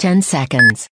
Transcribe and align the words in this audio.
10 0.00 0.22
seconds. 0.22 0.86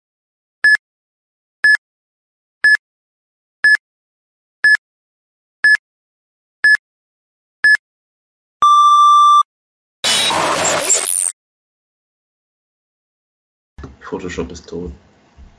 Photoshop 14.00 14.50
ist 14.54 14.70
tot. 14.70 14.94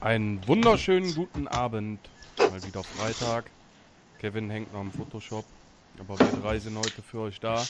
Einen 0.00 0.40
wunderschönen 0.48 1.14
guten 1.14 1.46
Abend. 1.48 2.00
Mal 2.38 2.64
wieder 2.64 2.82
Freitag. 2.82 3.50
Kevin 4.20 4.48
hängt 4.48 4.72
noch 4.72 4.80
im 4.80 4.90
Photoshop. 4.90 5.45
Aber 5.98 6.18
wir 6.18 6.40
drei 6.40 6.58
sind 6.58 6.79
heute 6.79 7.02
für 7.02 7.18
euch 7.18 7.40
da. 7.40 7.62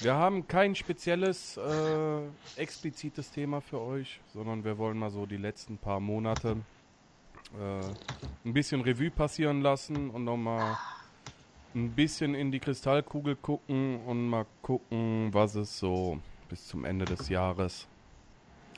Wir 0.00 0.14
haben 0.14 0.46
kein 0.46 0.74
spezielles, 0.74 1.56
äh, 1.56 2.20
explizites 2.56 3.30
Thema 3.30 3.60
für 3.60 3.80
euch, 3.80 4.20
sondern 4.32 4.62
wir 4.62 4.76
wollen 4.76 4.98
mal 4.98 5.10
so 5.10 5.24
die 5.24 5.38
letzten 5.38 5.78
paar 5.78 6.00
Monate 6.00 6.56
äh, 7.58 7.80
ein 8.44 8.52
bisschen 8.52 8.82
Revue 8.82 9.10
passieren 9.10 9.62
lassen 9.62 10.10
und 10.10 10.24
nochmal 10.24 10.76
ein 11.74 11.92
bisschen 11.92 12.34
in 12.34 12.52
die 12.52 12.60
Kristallkugel 12.60 13.36
gucken 13.36 14.00
und 14.04 14.28
mal 14.28 14.46
gucken, 14.60 15.32
was 15.32 15.54
es 15.54 15.78
so 15.78 16.18
bis 16.48 16.66
zum 16.66 16.84
Ende 16.84 17.06
des 17.06 17.28
Jahres 17.28 17.86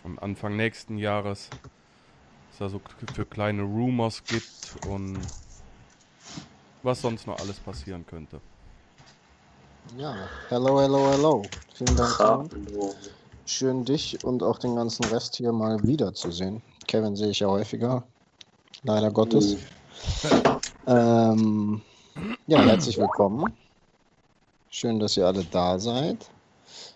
und 0.05 0.21
Anfang 0.23 0.57
nächsten 0.57 0.98
Jahres 0.98 1.51
es 2.53 2.59
da 2.59 2.69
so 2.69 2.81
für 3.15 3.25
kleine 3.25 3.62
Rumors 3.62 4.23
gibt 4.25 4.77
und 4.87 5.19
was 6.83 7.01
sonst 7.01 7.27
noch 7.27 7.39
alles 7.39 7.59
passieren 7.61 8.07
könnte. 8.07 8.41
Ja, 9.97 10.15
hello, 10.48 10.80
hello, 10.80 11.10
hello. 11.10 11.51
Vielen 11.73 11.97
Dank. 11.97 12.19
Hallo. 12.19 12.95
Schön, 13.47 13.84
dich 13.84 14.23
und 14.23 14.42
auch 14.42 14.59
den 14.59 14.77
ganzen 14.77 15.06
Rest 15.06 15.37
hier 15.37 15.52
mal 15.52 15.83
wiederzusehen. 15.83 16.62
Kevin 16.87 17.16
sehe 17.16 17.30
ich 17.30 17.41
ja 17.41 17.48
häufiger. 17.48 18.02
Leider 18.83 19.11
Gottes. 19.11 19.56
Ähm, 20.86 21.80
ja, 22.47 22.62
herzlich 22.62 22.98
willkommen. 22.98 23.56
Schön, 24.69 25.00
dass 25.00 25.17
ihr 25.17 25.27
alle 25.27 25.45
da 25.45 25.78
seid. 25.78 26.30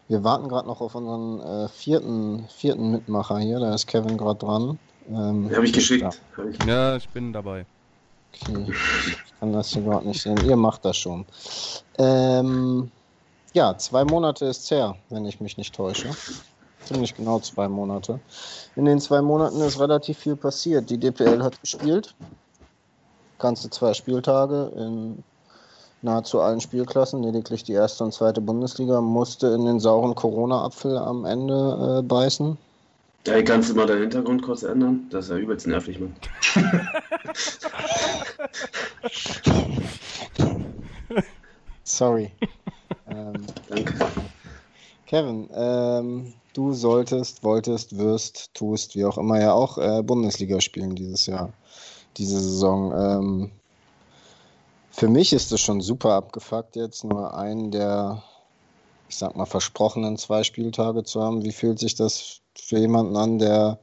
Wir 0.09 0.23
warten 0.23 0.49
gerade 0.49 0.69
noch 0.69 0.83
auf 0.83 0.95
unseren 0.95 1.41
äh, 1.41 1.69
vierten, 1.69 2.47
vierten 2.49 2.91
Mitmacher 2.91 3.39
hier. 3.39 3.59
Da 3.59 3.75
ist 3.75 3.87
Kevin 3.87 4.19
gerade 4.19 4.39
dran. 4.39 4.79
Ähm, 5.09 5.51
Habe 5.55 5.65
ich 5.65 5.73
geschickt. 5.73 6.21
Ja. 6.37 6.67
Ja, 6.67 6.97
ich 6.97 7.09
bin 7.09 7.33
dabei. 7.33 7.65
Okay, 8.35 8.67
ich 8.69 9.39
kann 9.39 9.53
das 9.53 9.71
hier 9.71 9.83
gerade 9.83 10.07
nicht 10.07 10.23
sehen. 10.23 10.39
Ihr 10.45 10.57
macht 10.57 10.85
das 10.85 10.97
schon. 10.97 11.25
Ähm, 11.99 12.91
ja, 13.53 13.77
zwei 13.77 14.05
Monate 14.05 14.47
ist 14.47 14.71
her, 14.71 14.97
wenn 15.11 15.27
ich 15.27 15.41
mich 15.41 15.57
nicht 15.57 15.75
täusche. 15.75 16.11
Ziemlich 16.85 17.15
genau 17.15 17.39
zwei 17.41 17.69
Monate. 17.69 18.19
In 18.75 18.87
den 18.87 19.01
zwei 19.01 19.23
Monaten 19.23 19.61
ist 19.61 19.79
relativ 19.79 20.19
viel 20.19 20.37
passiert. 20.37 20.91
Die 20.91 20.99
DPL 20.99 21.43
hat 21.43 21.61
gespielt. 21.61 22.15
Ganze 23.39 23.71
zwei 23.71 23.95
Spieltage 23.95 24.73
in 24.77 25.23
nahezu 26.01 26.41
allen 26.41 26.61
Spielklassen. 26.61 27.23
Lediglich 27.23 27.63
die 27.63 27.73
erste 27.73 28.05
und 28.05 28.13
zweite 28.13 28.41
Bundesliga 28.41 29.01
musste 29.01 29.49
in 29.49 29.65
den 29.65 29.81
sauren 29.81 30.15
Corona-Apfel 30.15 30.97
am 30.99 31.25
Ende 31.25 31.99
äh, 32.01 32.03
beißen. 32.03 32.57
Ja, 33.27 33.41
kannst 33.43 33.71
du 33.71 33.75
mal 33.75 33.87
deinen 33.87 34.01
Hintergrund 34.01 34.43
kurz 34.43 34.65
ändern? 34.65 35.07
Das 35.11 35.27
ist 35.27 35.31
ja 35.31 35.37
übelst 35.37 35.69
nervig, 35.69 36.01
Mann. 36.01 36.17
Sorry. 41.85 42.33
ähm, 43.09 43.47
Danke. 43.69 43.95
Kevin, 45.07 45.49
ähm, 45.55 46.35
du 46.55 46.73
solltest, 46.73 47.45
wolltest, 47.45 47.97
wirst, 47.97 48.53
tust, 48.55 48.97
wie 48.97 49.05
auch 49.05 49.19
immer, 49.19 49.41
ja 49.41 49.53
auch 49.53 49.79
äh, 49.79 50.03
Bundesliga 50.03 50.61
spielen 50.61 50.97
dieses 50.97 51.27
Jahr, 51.27 51.53
diese 52.17 52.41
Saison. 52.41 52.93
Ähm, 52.93 53.53
für 54.91 55.07
mich 55.09 55.33
ist 55.33 55.53
es 55.53 55.61
schon 55.61 55.81
super 55.81 56.15
abgefuckt, 56.15 56.75
jetzt 56.75 57.05
nur 57.05 57.37
einen 57.37 57.71
der, 57.71 58.25
ich 59.09 59.17
sag 59.17 59.37
mal, 59.37 59.47
versprochenen 59.47 60.17
zwei 60.17 60.43
Spieltage 60.43 61.05
zu 61.05 61.23
haben. 61.23 61.45
Wie 61.45 61.53
fühlt 61.53 61.79
sich 61.79 61.95
das 61.95 62.42
für 62.59 62.79
jemanden 62.79 63.17
an, 63.17 63.39
der 63.39 63.79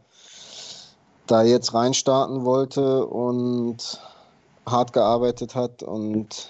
da 1.28 1.44
jetzt 1.44 1.74
reinstarten 1.74 2.44
wollte 2.44 3.06
und 3.06 4.00
hart 4.66 4.94
gearbeitet 4.94 5.56
hat 5.56 5.84
und 5.84 6.50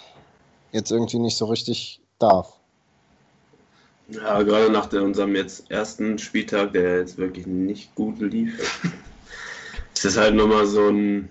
jetzt 0.72 0.91
irgendwie 0.91 1.19
nicht 1.19 1.38
so 1.38 1.46
richtig 1.46 2.02
darf? 2.18 2.53
Ja, 4.09 4.41
gerade 4.41 4.72
nach 4.72 4.88
der, 4.88 5.03
unserem 5.03 5.35
jetzt 5.35 5.69
ersten 5.69 6.18
Spieltag, 6.18 6.74
der 6.74 7.00
jetzt 7.00 7.18
wirklich 7.18 7.46
nicht 7.46 7.94
gut 7.96 8.19
lief, 8.19 8.84
ist 9.94 10.06
das 10.06 10.18
halt 10.18 10.35
nochmal 10.35 10.66
so 10.66 10.88
ein, 10.88 11.29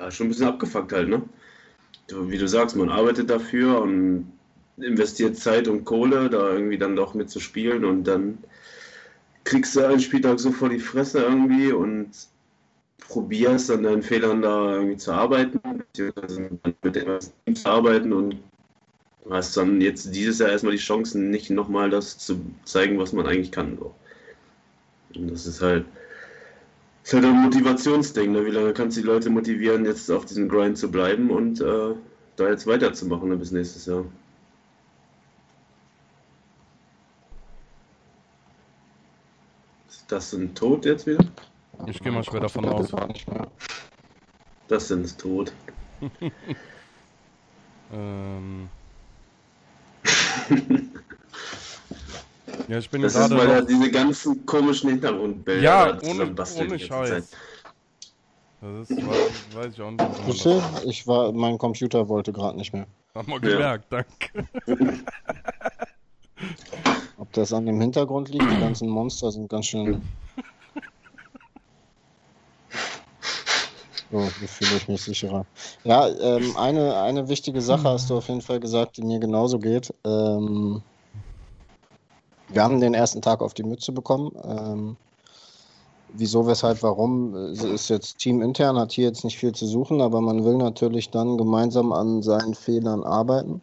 ja, 0.00 0.10
schon 0.10 0.26
ein 0.26 0.30
bisschen 0.30 0.46
abgefuckt 0.46 0.92
halt, 0.92 1.08
ne? 1.08 1.22
Du, 2.06 2.30
wie 2.30 2.38
du 2.38 2.48
sagst, 2.48 2.74
man 2.74 2.88
arbeitet 2.88 3.28
dafür 3.30 3.82
und 3.82 4.32
investiert 4.78 5.36
Zeit 5.36 5.68
und 5.68 5.84
Kohle, 5.84 6.30
da 6.30 6.52
irgendwie 6.52 6.78
dann 6.78 6.96
doch 6.96 7.14
mitzuspielen 7.14 7.84
und 7.84 8.04
dann 8.04 8.38
kriegst 9.44 9.76
du 9.76 9.86
einen 9.86 10.00
Spieltag 10.00 10.38
so 10.40 10.52
vor 10.52 10.68
die 10.68 10.78
Fresse 10.78 11.22
irgendwie 11.22 11.72
und 11.72 12.10
probierst 12.98 13.70
an 13.70 13.82
deinen 13.82 14.02
Fehlern 14.02 14.42
da 14.42 14.74
irgendwie 14.74 14.96
zu 14.96 15.12
arbeiten, 15.12 15.60
beziehungsweise 15.78 16.50
mit 16.82 16.96
etwas 16.96 17.32
zu 17.54 17.68
arbeiten 17.68 18.12
und 18.12 18.36
hast 19.30 19.56
dann 19.56 19.80
jetzt 19.80 20.14
dieses 20.14 20.38
Jahr 20.38 20.50
erstmal 20.50 20.72
die 20.72 20.78
Chancen, 20.78 21.30
nicht 21.30 21.50
nochmal 21.50 21.90
das 21.90 22.18
zu 22.18 22.40
zeigen, 22.64 22.98
was 22.98 23.12
man 23.12 23.26
eigentlich 23.26 23.52
kann. 23.52 23.76
So. 23.78 23.94
Und 25.14 25.30
das 25.30 25.46
ist 25.46 25.60
halt, 25.60 25.84
ist 27.04 27.12
halt 27.12 27.24
ein 27.24 27.42
Motivationsding. 27.42 28.32
Ne? 28.32 28.46
Wie 28.46 28.50
lange 28.50 28.72
kannst 28.72 28.96
du 28.96 29.02
die 29.02 29.06
Leute 29.06 29.30
motivieren, 29.30 29.84
jetzt 29.84 30.10
auf 30.10 30.24
diesem 30.24 30.48
Grind 30.48 30.78
zu 30.78 30.90
bleiben 30.90 31.30
und 31.30 31.60
äh, 31.60 31.94
da 32.36 32.48
jetzt 32.48 32.66
weiterzumachen 32.66 33.28
ne, 33.28 33.36
bis 33.36 33.52
nächstes 33.52 33.86
Jahr? 33.86 34.04
Das 40.12 40.32
ein 40.32 40.54
Tod 40.54 40.84
jetzt 40.84 41.06
wieder? 41.06 41.24
Ich 41.86 42.00
gehe 42.00 42.12
mal 42.12 42.22
schwer 42.22 42.40
davon 42.40 42.64
aus. 42.66 42.92
Nicht 43.08 43.30
mehr. 43.30 43.48
Das 44.68 44.88
sind 44.88 45.18
tot. 45.18 45.52
Ähm. 47.94 48.70
ja, 52.68 52.78
ich 52.78 52.88
bin 52.88 53.02
Das 53.02 53.14
ist, 53.14 53.20
gerade 53.20 53.36
weil 53.36 53.50
er 53.50 53.60
noch, 53.60 53.66
diese 53.66 53.90
ganzen 53.90 54.46
komischen 54.46 54.88
Hintergrundbilder 54.88 55.62
Ja, 55.62 55.98
ohne, 56.02 56.34
ohne 56.58 56.78
Scheiß. 56.78 57.30
Das 58.62 58.90
ist, 58.90 58.96
weiß, 58.96 59.30
weiß 59.54 59.74
ich 59.74 59.82
auch 59.82 59.90
nicht. 59.90 60.46
ihr, 60.46 60.62
ich 60.86 61.06
war, 61.06 61.32
mein 61.32 61.58
Computer 61.58 62.08
wollte 62.08 62.32
gerade 62.32 62.56
nicht 62.56 62.72
mehr. 62.72 62.86
Haben 63.14 63.30
wir 63.30 63.40
gemerkt, 63.40 63.84
danke. 63.90 64.48
Das 67.32 67.52
an 67.52 67.66
dem 67.66 67.80
Hintergrund 67.80 68.28
liegt, 68.28 68.44
die 68.50 68.60
ganzen 68.60 68.88
Monster 68.88 69.32
sind 69.32 69.48
ganz 69.48 69.66
schön. 69.66 70.02
So, 74.10 74.20
hier 74.20 74.48
fühle 74.48 74.76
ich 74.76 74.88
mich 74.88 75.02
sicherer. 75.02 75.46
Ja, 75.84 76.06
ähm, 76.06 76.54
eine, 76.58 77.00
eine 77.00 77.28
wichtige 77.30 77.62
Sache 77.62 77.84
hast 77.84 78.10
du 78.10 78.18
auf 78.18 78.28
jeden 78.28 78.42
Fall 78.42 78.60
gesagt, 78.60 78.98
die 78.98 79.02
mir 79.02 79.18
genauso 79.18 79.58
geht. 79.58 79.94
Ähm, 80.04 80.82
wir 82.48 82.62
haben 82.62 82.80
den 82.80 82.92
ersten 82.92 83.22
Tag 83.22 83.40
auf 83.40 83.54
die 83.54 83.62
Mütze 83.62 83.90
bekommen. 83.92 84.32
Ähm, 84.44 84.96
wieso, 86.12 86.46
weshalb, 86.46 86.82
warum, 86.82 87.34
Es 87.34 87.64
ist 87.64 87.88
jetzt 87.88 88.18
teamintern, 88.18 88.78
hat 88.78 88.92
hier 88.92 89.06
jetzt 89.06 89.24
nicht 89.24 89.38
viel 89.38 89.52
zu 89.52 89.66
suchen, 89.66 90.02
aber 90.02 90.20
man 90.20 90.44
will 90.44 90.58
natürlich 90.58 91.08
dann 91.08 91.38
gemeinsam 91.38 91.92
an 91.92 92.22
seinen 92.22 92.54
Fehlern 92.54 93.04
arbeiten. 93.04 93.62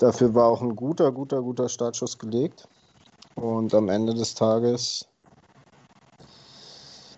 Dafür 0.00 0.34
war 0.34 0.46
auch 0.46 0.62
ein 0.62 0.74
guter, 0.74 1.12
guter, 1.12 1.42
guter 1.42 1.68
Startschuss 1.68 2.18
gelegt. 2.18 2.66
Und 3.34 3.74
am 3.74 3.90
Ende 3.90 4.14
des 4.14 4.34
Tages 4.34 5.06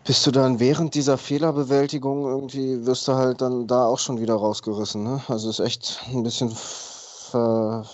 bist 0.04 0.26
du 0.26 0.32
dann 0.32 0.58
während 0.58 0.96
dieser 0.96 1.16
Fehlerbewältigung 1.16 2.24
irgendwie, 2.26 2.84
wirst 2.84 3.06
du 3.06 3.12
halt 3.12 3.40
dann 3.40 3.68
da 3.68 3.86
auch 3.86 4.00
schon 4.00 4.20
wieder 4.20 4.34
rausgerissen. 4.34 5.04
Ne? 5.04 5.22
Also 5.28 5.48
ist 5.48 5.60
echt 5.60 6.02
ein 6.12 6.24
bisschen 6.24 6.50
ver, 6.50 7.84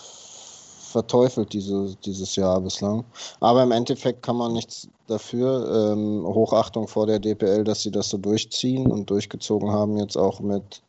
verteufelt 0.91 1.53
diese, 1.53 1.95
dieses 2.07 2.35
Jahr 2.37 2.59
bislang. 2.63 3.05
Aber 3.41 3.63
im 3.63 3.73
Endeffekt 3.73 4.23
kann 4.23 4.37
man 4.37 4.55
nichts 4.55 4.89
dafür. 5.07 5.93
Ähm, 5.93 6.25
Hochachtung 6.27 6.89
vor 6.89 7.07
der 7.07 7.19
DPL, 7.19 7.63
dass 7.63 7.83
sie 7.83 7.91
das 7.91 8.09
so 8.09 8.17
durchziehen 8.17 8.91
und 8.91 9.11
durchgezogen 9.11 9.71
haben, 9.71 9.99
jetzt 9.99 10.17
auch 10.17 10.41
mit 10.41 10.83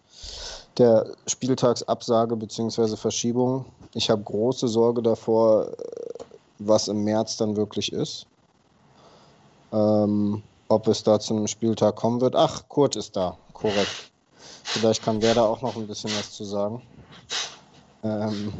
der 0.79 1.05
Spieltagsabsage 1.27 2.35
bzw. 2.35 2.95
Verschiebung. 2.95 3.65
Ich 3.93 4.09
habe 4.09 4.23
große 4.23 4.67
Sorge 4.67 5.01
davor, 5.01 5.67
äh, 5.67 5.73
was 6.59 6.87
im 6.87 7.03
März 7.03 7.37
dann 7.37 7.55
wirklich 7.55 7.93
ist. 7.93 8.25
Ähm, 9.71 10.41
ob 10.69 10.87
es 10.87 11.03
da 11.03 11.19
zu 11.19 11.35
einem 11.35 11.47
Spieltag 11.47 11.95
kommen 11.95 12.21
wird. 12.21 12.35
Ach, 12.35 12.63
Kurt 12.69 12.95
ist 12.95 13.15
da, 13.15 13.37
korrekt. 13.53 14.11
Vielleicht 14.63 15.03
kann 15.03 15.19
der 15.19 15.35
da 15.35 15.45
auch 15.45 15.61
noch 15.61 15.75
ein 15.75 15.87
bisschen 15.87 16.11
was 16.11 16.31
zu 16.31 16.45
sagen. 16.45 16.81
Ähm, 18.03 18.53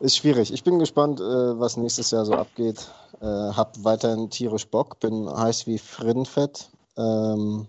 Ist 0.00 0.16
schwierig. 0.18 0.52
Ich 0.52 0.62
bin 0.62 0.78
gespannt, 0.78 1.20
äh, 1.20 1.58
was 1.58 1.76
nächstes 1.76 2.10
Jahr 2.10 2.24
so 2.24 2.34
abgeht. 2.34 2.90
Äh, 3.20 3.24
hab 3.24 3.82
weiterhin 3.82 4.28
tierisch 4.28 4.66
Bock, 4.66 5.00
bin 5.00 5.28
heiß 5.28 5.66
wie 5.66 5.78
Frittenfett. 5.78 6.68
Ähm, 6.96 7.66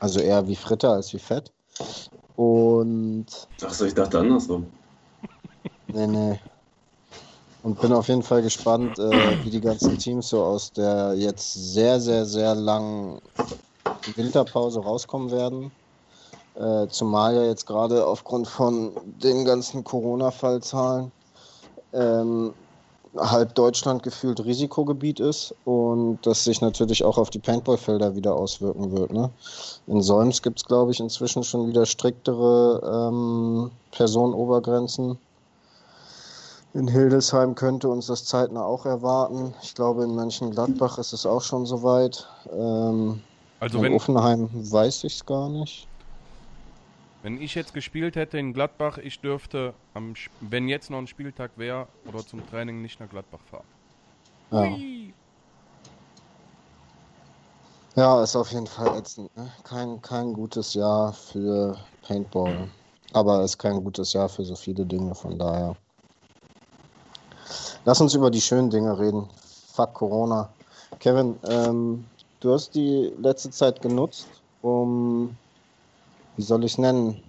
also 0.00 0.20
eher 0.20 0.46
wie 0.46 0.56
Fritte 0.56 0.90
als 0.90 1.12
wie 1.12 1.18
Fett. 1.18 1.52
Und. 2.36 3.26
Achso, 3.62 3.84
ich 3.84 3.94
dachte 3.94 4.18
andersrum. 4.18 4.66
Nee, 5.88 6.06
nee. 6.06 6.40
Und 7.62 7.80
bin 7.80 7.92
auf 7.92 8.08
jeden 8.08 8.22
Fall 8.22 8.42
gespannt, 8.42 8.98
äh, 8.98 9.44
wie 9.44 9.50
die 9.50 9.60
ganzen 9.60 9.98
Teams 9.98 10.28
so 10.28 10.42
aus 10.42 10.72
der 10.72 11.14
jetzt 11.14 11.52
sehr, 11.74 11.98
sehr, 12.00 12.24
sehr 12.24 12.54
langen 12.54 13.20
Winterpause 14.14 14.80
rauskommen 14.80 15.30
werden. 15.30 15.72
Äh, 16.54 16.86
zumal 16.88 17.34
ja 17.34 17.44
jetzt 17.44 17.66
gerade 17.66 18.06
aufgrund 18.06 18.46
von 18.46 18.92
den 19.04 19.44
ganzen 19.44 19.82
Corona-Fallzahlen 19.82 21.10
ähm, 21.92 22.54
halb 23.18 23.54
Deutschland 23.54 24.02
gefühlt 24.02 24.44
Risikogebiet 24.44 25.20
ist 25.20 25.54
und 25.64 26.18
das 26.22 26.44
sich 26.44 26.60
natürlich 26.60 27.04
auch 27.04 27.18
auf 27.18 27.30
die 27.30 27.38
Paintballfelder 27.38 28.14
wieder 28.14 28.34
auswirken 28.34 28.92
wird. 28.92 29.12
Ne? 29.12 29.30
In 29.86 30.02
Solms 30.02 30.42
gibt 30.42 30.58
es, 30.58 30.64
glaube 30.64 30.92
ich, 30.92 31.00
inzwischen 31.00 31.42
schon 31.42 31.68
wieder 31.68 31.86
striktere 31.86 33.08
ähm, 33.10 33.70
Personenobergrenzen. 33.90 35.18
In 36.74 36.88
Hildesheim 36.88 37.54
könnte 37.54 37.88
uns 37.88 38.06
das 38.06 38.26
zeitnah 38.26 38.64
auch 38.64 38.84
erwarten. 38.84 39.54
Ich 39.62 39.74
glaube, 39.74 40.04
in 40.04 40.14
Mönchengladbach 40.14 40.98
ist 40.98 41.14
es 41.14 41.24
auch 41.24 41.40
schon 41.40 41.64
soweit. 41.64 42.26
Ähm, 42.52 43.22
Also 43.60 43.78
in 43.78 43.84
wenn, 43.84 43.94
Offenheim 43.94 44.50
weiß 44.52 45.04
ich 45.04 45.14
es 45.14 45.24
gar 45.24 45.48
nicht. 45.48 45.88
Wenn 47.26 47.42
ich 47.42 47.56
jetzt 47.56 47.74
gespielt 47.74 48.14
hätte 48.14 48.38
in 48.38 48.52
Gladbach, 48.52 48.98
ich 48.98 49.18
dürfte, 49.18 49.74
am, 49.94 50.14
wenn 50.40 50.68
jetzt 50.68 50.90
noch 50.90 50.98
ein 50.98 51.08
Spieltag 51.08 51.50
wäre 51.56 51.88
oder 52.06 52.24
zum 52.24 52.48
Training 52.48 52.82
nicht 52.82 53.00
nach 53.00 53.08
Gladbach 53.08 53.40
fahren. 53.50 53.64
Ja. 54.52 54.70
Hui. 54.70 55.12
Ja, 57.96 58.22
ist 58.22 58.36
auf 58.36 58.52
jeden 58.52 58.68
Fall 58.68 58.96
ätzend. 58.96 59.36
Ne? 59.36 59.50
Kein, 59.64 60.00
kein 60.02 60.34
gutes 60.34 60.74
Jahr 60.74 61.12
für 61.12 61.76
Paintball. 62.02 62.68
Aber 63.12 63.42
ist 63.42 63.58
kein 63.58 63.82
gutes 63.82 64.12
Jahr 64.12 64.28
für 64.28 64.44
so 64.44 64.54
viele 64.54 64.86
Dinge, 64.86 65.12
von 65.16 65.36
daher. 65.36 65.74
Lass 67.84 68.00
uns 68.00 68.14
über 68.14 68.30
die 68.30 68.40
schönen 68.40 68.70
Dinge 68.70 68.96
reden. 68.96 69.28
Fuck 69.72 69.94
Corona. 69.94 70.48
Kevin, 71.00 71.36
ähm, 71.48 72.04
du 72.38 72.52
hast 72.52 72.76
die 72.76 73.12
letzte 73.18 73.50
Zeit 73.50 73.82
genutzt, 73.82 74.28
um, 74.62 75.36
wie 76.36 76.42
soll 76.42 76.64
ich 76.64 76.72
es 76.72 76.78
nennen, 76.78 77.22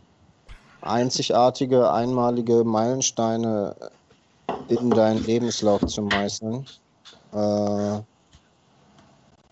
einzigartige, 0.82 1.92
einmalige 1.92 2.64
Meilensteine 2.64 3.76
in 4.70 4.90
deinen 4.92 5.24
Lebenslauf 5.24 5.86
zu 5.86 6.02
meißeln. 6.02 6.66
Äh, 7.34 8.00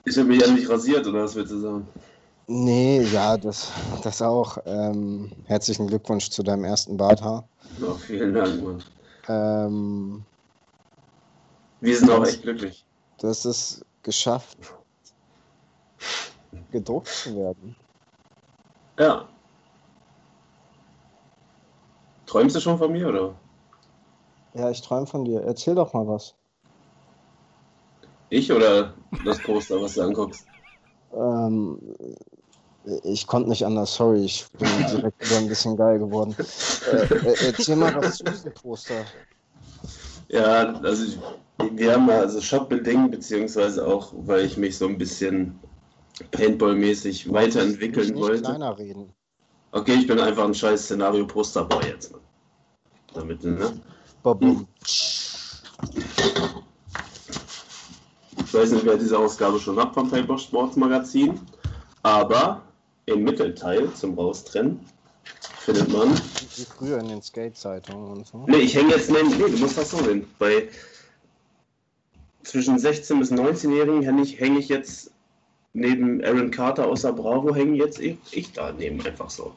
Ich 0.08 0.18
habe 0.18 0.28
mich 0.28 0.42
ja 0.42 0.52
nicht 0.52 0.70
rasiert, 0.70 1.08
oder 1.08 1.24
was 1.24 1.36
willst 1.36 1.52
du 1.52 1.60
sagen? 1.60 1.88
Nee, 2.48 3.02
ja, 3.02 3.38
das, 3.38 3.72
das 4.04 4.22
auch. 4.22 4.58
Ähm, 4.66 5.32
herzlichen 5.46 5.88
Glückwunsch 5.88 6.30
zu 6.30 6.44
deinem 6.44 6.64
ersten 6.64 6.96
Barthaar. 6.96 7.50
Ja, 7.82 7.94
vielen 7.96 8.34
Dank, 8.34 8.64
Mann. 8.64 8.84
Ähm, 9.28 10.24
Wir 11.80 11.98
sind 11.98 12.12
auch 12.12 12.24
echt 12.24 12.44
glücklich. 12.44 12.86
du 13.20 13.28
hast 13.28 13.46
es 13.46 13.84
geschafft, 14.04 14.58
gedruckt 16.72 17.08
zu 17.08 17.36
werden. 17.36 17.76
Ja. 19.00 19.35
Träumst 22.26 22.56
du 22.56 22.60
schon 22.60 22.78
von 22.78 22.92
mir, 22.92 23.10
oder? 23.10 23.36
Ja, 24.54 24.70
ich 24.70 24.82
träume 24.82 25.06
von 25.06 25.26
dir. 25.26 25.42
Erzähl 25.42 25.76
doch 25.76 25.94
mal 25.94 26.08
was. 26.08 26.34
Ich 28.30 28.52
oder 28.52 28.94
das 29.24 29.40
Poster, 29.40 29.82
was 29.82 29.94
du 29.94 30.02
anguckst? 30.02 30.48
Ähm, 31.14 31.80
ich 33.04 33.26
konnte 33.28 33.50
nicht 33.50 33.66
anders, 33.66 33.96
sorry, 33.96 34.26
ich 34.26 34.46
bin 34.58 34.68
direkt 34.92 35.26
wieder 35.26 35.38
ein 35.38 35.48
bisschen 35.48 35.78
geil 35.78 36.00
geworden. 36.00 36.36
Äh, 36.92 37.14
äh, 37.14 37.36
erzähl 37.48 37.76
mal 37.76 37.96
was 37.96 38.18
zu 38.18 38.24
diesem 38.24 38.54
Poster. 38.54 39.06
Ja, 40.30 40.74
also 40.82 41.06
ich, 41.06 41.20
wir 41.78 41.94
haben 41.94 42.08
mal 42.08 42.20
also 42.20 42.42
shopbedingt, 42.42 43.12
beziehungsweise 43.12 43.86
auch, 43.86 44.14
weil 44.16 44.46
ich 44.46 44.58
mich 44.58 44.78
so 44.78 44.88
ein 44.88 44.98
bisschen 44.98 45.60
Paintball-mäßig 46.32 47.32
weiterentwickeln 47.32 48.10
nicht 48.10 48.22
wollte. 48.22 48.42
kleiner 48.42 48.78
reden. 48.78 49.14
Okay, 49.76 49.96
ich 49.96 50.08
bin 50.08 50.18
einfach 50.22 50.46
ein 50.46 50.54
scheiß 50.54 50.86
Szenario-Posterboy 50.86 51.86
jetzt. 51.86 52.14
Mann. 52.14 52.22
Damit, 53.14 53.44
ne? 53.44 53.78
Babum. 54.24 54.66
Ich 58.38 58.54
weiß 58.54 58.72
nicht, 58.72 58.86
wer 58.86 58.96
diese 58.96 59.20
Ausgabe 59.20 59.60
schon 59.60 59.78
hat 59.78 59.94
vom 59.94 60.10
Paintball 60.10 60.38
Sports 60.38 60.78
Magazin, 60.78 61.42
aber 62.04 62.62
im 63.06 63.26
Mittelteil 63.26 63.94
zum 63.96 64.18
Raustrennen 64.18 64.80
findet 65.60 65.92
man. 65.92 66.14
Wie 66.56 66.64
früher 66.64 67.00
in 67.00 67.10
den 67.10 67.22
Skate-Zeitungen 67.22 68.12
und 68.12 68.26
so. 68.26 68.46
Ne, 68.48 68.60
ich 68.60 68.76
hänge 68.76 68.92
jetzt 68.92 69.12
neben. 69.12 69.28
Nee, 69.32 69.50
du 69.50 69.58
musst 69.58 69.78
das 69.78 69.92
so 69.92 69.98
sehen. 69.98 70.26
Bei 70.40 70.70
zwischen 72.44 72.80
16 72.80 73.20
bis 73.20 73.30
19-Jährigen 73.30 74.04
hänge 74.04 74.22
ich, 74.22 74.40
häng 74.40 74.56
ich 74.56 74.70
jetzt 74.70 75.12
neben 75.76 76.24
Aaron 76.24 76.50
Carter 76.50 76.88
außer 76.88 77.14
Bravo, 77.14 77.54
hänge 77.54 77.78
jetzt 77.78 78.00
ich, 78.00 78.18
ich 78.32 78.52
da 78.54 78.72
neben 78.72 79.06
einfach 79.06 79.30
so. 79.30 79.54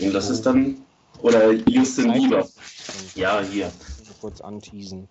Und 0.00 0.12
das 0.12 0.30
ist 0.30 0.44
dann. 0.44 0.76
Oder 1.20 1.52
Justin 1.52 2.12
Bieber. 2.12 2.48
Ja, 3.14 3.40
hier. 3.40 3.70
kurz 4.20 4.40
anteasen. 4.40 5.08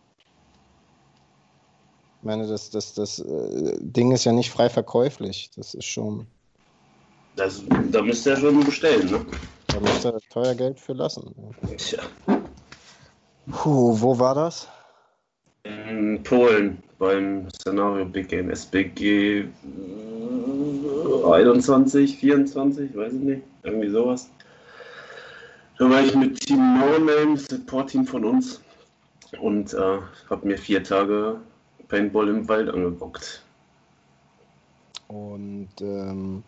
Ich 2.19 2.25
meine, 2.25 2.47
das, 2.47 2.69
das, 2.69 2.93
das 2.93 3.19
äh, 3.19 3.77
Ding 3.79 4.11
ist 4.11 4.23
ja 4.23 4.31
nicht 4.31 4.49
frei 4.49 4.69
verkäuflich. 4.69 5.51
Das 5.55 5.73
ist 5.73 5.85
schon. 5.85 6.25
Das, 7.35 7.61
da 7.91 8.01
müsst 8.01 8.25
ihr 8.25 8.33
ja 8.33 8.39
schon 8.39 8.63
bestellen, 8.63 9.11
ne? 9.11 9.25
Da 9.67 9.79
muss 9.79 10.03
er 10.03 10.17
teuer 10.29 10.55
Geld 10.55 10.79
für 10.79 10.93
lassen. 10.93 11.35
Tja. 11.77 12.01
Puh, 13.51 14.01
wo 14.01 14.17
war 14.17 14.33
das? 14.33 14.67
In 15.89 16.23
Polen 16.23 16.81
beim 16.99 17.49
Szenario 17.49 18.05
Big 18.05 18.29
Game 18.29 18.49
SBG 18.49 19.39
äh, 19.39 19.45
21, 21.31 22.17
24, 22.17 22.95
weiß 22.95 23.13
ich 23.13 23.19
nicht, 23.19 23.43
irgendwie 23.63 23.89
sowas. 23.89 24.29
Da 25.77 25.89
war 25.89 26.01
ich 26.01 26.15
mit 26.15 26.39
Team 26.39 26.79
No 26.79 26.97
Name, 26.97 27.37
Support-Team 27.37 28.05
von 28.05 28.25
uns 28.25 28.61
und 29.39 29.73
äh, 29.73 29.99
habe 30.29 30.47
mir 30.47 30.57
vier 30.57 30.83
Tage 30.83 31.39
Paintball 31.87 32.29
im 32.29 32.47
Wald 32.49 32.69
angeguckt. 32.69 33.43
Und 35.07 35.69
ähm, 35.81 36.43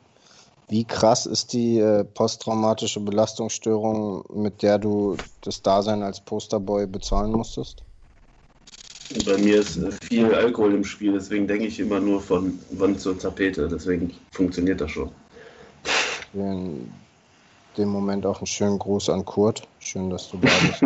wie 0.67 0.83
krass 0.83 1.25
ist 1.25 1.53
die 1.53 1.79
äh, 1.79 2.03
posttraumatische 2.03 2.99
Belastungsstörung, 2.99 4.23
mit 4.33 4.61
der 4.61 4.77
du 4.77 5.15
das 5.41 5.61
Dasein 5.61 6.03
als 6.03 6.19
Posterboy 6.21 6.87
bezahlen 6.87 7.31
musstest? 7.31 7.83
Bei 9.25 9.37
mir 9.37 9.59
ist 9.61 9.77
äh, 9.77 9.91
viel 10.03 10.33
Alkohol 10.33 10.75
im 10.75 10.83
Spiel, 10.83 11.13
deswegen 11.13 11.47
denke 11.47 11.65
ich 11.65 11.79
immer 11.79 11.99
nur 11.99 12.21
von 12.21 12.59
Wand 12.71 13.01
zur 13.01 13.17
Tapete, 13.17 13.67
deswegen 13.67 14.13
funktioniert 14.31 14.81
das 14.81 14.91
schon. 14.91 15.11
In 16.33 16.91
dem 17.75 17.89
Moment 17.89 18.25
auch 18.25 18.37
einen 18.37 18.45
schönen 18.47 18.77
Gruß 18.77 19.09
an 19.09 19.25
Kurt. 19.25 19.67
Schön, 19.79 20.11
dass 20.11 20.29
du 20.29 20.37
da 20.37 20.47
bist. 20.47 20.83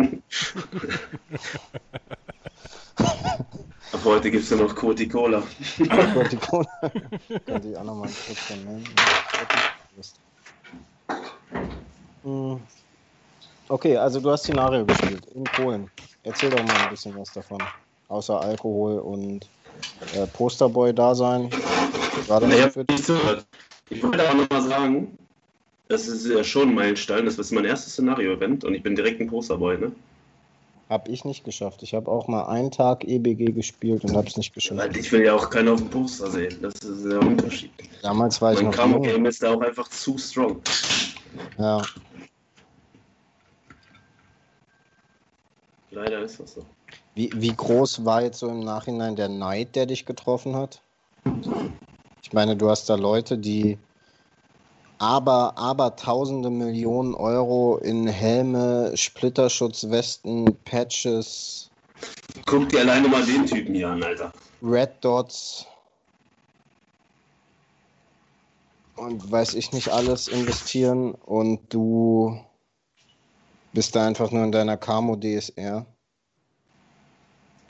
Ab 3.92 4.00
heute 4.04 4.30
gibt 4.30 4.44
es 4.44 4.50
ja 4.50 4.56
noch 4.56 4.74
Coty 4.74 5.06
Cola. 5.06 5.42
Kurt, 6.14 6.32
die 6.32 6.36
Kohle. 6.36 6.66
Könnte 7.44 7.68
ich 7.68 7.76
auch 7.76 7.84
nochmal 7.84 8.08
nehmen. 8.64 8.84
Hm. 12.22 12.60
Okay, 13.68 13.96
also 13.98 14.20
du 14.20 14.30
hast 14.30 14.44
Szenario 14.44 14.86
gespielt 14.86 15.26
in 15.34 15.44
Polen. 15.44 15.90
Erzähl 16.22 16.48
doch 16.48 16.62
mal 16.62 16.76
ein 16.76 16.90
bisschen 16.90 17.14
was 17.18 17.30
davon. 17.32 17.62
Außer 18.08 18.40
Alkohol 18.40 18.98
und 18.98 19.48
äh, 20.14 20.26
Posterboy-Dasein. 20.26 21.50
Gerade 22.26 22.46
Naja, 22.48 22.66
noch 22.66 22.72
für 22.72 22.84
ich, 22.90 23.08
ich 23.90 24.02
wollte 24.02 24.28
auch 24.28 24.34
nochmal 24.34 24.62
sagen, 24.62 25.18
das 25.88 26.06
ist 26.06 26.26
ja 26.26 26.42
schon 26.44 26.70
ein 26.70 26.74
Meilenstein. 26.74 27.24
Das 27.26 27.38
ist 27.38 27.50
mein 27.52 27.64
erstes 27.64 27.92
Szenario-Event 27.94 28.64
und 28.64 28.74
ich 28.74 28.82
bin 28.82 28.94
direkt 28.96 29.20
ein 29.20 29.28
Posterboy, 29.28 29.78
ne? 29.78 29.92
Hab 30.90 31.08
ich 31.08 31.24
nicht 31.24 31.44
geschafft. 31.44 31.82
Ich 31.82 31.94
habe 31.94 32.10
auch 32.10 32.28
mal 32.28 32.44
einen 32.46 32.70
Tag 32.70 33.04
EBG 33.04 33.52
gespielt 33.52 34.04
und 34.04 34.14
hab's 34.14 34.36
nicht 34.36 34.52
geschafft. 34.52 34.80
Weil 34.80 34.96
ich 34.96 35.10
will 35.12 35.24
ja 35.24 35.34
auch 35.34 35.48
keinen 35.48 35.68
auf 35.68 35.80
dem 35.80 35.88
Poster 35.88 36.30
sehen. 36.30 36.58
Das 36.60 36.74
ist 36.74 37.04
der 37.06 37.20
Unterschied. 37.20 37.70
Damals 38.02 38.40
war 38.42 38.52
ich 38.52 38.58
Mein 38.58 38.66
noch 38.66 38.76
Camo 38.76 38.96
jung. 38.96 39.02
Game 39.02 39.26
ist 39.26 39.42
da 39.42 39.54
auch 39.54 39.60
einfach 39.62 39.88
zu 39.88 40.18
strong. 40.18 40.60
Ja. 41.58 41.82
Leider 45.90 46.20
ist 46.20 46.38
das 46.38 46.54
so. 46.54 46.66
Wie, 47.14 47.30
wie 47.34 47.54
groß 47.54 48.04
war 48.04 48.22
jetzt 48.22 48.38
so 48.38 48.48
im 48.48 48.60
Nachhinein 48.60 49.16
der 49.16 49.28
Neid, 49.28 49.76
der 49.76 49.86
dich 49.86 50.04
getroffen 50.04 50.56
hat? 50.56 50.82
Ich 52.22 52.32
meine, 52.32 52.56
du 52.56 52.68
hast 52.68 52.88
da 52.88 52.96
Leute, 52.96 53.38
die 53.38 53.78
aber, 54.98 55.56
aber 55.56 55.96
tausende 55.96 56.50
Millionen 56.50 57.14
Euro 57.14 57.78
in 57.78 58.06
Helme, 58.06 58.92
Splitterschutzwesten, 58.96 60.56
Patches. 60.64 61.70
Guck 62.46 62.68
dir 62.70 62.80
alleine 62.80 63.08
mal 63.08 63.24
den 63.24 63.46
Typen 63.46 63.74
hier 63.74 63.88
an, 63.88 64.02
Alter. 64.02 64.32
Red 64.62 64.92
Dots 65.02 65.66
und 68.96 69.30
weiß 69.30 69.54
ich 69.54 69.72
nicht 69.72 69.88
alles 69.88 70.28
investieren 70.28 71.12
und 71.12 71.60
du 71.72 72.38
bist 73.72 73.96
da 73.96 74.06
einfach 74.06 74.30
nur 74.30 74.44
in 74.44 74.52
deiner 74.52 74.76
Camo 74.76 75.16
DSR. 75.16 75.86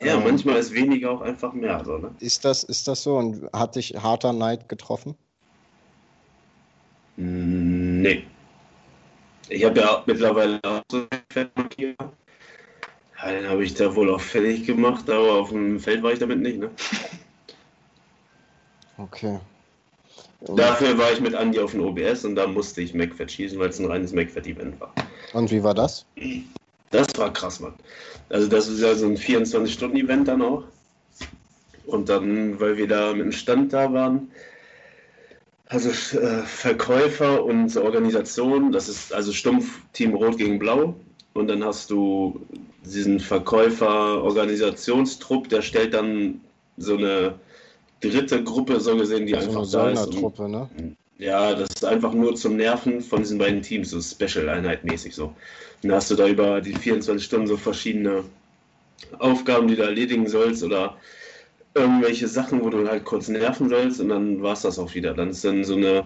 Ja, 0.04 0.16
ähm, 0.16 0.24
manchmal 0.24 0.56
ist 0.56 0.72
weniger 0.72 1.10
auch 1.10 1.22
einfach 1.22 1.52
mehr, 1.52 1.82
so, 1.84 1.98
ne? 1.98 2.14
Ist 2.20 2.44
das, 2.44 2.62
ist 2.64 2.86
das 2.86 3.02
so? 3.02 3.16
Und 3.16 3.48
hat 3.52 3.76
dich 3.76 3.94
harter 3.96 4.32
Neid 4.32 4.68
getroffen? 4.68 5.16
Nee. 7.16 8.24
Ich 9.48 9.64
habe 9.64 9.80
ja 9.80 10.02
mittlerweile 10.06 10.60
auch 10.64 10.82
so. 10.90 11.06
Ja, 13.16 13.32
den 13.32 13.48
habe 13.48 13.64
ich 13.64 13.74
da 13.74 13.94
wohl 13.94 14.10
auch 14.10 14.20
fertig 14.20 14.66
gemacht, 14.66 15.08
aber 15.08 15.34
auf 15.34 15.50
dem 15.50 15.80
Feld 15.80 16.02
war 16.02 16.12
ich 16.12 16.18
damit 16.18 16.40
nicht, 16.40 16.58
ne? 16.58 16.70
Okay. 18.96 19.40
Und 20.40 20.56
Dafür 20.56 20.96
war 20.98 21.10
ich 21.10 21.20
mit 21.20 21.34
Andy 21.34 21.58
auf 21.58 21.72
dem 21.72 21.80
OBS 21.80 22.24
und 22.24 22.36
da 22.36 22.46
musste 22.46 22.80
ich 22.80 22.94
MacFed 22.94 23.32
schießen, 23.32 23.58
weil 23.58 23.70
es 23.70 23.80
ein 23.80 23.86
reines 23.86 24.12
MacFed-Event 24.12 24.78
war. 24.80 24.94
Und 25.32 25.50
wie 25.50 25.64
war 25.64 25.74
das? 25.74 26.06
Das 26.94 27.08
war 27.16 27.32
krass, 27.32 27.58
Mann. 27.58 27.74
Also 28.28 28.46
das 28.46 28.68
ist 28.68 28.80
ja 28.80 28.94
so 28.94 29.06
ein 29.06 29.16
24-Stunden-Event 29.16 30.28
dann 30.28 30.42
auch. 30.42 30.62
Und 31.86 32.08
dann, 32.08 32.60
weil 32.60 32.76
wir 32.76 32.86
da 32.86 33.12
mit 33.12 33.22
dem 33.22 33.32
Stand 33.32 33.72
da 33.72 33.92
waren, 33.92 34.30
also 35.66 35.88
äh, 36.16 36.42
Verkäufer 36.42 37.44
und 37.44 37.76
Organisation, 37.76 38.70
das 38.70 38.88
ist 38.88 39.12
also 39.12 39.32
stumpf 39.32 39.80
Team 39.92 40.14
Rot 40.14 40.38
gegen 40.38 40.60
Blau. 40.60 40.94
Und 41.32 41.48
dann 41.48 41.64
hast 41.64 41.90
du 41.90 42.40
diesen 42.84 43.18
Verkäufer-Organisationstrupp, 43.18 45.48
der 45.48 45.62
stellt 45.62 45.94
dann 45.94 46.42
so 46.76 46.96
eine 46.96 47.34
dritte 48.00 48.44
Gruppe, 48.44 48.78
so 48.78 48.96
gesehen, 48.96 49.26
die 49.26 49.34
also 49.34 49.48
einfach 49.48 49.62
eine 49.84 49.94
da 49.94 50.02
ist. 50.02 50.12
Truppe, 50.12 50.48
ne? 50.48 50.68
Ja, 51.24 51.54
das 51.54 51.70
ist 51.74 51.84
einfach 51.86 52.12
nur 52.12 52.34
zum 52.34 52.56
Nerven 52.56 53.00
von 53.00 53.20
diesen 53.20 53.38
beiden 53.38 53.62
Teams, 53.62 53.88
so 53.88 54.00
Special-Einheit 54.02 54.84
mäßig 54.84 55.14
so. 55.14 55.34
Dann 55.80 55.92
hast 55.92 56.10
du 56.10 56.16
da 56.16 56.28
über 56.28 56.60
die 56.60 56.74
24 56.74 57.24
Stunden 57.24 57.46
so 57.46 57.56
verschiedene 57.56 58.24
Aufgaben, 59.18 59.66
die 59.66 59.76
du 59.76 59.82
erledigen 59.84 60.28
sollst 60.28 60.62
oder 60.62 60.98
irgendwelche 61.74 62.28
Sachen, 62.28 62.62
wo 62.62 62.68
du 62.68 62.86
halt 62.86 63.06
kurz 63.06 63.28
nerven 63.28 63.70
sollst 63.70 64.02
und 64.02 64.10
dann 64.10 64.42
war 64.42 64.52
es 64.52 64.60
das 64.60 64.78
auch 64.78 64.94
wieder. 64.94 65.14
Dann 65.14 65.30
ist 65.30 65.42
dann 65.42 65.64
so 65.64 65.76
eine, 65.76 66.04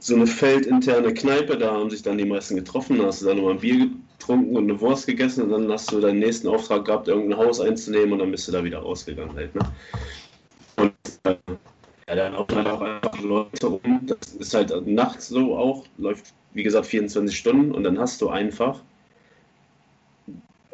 so 0.00 0.14
eine 0.14 0.26
feldinterne 0.26 1.12
Kneipe, 1.12 1.58
da 1.58 1.72
haben 1.72 1.90
sich 1.90 2.00
dann 2.00 2.16
die 2.16 2.24
meisten 2.24 2.56
getroffen, 2.56 2.96
da 2.96 3.04
hast 3.04 3.20
du 3.20 3.26
dann 3.26 3.36
nochmal 3.36 3.52
ein 3.52 3.60
Bier 3.60 3.90
getrunken 4.18 4.56
und 4.56 4.64
eine 4.64 4.80
Wurst 4.80 5.06
gegessen 5.06 5.42
und 5.42 5.50
dann 5.50 5.70
hast 5.70 5.92
du 5.92 6.00
deinen 6.00 6.20
nächsten 6.20 6.48
Auftrag 6.48 6.86
gehabt, 6.86 7.06
irgendein 7.06 7.38
Haus 7.38 7.60
einzunehmen 7.60 8.14
und 8.14 8.20
dann 8.20 8.30
bist 8.30 8.48
du 8.48 8.52
da 8.52 8.64
wieder 8.64 8.78
rausgegangen 8.78 9.36
halt. 9.36 9.54
Ne? 9.54 9.60
Und 10.76 10.94
äh, 11.24 11.36
ja, 12.08 12.14
dann 12.14 12.32
laufen 12.32 12.56
halt 12.56 12.66
auch 12.66 12.80
einfach 12.80 13.20
Leute 13.20 13.66
rum. 13.66 14.00
Das 14.06 14.32
ist 14.34 14.54
halt 14.54 14.86
nachts 14.86 15.28
so 15.28 15.56
auch, 15.56 15.84
läuft 15.98 16.32
wie 16.54 16.62
gesagt 16.62 16.86
24 16.86 17.36
Stunden 17.36 17.72
und 17.72 17.84
dann 17.84 17.98
hast 17.98 18.20
du 18.22 18.30
einfach 18.30 18.80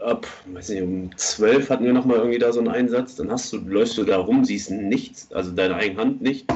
ab, 0.00 0.26
weiß 0.46 0.68
nicht, 0.70 0.82
um 0.82 1.16
12 1.16 1.70
hatten 1.70 1.84
wir 1.84 1.92
nochmal 1.92 2.18
irgendwie 2.18 2.38
da 2.38 2.52
so 2.52 2.60
einen 2.60 2.68
Einsatz, 2.68 3.16
dann 3.16 3.30
hast 3.30 3.52
du, 3.52 3.58
läufst 3.58 3.98
du 3.98 4.04
da 4.04 4.18
rum, 4.18 4.44
siehst 4.44 4.70
nichts, 4.70 5.32
also 5.32 5.50
deine 5.50 5.74
eigene 5.74 6.00
Hand 6.00 6.22
nicht 6.22 6.46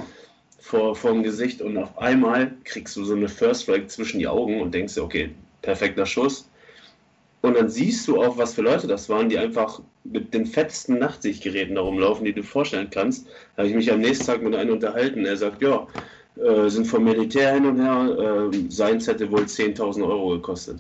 vor, 0.61 0.94
vor 0.94 1.12
dem 1.12 1.23
Gesicht 1.23 1.62
und 1.62 1.76
auf 1.76 1.99
einmal 1.99 2.52
kriegst 2.64 2.94
du 2.97 3.04
so 3.04 3.14
eine 3.14 3.28
First 3.28 3.62
Strike 3.62 3.87
zwischen 3.88 4.18
die 4.18 4.28
Augen 4.28 4.61
und 4.61 4.73
denkst 4.75 4.94
dir, 4.94 5.02
okay, 5.02 5.30
perfekter 5.62 6.06
Schuss. 6.06 6.49
Und 7.40 7.57
dann 7.57 7.68
siehst 7.68 8.09
du 8.09 8.21
auch, 8.21 8.37
was 8.37 8.54
für 8.54 8.62
Leute 8.62 8.87
das 8.88 9.09
waren, 9.09 9.28
die 9.28 9.38
einfach 9.38 9.80
mit 10.04 10.35
den 10.35 10.47
fettsten 10.47 10.99
Nachtsichtgeräten 10.99 11.76
da 11.76 11.83
rumlaufen, 11.83 12.25
die 12.25 12.33
du 12.33 12.42
vorstellen 12.42 12.88
kannst. 12.90 13.26
Da 13.54 13.62
habe 13.62 13.68
ich 13.68 13.76
mich 13.76 13.92
am 13.92 14.00
nächsten 14.00 14.26
Tag 14.26 14.42
mit 14.42 14.54
einem 14.57 14.73
unterhalten. 14.73 15.25
Er 15.25 15.37
sagt, 15.37 15.62
ja, 15.62 15.87
äh, 16.37 16.68
sind 16.68 16.87
vom 16.87 17.04
Militär 17.04 17.54
hin 17.54 17.66
und 17.66 17.80
her, 17.80 18.50
äh, 18.52 18.71
seins 18.71 19.07
hätte 19.07 19.30
wohl 19.30 19.45
10.000 19.45 20.04
Euro 20.04 20.30
gekostet. 20.30 20.78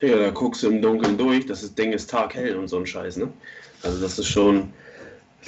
Ja, 0.00 0.16
da 0.16 0.30
guckst 0.30 0.62
du 0.62 0.68
im 0.68 0.82
Dunkeln 0.82 1.16
durch, 1.16 1.46
das 1.46 1.74
Ding 1.74 1.92
ist 1.92 2.10
taghell 2.10 2.56
und 2.56 2.68
so 2.68 2.78
ein 2.78 2.86
Scheiß, 2.86 3.18
ne? 3.18 3.28
Also 3.84 4.00
das 4.00 4.18
ist 4.18 4.28
schon 4.28 4.72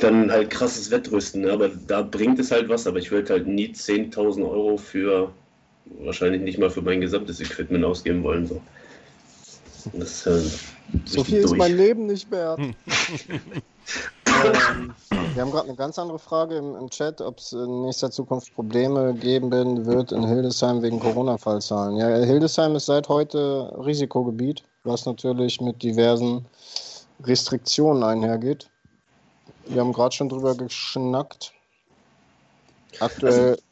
dann 0.00 0.30
halt 0.30 0.50
krasses 0.50 0.90
Wettrüsten, 0.90 1.42
ne? 1.42 1.52
aber 1.52 1.70
da 1.86 2.02
bringt 2.02 2.38
es 2.38 2.50
halt 2.50 2.68
was, 2.68 2.86
aber 2.86 2.98
ich 2.98 3.10
würde 3.10 3.32
halt 3.32 3.46
nie 3.46 3.68
10.000 3.68 4.42
Euro 4.48 4.76
für, 4.76 5.32
wahrscheinlich 6.00 6.42
nicht 6.42 6.58
mal 6.58 6.70
für 6.70 6.82
mein 6.82 7.00
gesamtes 7.00 7.40
Equipment 7.40 7.84
ausgeben 7.84 8.22
wollen, 8.22 8.46
so. 8.46 8.60
Das, 9.92 10.26
äh, 10.26 10.40
so 11.04 11.24
viel 11.24 11.42
durch. 11.42 11.52
ist 11.52 11.58
mein 11.58 11.76
Leben 11.76 12.06
nicht 12.06 12.30
wert. 12.30 12.58
ähm, 12.58 12.74
wir 15.34 15.42
haben 15.42 15.50
gerade 15.50 15.68
eine 15.68 15.76
ganz 15.76 15.98
andere 15.98 16.18
Frage 16.18 16.56
im, 16.56 16.74
im 16.76 16.90
Chat, 16.90 17.20
ob 17.20 17.38
es 17.38 17.52
in 17.52 17.82
nächster 17.82 18.10
Zukunft 18.10 18.54
Probleme 18.54 19.14
geben 19.14 19.50
wird 19.86 20.12
in 20.12 20.26
Hildesheim 20.26 20.82
wegen 20.82 21.00
Corona-Fallzahlen. 21.00 21.96
Ja, 21.96 22.08
Hildesheim 22.08 22.74
ist 22.76 22.86
seit 22.86 23.08
heute 23.08 23.72
Risikogebiet, 23.84 24.64
was 24.84 25.06
natürlich 25.06 25.60
mit 25.60 25.82
diversen 25.82 26.46
Restriktionen 27.22 28.02
einhergeht. 28.02 28.70
Wir 29.66 29.80
haben 29.80 29.92
gerade 29.92 30.14
schon 30.14 30.28
drüber 30.28 30.54
geschnackt. 30.54 31.52
Aktuell 33.00 33.50
also, 33.50 33.62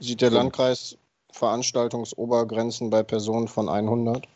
sieht 0.00 0.20
der 0.20 0.30
Landkreis 0.30 0.96
Veranstaltungsobergrenzen 1.32 2.90
bei 2.90 3.02
Personen 3.02 3.48
von 3.48 3.68
100. 3.68 4.26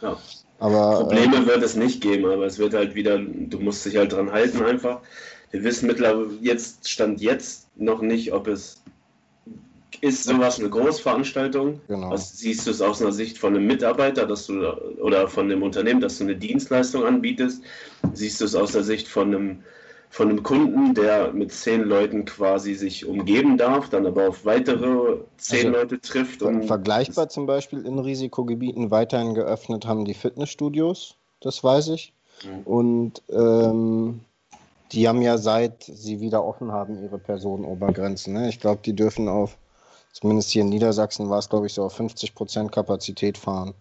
Ja. 0.00 0.16
Aber, 0.60 1.00
Probleme 1.00 1.38
äh, 1.38 1.46
wird 1.46 1.62
es 1.62 1.74
nicht 1.74 2.00
geben, 2.00 2.26
aber 2.26 2.46
es 2.46 2.58
wird 2.58 2.74
halt 2.74 2.94
wieder, 2.94 3.18
du 3.18 3.58
musst 3.58 3.84
dich 3.84 3.96
halt 3.96 4.12
dran 4.12 4.30
halten 4.30 4.62
einfach. 4.62 5.00
Wir 5.50 5.64
wissen 5.64 5.86
mittlerweile, 5.86 6.28
jetzt 6.40 6.88
stand 6.88 7.20
jetzt 7.20 7.66
noch 7.76 8.02
nicht, 8.02 8.32
ob 8.32 8.46
es 8.46 8.80
ist 10.02 10.24
sowas 10.24 10.58
eine 10.58 10.70
Großveranstaltung. 10.70 11.80
Genau. 11.88 12.10
Was 12.10 12.38
siehst 12.38 12.66
du 12.66 12.70
es 12.70 12.80
aus 12.80 13.02
einer 13.02 13.12
Sicht 13.12 13.36
von 13.36 13.54
einem 13.54 13.66
Mitarbeiter, 13.66 14.26
dass 14.26 14.46
du 14.46 14.72
oder 15.00 15.28
von 15.28 15.48
dem 15.48 15.62
Unternehmen, 15.62 16.00
dass 16.00 16.18
du 16.18 16.24
eine 16.24 16.36
Dienstleistung 16.36 17.04
anbietest? 17.04 17.62
Siehst 18.14 18.40
du 18.40 18.46
es 18.46 18.54
aus 18.54 18.72
der 18.72 18.82
Sicht 18.82 19.08
von 19.08 19.34
einem 19.34 19.58
von 20.10 20.28
einem 20.28 20.42
Kunden, 20.42 20.92
der 20.92 21.32
mit 21.32 21.52
zehn 21.52 21.82
Leuten 21.82 22.24
quasi 22.24 22.74
sich 22.74 23.06
umgeben 23.06 23.56
darf, 23.56 23.88
dann 23.90 24.06
aber 24.06 24.28
auf 24.28 24.44
weitere 24.44 25.18
zehn 25.36 25.68
also, 25.68 25.78
Leute 25.78 26.00
trifft. 26.00 26.42
Und 26.42 26.64
vergleichbar 26.64 27.28
zum 27.28 27.46
Beispiel 27.46 27.86
in 27.86 28.00
Risikogebieten 28.00 28.90
weiterhin 28.90 29.34
geöffnet 29.34 29.86
haben 29.86 30.04
die 30.04 30.14
Fitnessstudios, 30.14 31.14
das 31.38 31.62
weiß 31.62 31.88
ich. 31.90 32.12
Mhm. 32.44 32.62
Und 32.64 33.22
ähm, 33.30 34.20
die 34.90 35.06
haben 35.06 35.22
ja 35.22 35.38
seit 35.38 35.84
sie 35.84 36.20
wieder 36.20 36.44
offen 36.44 36.72
haben 36.72 37.00
ihre 37.00 37.18
Personenobergrenzen. 37.18 38.34
Ne? 38.34 38.48
Ich 38.48 38.58
glaube, 38.58 38.80
die 38.84 38.94
dürfen 38.94 39.28
auf, 39.28 39.56
zumindest 40.12 40.50
hier 40.50 40.62
in 40.62 40.70
Niedersachsen 40.70 41.30
war 41.30 41.38
es, 41.38 41.48
glaube 41.48 41.66
ich, 41.66 41.74
so 41.74 41.84
auf 41.84 41.92
50 41.94 42.34
Prozent 42.34 42.72
Kapazität 42.72 43.38
fahren. 43.38 43.74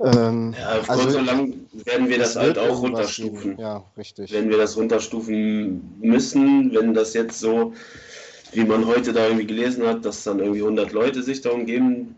Ähm, 0.00 0.54
ja, 0.58 0.80
auf 0.80 0.90
also, 0.90 1.08
so 1.08 1.20
lang 1.20 1.54
werden 1.72 2.08
wir 2.08 2.18
das 2.18 2.34
halt 2.34 2.58
auch 2.58 2.82
runterstufen. 2.82 3.56
Ja, 3.58 3.84
richtig. 3.96 4.32
Wenn 4.32 4.50
wir 4.50 4.58
das 4.58 4.76
runterstufen 4.76 5.98
müssen, 6.00 6.74
wenn 6.74 6.94
das 6.94 7.14
jetzt 7.14 7.38
so, 7.38 7.74
wie 8.52 8.64
man 8.64 8.86
heute 8.86 9.12
da 9.12 9.26
irgendwie 9.26 9.46
gelesen 9.46 9.86
hat, 9.86 10.04
dass 10.04 10.24
dann 10.24 10.40
irgendwie 10.40 10.62
100 10.62 10.92
Leute 10.92 11.22
sich 11.22 11.40
darum 11.42 11.64
geben 11.64 12.16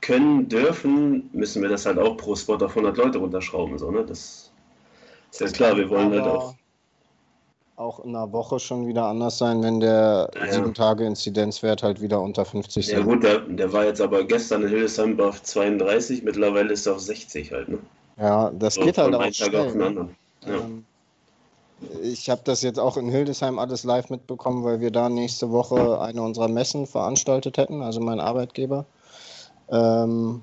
können, 0.00 0.48
dürfen, 0.48 1.30
müssen 1.32 1.62
wir 1.62 1.68
das 1.68 1.86
halt 1.86 1.98
auch 1.98 2.16
pro 2.16 2.34
Spot 2.34 2.54
auf 2.54 2.76
100 2.76 2.96
Leute 2.96 3.18
runterschrauben. 3.18 3.78
So, 3.78 3.90
ne? 3.90 4.04
Das 4.04 4.50
ist 5.30 5.40
ja 5.40 5.46
klar, 5.46 5.76
wir 5.76 5.88
wollen 5.90 6.10
halt 6.10 6.22
auch 6.22 6.54
auch 7.80 8.00
in 8.00 8.14
einer 8.14 8.30
Woche 8.32 8.60
schon 8.60 8.86
wieder 8.86 9.06
anders 9.06 9.38
sein, 9.38 9.62
wenn 9.62 9.80
der 9.80 10.30
ja. 10.34 10.58
7-Tage-Inzidenzwert 10.58 11.82
halt 11.82 12.00
wieder 12.00 12.20
unter 12.20 12.44
50 12.44 12.86
ist. 12.86 12.92
Ja 12.92 13.00
gut, 13.00 13.22
der, 13.22 13.40
der, 13.40 13.72
war 13.72 13.86
jetzt 13.86 14.00
aber 14.00 14.22
gestern 14.24 14.62
in 14.62 14.68
Hildesheim 14.68 15.18
auf 15.18 15.42
32, 15.42 16.22
mittlerweile 16.22 16.72
ist 16.72 16.86
er 16.86 16.94
auf 16.94 17.00
60 17.00 17.50
halt, 17.52 17.68
ne? 17.68 17.78
Ja, 18.18 18.50
das 18.50 18.74
so, 18.74 18.82
geht 18.82 18.98
halt 18.98 19.14
auch 19.14 19.32
schnell. 19.32 19.74
Ne? 19.74 20.08
Ja. 20.46 20.54
Ähm, 20.54 20.84
ich 22.02 22.28
habe 22.28 22.42
das 22.44 22.60
jetzt 22.60 22.78
auch 22.78 22.98
in 22.98 23.08
Hildesheim 23.08 23.58
alles 23.58 23.84
live 23.84 24.10
mitbekommen, 24.10 24.62
weil 24.62 24.80
wir 24.80 24.90
da 24.90 25.08
nächste 25.08 25.50
Woche 25.50 25.98
eine 26.02 26.20
unserer 26.20 26.48
Messen 26.48 26.86
veranstaltet 26.86 27.56
hätten, 27.56 27.80
also 27.80 28.00
mein 28.00 28.20
Arbeitgeber. 28.20 28.84
Ähm, 29.70 30.42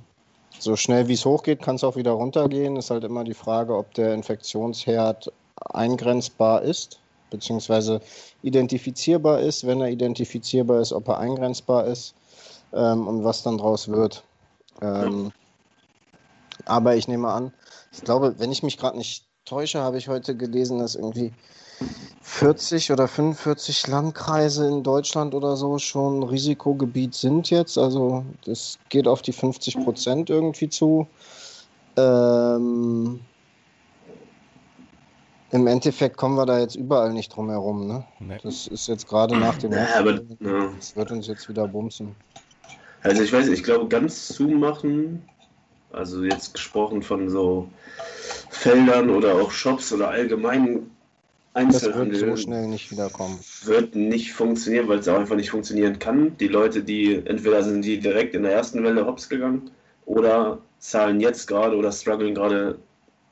so 0.57 0.75
schnell 0.75 1.07
wie 1.07 1.13
es 1.13 1.23
hochgeht, 1.23 1.61
kann 1.61 1.75
es 1.75 1.83
auch 1.83 1.95
wieder 1.95 2.13
runtergehen. 2.13 2.77
Ist 2.77 2.89
halt 2.89 3.03
immer 3.03 3.23
die 3.23 3.35
Frage, 3.35 3.77
ob 3.77 3.93
der 3.93 4.15
Infektionsherd 4.15 5.31
eingrenzbar 5.71 6.63
ist 6.63 6.99
beziehungsweise 7.29 8.01
identifizierbar 8.41 9.39
ist, 9.39 9.65
wenn 9.65 9.81
er 9.81 9.89
identifizierbar 9.89 10.81
ist, 10.81 10.93
ob 10.93 11.07
er 11.07 11.19
eingrenzbar 11.19 11.85
ist 11.85 12.15
ähm, 12.73 13.07
und 13.07 13.23
was 13.23 13.43
dann 13.43 13.57
draus 13.57 13.87
wird. 13.89 14.23
Ähm, 14.81 15.31
aber 16.65 16.95
ich 16.95 17.07
nehme 17.07 17.29
an, 17.29 17.51
ich 17.91 18.01
glaube, 18.01 18.35
wenn 18.37 18.51
ich 18.51 18.63
mich 18.63 18.77
gerade 18.77 18.97
nicht 18.97 19.25
täusche, 19.45 19.79
habe 19.79 19.97
ich 19.97 20.07
heute 20.07 20.35
gelesen, 20.35 20.79
dass 20.79 20.95
irgendwie 20.95 21.33
40 22.21 22.91
oder 22.91 23.07
45 23.07 23.87
Landkreise 23.87 24.67
in 24.67 24.83
Deutschland 24.83 25.33
oder 25.33 25.55
so 25.55 25.77
schon 25.77 26.23
Risikogebiet 26.23 27.13
sind 27.13 27.49
jetzt. 27.49 27.77
Also 27.77 28.25
das 28.45 28.77
geht 28.89 29.07
auf 29.07 29.21
die 29.21 29.31
50 29.31 29.83
Prozent 29.83 30.29
irgendwie 30.29 30.69
zu. 30.69 31.07
Ähm, 31.95 33.21
Im 35.51 35.67
Endeffekt 35.67 36.17
kommen 36.17 36.35
wir 36.35 36.45
da 36.45 36.59
jetzt 36.59 36.75
überall 36.75 37.13
nicht 37.13 37.35
drum 37.35 37.49
herum. 37.49 37.87
Ne? 37.87 38.05
Nee. 38.19 38.37
Das 38.43 38.67
ist 38.67 38.87
jetzt 38.87 39.07
gerade 39.07 39.37
nach 39.37 39.57
dem 39.57 39.71
Ja, 39.71 39.87
aber, 39.97 40.19
ja. 40.39 40.69
Das 40.75 40.95
wird 40.95 41.11
uns 41.11 41.27
jetzt 41.27 41.47
wieder 41.47 41.67
bumsen. 41.67 42.15
Also 43.03 43.23
ich 43.23 43.31
weiß, 43.31 43.45
nicht, 43.47 43.59
ich 43.59 43.63
glaube, 43.63 43.87
ganz 43.87 44.27
zumachen, 44.27 45.23
also 45.93 46.23
jetzt 46.23 46.53
gesprochen 46.53 47.01
von 47.01 47.29
so 47.29 47.69
Feldern 48.49 49.09
oder 49.09 49.35
auch 49.35 49.51
Shops 49.51 49.93
oder 49.93 50.09
allgemein 50.09 50.89
Das 51.53 51.83
wird 51.83 51.95
Einzelhandel, 51.95 52.19
so 52.19 52.35
schnell 52.35 52.67
nicht 52.67 52.91
wiederkommen. 52.91 53.39
wird 53.63 53.95
nicht 53.95 54.33
funktionieren, 54.33 54.89
weil 54.89 54.99
es 54.99 55.07
auch 55.07 55.17
einfach 55.17 55.37
nicht 55.37 55.51
funktionieren 55.51 55.97
kann. 55.97 56.35
Die 56.37 56.49
Leute, 56.49 56.83
die 56.83 57.15
entweder 57.25 57.63
sind 57.63 57.85
die 57.85 57.99
direkt 57.99 58.35
in 58.35 58.43
der 58.43 58.51
ersten 58.51 58.83
Welle 58.83 59.05
hops 59.05 59.29
gegangen 59.29 59.71
oder 60.05 60.59
zahlen 60.79 61.21
jetzt 61.21 61.47
gerade 61.47 61.77
oder 61.77 61.91
strugglen 61.91 62.35
gerade 62.35 62.77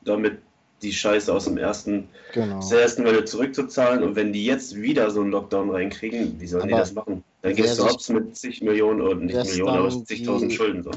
damit, 0.06 0.40
die 0.86 0.94
Scheiße 0.94 1.34
aus 1.34 1.46
dem 1.46 1.58
ersten, 1.58 2.08
Genau. 2.34 2.58
aus 2.60 2.70
der 2.70 2.82
ersten 2.82 3.04
Welle 3.04 3.25
zurückzuzahlen. 3.25 4.04
Und 4.04 4.15
wenn 4.15 4.32
die 4.32 4.46
jetzt 4.46 4.75
wieder 4.75 5.10
so 5.12 5.22
einen 5.22 5.32
Lockdown 5.32 5.70
reinkriegen, 5.72 6.39
wie 6.39 6.48
sollen 6.48 6.68
die 6.68 6.74
Aber 6.74 6.82
das 6.82 6.94
machen? 6.94 7.24
Dann 7.42 7.56
gehst 7.56 7.80
du 7.80 7.86
hops 7.86 8.10
mit 8.10 8.36
zig 8.36 8.62
Millionen 8.62 9.01
oder 9.01 9.15
nicht 9.15 9.36
Millionen, 9.36 9.77
aber 9.77 9.89
zigtausend 10.06 10.51
die- 10.51 10.56
Schulden. 10.56 10.84
So. 10.84 10.92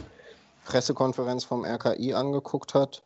Pressekonferenz 0.66 1.45
vom 1.45 1.64
RKI 1.64 2.12
angeguckt 2.14 2.75
hat. 2.75 3.02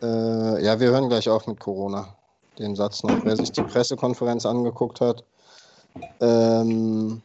Äh, 0.00 0.64
ja, 0.64 0.78
wir 0.78 0.90
hören 0.90 1.08
gleich 1.08 1.28
auf 1.28 1.46
mit 1.46 1.58
Corona. 1.58 2.14
Den 2.58 2.76
Satz 2.76 3.02
noch. 3.02 3.24
Wer 3.24 3.36
sich 3.36 3.50
die 3.52 3.62
Pressekonferenz 3.62 4.46
angeguckt 4.46 5.00
hat, 5.00 5.24
ähm, 6.20 7.20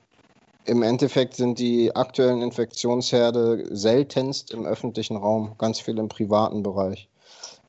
im 0.66 0.84
Endeffekt 0.84 1.36
sind 1.36 1.60
die 1.60 1.96
aktuellen 1.96 2.42
Infektionsherde 2.42 3.66
seltenst 3.76 4.52
im 4.52 4.66
öffentlichen 4.66 5.18
Raum, 5.18 5.56
ganz 5.58 5.80
viel 5.80 5.98
im 5.98 6.10
privaten 6.10 6.64
Bereich. 6.64 7.10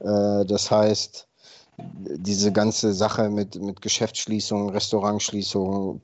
Äh, 0.01 0.45
das 0.45 0.71
heißt, 0.71 1.27
diese 1.77 2.53
ganze 2.53 2.93
Sache 2.93 3.31
mit, 3.31 3.57
mit 3.57 3.83
Geschäftsschließungen, 3.83 4.71
Restaurantschließungen, 4.71 6.01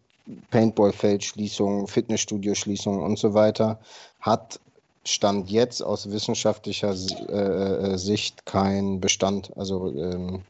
Paintballfeldschließungen, 0.51 1.87
Fitnessstudio-Schließungen 1.87 3.03
und 3.03 3.19
so 3.19 3.35
weiter, 3.35 3.79
hat 4.21 4.61
Stand 5.05 5.49
jetzt 5.51 5.83
aus 5.83 6.11
wissenschaftlicher 6.11 6.95
äh, 7.29 7.93
äh, 7.93 7.99
Sicht 7.99 8.45
kein 8.45 9.01
Bestand. 9.01 9.51
Also, 9.57 9.89
ähm, 9.93 10.43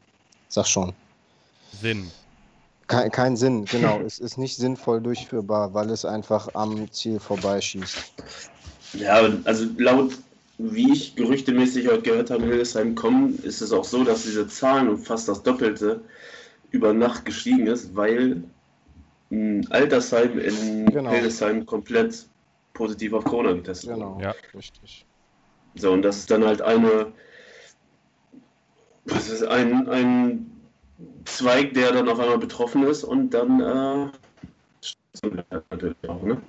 sag 0.49 0.67
schon. 0.67 0.93
Sinn. 1.79 2.11
Kein, 2.91 3.11
kein 3.11 3.35
Sinn, 3.37 3.65
genau. 3.65 4.01
es 4.01 4.19
ist 4.19 4.37
nicht 4.37 4.57
sinnvoll 4.57 5.01
durchführbar, 5.01 5.73
weil 5.73 5.89
es 5.89 6.05
einfach 6.05 6.53
am 6.53 6.91
Ziel 6.91 7.19
vorbeischießt. 7.19 8.13
Ja, 8.93 9.21
also 9.45 9.65
laut, 9.77 10.17
wie 10.57 10.91
ich 10.91 11.15
gerüchtemäßig 11.15 11.87
heute 11.87 12.01
gehört 12.01 12.29
habe, 12.29 12.43
in 12.43 12.49
Hildesheim 12.49 12.93
kommen, 12.93 13.39
ist 13.43 13.61
es 13.61 13.71
auch 13.71 13.85
so, 13.85 14.03
dass 14.03 14.23
diese 14.23 14.47
Zahlen 14.47 14.89
um 14.89 14.97
fast 14.97 15.27
das 15.27 15.41
Doppelte 15.41 16.01
über 16.71 16.93
Nacht 16.93 17.25
gestiegen 17.25 17.67
ist, 17.67 17.95
weil 17.95 18.43
ein 19.31 19.65
Altersheim 19.71 20.37
in 20.39 20.85
Genau. 20.85 21.11
Hildesheim 21.11 21.65
komplett 21.65 22.27
positiv 22.73 23.13
auf 23.13 23.23
Corona 23.23 23.53
getestet 23.53 23.91
wurde. 23.91 23.99
Genau, 24.01 24.21
Ja. 24.21 24.35
richtig. 24.53 25.05
So, 25.75 25.93
und 25.93 26.01
das 26.01 26.17
ist 26.17 26.29
dann 26.31 26.43
halt 26.43 26.61
eine, 26.61 27.13
was 29.05 29.29
ist 29.29 29.43
ein, 29.43 29.87
ein 29.87 30.50
Zweig, 31.25 31.73
der 31.73 31.91
dann 31.91 32.09
auf 32.09 32.19
einmal 32.19 32.37
betroffen 32.37 32.83
ist 32.83 33.03
und 33.03 33.29
dann 33.31 33.59
äh, 33.59 35.27
natürlich 35.69 36.09
auch, 36.09 36.21
ne? 36.23 36.41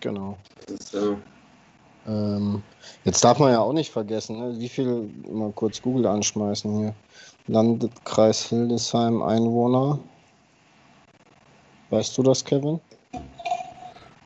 Genau. 0.00 0.38
Das 0.66 0.80
ist, 0.80 0.94
äh, 0.94 1.16
Ähm, 2.06 2.62
jetzt 3.04 3.24
darf 3.24 3.38
man 3.38 3.52
ja 3.52 3.60
auch 3.60 3.72
nicht 3.72 3.90
vergessen, 3.90 4.38
ne? 4.38 4.58
wie 4.58 4.68
viel, 4.68 5.10
mal 5.30 5.52
kurz 5.52 5.80
Google 5.80 6.06
anschmeißen 6.06 6.78
hier. 6.78 6.94
Landkreis 7.46 8.48
Hildesheim 8.48 9.22
Einwohner. 9.22 9.98
Weißt 11.90 12.16
du 12.18 12.22
das, 12.22 12.44
Kevin? 12.44 12.80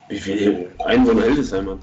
wie 0.09 0.19
viele 0.19 0.71
Einwohner 0.85 1.23
Hildesheim 1.23 1.71
hat? 1.71 1.79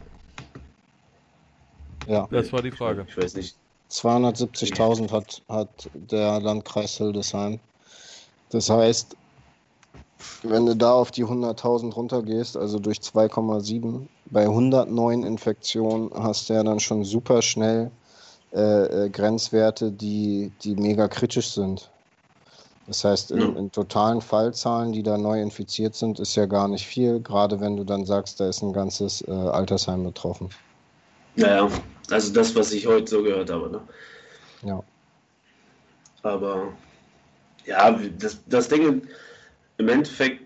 Ja. 2.07 2.27
Das 2.31 2.51
war 2.51 2.61
die 2.61 2.71
Frage. 2.71 3.05
Ich 3.07 3.17
weiß 3.17 3.35
nicht. 3.35 3.55
270.000 3.91 5.11
hat, 5.11 5.41
hat 5.47 5.89
der 5.93 6.39
Landkreis 6.39 6.97
Hildesheim. 6.97 7.59
Das 8.55 8.69
heißt, 8.69 9.17
wenn 10.43 10.65
du 10.65 10.77
da 10.77 10.93
auf 10.93 11.11
die 11.11 11.25
100.000 11.25 11.91
runtergehst, 11.93 12.55
also 12.55 12.79
durch 12.79 12.99
2,7, 12.99 14.07
bei 14.27 14.43
109 14.43 15.23
Infektionen 15.23 16.09
hast 16.15 16.47
du 16.47 16.53
ja 16.53 16.63
dann 16.63 16.79
schon 16.79 17.03
super 17.03 17.41
schnell 17.41 17.91
äh, 18.53 19.07
äh, 19.07 19.09
Grenzwerte, 19.09 19.91
die, 19.91 20.53
die 20.63 20.75
mega 20.75 21.09
kritisch 21.09 21.49
sind. 21.49 21.91
Das 22.87 23.03
heißt, 23.03 23.31
in, 23.31 23.57
in 23.57 23.71
totalen 23.73 24.21
Fallzahlen, 24.21 24.93
die 24.93 25.03
da 25.03 25.17
neu 25.17 25.41
infiziert 25.41 25.93
sind, 25.93 26.21
ist 26.21 26.35
ja 26.35 26.45
gar 26.45 26.69
nicht 26.69 26.87
viel, 26.87 27.19
gerade 27.19 27.59
wenn 27.59 27.75
du 27.75 27.83
dann 27.83 28.05
sagst, 28.05 28.39
da 28.39 28.47
ist 28.47 28.61
ein 28.61 28.71
ganzes 28.71 29.21
äh, 29.27 29.31
Altersheim 29.31 30.05
betroffen. 30.05 30.49
Naja, 31.35 31.67
also 32.09 32.31
das, 32.31 32.55
was 32.55 32.71
ich 32.71 32.87
heute 32.87 33.09
so 33.09 33.21
gehört 33.21 33.49
habe, 33.49 33.69
ne? 33.69 33.81
Ja. 34.61 34.81
Aber 36.23 36.69
ja, 37.65 37.99
das, 38.19 38.41
das 38.47 38.67
Ding 38.67 39.01
im 39.77 39.89
Endeffekt 39.89 40.41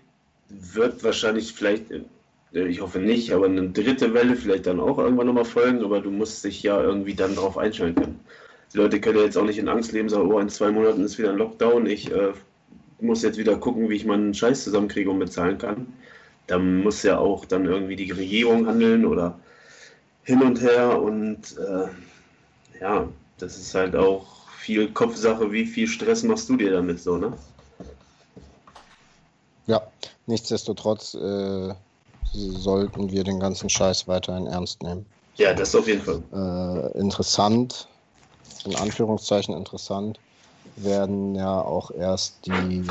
wird 0.48 1.02
wahrscheinlich 1.04 1.52
vielleicht, 1.52 1.90
äh, 1.90 2.66
ich 2.66 2.80
hoffe 2.80 2.98
nicht, 2.98 3.32
aber 3.32 3.46
eine 3.46 3.70
dritte 3.70 4.12
Welle 4.14 4.36
vielleicht 4.36 4.66
dann 4.66 4.80
auch 4.80 4.98
irgendwann 4.98 5.26
nochmal 5.26 5.44
folgen, 5.44 5.84
aber 5.84 6.00
du 6.00 6.10
musst 6.10 6.44
dich 6.44 6.62
ja 6.62 6.80
irgendwie 6.82 7.14
dann 7.14 7.34
darauf 7.34 7.58
einstellen 7.58 7.94
können. 7.94 8.20
Die 8.72 8.78
Leute 8.78 9.00
können 9.00 9.18
ja 9.18 9.24
jetzt 9.24 9.36
auch 9.36 9.44
nicht 9.44 9.58
in 9.58 9.68
Angst 9.68 9.92
leben, 9.92 10.08
sagen, 10.08 10.30
oh, 10.30 10.38
in 10.38 10.48
zwei 10.48 10.70
Monaten 10.70 11.04
ist 11.04 11.18
wieder 11.18 11.30
ein 11.30 11.38
Lockdown, 11.38 11.86
ich 11.86 12.10
äh, 12.10 12.32
muss 13.00 13.22
jetzt 13.22 13.38
wieder 13.38 13.56
gucken, 13.56 13.88
wie 13.88 13.96
ich 13.96 14.04
meinen 14.04 14.34
Scheiß 14.34 14.64
zusammenkriege 14.64 15.10
und 15.10 15.18
bezahlen 15.18 15.58
kann. 15.58 15.86
Da 16.46 16.58
muss 16.58 17.02
ja 17.02 17.18
auch 17.18 17.44
dann 17.44 17.64
irgendwie 17.64 17.96
die 17.96 18.10
Regierung 18.10 18.66
handeln 18.66 19.04
oder 19.04 19.38
hin 20.24 20.42
und 20.42 20.60
her 20.60 21.00
und 21.00 21.56
äh, 21.58 22.80
ja, 22.80 23.08
das 23.38 23.56
ist 23.56 23.74
halt 23.74 23.96
auch 23.96 24.39
viel 24.70 24.92
Kopfsache, 24.92 25.50
wie 25.50 25.66
viel 25.66 25.88
Stress 25.88 26.22
machst 26.22 26.48
du 26.48 26.56
dir 26.56 26.70
damit 26.70 27.00
so, 27.00 27.16
ne? 27.16 27.32
Ja, 29.66 29.82
nichtsdestotrotz 30.26 31.14
äh, 31.14 31.74
sollten 32.32 33.10
wir 33.10 33.24
den 33.24 33.40
ganzen 33.40 33.68
Scheiß 33.68 34.06
weiterhin 34.06 34.46
ernst 34.46 34.84
nehmen. 34.84 35.06
Ja, 35.34 35.52
das 35.54 35.74
auf 35.74 35.88
jeden 35.88 36.02
Fall. 36.02 36.22
Äh, 36.32 36.98
interessant, 37.00 37.88
in 38.64 38.76
Anführungszeichen 38.76 39.56
interessant, 39.56 40.20
werden 40.76 41.34
ja 41.34 41.60
auch 41.62 41.90
erst 41.90 42.46
die 42.46 42.86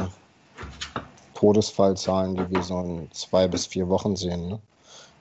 Todesfallzahlen, 1.33 2.35
die 2.35 2.49
wir 2.51 2.61
so 2.61 2.77
in 2.81 3.09
zwei 3.13 3.47
bis 3.47 3.65
vier 3.67 3.87
Wochen 3.87 4.17
sehen. 4.17 4.49
Ne? 4.49 4.59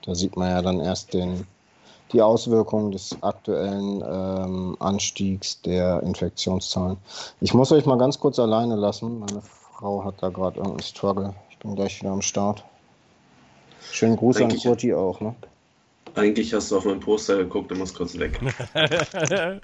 Da 0.01 0.13
sieht 0.13 0.35
man 0.35 0.49
ja 0.49 0.61
dann 0.61 0.81
erst 0.81 1.13
den, 1.13 1.47
die 2.11 2.21
Auswirkungen 2.21 2.91
des 2.91 3.15
aktuellen 3.21 4.01
ähm, 4.05 4.75
Anstiegs 4.79 5.61
der 5.61 6.01
Infektionszahlen. 6.03 6.97
Ich 7.41 7.53
muss 7.53 7.71
euch 7.71 7.85
mal 7.85 7.97
ganz 7.97 8.19
kurz 8.19 8.39
alleine 8.39 8.75
lassen. 8.75 9.19
Meine 9.19 9.41
Frau 9.41 10.03
hat 10.03 10.15
da 10.21 10.29
gerade 10.29 10.57
irgendeinen 10.57 10.83
Struggle. 10.83 11.33
Ich 11.51 11.57
bin 11.59 11.75
gleich 11.75 11.99
wieder 12.01 12.11
am 12.11 12.21
Start. 12.21 12.63
Schönen 13.91 14.15
Gruß 14.17 14.37
Eigentlich- 14.37 14.65
an 14.65 14.69
Kurti 14.71 14.93
auch, 14.93 15.19
ne? 15.21 15.35
Eigentlich 16.15 16.53
hast 16.53 16.71
du 16.71 16.77
auf 16.77 16.85
mein 16.85 16.99
Poster 16.99 17.37
geguckt, 17.37 17.69
du 17.69 17.75
musst 17.75 17.95
kurz 17.95 18.17
weg. 18.17 18.39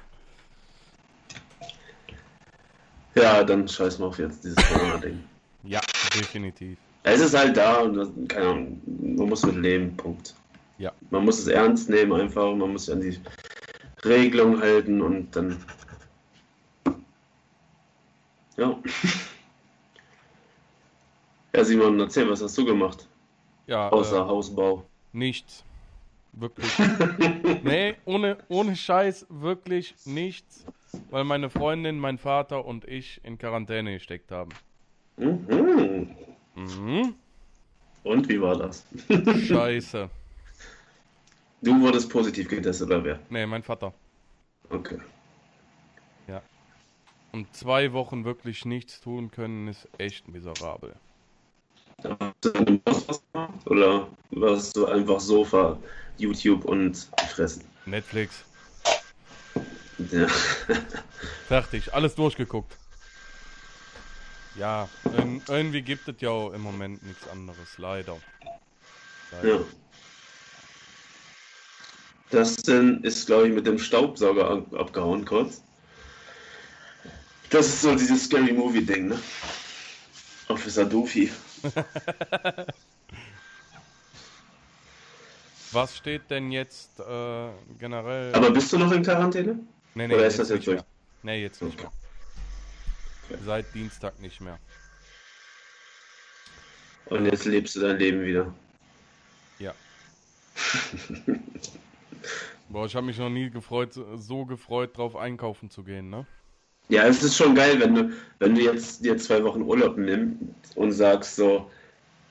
Ja, 3.15 3.43
dann 3.45 3.65
scheiß 3.67 3.99
mal 3.99 4.07
auf 4.07 4.19
jetzt 4.19 4.43
dieses 4.43 4.57
Corona-Ding. 4.57 5.23
ja, 5.63 5.79
definitiv. 6.13 6.77
Es 7.03 7.21
ist 7.21 7.33
halt 7.37 7.55
da 7.55 7.77
und 7.81 7.93
das, 7.95 8.09
keine 8.27 8.47
Ahnung, 8.47 8.81
man 9.15 9.29
muss 9.29 9.45
mit 9.45 9.55
leben, 9.55 9.95
Punkt. 9.95 10.33
Ja. 10.77 10.91
Man 11.09 11.25
muss 11.25 11.39
es 11.39 11.47
ernst 11.47 11.89
nehmen 11.89 12.13
einfach, 12.13 12.53
man 12.53 12.71
muss 12.73 12.85
sich 12.85 12.93
an 12.93 13.01
die 13.01 13.17
Regelung 14.03 14.59
halten 14.59 15.01
und 15.01 15.35
dann. 15.35 15.57
Ja. 18.57 18.77
Ja, 21.55 21.63
Simon, 21.63 21.97
erzähl, 22.01 22.29
was 22.29 22.41
hast 22.41 22.57
du 22.57 22.65
gemacht? 22.65 23.07
Ja, 23.65 23.87
Außer 23.87 24.17
äh, 24.17 24.27
Hausbau. 24.27 24.85
nichts. 25.13 25.63
Wirklich. 26.33 26.69
nee, 27.63 27.95
ohne, 28.03 28.37
ohne 28.49 28.75
Scheiß, 28.75 29.25
wirklich 29.29 29.95
nichts. 30.03 30.65
Weil 31.09 31.23
meine 31.23 31.49
Freundin, 31.49 31.97
mein 31.97 32.17
Vater 32.17 32.65
und 32.65 32.83
ich 32.85 33.21
in 33.23 33.37
Quarantäne 33.37 33.93
gesteckt 33.93 34.31
haben. 34.31 34.51
Mhm. 35.15 36.13
Mhm. 36.55 37.15
Und 38.03 38.27
wie 38.27 38.41
war 38.41 38.57
das? 38.57 38.85
Scheiße. 39.47 40.09
Du 41.65 41.81
wurdest 41.81 42.09
positiv 42.09 42.47
getestet, 42.47 42.87
oder 42.87 43.03
wer? 43.03 43.19
Nee, 43.29 43.45
mein 43.45 43.63
Vater. 43.63 43.93
Okay. 44.69 44.99
Und 47.35 47.53
zwei 47.53 47.91
Wochen 47.91 48.23
wirklich 48.23 48.63
nichts 48.63 49.01
tun 49.01 49.29
können, 49.29 49.67
ist 49.67 49.89
echt 49.97 50.25
miserabel. 50.29 50.95
Oder 53.65 54.07
warst 54.31 54.77
du 54.77 54.85
einfach 54.85 55.19
Sofa, 55.19 55.77
YouTube 56.17 56.63
und 56.63 56.95
fressen? 57.27 57.65
Netflix. 57.85 58.45
Ja. 59.97 60.27
Fertig, 61.49 61.93
alles 61.93 62.15
durchgeguckt. 62.15 62.77
Ja, 64.57 64.87
irgendwie 65.49 65.81
gibt 65.81 66.07
es 66.07 66.15
ja 66.21 66.29
auch 66.29 66.53
im 66.53 66.61
Moment 66.61 67.03
nichts 67.03 67.27
anderes, 67.27 67.77
leider. 67.77 68.15
leider. 69.33 69.55
ja. 69.55 69.59
Das 72.35 72.57
denn 72.57 73.01
ist, 73.01 73.27
glaube 73.27 73.47
ich, 73.47 73.53
mit 73.53 73.65
dem 73.65 73.79
Staubsauger 73.79 74.49
ab 74.49 74.73
abgehauen 74.73 75.23
kurz. 75.23 75.63
Das 77.49 77.65
ist 77.67 77.81
so 77.83 77.95
dieses 77.95 78.25
Scary 78.25 78.51
Movie-Ding, 78.51 79.07
ne? 79.07 79.17
Officer 80.49 80.83
Doofy. 80.83 81.31
Was 85.71 85.95
steht 85.95 86.29
denn 86.29 86.51
jetzt 86.51 86.99
äh, 86.99 87.51
generell? 87.79 88.35
Aber 88.35 88.51
bist 88.51 88.73
du 88.73 88.79
noch 88.79 88.91
in 88.91 89.01
Quarantäne? 89.01 89.57
Nee, 89.93 90.07
nee, 90.09 90.15
Oder 90.15 90.27
ist 90.27 90.37
das 90.37 90.49
jetzt 90.49 90.67
durch? 90.67 90.75
mehr. 90.75 90.85
Nee, 91.23 91.41
jetzt 91.41 91.61
nicht 91.61 91.79
mehr. 91.79 91.91
Seit 93.45 93.73
Dienstag 93.73 94.19
nicht 94.19 94.41
mehr. 94.41 94.59
Und 97.05 97.27
jetzt 97.27 97.45
lebst 97.45 97.77
du 97.77 97.79
dein 97.79 97.97
Leben 97.97 98.25
wieder. 98.25 98.53
Ja. 99.57 99.73
Boah, 102.69 102.85
ich 102.85 102.95
habe 102.95 103.05
mich 103.05 103.17
noch 103.17 103.29
nie 103.29 103.49
gefreut, 103.49 103.93
so 103.93 104.45
gefreut, 104.45 104.97
drauf 104.97 105.15
einkaufen 105.15 105.69
zu 105.69 105.83
gehen, 105.83 106.09
ne? 106.09 106.25
Ja, 106.89 107.07
es 107.07 107.23
ist 107.23 107.35
schon 107.35 107.55
geil, 107.55 107.79
wenn 107.79 107.95
du, 107.95 108.13
wenn 108.39 108.55
du 108.55 108.61
jetzt 108.61 109.03
dir 109.03 109.17
zwei 109.17 109.43
Wochen 109.43 109.61
Urlaub 109.61 109.97
nimmst 109.97 110.75
und 110.75 110.91
sagst 110.91 111.35
so, 111.35 111.69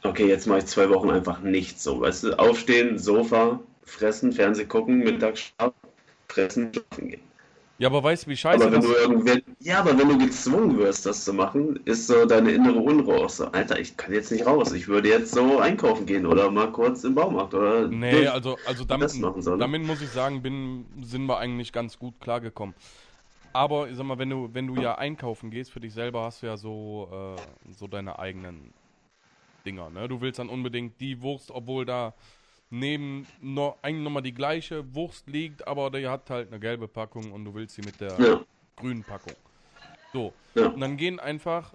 okay, 0.05 0.27
jetzt 0.29 0.47
mache 0.47 0.59
ich 0.61 0.67
zwei 0.67 0.89
Wochen 0.91 1.11
einfach 1.11 1.41
nichts 1.41 1.83
so, 1.83 2.01
weißt 2.01 2.25
du, 2.25 2.39
aufstehen, 2.39 2.99
Sofa, 2.99 3.61
fressen, 3.85 4.33
Fernseh 4.33 4.65
gucken, 4.65 4.99
Mittagsschlaf, 4.99 5.73
fressen, 6.29 6.73
schlafen 6.73 7.09
gehen. 7.09 7.34
Ja, 7.79 7.89
aber 7.89 8.05
weißt 8.05 8.27
du, 8.27 8.31
wie 8.31 8.37
scheiße 8.37 8.63
Aber 8.63 8.73
wenn 8.73 8.81
das 8.81 9.35
du 9.35 9.43
ja, 9.61 9.81
aber 9.81 9.99
wenn 9.99 10.09
du 10.09 10.19
gezwungen 10.19 10.79
wirst, 10.79 11.07
das 11.07 11.25
zu 11.25 11.33
machen, 11.33 11.81
ist 11.85 12.07
so 12.07 12.25
deine 12.25 12.53
innere 12.53 12.79
Unruhe 12.79 13.25
auch 13.25 13.29
so, 13.29 13.47
Alter, 13.47 13.81
ich 13.81 13.97
kann 13.97 14.13
jetzt 14.13 14.31
nicht 14.31 14.47
raus, 14.47 14.73
ich 14.73 14.87
würde 14.87 15.09
jetzt 15.09 15.33
so 15.33 15.59
einkaufen 15.59 16.07
gehen 16.07 16.25
oder 16.25 16.51
mal 16.53 16.71
kurz 16.71 17.03
im 17.03 17.17
Baumarkt 17.17 17.53
oder 17.53 17.89
Nee, 17.89 18.29
also, 18.29 18.57
also 18.65 18.85
damit, 18.85 19.13
damit 19.45 19.83
muss 19.83 20.01
ich 20.03 20.11
sagen, 20.11 20.41
bin, 20.41 20.87
sind 21.03 21.27
wir 21.27 21.39
eigentlich 21.39 21.73
ganz 21.73 21.99
gut 21.99 22.21
klargekommen. 22.21 22.77
Aber 23.53 23.89
ich 23.89 23.97
sag 23.97 24.05
mal, 24.07 24.19
wenn 24.19 24.31
du, 24.31 24.51
wenn 24.53 24.67
du 24.69 24.81
ja 24.81 24.97
einkaufen 24.97 25.51
gehst, 25.51 25.73
für 25.73 25.81
dich 25.81 25.95
selber 25.95 26.23
hast 26.23 26.43
du 26.43 26.47
ja 26.47 26.57
so, 26.57 27.09
äh, 27.13 27.73
so 27.73 27.89
deine 27.89 28.19
eigenen 28.19 28.73
Dinger, 29.67 29.91
ne? 29.91 30.09
Du 30.09 30.21
willst 30.21 30.39
dann 30.39 30.49
unbedingt 30.49 31.01
die 31.01 31.23
Wurst, 31.23 31.51
obwohl 31.51 31.85
da 31.85 32.15
neben 32.79 33.27
noch, 33.41 33.79
eigentlich 33.83 34.05
nochmal 34.05 34.23
die 34.23 34.35
gleiche 34.35 34.95
Wurst 34.95 35.29
liegt, 35.29 35.67
aber 35.67 35.91
die 35.91 36.07
hat 36.09 36.29
halt 36.31 36.49
eine 36.49 36.59
gelbe 36.61 36.89
Packung 36.89 37.33
und 37.33 37.45
du 37.45 37.55
willst 37.55 37.75
sie 37.77 37.83
mit 37.83 38.01
der 38.01 38.19
Ja, 38.21 38.41
grünen 38.77 39.05
Packung. 39.05 39.35
So. 40.13 40.33
Ja. 40.55 40.67
Und 40.69 40.81
dann 40.81 40.97
gehen 40.97 41.19
einfach 41.21 41.75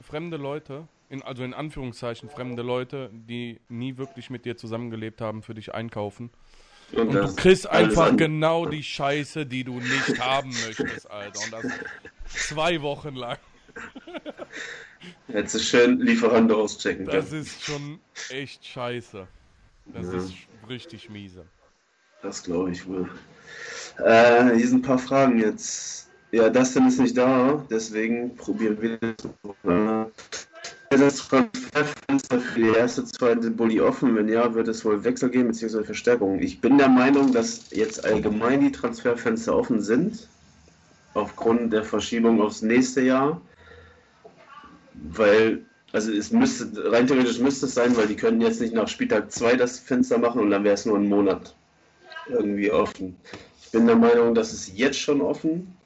fremde 0.00 0.36
Leute, 0.36 0.88
in, 1.08 1.22
also 1.22 1.44
in 1.44 1.54
Anführungszeichen 1.54 2.28
fremde 2.30 2.62
Leute, 2.62 3.10
die 3.12 3.60
nie 3.68 3.96
wirklich 3.96 4.30
mit 4.30 4.44
dir 4.44 4.56
zusammengelebt 4.56 5.20
haben, 5.20 5.42
für 5.42 5.54
dich 5.54 5.74
einkaufen. 5.74 6.30
und, 6.92 7.08
Und 7.08 7.14
das 7.14 7.34
du 7.36 7.42
kriegst 7.42 7.66
einfach 7.68 8.08
an- 8.08 8.16
genau 8.16 8.66
die 8.66 8.82
Scheiße, 8.82 9.46
die 9.46 9.62
du 9.64 9.78
nicht 9.80 10.18
haben 10.20 10.50
möchtest, 10.50 11.10
Alter. 11.10 11.40
Und 11.44 11.52
das 11.52 11.72
zwei 12.48 12.80
Wochen 12.82 13.14
lang. 13.14 13.38
Hättest 15.28 15.54
du 15.56 15.58
schön 15.58 16.00
Lieferando 16.00 16.62
auschecken 16.62 17.04
Das 17.06 17.30
können. 17.30 17.42
ist 17.42 17.62
schon 17.62 18.00
echt 18.30 18.64
scheiße. 18.64 19.26
Das 19.92 20.06
Ja. 20.06 20.18
ist 20.18 20.32
richtig 20.68 21.10
miese. 21.10 21.44
Das 22.22 22.42
glaube 22.42 22.70
ich 22.70 22.86
wohl. 22.86 23.08
Äh, 23.98 24.56
hier 24.56 24.66
sind 24.68 24.78
ein 24.78 24.82
paar 24.82 24.98
Fragen 24.98 25.38
jetzt. 25.38 26.10
Ja, 26.32 26.48
Dustin 26.50 26.88
ist 26.88 26.98
nicht 26.98 27.16
da, 27.16 27.64
deswegen 27.70 28.34
probieren 28.34 28.80
wir 28.80 28.98
das. 28.98 30.08
Ist 30.90 31.02
das 31.02 31.28
Transferfenster 31.28 32.40
für 32.40 32.60
die 32.60 32.68
erste, 32.68 33.04
zweite 33.04 33.50
Bulli 33.50 33.80
offen? 33.80 34.16
Wenn 34.16 34.28
ja, 34.28 34.52
wird 34.54 34.68
es 34.68 34.84
wohl 34.84 35.02
Wechsel 35.04 35.28
geben 35.30 35.48
bzw. 35.48 35.84
Verstärkung. 35.84 36.40
Ich 36.40 36.60
bin 36.60 36.78
der 36.78 36.88
Meinung, 36.88 37.32
dass 37.32 37.70
jetzt 37.70 38.04
allgemein 38.04 38.60
die 38.60 38.72
Transferfenster 38.72 39.56
offen 39.56 39.80
sind, 39.80 40.28
aufgrund 41.14 41.72
der 41.72 41.84
Verschiebung 41.84 42.40
aufs 42.40 42.62
nächste 42.62 43.02
Jahr. 43.02 43.40
Weil, 44.94 45.64
also 45.94 46.12
es 46.12 46.32
müsste, 46.32 46.90
rein 46.90 47.06
theoretisch 47.06 47.38
müsste 47.38 47.66
es 47.66 47.74
sein, 47.74 47.96
weil 47.96 48.08
die 48.08 48.16
könnten 48.16 48.40
jetzt 48.40 48.60
nicht 48.60 48.74
nach 48.74 48.88
Spieltag 48.88 49.30
2 49.30 49.54
das 49.54 49.78
Fenster 49.78 50.18
machen 50.18 50.40
und 50.40 50.50
dann 50.50 50.64
wäre 50.64 50.74
es 50.74 50.86
nur 50.86 50.98
ein 50.98 51.08
Monat 51.08 51.54
irgendwie 52.28 52.72
offen. 52.72 53.14
Ich 53.62 53.70
bin 53.70 53.86
der 53.86 53.94
Meinung, 53.94 54.34
dass 54.34 54.52
es 54.52 54.76
jetzt 54.76 54.98
schon 54.98 55.20
offen. 55.20 55.76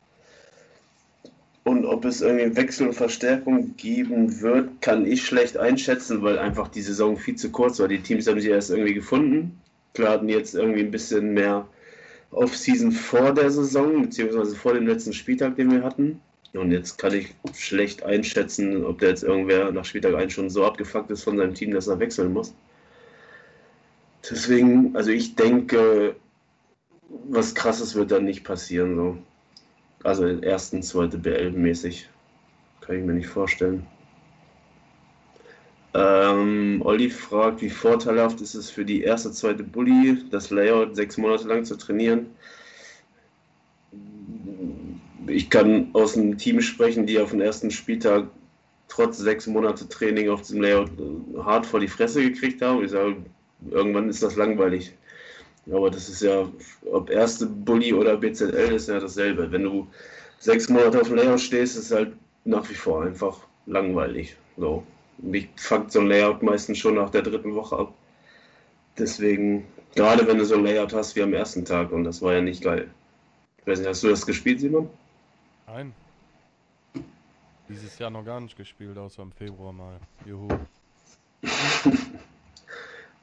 Und 1.65 1.85
ob 1.85 2.07
es 2.07 2.23
irgendwie 2.23 2.57
Wechsel 2.57 2.89
und 2.89 2.95
Verstärkung 2.95 3.77
geben 3.77 4.41
wird, 4.41 4.81
kann 4.81 5.05
ich 5.05 5.27
schlecht 5.27 5.59
einschätzen, 5.59 6.23
weil 6.23 6.39
einfach 6.39 6.69
die 6.69 6.81
Saison 6.81 7.19
viel 7.19 7.37
zu 7.37 7.51
kurz 7.51 7.79
war. 7.79 7.89
Die 7.89 8.01
Teams 8.01 8.27
haben 8.27 8.41
sich 8.41 8.49
erst 8.49 8.71
irgendwie 8.71 8.95
gefunden. 8.95 9.61
Klar 9.93 10.13
hatten 10.13 10.31
jetzt 10.31 10.55
irgendwie 10.55 10.81
ein 10.81 10.91
bisschen 10.91 11.35
mehr 11.35 11.69
Off-Season 12.31 12.93
vor 12.93 13.35
der 13.35 13.51
Saison, 13.51 14.01
beziehungsweise 14.01 14.57
vor 14.57 14.73
dem 14.73 14.87
letzten 14.87 15.13
Spieltag, 15.13 15.57
den 15.57 15.71
wir 15.71 15.83
hatten. 15.83 16.23
Und 16.55 16.73
jetzt 16.73 16.99
kann 16.99 17.15
ich 17.15 17.35
schlecht 17.55 18.03
einschätzen, 18.03 18.85
ob 18.85 18.99
der 19.01 19.11
jetzt 19.11 19.23
irgendwer 19.23 19.71
nach 19.71 19.85
Spieltag 19.85 20.15
1 20.15 20.33
schon 20.33 20.51
so 20.51 20.65
abgefuckt 20.65 21.11
ist 21.11 21.25
von 21.25 21.37
seinem 21.37 21.55
Team, 21.55 21.73
dass 21.73 21.89
er 21.89 21.99
wechseln 22.01 22.33
muss. 22.33 22.55
Deswegen, 24.29 24.97
also 24.97 25.11
ich 25.11 25.37
denke, 25.37 26.17
was 27.29 27.55
krasses 27.55 27.95
wird 27.95 28.11
dann 28.11 28.25
nicht 28.25 28.45
passieren. 28.45 28.97
So. 28.97 29.19
Also 30.05 30.27
ersten, 30.27 30.83
zweite 30.83 31.19
BL-mäßig. 31.19 32.09
Kann 32.81 32.97
ich 32.97 33.05
mir 33.05 33.15
nicht 33.15 33.29
vorstellen. 33.29 33.87
Ähm, 35.95 36.83
Olli 36.85 37.11
fragt, 37.11 37.63
wie 37.63 37.71
vorteilhaft 37.71 38.41
ist 38.41 38.55
es 38.55 38.71
für 38.71 38.85
die 38.85 39.03
erste, 39.03 39.33
zweite 39.33 39.65
Bully, 39.65 40.23
das 40.31 40.51
Layout 40.51 40.95
sechs 40.97 41.17
Monate 41.17 41.49
lang 41.49 41.65
zu 41.65 41.77
trainieren? 41.77 42.27
Ich 45.29 45.51
kann 45.51 45.91
aus 45.93 46.17
einem 46.17 46.39
Team 46.39 46.61
sprechen, 46.61 47.07
die 47.07 47.19
auf 47.19 47.31
den 47.31 47.41
ersten 47.41 47.71
Spieltag 47.71 48.29
trotz 48.89 49.19
sechs 49.19 49.47
Monate 49.47 49.89
Training 49.89 50.31
auf 50.31 50.43
dem 50.43 50.63
Layout 50.63 50.91
äh, 50.99 51.39
hart 51.43 51.67
vor 51.67 51.81
die 51.81 51.89
Fresse 51.89 52.23
gekriegt 52.23 52.63
haben. 52.63 52.85
Ich 52.85 52.91
sage, 52.91 53.17
irgendwann 53.71 54.09
ist 54.09 54.23
das 54.23 54.37
langweilig. 54.37 54.93
Aber 55.71 55.91
das 55.91 56.09
ist 56.09 56.23
ja, 56.23 56.49
ob 56.91 57.11
erste 57.11 57.47
Bully 57.47 57.93
oder 57.93 58.17
BZL 58.17 58.73
ist 58.73 58.89
ja 58.89 58.99
dasselbe. 58.99 59.51
Wenn 59.53 59.65
du 59.65 59.87
sechs 60.39 60.69
Monate 60.69 61.01
auf 61.01 61.09
dem 61.09 61.17
Layout 61.17 61.41
stehst, 61.41 61.77
ist 61.77 61.87
es 61.87 61.91
halt 61.91 62.13
nach 62.45 62.69
wie 62.71 62.75
vor 62.75 63.03
einfach 63.03 63.39
langweilig. 63.67 64.37
So. 64.57 64.83
Mich 65.19 65.49
fuckt 65.57 65.93
so 65.93 66.01
ein 66.01 66.07
Layout 66.07 66.43
meistens 66.43 66.79
schon 66.79 66.95
nach 66.95 67.11
der 67.11 67.23
dritten 67.23 67.55
Woche 67.55 67.77
ab. 67.77 67.95
Deswegen, 68.97 69.67
gerade 69.95 70.27
wenn 70.27 70.39
du 70.39 70.45
so 70.45 70.55
ein 70.55 70.65
Layout 70.65 70.95
hast 70.95 71.17
wie 71.17 71.23
am 71.23 71.35
ersten 71.35 71.65
Tag, 71.65 71.93
und 71.93 72.05
das 72.05 72.23
war 72.23 72.35
ja 72.35 72.41
nicht 72.41 72.63
geil. 72.63 72.89
Ich 73.59 73.67
weiß 73.67 73.81
nicht, 73.81 73.89
hast 73.89 74.03
du 74.03 74.09
das 74.09 74.25
gespielt, 74.25 74.61
Simon? 74.61 74.89
Nein. 75.69 75.93
Dieses 77.69 77.99
Jahr 77.99 78.09
noch 78.09 78.25
gar 78.25 78.41
nicht 78.41 78.57
gespielt, 78.57 78.97
außer 78.97 79.23
im 79.23 79.33
Februar 79.33 79.73
mal. 79.73 80.01
Juhu. 80.25 80.49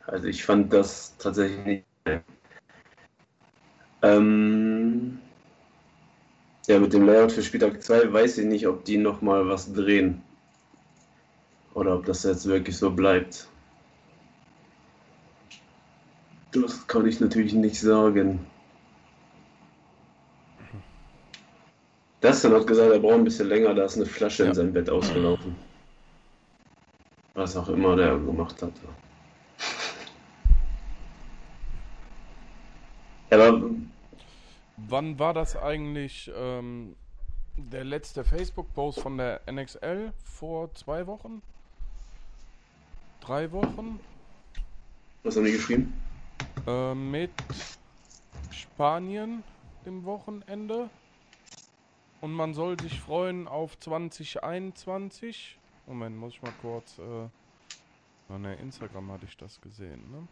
Also 0.08 0.28
ich 0.28 0.46
fand 0.46 0.72
das 0.72 1.18
tatsächlich 1.18 1.66
nicht. 1.66 1.86
Ähm, 4.04 5.20
ja, 6.68 6.80
mit 6.80 6.94
dem 6.94 7.08
Layout 7.08 7.32
für 7.32 7.42
Spieltag 7.42 7.82
2 7.82 8.14
weiß 8.14 8.38
ich 8.38 8.46
nicht, 8.46 8.68
ob 8.68 8.86
die 8.86 8.98
nochmal 8.98 9.48
was 9.48 9.74
drehen. 9.74 10.22
Oder 11.74 11.96
ob 11.96 12.06
das 12.06 12.22
jetzt 12.22 12.46
wirklich 12.46 12.78
so 12.78 12.92
bleibt. 12.92 13.48
Das 16.52 16.86
kann 16.86 17.08
ich 17.08 17.20
natürlich 17.20 17.54
nicht 17.54 17.80
sagen. 17.80 18.46
Dustin 22.26 22.54
hat 22.54 22.66
gesagt, 22.66 22.92
er 22.92 23.00
braucht 23.00 23.14
ein 23.16 23.24
bisschen 23.24 23.48
länger, 23.50 23.74
da 23.76 23.86
ist 23.86 23.98
eine 23.98 24.06
Flasche 24.06 24.44
Ja. 24.44 24.50
in 24.50 24.56
sein 24.56 24.74
Bett 24.74 24.90
ausgelaufen. 24.90 25.56
Was 27.36 27.56
auch 27.56 27.70
immer 27.70 27.96
der 27.96 28.18
gemacht 28.18 28.62
hat. 28.62 28.72
Aber 33.30 33.62
Wann 34.78 35.20
war 35.20 35.34
das 35.34 35.56
eigentlich 35.56 36.32
ähm, 36.36 36.96
der 37.58 37.84
letzte 37.84 38.24
Facebook-Post 38.24 39.00
von 39.00 39.18
der 39.18 39.42
NXL? 39.52 40.12
Vor 40.24 40.74
zwei 40.74 41.08
Wochen? 41.08 41.42
Drei 43.22 43.52
Wochen? 43.52 44.00
was 45.24 45.36
haben 45.36 45.46
die 45.46 45.54
geschrieben? 45.54 45.94
Äh, 46.68 46.94
mit 46.94 47.32
Spanien 48.52 49.44
dem 49.86 50.04
Wochenende. 50.06 50.90
Und 52.22 52.32
man 52.32 52.54
soll 52.54 52.80
sich 52.80 53.00
freuen 53.00 53.48
auf 53.48 53.78
2021. 53.80 55.58
Moment, 55.88 56.18
muss 56.18 56.34
ich 56.34 56.42
mal 56.42 56.54
kurz. 56.62 56.98
Äh, 56.98 57.28
oh 58.30 58.38
ne, 58.38 58.56
Instagram 58.56 59.12
hatte 59.12 59.26
ich 59.26 59.38
das 59.38 59.60
gesehen, 59.62 60.02
ne? 60.12 60.28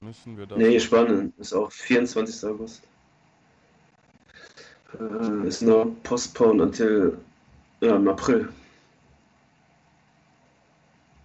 Müssen 0.00 0.36
wir 0.36 0.46
das. 0.46 0.58
Nee, 0.58 0.78
Spanien 0.78 1.32
ist 1.38 1.52
auch 1.52 1.70
24. 1.70 2.50
August. 2.50 2.82
Äh, 4.98 5.46
ist 5.46 5.62
nur 5.62 5.94
postponed 6.02 6.60
until 6.60 7.18
ja, 7.80 7.96
im 7.96 8.08
April. 8.08 8.48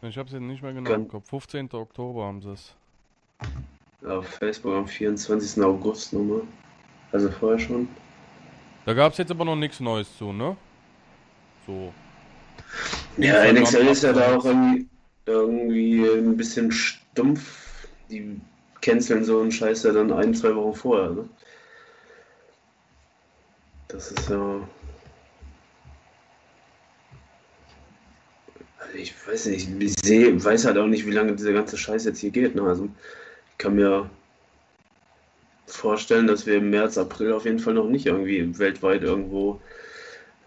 Ich 0.04 0.18
hab's 0.18 0.32
jetzt 0.32 0.42
nicht 0.42 0.64
mehr 0.64 0.74
genau 0.74 0.90
Kann- 0.90 1.02
im 1.04 1.08
Kopf. 1.08 1.30
15. 1.30 1.70
Oktober 1.74 2.26
haben 2.26 2.42
sie 2.42 2.52
es. 2.54 2.76
Auf 4.04 4.26
Facebook 4.28 4.74
am 4.74 4.88
24. 4.88 5.64
August 5.64 6.14
nochmal. 6.14 6.42
Also 7.12 7.30
vorher 7.30 7.60
schon. 7.60 7.88
Da 8.86 8.94
gab's 8.94 9.18
jetzt 9.18 9.32
aber 9.32 9.46
noch 9.46 9.56
nichts 9.56 9.80
Neues 9.80 10.18
zu, 10.18 10.34
ne? 10.34 10.58
So. 11.68 11.94
Ja, 13.18 13.44
Instagram 13.44 13.64
NXL 13.64 13.88
ist 13.88 14.04
ja 14.04 14.14
da 14.14 14.36
auch 14.36 14.46
irgendwie, 14.46 14.88
irgendwie 15.26 16.06
ein 16.06 16.38
bisschen 16.38 16.72
stumpf. 16.72 17.88
Die 18.10 18.40
canceln 18.82 19.24
so 19.24 19.42
einen 19.42 19.52
Scheiß 19.52 19.84
ja 19.84 19.92
dann 19.92 20.12
ein, 20.12 20.34
zwei 20.34 20.56
Wochen 20.56 20.76
vorher, 20.76 21.12
ne? 21.12 21.30
Das 23.88 24.12
ist 24.12 24.30
ja. 24.30 24.68
Also 28.80 28.98
ich 28.98 29.14
weiß 29.28 29.48
nicht, 29.48 29.70
ich 29.80 29.94
sehe, 30.04 30.44
weiß 30.44 30.66
halt 30.66 30.78
auch 30.78 30.88
nicht, 30.88 31.06
wie 31.06 31.12
lange 31.12 31.36
dieser 31.36 31.54
ganze 31.54 31.78
Scheiß 31.78 32.06
jetzt 32.06 32.20
hier 32.20 32.32
geht, 32.32 32.56
ne? 32.56 32.64
Also 32.64 32.90
ich 33.52 33.58
kann 33.58 33.76
mir 33.76 34.10
vorstellen, 35.74 36.28
dass 36.28 36.46
wir 36.46 36.58
im 36.58 36.70
März, 36.70 36.98
April 36.98 37.34
auf 37.34 37.46
jeden 37.46 37.60
Fall 37.60 37.74
noch 37.74 37.88
nicht 37.88 38.06
irgendwie 38.06 38.58
weltweit 38.60 39.04
irgendwo 39.04 39.62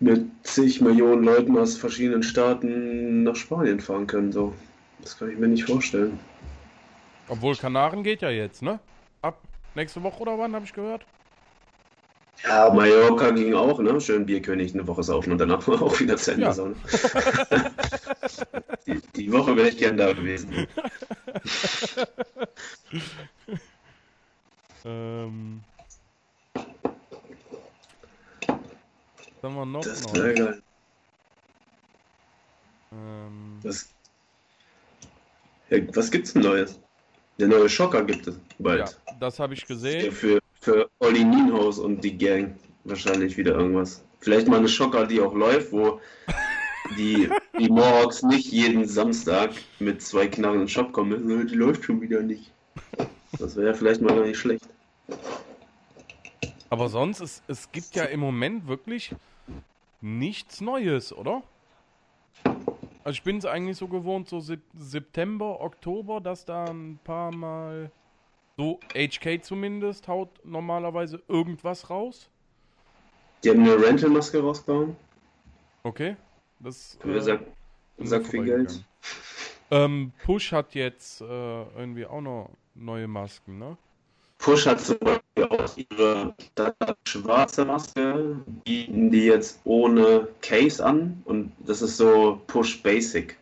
mit 0.00 0.26
zig 0.42 0.80
Millionen 0.80 1.24
Leuten 1.24 1.56
aus 1.58 1.76
verschiedenen 1.76 2.22
Staaten 2.22 3.22
nach 3.22 3.36
Spanien 3.36 3.80
fahren 3.80 4.06
können. 4.06 4.32
So. 4.32 4.54
Das 5.00 5.18
kann 5.18 5.30
ich 5.30 5.38
mir 5.38 5.48
nicht 5.48 5.64
vorstellen. 5.64 6.18
Obwohl 7.28 7.56
Kanaren 7.56 8.02
geht 8.02 8.22
ja 8.22 8.30
jetzt, 8.30 8.62
ne? 8.62 8.80
Ab 9.22 9.40
nächste 9.74 10.02
Woche 10.02 10.20
oder 10.20 10.38
wann, 10.38 10.54
habe 10.54 10.64
ich 10.64 10.72
gehört? 10.72 11.06
Ja, 12.42 12.72
Mallorca 12.72 13.30
ging 13.30 13.54
auch, 13.54 13.78
ne? 13.80 13.98
Schön 14.00 14.26
Bierkönig 14.26 14.74
eine 14.74 14.86
Woche 14.86 15.02
saufen 15.02 15.32
und 15.32 15.38
danach 15.38 15.66
auch 15.68 15.98
wieder 16.00 16.16
zu 16.16 16.32
Ende. 16.32 16.46
Ja. 16.46 16.54
Die, 18.86 19.00
die 19.16 19.32
Woche 19.32 19.56
wäre 19.56 19.68
ich 19.68 19.78
gern 19.78 19.96
da 19.96 20.12
gewesen. 20.12 20.66
Ähm. 24.84 25.60
Was 28.46 29.42
haben 29.42 29.54
wir 29.54 29.66
noch? 29.66 29.80
Das 29.82 30.14
wäre 30.14 30.34
geil. 30.34 30.62
Ähm, 32.92 33.58
Was, 33.62 33.88
ja, 35.70 35.78
was 35.94 36.10
gibt's 36.10 36.32
denn 36.32 36.42
Neues? 36.42 36.78
Der 37.38 37.48
neue 37.48 37.68
Schocker 37.68 38.04
gibt 38.04 38.26
es 38.28 38.36
ja, 38.36 38.40
bald. 38.58 39.00
das 39.20 39.38
habe 39.40 39.54
ich 39.54 39.60
Ja, 39.62 39.66
gesehen. 39.66 40.12
für, 40.12 40.38
für 40.60 40.88
Olli 41.00 41.24
Nienhaus 41.24 41.78
und 41.78 42.02
die 42.04 42.16
Gang 42.16 42.54
wahrscheinlich 42.84 43.36
wieder 43.36 43.54
irgendwas. 43.56 44.04
Vielleicht 44.20 44.46
mal 44.48 44.58
eine 44.58 44.68
Schocker, 44.68 45.06
die 45.06 45.20
auch 45.20 45.34
läuft, 45.34 45.72
wo 45.72 46.00
die, 46.96 47.28
die 47.58 47.68
Mohawks 47.68 48.22
nicht 48.22 48.52
jeden 48.52 48.86
Samstag 48.86 49.50
mit 49.80 50.00
zwei 50.00 50.28
Knarren 50.28 50.54
in 50.56 50.60
den 50.62 50.68
Shop 50.68 50.92
kommen 50.92 51.10
müssen. 51.26 51.40
"Äh, 51.40 51.50
Die 51.50 51.56
läuft 51.56 51.84
schon 51.84 52.00
wieder 52.00 52.22
nicht. 52.22 52.52
Das 53.38 53.56
wäre 53.56 53.68
ja 53.68 53.74
vielleicht 53.74 54.00
mal 54.00 54.14
gar 54.14 54.24
nicht 54.24 54.38
schlecht. 54.38 54.64
Aber 56.74 56.88
sonst, 56.88 57.20
es, 57.20 57.40
es 57.46 57.70
gibt 57.70 57.94
ja 57.94 58.02
im 58.02 58.18
Moment 58.18 58.66
wirklich 58.66 59.14
nichts 60.00 60.60
Neues, 60.60 61.12
oder? 61.12 61.44
Also 63.04 63.14
ich 63.14 63.22
bin 63.22 63.38
es 63.38 63.46
eigentlich 63.46 63.76
so 63.76 63.86
gewohnt, 63.86 64.28
so 64.28 64.40
Sep 64.40 64.60
September, 64.76 65.60
Oktober, 65.60 66.20
dass 66.20 66.44
da 66.44 66.64
ein 66.64 66.98
paar 67.04 67.32
Mal, 67.32 67.92
so 68.56 68.80
HK 68.92 69.40
zumindest, 69.44 70.08
haut 70.08 70.30
normalerweise 70.44 71.22
irgendwas 71.28 71.90
raus. 71.90 72.28
Die 73.44 73.50
haben 73.50 73.60
eine 73.60 73.80
Rental-Maske 73.80 74.40
rausgehauen. 74.40 74.96
Okay. 75.84 76.16
Das 76.58 76.98
äh, 77.04 77.06
mir 77.06 78.24
viel. 78.24 78.44
Geld. 78.46 78.84
Ähm, 79.70 80.10
Push 80.24 80.50
hat 80.50 80.74
jetzt 80.74 81.20
äh, 81.20 81.24
irgendwie 81.24 82.04
auch 82.04 82.20
noch 82.20 82.50
neue 82.74 83.06
Masken, 83.06 83.60
ne? 83.60 83.76
Push 84.44 84.66
hat 84.66 84.78
zum 84.78 84.98
Beispiel 84.98 85.44
auch 85.48 85.74
ihre 85.74 86.34
schwarze 87.08 87.64
Maske, 87.64 88.42
bieten 88.62 89.10
die 89.10 89.24
jetzt 89.24 89.58
ohne 89.64 90.28
Case 90.42 90.84
an 90.84 91.22
und 91.24 91.50
das 91.66 91.80
ist 91.80 91.96
so 91.96 92.42
Push 92.46 92.82
Basic. 92.82 93.38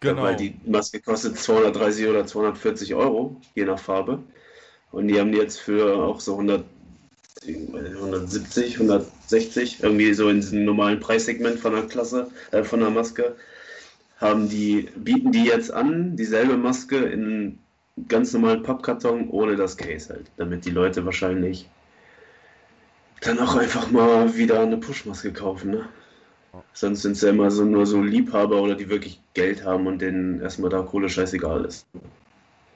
Genau. 0.00 0.22
Weil 0.22 0.34
die 0.34 0.56
Maske 0.66 1.00
kostet 1.00 1.38
230 1.38 2.08
oder 2.08 2.26
240 2.26 2.92
Euro, 2.96 3.36
je 3.54 3.64
nach 3.64 3.78
Farbe. 3.78 4.18
Und 4.90 5.06
die 5.06 5.20
haben 5.20 5.30
die 5.30 5.38
jetzt 5.38 5.60
für 5.60 5.94
auch 5.94 6.18
so 6.18 6.32
100, 6.32 6.64
170, 7.46 8.80
160, 8.80 9.80
irgendwie 9.80 10.12
so 10.12 10.28
in 10.28 10.40
diesem 10.40 10.64
normalen 10.64 10.98
Preissegment 10.98 11.60
von 11.60 11.72
der 11.72 11.84
Klasse, 11.84 12.32
äh, 12.50 12.64
von 12.64 12.80
der 12.80 12.90
Maske, 12.90 13.36
haben 14.16 14.48
die, 14.48 14.88
bieten 14.96 15.30
die 15.30 15.44
jetzt 15.44 15.72
an, 15.72 16.16
dieselbe 16.16 16.56
Maske 16.56 16.96
in 16.96 17.61
ganz 18.08 18.32
normalen 18.32 18.62
Pappkarton 18.62 19.28
ohne 19.30 19.56
das 19.56 19.76
Case 19.76 20.12
halt, 20.12 20.30
damit 20.36 20.64
die 20.64 20.70
Leute 20.70 21.04
wahrscheinlich 21.04 21.68
dann 23.20 23.38
auch 23.38 23.56
einfach 23.56 23.90
mal 23.90 24.36
wieder 24.36 24.60
eine 24.60 24.76
Push-Maske 24.76 25.32
kaufen, 25.32 25.70
ne? 25.70 25.88
Sonst 26.74 27.02
sind 27.02 27.12
es 27.12 27.22
ja 27.22 27.30
immer 27.30 27.50
so 27.50 27.64
nur 27.64 27.86
so 27.86 28.02
Liebhaber 28.02 28.60
oder 28.60 28.74
die 28.74 28.88
wirklich 28.88 29.20
Geld 29.34 29.64
haben 29.64 29.86
und 29.86 30.00
denen 30.00 30.40
erstmal 30.40 30.70
da 30.70 30.82
Kohle 30.82 31.08
scheißegal 31.08 31.64
ist. 31.64 31.86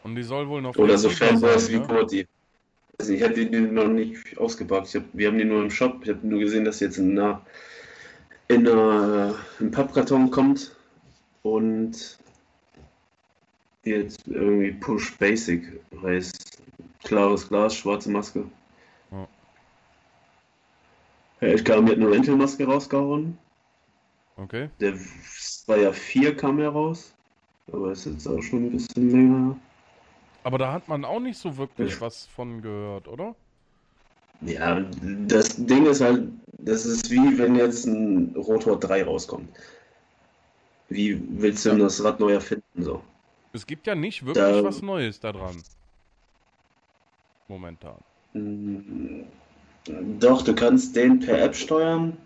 Und 0.02 0.14
die 0.14 0.22
soll 0.22 0.48
wohl 0.48 0.62
noch 0.62 0.76
Oder 0.76 0.96
so 0.96 1.11
Fanboys 1.11 1.70
wie 1.70 1.79
ne? 1.79 1.87
Kurti. 1.87 2.26
Also 2.98 3.12
ich 3.12 3.22
hatte 3.22 3.44
die 3.44 3.61
noch 3.61 3.88
nicht 3.88 4.38
ausgepackt. 4.38 4.94
Hab, 4.94 5.02
wir 5.12 5.29
haben 5.29 5.37
die 5.37 5.44
nur 5.44 5.62
im 5.62 5.70
Shop. 5.70 5.98
Ich 6.02 6.09
habe 6.09 6.26
nur 6.26 6.40
gesehen, 6.40 6.64
dass 6.64 6.81
jetzt 6.81 6.96
in 6.96 7.18
einer, 7.18 7.42
in 8.48 8.66
einer, 8.66 9.35
im 9.61 9.70
Pappkarton 9.70 10.31
kommt 10.31 10.74
und 11.42 12.18
jetzt 13.90 14.27
irgendwie 14.27 14.72
Push 14.72 15.16
Basic 15.18 15.81
heißt 16.03 16.62
klares 17.05 17.49
Glas, 17.49 17.75
schwarze 17.75 18.11
Maske. 18.11 18.44
Ja. 19.11 19.29
Ja, 21.40 21.49
ich 21.55 21.64
kam 21.64 21.85
mit 21.85 21.99
einer 21.99 22.11
Rental-Maske 22.11 22.64
rausgehauen. 22.64 23.38
Okay. 24.37 24.68
Der 24.81 24.94
war 25.66 25.79
ja 25.79 25.92
4 25.92 26.37
kam 26.37 26.59
ja 26.59 26.68
raus. 26.68 27.12
Aber 27.72 27.92
ist 27.92 28.07
jetzt 28.07 28.27
auch 28.27 28.42
schon 28.42 28.66
ein 28.66 28.72
bisschen 28.72 29.11
länger. 29.11 29.57
Aber 30.44 30.59
da 30.59 30.72
hat 30.72 30.87
man 30.87 31.05
auch 31.05 31.18
nicht 31.18 31.38
so 31.38 31.57
wirklich 31.57 31.94
Ja. 31.94 32.01
was 32.03 32.27
von 32.27 32.62
gehört, 32.62 33.09
oder? 33.09 33.35
Ja, 34.42 34.85
das 35.27 35.57
Ding 35.57 35.87
ist 35.87 36.01
halt, 36.01 36.29
das 36.59 36.87
ist 36.87 37.11
wie 37.11 37.38
wenn 37.38 37.57
jetzt 37.57 37.87
ein 37.87 38.35
Rotor 38.37 38.79
3 38.79 39.05
rauskommt. 39.05 39.49
Wie 40.88 41.20
willst 41.40 41.64
du 41.64 41.70
denn 41.70 41.81
das 41.81 42.05
Rad 42.05 42.20
neu 42.20 42.35
erfinden? 42.35 42.83
So? 42.83 43.03
Es 43.57 43.66
gibt 43.66 43.87
ja 43.87 43.95
nicht 43.95 44.25
wirklich 44.25 44.45
Da- 44.45 44.62
was 44.64 44.83
Neues 44.83 45.19
da 45.19 45.33
dran. 45.33 45.57
Momentan. 47.49 47.97
Mm, 48.35 49.23
Doch, 50.19 50.42
du 50.42 50.55
kannst 50.55 50.95
den 50.97 51.21
per 51.21 51.40
App 51.42 51.55
steuern. 51.55 52.19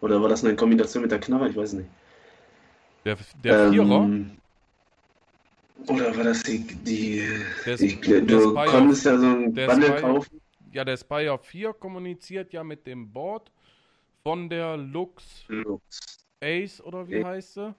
Oder 0.00 0.20
war 0.20 0.28
das 0.28 0.44
eine 0.44 0.54
Kombination 0.56 1.02
mit 1.02 1.10
der 1.12 1.20
Knarre? 1.20 1.48
Ich 1.48 1.56
weiß 1.56 1.74
nicht. 1.74 1.88
Der, 3.04 3.16
der 3.44 3.70
Vierer, 3.72 4.02
Ähm, 4.04 4.36
oder 5.86 6.14
war 6.16 6.24
das 6.24 6.42
die, 6.42 6.58
die 6.58 7.22
der, 7.64 7.80
ich, 7.80 8.00
der 8.00 8.20
du 8.22 8.50
Spire- 8.50 8.66
konntest 8.70 9.06
ja 9.06 9.16
so 9.18 9.26
ein 9.26 9.54
Bundle 9.54 9.82
Spire- 9.86 10.00
kaufen. 10.00 10.40
ja, 10.72 10.84
der 10.84 10.96
Spire 10.96 11.38
4 11.38 11.72
kommuniziert 11.72 12.52
ja 12.52 12.64
mit 12.64 12.86
dem 12.86 13.10
Board 13.12 13.50
von 14.24 14.48
der 14.50 14.76
Lux 14.76 15.44
Lux. 15.48 16.18
Ace 16.42 16.80
oder 16.82 17.08
wie 17.08 17.18
Ja. 17.20 17.26
heißt 17.28 17.54
sie? 17.54 17.74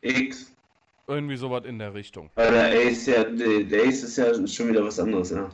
X. 0.00 0.52
Irgendwie 1.08 1.36
sowas 1.36 1.64
in 1.64 1.78
der 1.78 1.94
Richtung. 1.94 2.30
Aber 2.36 2.50
der 2.50 2.70
Ace, 2.70 3.06
ja, 3.06 3.24
der 3.24 3.84
Ace 3.84 4.04
ist 4.04 4.16
ja 4.16 4.46
schon 4.46 4.68
wieder 4.68 4.84
was 4.84 5.00
anderes, 5.00 5.30
ja. 5.30 5.48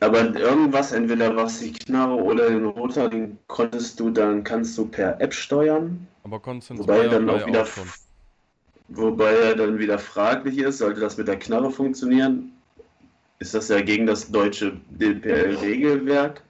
Aber 0.00 0.34
irgendwas, 0.34 0.92
entweder 0.92 1.34
war 1.36 1.46
es 1.46 1.60
die 1.60 1.72
Knarre 1.72 2.14
oder 2.14 2.50
den 2.50 2.66
Rotor, 2.66 3.08
den 3.08 3.38
konntest 3.46 3.98
du 3.98 4.10
dann, 4.10 4.44
kannst 4.44 4.76
du 4.76 4.86
per 4.86 5.20
App 5.20 5.32
steuern. 5.32 6.06
Aber 6.24 6.40
konntest 6.40 6.78
Wobei 6.78 6.98
Spire 6.98 7.10
dann 7.10 7.26
3 7.26 7.32
auch 7.32 7.46
wieder, 7.46 7.62
auch 7.62 7.86
wobei 8.88 9.32
er 9.32 9.56
dann 9.56 9.78
wieder 9.78 9.98
fraglich 9.98 10.58
ist, 10.58 10.78
sollte 10.78 11.00
das 11.00 11.16
mit 11.16 11.28
der 11.28 11.38
Knarre 11.38 11.70
funktionieren, 11.70 12.52
ist 13.38 13.54
das 13.54 13.68
ja 13.68 13.80
gegen 13.80 14.06
das 14.06 14.30
deutsche 14.30 14.72
DPL-Regelwerk, 14.90 16.42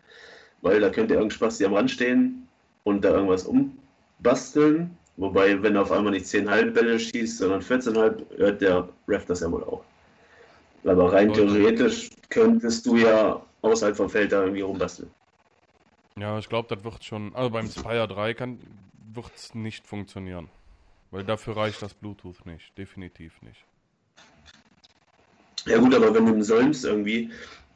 weil 0.62 0.80
da 0.80 0.90
könnte 0.90 1.14
irgendein 1.14 1.36
Spaß 1.36 1.62
am 1.62 1.74
Rand 1.74 1.90
stehen 1.90 2.48
und 2.84 3.04
da 3.04 3.10
irgendwas 3.10 3.44
umbasteln. 3.44 4.96
Wobei, 5.16 5.62
wenn 5.62 5.76
er 5.76 5.83
auf 5.83 5.92
einmal 5.92 6.12
nicht 6.12 6.26
10,5 6.26 6.70
Bälle 6.72 7.00
schießt, 7.00 7.38
sondern 7.38 7.62
14,5, 7.62 8.38
hört 8.38 8.61
der 8.61 8.88
Ref 9.09 9.24
das 9.26 9.40
ja 9.40 9.50
wohl 9.50 9.64
auch. 9.64 9.83
Aber 10.85 11.12
rein 11.12 11.35
Sollte. 11.35 11.55
theoretisch 11.55 12.11
könntest 12.29 12.87
du 12.87 12.96
ja 12.96 13.42
außerhalb 13.62 13.96
vom 13.96 14.11
Feld 14.11 14.33
da 14.33 14.42
irgendwie 14.42 14.61
rumbasteln. 14.61 15.11
Ja, 16.18 16.38
ich 16.38 16.48
glaube, 16.48 16.74
das 16.74 16.85
wird 16.85 17.05
schon. 17.05 17.35
Also 17.35 17.50
beim 17.50 17.68
Spire 17.68 18.09
3 18.09 18.35
kann 18.35 18.59
wird 19.14 19.35
es 19.35 19.55
nicht 19.55 19.87
funktionieren. 19.87 20.48
Weil 21.11 21.24
dafür 21.24 21.57
reicht 21.57 21.83
das 21.83 21.94
Bluetooth 21.94 22.44
nicht. 22.44 22.76
Definitiv 22.76 23.40
nicht. 23.42 23.64
Ja 25.66 25.79
gut, 25.79 25.94
aber 25.94 26.14
wenn 26.14 26.26
du 26.26 26.35
im 26.35 26.42
Solms 26.42 26.85
irgendwie 26.85 27.31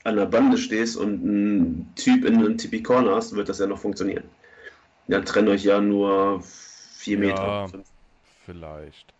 an 0.04 0.16
der 0.16 0.26
Bande 0.26 0.58
stehst 0.58 0.96
und 0.96 1.24
ein 1.24 1.92
Typ 1.96 2.24
in 2.24 2.36
einem 2.36 2.58
Tipi 2.58 2.82
Corner 2.82 3.16
hast, 3.16 3.34
wird 3.34 3.48
das 3.48 3.58
ja 3.58 3.66
noch 3.66 3.78
funktionieren. 3.78 4.24
Ja, 5.08 5.20
trennt 5.20 5.48
euch 5.48 5.64
ja 5.64 5.80
nur 5.80 6.42
vier 7.00 7.18
Meter. 7.18 7.42
Ja, 7.42 7.66
vielleicht. 8.44 9.14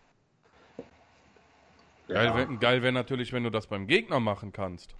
Geil 2.08 2.34
wäre 2.34 2.58
geil 2.58 2.82
wär 2.82 2.92
natürlich, 2.92 3.32
wenn 3.32 3.44
du 3.44 3.50
das 3.50 3.66
beim 3.68 3.86
Gegner 3.86 4.20
machen 4.20 4.52
kannst. 4.52 4.94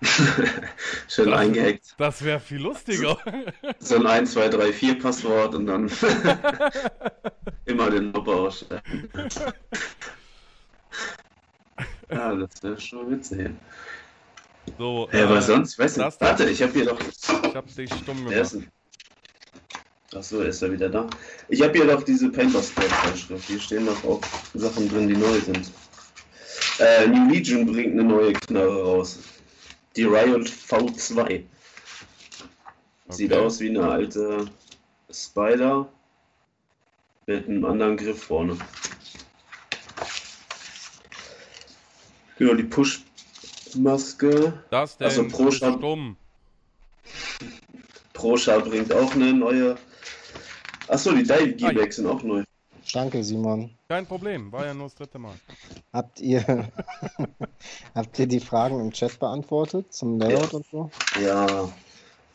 Schön 1.08 1.30
Das- 1.30 1.40
eingehackt. 1.40 1.94
Das 1.98 2.24
wäre 2.24 2.40
viel 2.40 2.62
lustiger. 2.62 3.18
So 3.78 3.96
ein 3.96 4.06
1, 4.06 4.32
2, 4.32 4.48
3, 4.48 4.72
4 4.72 4.98
Passwort 4.98 5.54
und 5.54 5.66
dann 5.66 5.90
immer 7.66 7.90
den 7.90 8.14
ausstellen. 8.14 8.82
ja, 12.10 12.34
das 12.36 12.62
wäre 12.62 12.80
schon 12.80 13.10
witzig. 13.10 13.50
So, 14.78 15.08
Ja, 15.12 15.24
aber 15.24 15.38
äh, 15.38 15.42
sonst, 15.42 15.72
ich 15.74 15.78
weiß 15.78 15.96
nicht. 15.98 16.20
Warte, 16.20 16.48
ich 16.48 16.62
habe 16.62 16.72
hier 16.72 16.86
doch. 16.86 17.00
ich 17.00 17.54
hab 17.54 17.66
dich 17.74 17.92
stumm 17.94 18.24
gemacht. 18.24 18.56
Achso, 20.14 20.40
ist 20.42 20.62
er 20.62 20.70
wieder 20.72 20.88
da. 20.88 21.08
Ich 21.48 21.60
habe 21.62 21.72
hier 21.76 21.86
doch 21.86 22.02
diese 22.02 22.30
Painter 22.30 22.62
Squad 22.62 22.88
Zeitschrift. 23.04 23.46
Hier 23.46 23.60
stehen 23.60 23.84
noch 23.86 24.04
auch 24.04 24.20
Sachen 24.54 24.88
drin, 24.88 25.08
die 25.08 25.16
neu 25.16 25.40
sind. 25.40 25.70
Äh, 26.78 27.06
New 27.08 27.28
Legion 27.30 27.66
bringt 27.66 27.92
eine 27.94 28.04
neue 28.04 28.32
Knarre 28.32 28.82
raus. 28.84 29.18
Die 29.96 30.04
Riot 30.04 30.48
V2. 30.48 31.42
Sieht 33.08 33.32
Okay. 33.32 33.40
aus 33.40 33.60
wie 33.60 33.70
eine 33.70 33.88
alte 33.88 34.46
Spider 35.12 35.88
mit 37.26 37.48
einem 37.48 37.64
anderen 37.64 37.96
Griff 37.96 38.22
vorne. 38.24 38.56
Genau, 42.38 42.54
die 42.54 42.64
Push-Maske. 42.64 44.52
Das 44.70 44.96
denn? 44.96 45.06
Also 45.06 45.28
pro 45.28 45.44
bist 45.46 45.58
Stab- 45.58 45.78
stumm. 45.78 46.16
Proscha 48.12 48.58
bringt 48.58 48.92
auch 48.92 49.12
eine 49.14 49.32
neue. 49.32 49.76
Achso, 50.88 51.12
die 51.12 51.22
Dive 51.22 51.54
Gearbags 51.54 51.96
sind 51.96 52.06
auch 52.06 52.22
neu. 52.22 52.44
Danke, 52.92 53.24
Simon. 53.24 53.70
Kein 53.88 54.06
Problem, 54.06 54.52
war 54.52 54.66
ja 54.66 54.74
nur 54.74 54.86
das 54.86 54.94
dritte 54.94 55.18
Mal. 55.18 55.34
Habt 55.92 56.20
ihr, 56.20 56.68
habt 57.94 58.18
ihr 58.18 58.26
die 58.26 58.40
Fragen 58.40 58.80
im 58.80 58.92
Chat 58.92 59.18
beantwortet 59.18 59.92
zum 59.92 60.18
Layout 60.18 60.52
und 60.52 60.66
so? 60.66 60.90
Ja, 61.20 61.70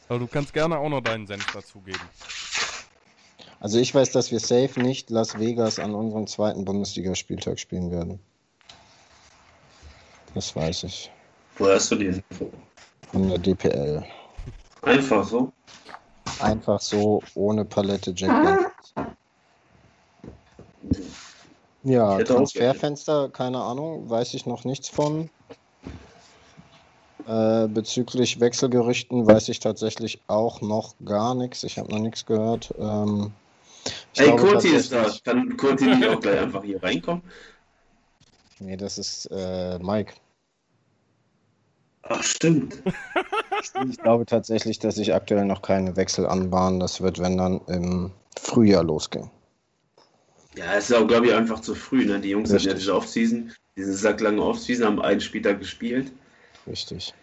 Aber 0.10 0.20
du 0.20 0.28
kannst 0.28 0.54
gerne 0.54 0.78
auch 0.80 0.90
noch 0.90 1.02
deinen 1.02 1.28
Senf 1.28 1.46
dazugeben. 1.54 2.02
Also 3.60 3.78
ich 3.78 3.94
weiß, 3.94 4.12
dass 4.12 4.32
wir 4.32 4.40
safe 4.40 4.80
nicht 4.80 5.10
Las 5.10 5.38
Vegas 5.38 5.80
an 5.80 5.94
unserem 5.94 6.28
zweiten 6.28 6.66
Bundesligaspieltag 6.66 7.60
spielen 7.60 7.92
werden. 7.92 8.20
Das 10.34 10.56
weiß 10.56 10.84
ich. 10.84 11.12
woher 11.58 11.76
hast 11.76 11.92
du 11.92 11.96
die 11.96 12.06
Info? 12.08 12.52
Von 13.12 13.30
der 13.30 13.38
DPL. 13.38 14.06
Einfach 14.82 15.26
so. 15.26 15.52
Einfach 16.40 16.80
so, 16.80 17.22
ohne 17.36 17.66
Palette 17.66 18.14
Jack 18.16 18.30
Daniels. 18.30 19.16
Ja, 21.84 22.22
Transferfenster, 22.24 23.30
keine 23.30 23.62
Ahnung, 23.62 24.10
weiß 24.10 24.34
ich 24.34 24.46
noch 24.46 24.64
nichts 24.64 24.90
von. 24.90 25.30
Äh, 27.28 27.68
bezüglich 27.68 28.40
Wechselgerüchten 28.40 29.28
weiß 29.28 29.50
ich 29.50 29.60
tatsächlich 29.60 30.22
auch 30.28 30.62
noch 30.62 30.96
gar 31.06 31.36
nichts. 31.36 31.64
Ich 31.64 31.78
habe 31.78 31.92
noch 31.92 32.00
nichts 32.00 32.26
gehört. 32.26 32.74
Ähm, 32.80 33.32
ich 34.14 34.22
Ey, 34.22 34.28
glaube 34.28 34.42
Kurti 34.42 34.70
ist 34.70 34.92
da. 34.92 35.06
Kann 35.24 35.56
Kurti 35.56 35.86
nicht 35.86 36.08
auch 36.08 36.20
gleich 36.20 36.40
einfach 36.40 36.64
hier 36.64 36.82
reinkommen? 36.82 37.22
Nee, 38.60 38.78
das 38.78 38.98
ist 38.98 39.28
äh, 39.32 39.78
Mike. 39.80 40.14
Ach, 42.04 42.24
stimmt. 42.24 42.82
Ich 43.90 43.98
glaube 43.98 44.26
tatsächlich, 44.26 44.80
dass 44.80 44.96
sich 44.96 45.14
aktuell 45.14 45.46
noch 45.46 45.62
keine 45.62 45.96
Wechsel 45.96 46.26
anbahnen. 46.26 46.80
Das 46.80 47.02
wird, 47.02 47.20
wenn 47.20 47.38
dann 47.38 47.62
im 47.68 48.12
Frühjahr 48.40 48.84
losgehen. 48.84 49.30
Ja, 50.56 50.74
es 50.76 50.90
ist 50.90 50.96
auch, 50.96 51.08
glaube 51.08 51.28
ich, 51.28 51.34
einfach 51.34 51.60
zu 51.60 51.76
früh. 51.76 52.06
Ne? 52.06 52.20
Die 52.20 52.30
Jungs 52.30 52.50
hatten 52.50 52.64
ja 52.64 52.72
Richtig. 52.72 52.80
diese 52.80 52.96
Offseason, 52.96 53.52
diese 53.76 53.94
sacklange 53.94 54.42
Offseason, 54.42 54.86
haben 54.86 55.02
einen 55.02 55.22
Spieltag 55.22 55.60
gespielt. 55.60 56.12
Richtig. 56.68 57.14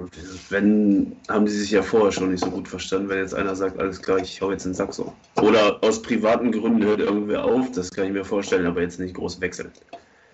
Und 0.00 0.12
wenn, 0.50 1.14
haben 1.28 1.44
die 1.44 1.52
sich 1.52 1.70
ja 1.70 1.82
vorher 1.82 2.10
schon 2.10 2.30
nicht 2.30 2.42
so 2.42 2.50
gut 2.50 2.66
verstanden, 2.66 3.10
wenn 3.10 3.18
jetzt 3.18 3.34
einer 3.34 3.54
sagt, 3.54 3.78
alles 3.78 4.00
klar, 4.00 4.16
ich 4.18 4.40
hau 4.40 4.50
jetzt 4.50 4.64
den 4.64 4.72
Sack 4.72 4.94
so. 4.94 5.12
Oder 5.36 5.78
aus 5.82 6.00
privaten 6.00 6.50
Gründen 6.52 6.82
hört 6.82 7.00
irgendwer 7.00 7.44
auf, 7.44 7.70
das 7.72 7.90
kann 7.90 8.06
ich 8.06 8.12
mir 8.12 8.24
vorstellen, 8.24 8.66
aber 8.66 8.80
jetzt 8.80 8.98
nicht 8.98 9.14
groß 9.14 9.42
wechseln. 9.42 9.70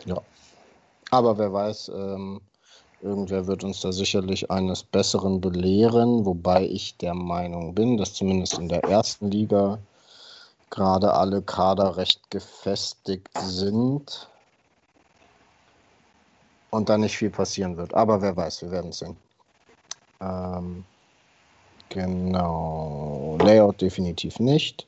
Ja. 0.05 0.23
Aber 1.11 1.37
wer 1.37 1.53
weiß, 1.53 1.91
ähm, 1.95 2.41
irgendwer 3.01 3.47
wird 3.47 3.65
uns 3.65 3.81
da 3.81 3.93
sicherlich 3.93 4.51
eines 4.51 4.83
Besseren 4.83 5.41
belehren, 5.41 6.25
wobei 6.25 6.67
ich 6.67 6.97
der 6.97 7.15
Meinung 7.15 7.75
bin, 7.75 7.97
dass 7.97 8.15
zumindest 8.15 8.59
in 8.59 8.69
der 8.69 8.85
ersten 8.85 9.31
Liga 9.31 9.79
gerade 10.71 11.15
alle 11.15 11.43
Kader 11.43 11.97
recht 11.97 12.31
gefestigt 12.31 13.29
sind 13.39 14.29
und 16.71 16.89
da 16.89 16.99
nicht 16.99 17.17
viel 17.17 17.31
passieren 17.31 17.77
wird. 17.77 17.95
Aber 17.95 18.21
wer 18.23 18.37
weiß, 18.37 18.63
wir 18.63 18.71
werden 18.71 18.91
es 18.91 18.99
sehen. 18.99 19.17
Ähm, 20.21 20.85
genau. 21.89 23.39
Layout 23.41 23.81
definitiv 23.81 24.41
nicht. 24.41 24.87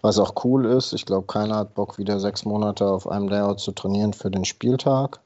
Was 0.00 0.18
auch 0.18 0.44
cool 0.44 0.66
ist, 0.66 0.92
ich 0.92 1.06
glaube, 1.06 1.26
keiner 1.26 1.56
hat 1.56 1.74
Bock, 1.74 1.98
wieder 1.98 2.18
sechs 2.18 2.44
Monate 2.44 2.86
auf 2.86 3.08
einem 3.08 3.28
Layout 3.28 3.60
zu 3.60 3.72
trainieren 3.72 4.12
für 4.12 4.30
den 4.30 4.44
Spieltag. 4.44 5.20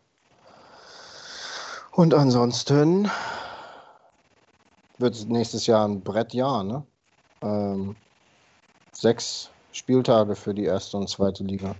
Und 1.96 2.12
ansonsten 2.12 3.08
wird 4.98 5.14
es 5.14 5.26
nächstes 5.26 5.66
Jahr 5.68 5.86
ein 5.86 6.02
Brettjahr, 6.02 6.64
ne? 6.64 6.82
Ähm, 7.40 7.94
sechs 8.92 9.50
Spieltage 9.70 10.34
für 10.34 10.54
die 10.54 10.64
erste 10.64 10.96
und 10.96 11.08
zweite 11.08 11.44
Liga. 11.44 11.76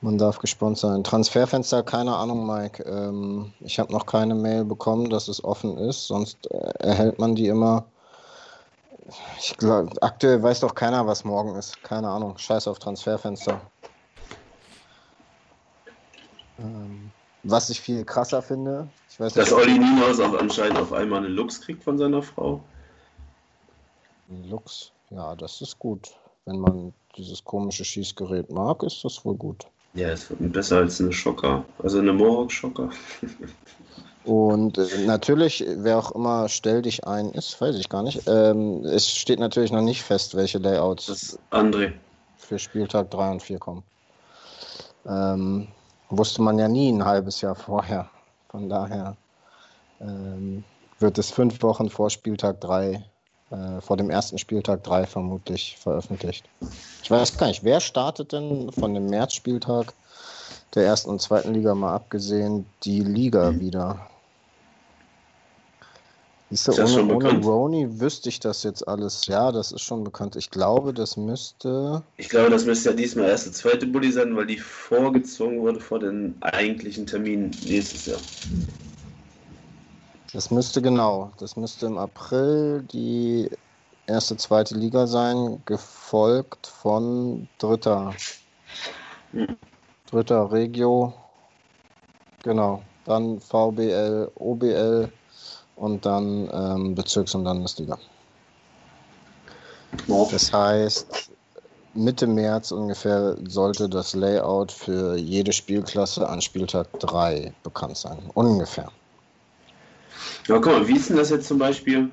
Man 0.00 0.18
darf 0.18 0.38
gespannt 0.38 0.78
sein. 0.78 1.04
Transferfenster, 1.04 1.84
keine 1.84 2.16
Ahnung, 2.16 2.46
Mike. 2.46 2.82
Ähm, 2.82 3.52
ich 3.60 3.78
habe 3.78 3.92
noch 3.92 4.06
keine 4.06 4.34
Mail 4.34 4.64
bekommen, 4.64 5.08
dass 5.10 5.28
es 5.28 5.44
offen 5.44 5.78
ist. 5.78 6.08
Sonst 6.08 6.50
äh, 6.50 6.72
erhält 6.78 7.18
man 7.20 7.36
die 7.36 7.46
immer. 7.46 7.84
Ich 9.38 9.56
glaube, 9.56 9.90
aktuell 10.00 10.42
weiß 10.42 10.60
doch 10.60 10.74
keiner, 10.74 11.06
was 11.06 11.24
morgen 11.24 11.54
ist. 11.54 11.80
Keine 11.84 12.08
Ahnung. 12.08 12.38
Scheiß 12.38 12.66
auf 12.66 12.78
Transferfenster. 12.78 13.60
Ähm, 16.58 17.09
was 17.42 17.70
ich 17.70 17.80
viel 17.80 18.04
krasser 18.04 18.42
finde, 18.42 18.88
ich 19.10 19.18
weiß 19.18 19.34
Dass 19.34 19.52
Olli 19.52 19.78
Nienhaus 19.78 20.20
auch 20.20 20.38
anscheinend 20.38 20.78
auf 20.78 20.92
einmal 20.92 21.20
eine 21.20 21.28
Lux 21.28 21.60
kriegt 21.60 21.82
von 21.82 21.98
seiner 21.98 22.22
Frau. 22.22 22.60
Lux, 24.48 24.92
ja, 25.10 25.34
das 25.36 25.60
ist 25.60 25.78
gut. 25.78 26.10
Wenn 26.44 26.60
man 26.60 26.92
dieses 27.16 27.44
komische 27.44 27.84
Schießgerät 27.84 28.50
mag, 28.50 28.82
ist 28.82 29.04
das 29.04 29.24
wohl 29.24 29.34
gut. 29.34 29.66
Ja, 29.94 30.08
es 30.10 30.30
wird 30.30 30.52
besser 30.52 30.78
als 30.78 31.00
eine 31.00 31.12
Schocker. 31.12 31.64
Also 31.82 31.98
eine 31.98 32.12
Mohawk-Schocker. 32.12 32.90
Und 34.24 34.78
äh, 34.78 35.06
natürlich, 35.06 35.64
wer 35.66 35.98
auch 35.98 36.12
immer 36.12 36.48
Stell 36.48 36.82
dich 36.82 37.06
ein 37.06 37.30
ist, 37.30 37.60
weiß 37.60 37.76
ich 37.76 37.88
gar 37.88 38.02
nicht. 38.02 38.22
Ähm, 38.26 38.84
es 38.84 39.10
steht 39.10 39.40
natürlich 39.40 39.72
noch 39.72 39.82
nicht 39.82 40.02
fest, 40.02 40.36
welche 40.36 40.58
Layouts 40.58 41.06
Das 41.06 41.38
André. 41.50 41.92
für 42.36 42.58
Spieltag 42.58 43.10
3 43.10 43.30
und 43.32 43.42
4 43.42 43.58
kommen. 43.58 43.82
Ähm, 45.06 45.68
wusste 46.10 46.42
man 46.42 46.58
ja 46.58 46.68
nie 46.68 46.90
ein 46.92 47.04
halbes 47.04 47.40
Jahr 47.40 47.54
vorher. 47.54 48.08
Von 48.48 48.68
daher 48.68 49.16
ähm, 50.00 50.64
wird 50.98 51.18
es 51.18 51.30
fünf 51.30 51.62
Wochen 51.62 51.88
vor 51.88 52.10
Spieltag 52.10 52.60
3, 52.60 53.04
äh, 53.50 53.80
vor 53.80 53.96
dem 53.96 54.10
ersten 54.10 54.38
Spieltag 54.38 54.82
3 54.84 55.06
vermutlich 55.06 55.76
veröffentlicht. 55.78 56.48
Ich 57.02 57.10
weiß 57.10 57.38
gar 57.38 57.46
nicht, 57.46 57.64
wer 57.64 57.80
startet 57.80 58.32
denn 58.32 58.70
von 58.72 58.94
dem 58.94 59.06
Märzspieltag 59.06 59.94
der 60.74 60.84
ersten 60.84 61.10
und 61.10 61.22
zweiten 61.22 61.54
Liga 61.54 61.74
mal 61.74 61.94
abgesehen 61.94 62.66
die 62.84 63.00
Liga 63.00 63.58
wieder? 63.58 64.09
Siehst 66.50 66.66
du, 66.66 66.72
Ist 66.72 66.78
das 66.78 66.90
ohne, 66.90 67.00
schon 67.00 67.10
ohne 67.10 67.24
bekannt? 67.24 67.44
Roni 67.46 68.00
wüsste 68.00 68.28
ich 68.28 68.40
das 68.40 68.64
jetzt 68.64 68.86
alles. 68.88 69.26
Ja, 69.26 69.52
das 69.52 69.70
ist 69.70 69.82
schon 69.82 70.02
bekannt. 70.02 70.34
Ich 70.34 70.50
glaube, 70.50 70.92
das 70.92 71.16
müsste. 71.16 72.02
Ich 72.16 72.28
glaube, 72.28 72.50
das 72.50 72.64
müsste 72.64 72.90
ja 72.90 72.96
diesmal 72.96 73.28
erst 73.28 73.46
der 73.46 73.52
zweite 73.52 73.86
Bulli 73.86 74.10
sein, 74.10 74.36
weil 74.36 74.46
die 74.46 74.58
vorgezogen 74.58 75.60
wurde 75.60 75.78
vor 75.78 76.00
den 76.00 76.34
eigentlichen 76.40 77.06
Termin 77.06 77.52
nächstes 77.66 78.06
Jahr. 78.06 78.18
Das 80.32 80.50
müsste 80.50 80.82
genau. 80.82 81.30
Das 81.38 81.56
müsste 81.56 81.86
im 81.86 81.98
April 81.98 82.82
die 82.92 83.48
erste, 84.08 84.36
zweite 84.36 84.74
Liga 84.74 85.06
sein, 85.06 85.62
gefolgt 85.66 86.66
von 86.66 87.46
dritter. 87.58 88.12
Hm. 89.30 89.56
Dritter 90.10 90.50
Regio. 90.50 91.14
Genau. 92.42 92.82
Dann 93.04 93.38
VBL, 93.38 94.32
OBL 94.34 95.12
und 95.80 96.04
dann 96.04 96.48
ähm, 96.52 96.94
Bezirks- 96.94 97.34
und 97.34 97.44
Landesliga. 97.44 97.98
Das 100.30 100.52
heißt, 100.52 101.30
Mitte 101.94 102.26
März 102.26 102.70
ungefähr 102.70 103.36
sollte 103.48 103.88
das 103.88 104.14
Layout 104.14 104.70
für 104.70 105.16
jede 105.16 105.52
Spielklasse 105.52 106.28
an 106.28 106.40
Spieltag 106.40 106.86
3 107.00 107.52
bekannt 107.64 107.96
sein. 107.96 108.18
Ungefähr. 108.34 108.92
Ja, 110.46 110.58
guck 110.58 110.66
mal, 110.66 110.86
wie 110.86 110.96
ist 110.96 111.08
denn 111.08 111.16
das 111.16 111.30
jetzt 111.30 111.48
zum 111.48 111.58
Beispiel, 111.58 112.10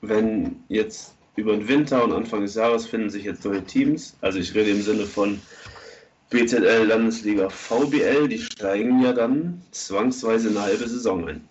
wenn 0.00 0.56
jetzt 0.68 1.12
über 1.34 1.52
den 1.52 1.68
Winter 1.68 2.02
und 2.04 2.12
Anfang 2.12 2.40
des 2.42 2.54
Jahres 2.54 2.86
finden 2.86 3.10
sich 3.10 3.24
jetzt 3.24 3.44
neue 3.44 3.62
Teams? 3.64 4.14
Also 4.20 4.38
ich 4.38 4.54
rede 4.54 4.70
im 4.70 4.80
Sinne 4.80 5.04
von 5.04 5.40
BZL, 6.30 6.86
Landesliga, 6.86 7.50
VBL, 7.50 8.28
die 8.28 8.38
steigen 8.38 9.02
ja 9.02 9.12
dann 9.12 9.60
zwangsweise 9.72 10.48
eine 10.48 10.62
halbe 10.62 10.88
Saison 10.88 11.28
ein. 11.28 11.46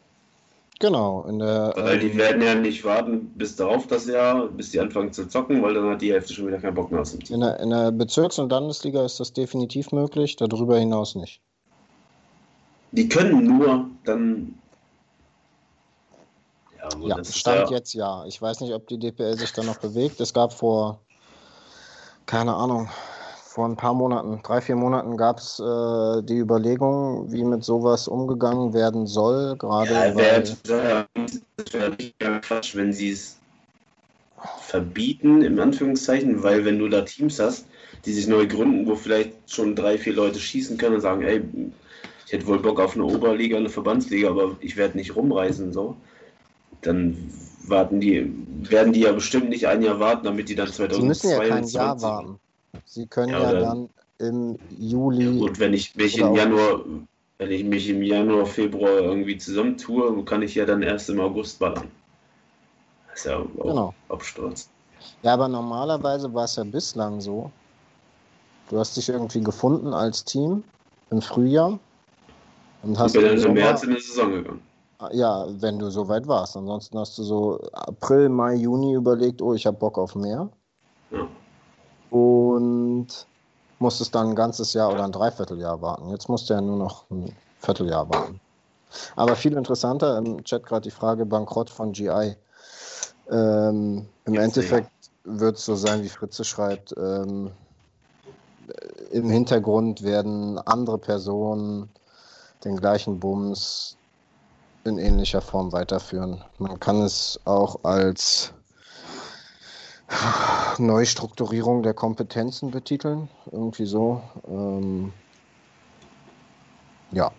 Genau, 0.80 1.26
der. 1.32 1.74
Weil 1.78 2.00
die 2.00 2.08
ähm, 2.08 2.18
werden 2.18 2.42
ja 2.42 2.54
nicht 2.54 2.84
warten 2.84 3.32
bis 3.36 3.56
darauf 3.56 3.88
das 3.88 4.08
Jahr, 4.08 4.48
bis 4.48 4.72
die 4.72 4.80
anfangen 4.80 5.14
zu 5.14 5.28
zocken, 5.28 5.62
weil 5.62 5.74
dann 5.74 5.90
hat 5.90 6.02
die 6.02 6.12
Hälfte 6.12 6.34
schon 6.34 6.48
wieder 6.48 6.60
keinen 6.60 6.74
Bock 6.74 6.92
mehr 6.92 7.02
aus 7.02 7.12
dem 7.12 7.24
Team. 7.24 7.36
In 7.36 7.42
der, 7.42 7.60
in 7.62 7.70
der 7.70 7.92
Bezirks- 7.92 8.40
und 8.40 8.52
Landesliga 8.52 9.06
ist 9.06 9.20
das 9.20 9.32
definitiv 9.32 9.94
möglich, 9.94 10.36
darüber 10.36 10.78
hinaus 10.78 11.16
nicht. 11.16 11.42
Die 12.92 13.08
können 13.08 13.46
nur 13.46 13.90
dann. 14.04 14.56
Ja, 16.78 17.18
ja 17.18 17.24
Stand 17.24 17.70
ja... 17.70 17.78
jetzt 17.78 17.94
ja. 17.94 18.26
Ich 18.26 18.42
weiß 18.42 18.60
nicht, 18.60 18.74
ob 18.74 18.88
die 18.88 19.00
DPL 19.00 19.38
sich 19.38 19.54
da 19.54 19.64
noch 19.64 19.78
bewegt. 19.78 20.20
Es 20.20 20.34
gab 20.34 20.52
vor, 20.52 21.00
keine 22.26 22.54
Ahnung, 22.54 22.90
vor 23.56 23.70
ein 23.70 23.78
paar 23.78 23.94
Monaten, 23.94 24.42
drei, 24.44 24.60
vier 24.60 24.76
Monaten 24.76 25.16
gab 25.16 25.38
es 25.38 25.62
äh, 25.62 26.22
die 26.24 26.40
Überlegung, 26.40 27.32
wie 27.32 27.46
mit 27.46 27.64
sowas 27.64 28.10
umgegangen 28.10 28.74
werden 28.74 29.08
soll. 29.08 29.56
Gerade 29.56 29.94
ja, 29.94 30.14
wäre 30.14 31.08
wär 31.72 32.40
Quatsch, 32.42 32.76
wenn 32.76 32.92
sie 32.92 33.12
es 33.12 33.38
verbieten, 34.60 35.42
im 35.42 35.58
Anführungszeichen, 35.58 36.44
weil 36.44 36.66
wenn 36.66 36.80
du 36.80 36.90
da 36.90 37.04
Teams 37.04 37.40
hast, 37.40 37.66
die 38.04 38.12
sich 38.12 38.28
neu 38.28 38.46
gründen, 38.46 38.88
wo 38.88 38.96
vielleicht 38.96 39.32
schon 39.50 39.74
drei, 39.74 39.98
vier 39.98 40.16
Leute 40.16 40.38
schießen 40.38 40.78
können 40.78 40.96
und 40.96 41.02
sagen, 41.02 41.22
ey, 41.22 41.42
ich 42.26 42.34
hätte 42.34 42.48
wohl 42.48 42.60
Bock 42.60 42.82
auf 42.82 42.96
eine 42.96 43.06
Oberliga, 43.06 43.56
eine 43.56 43.70
Verbandsliga, 43.70 44.32
aber 44.32 44.58
ich 44.60 44.76
werde 44.76 44.98
nicht 44.98 45.16
rumreisen, 45.16 45.72
so, 45.72 45.96
dann 46.82 47.16
warten 47.68 48.02
die, 48.02 48.34
werden 48.70 48.92
die 48.92 49.00
ja 49.00 49.14
bestimmt 49.14 49.48
nicht 49.48 49.66
ein 49.66 49.82
Jahr 49.82 50.02
warten, 50.02 50.26
damit 50.26 50.50
die 50.50 50.56
dann 50.56 50.68
2022... 50.68 51.00
Sie 51.00 51.08
müssen 51.08 51.42
ja 51.42 51.56
kein 51.56 51.68
Jahr 51.68 52.02
warten. 52.02 52.40
Sie 52.84 53.08
können 53.08 53.34
ja, 53.34 53.52
ja 53.52 53.60
dann 53.60 53.90
im 54.20 54.58
Juli. 54.70 55.26
Ja 55.26 55.48
gut, 55.48 55.60
wenn 55.60 55.74
ich 55.74 55.96
mich 55.96 56.18
im 56.18 56.36
Januar, 56.36 56.82
wenn 57.38 57.52
ich 57.52 57.64
mich 57.64 57.90
im 57.90 58.02
Januar, 58.02 58.46
Februar 58.46 59.00
irgendwie 59.02 59.38
zusammentue, 59.38 60.24
kann 60.24 60.42
ich 60.42 60.56
ja 60.56 60.66
dann 60.66 60.82
erst 60.82 61.10
im 61.10 61.20
August 61.20 61.60
ballern. 61.60 61.90
Das 63.10 63.20
ist 63.20 63.26
ja 63.26 63.38
auch 63.38 63.64
genau. 63.64 63.94
Absturz. 64.10 64.70
Ja, 65.22 65.34
aber 65.34 65.48
normalerweise 65.48 66.34
war 66.34 66.46
es 66.46 66.56
ja 66.56 66.64
bislang 66.64 67.20
so. 67.20 67.52
Du 68.70 68.80
hast 68.80 68.98
dich 68.98 69.10
irgendwie 69.10 69.42
gefunden 69.42 69.94
als 69.94 70.24
Team 70.24 70.64
im 71.12 71.22
Frühjahr 71.22 71.78
und 72.84 72.98
hast. 72.98 73.16
Und 73.16 73.24
bin 73.24 73.38
dann 73.38 73.46
im 73.46 73.54
März 73.54 73.84
in 73.84 73.96
die 73.96 74.02
Saison 74.02 74.32
gegangen. 74.32 74.62
Ah, 75.00 75.10
ja, 75.12 75.46
wenn 75.62 75.78
du 75.78 75.90
so 75.92 76.08
weit 76.08 76.28
warst. 76.28 76.56
Ansonsten 76.56 76.98
hast 76.98 77.18
du 77.18 77.24
so 77.24 77.60
April, 77.74 78.30
Mai, 78.30 78.56
Juni 78.56 78.94
überlegt, 78.94 79.42
oh, 79.42 79.54
ich 79.54 79.66
habe 79.66 79.78
Bock 79.78 79.98
auf 79.98 80.16
mehr. 80.16 80.50
Ja 81.12 81.28
und 82.10 83.08
musstest 83.80 84.16
dann 84.16 84.30
ein 84.30 84.36
ganzes 84.36 84.74
Jahr 84.74 84.92
oder 84.92 85.04
ein 85.04 85.12
Dreivierteljahr 85.12 85.82
warten. 85.82 86.10
Jetzt 86.10 86.30
musst 86.30 86.50
du 86.50 86.54
ja 86.54 86.62
nur 86.62 86.78
noch 86.78 87.10
ein 87.10 87.36
Vierteljahr 87.60 88.10
warten. 88.10 88.40
Aber 89.16 89.36
viel 89.36 89.54
interessanter, 89.54 90.18
im 90.18 90.44
Chat 90.44 90.66
gerade 90.66 90.84
die 90.84 90.92
Frage 90.92 91.26
Bankrott 91.26 91.70
von 91.70 91.92
GI. 91.92 92.36
Ähm, 93.30 94.08
Im 94.26 94.34
Jetzt 94.34 94.44
Endeffekt 94.44 94.92
wird 95.24 95.58
es 95.58 95.66
so 95.66 95.76
sein, 95.76 96.04
wie 96.04 96.10
Fritze 96.10 96.44
schreibt. 96.44 96.94
Ähm, 96.98 97.52
Im 99.12 99.30
Hintergrund 99.30 100.04
werden 100.04 100.58
andere 100.60 100.98
Personen 100.98 101.90
den 102.64 102.78
gleichen 102.78 103.20
Bums 103.20 103.98
in 104.84 104.98
ähnlicher 105.00 105.42
Form 105.42 105.72
weiterführen. 105.72 106.44
Man 106.60 106.80
kann 106.80 107.02
es 107.02 107.40
auch 107.46 107.84
als 107.84 108.54
Neustrukturierung 110.78 111.84
der 111.84 111.94
Kompetenzen 111.94 112.72
betiteln. 112.72 113.30
Irgendwie 113.52 113.86
so. 113.86 114.22
Ähm, 114.48 115.14
ja. 117.12 117.32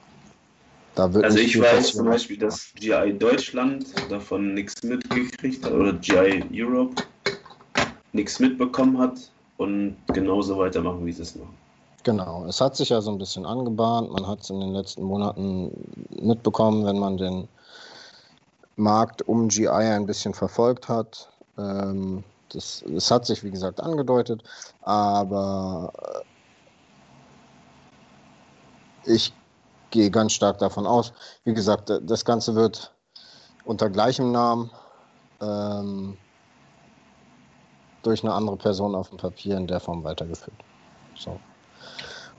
Da 0.95 1.13
wird 1.13 1.27
also 1.27 1.39
ich 1.39 1.61
weiß 1.61 1.93
zum 1.93 2.07
Beispiel, 2.07 2.39
dass 2.39 2.73
GI 2.75 3.13
Deutschland 3.19 3.87
davon 4.11 4.55
nichts 4.55 4.83
mitgekriegt 4.83 5.65
hat 5.65 5.73
oder 5.73 5.93
GI 5.93 6.43
Europe 6.53 7.03
nichts 8.15 8.41
mitbekommen 8.41 8.99
hat 8.99 9.31
und 9.59 9.97
genauso 10.15 10.57
weitermachen, 10.57 11.05
wie 11.05 11.13
sie 11.13 11.23
es 11.23 11.37
machen. 11.37 11.55
Genau, 12.03 12.47
es 12.47 12.61
hat 12.63 12.77
sich 12.77 12.89
ja 12.89 13.03
so 13.03 13.11
ein 13.11 13.19
bisschen 13.19 13.45
angebahnt. 13.45 14.11
Man 14.11 14.27
hat 14.27 14.41
es 14.41 14.49
in 14.49 14.61
den 14.61 14.73
letzten 14.73 15.03
Monaten 15.03 15.71
mitbekommen, 16.23 16.87
wenn 16.87 16.99
man 16.99 17.19
den 17.19 17.49
Markt 18.77 19.23
um 19.29 19.49
GI 19.49 19.69
ein 19.69 20.07
bisschen 20.07 20.33
verfolgt 20.33 20.89
hat. 20.89 21.29
Ähm, 21.59 22.25
das, 22.51 22.85
das 22.87 23.11
hat 23.11 23.27
sich, 23.27 23.43
wie 23.45 23.51
gesagt, 23.51 23.81
angedeutet, 23.81 24.43
aber 24.83 25.93
äh, 29.05 29.13
ich 29.15 29.33
gehe 29.91 30.11
ganz 30.11 30.33
stark 30.33 30.59
davon 30.59 30.87
aus. 30.87 31.13
Wie 31.45 31.55
gesagt, 31.55 31.93
das 32.03 32.25
Ganze 32.25 32.55
wird 32.55 32.93
unter 33.65 33.89
gleichem 33.91 34.33
Namen 34.33 34.71
ähm, 35.41 36.17
durch 38.03 38.23
eine 38.23 38.33
andere 38.33 38.57
Person 38.57 38.95
auf 38.95 39.09
dem 39.09 39.19
Papier 39.19 39.57
in 39.57 39.67
der 39.67 39.81
Form 39.81 40.05
weitergeführt. 40.05 40.57
So. 41.17 41.39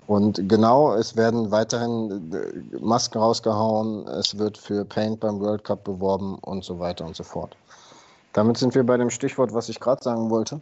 Und 0.08 0.48
genau, 0.48 0.94
es 0.94 1.18
werden 1.18 1.52
weiterhin 1.52 2.32
äh, 2.32 2.78
Masken 2.80 3.18
rausgehauen, 3.20 4.08
es 4.08 4.38
wird 4.38 4.58
für 4.58 4.86
Paint 4.86 5.20
beim 5.20 5.40
World 5.42 5.66
Cup 5.66 5.84
beworben 5.84 6.40
und 6.40 6.64
so 6.64 6.80
weiter 6.80 7.06
und 7.06 7.16
so 7.16 7.24
fort. 7.24 7.58
Damit 8.38 8.60
sind 8.60 8.76
wir 8.76 8.84
bei 8.84 8.98
dem 8.98 9.10
Stichwort, 9.10 9.56
was 9.56 9.68
ich 9.68 9.80
gerade 9.80 10.04
sagen 10.04 10.30
wollte. 10.30 10.62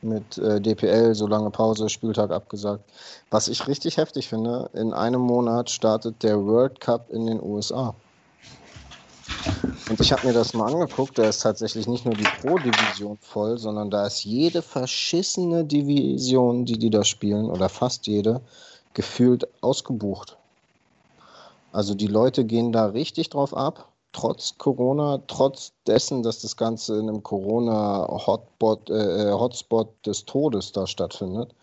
Mit 0.00 0.38
äh, 0.38 0.62
DPL, 0.62 1.14
so 1.14 1.26
lange 1.26 1.50
Pause, 1.50 1.90
Spieltag 1.90 2.30
abgesagt. 2.30 2.90
Was 3.30 3.48
ich 3.48 3.68
richtig 3.68 3.98
heftig 3.98 4.30
finde, 4.30 4.70
in 4.72 4.94
einem 4.94 5.20
Monat 5.20 5.68
startet 5.68 6.22
der 6.22 6.42
World 6.42 6.80
Cup 6.80 7.10
in 7.10 7.26
den 7.26 7.42
USA. 7.42 7.94
Und 9.90 10.00
ich 10.00 10.10
habe 10.10 10.26
mir 10.26 10.32
das 10.32 10.54
mal 10.54 10.72
angeguckt, 10.72 11.18
da 11.18 11.28
ist 11.28 11.42
tatsächlich 11.42 11.86
nicht 11.86 12.06
nur 12.06 12.14
die 12.14 12.24
Pro-Division 12.24 13.18
voll, 13.20 13.58
sondern 13.58 13.90
da 13.90 14.06
ist 14.06 14.24
jede 14.24 14.62
verschissene 14.62 15.66
Division, 15.66 16.64
die 16.64 16.78
die 16.78 16.88
da 16.88 17.04
spielen, 17.04 17.50
oder 17.50 17.68
fast 17.68 18.06
jede, 18.06 18.40
gefühlt 18.94 19.46
ausgebucht. 19.62 20.38
Also 21.72 21.94
die 21.94 22.06
Leute 22.06 22.46
gehen 22.46 22.72
da 22.72 22.86
richtig 22.86 23.28
drauf 23.28 23.54
ab 23.54 23.91
trotz 24.12 24.56
Corona, 24.58 25.22
trotz 25.26 25.72
dessen, 25.86 26.22
dass 26.22 26.40
das 26.40 26.56
Ganze 26.56 26.98
in 26.98 27.08
einem 27.08 27.22
Corona-Hotspot 27.22 28.90
äh, 28.90 29.30
äh, 29.30 29.32
Hotspot 29.32 29.88
des 30.06 30.24
Todes 30.24 30.72
da 30.72 30.86
stattfindet. 30.86 31.54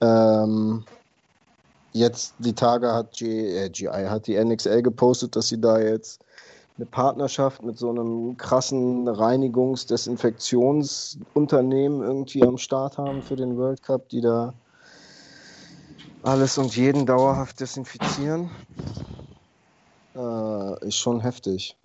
Ähm, 0.00 0.84
jetzt 1.92 2.34
die 2.38 2.52
Tage 2.52 2.92
hat 2.92 3.16
G, 3.16 3.56
äh, 3.56 3.70
GI, 3.70 3.88
hat 3.88 4.26
die 4.26 4.42
NXL 4.42 4.82
gepostet, 4.82 5.36
dass 5.36 5.48
sie 5.48 5.60
da 5.60 5.80
jetzt 5.80 6.24
eine 6.76 6.86
Partnerschaft 6.86 7.62
mit 7.62 7.78
so 7.78 7.90
einem 7.90 8.36
krassen 8.36 9.08
Reinigungs-, 9.08 9.86
Desinfektionsunternehmen 9.86 12.02
irgendwie 12.02 12.42
am 12.42 12.58
Start 12.58 12.98
haben 12.98 13.22
für 13.22 13.36
den 13.36 13.56
World 13.56 13.80
Cup, 13.82 14.08
die 14.08 14.20
da 14.20 14.52
alles 16.24 16.58
und 16.58 16.76
jeden 16.76 17.06
dauerhaft 17.06 17.60
desinfizieren 17.60 18.50
äh, 20.14 20.86
ist 20.86 20.96
schon 20.98 21.20
heftig. 21.20 21.76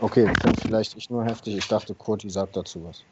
Okay, 0.00 0.30
vielleicht 0.62 0.96
ich 0.96 1.10
nur 1.10 1.24
heftig. 1.24 1.56
Ich 1.56 1.66
dachte, 1.66 1.94
Kurti 1.94 2.30
sagt 2.30 2.56
dazu 2.56 2.84
was. 2.84 3.02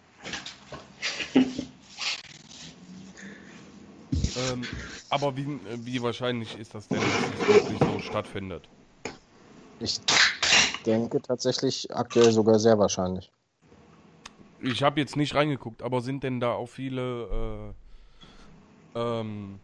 ähm, 4.37 4.68
aber 5.11 5.37
wie, 5.37 5.47
wie 5.85 6.03
wahrscheinlich 6.03 6.57
ist 6.57 6.74
das 6.74 6.89
denn, 6.89 7.01
dass 7.01 7.51
es 7.51 7.68
wirklich 7.68 7.79
so 7.81 8.01
stattfindet? 8.01 8.68
Ich 9.81 10.01
denke 10.85 11.20
tatsächlich 11.20 11.95
aktuell 11.95 12.33
sogar 12.33 12.59
sehr 12.59 12.79
wahrscheinlich. 12.79 13.31
Ich 14.62 14.83
habe 14.83 15.01
jetzt 15.01 15.16
nicht 15.16 15.35
reingeguckt, 15.35 15.83
aber 15.83 16.01
sind 16.01 16.22
denn 16.22 16.41
da 16.41 16.53
auch 16.53 16.68
viele 16.68 17.72
äh, 17.72 17.86
ähm, 18.97 19.61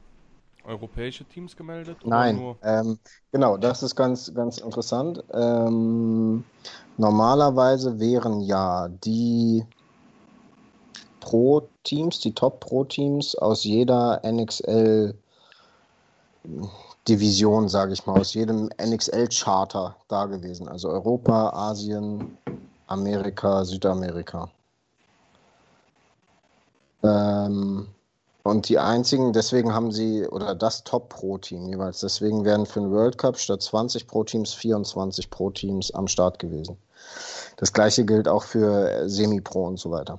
europäische 0.64 1.24
Teams 1.24 1.56
gemeldet? 1.56 1.98
Nein, 2.04 2.54
ähm, 2.62 2.98
genau, 3.32 3.56
das 3.56 3.82
ist 3.82 3.96
ganz, 3.96 4.32
ganz 4.34 4.58
interessant. 4.58 5.24
Ähm, 5.32 6.44
normalerweise 6.98 7.98
wären 7.98 8.40
ja 8.42 8.88
die 8.88 9.64
Pro-Teams, 11.20 12.20
die 12.20 12.34
Top-Pro-Teams 12.34 13.36
aus 13.36 13.64
jeder 13.64 14.20
NXL 14.24 15.14
Division, 17.08 17.68
sage 17.68 17.92
ich 17.92 18.06
mal, 18.06 18.20
aus 18.20 18.34
jedem 18.34 18.70
NXL-Charter 18.80 19.96
da 20.08 20.26
gewesen. 20.26 20.68
Also 20.68 20.88
Europa, 20.88 21.50
Asien, 21.50 22.36
Amerika, 22.86 23.64
Südamerika. 23.64 24.48
Ähm, 27.02 27.88
und 28.42 28.68
die 28.68 28.78
einzigen, 28.78 29.32
deswegen 29.32 29.72
haben 29.72 29.92
sie, 29.92 30.26
oder 30.26 30.54
das 30.54 30.84
Top-Pro-Team 30.84 31.68
jeweils, 31.68 32.00
deswegen 32.00 32.44
wären 32.44 32.66
für 32.66 32.80
den 32.80 32.90
World 32.90 33.18
Cup 33.18 33.38
statt 33.38 33.62
20 33.62 34.06
Pro-Teams 34.06 34.52
24 34.54 35.30
Pro-Teams 35.30 35.94
am 35.94 36.08
Start 36.08 36.38
gewesen. 36.38 36.76
Das 37.56 37.72
gleiche 37.72 38.04
gilt 38.04 38.28
auch 38.28 38.44
für 38.44 39.08
Semi-Pro 39.08 39.64
und 39.66 39.78
so 39.78 39.90
weiter. 39.90 40.18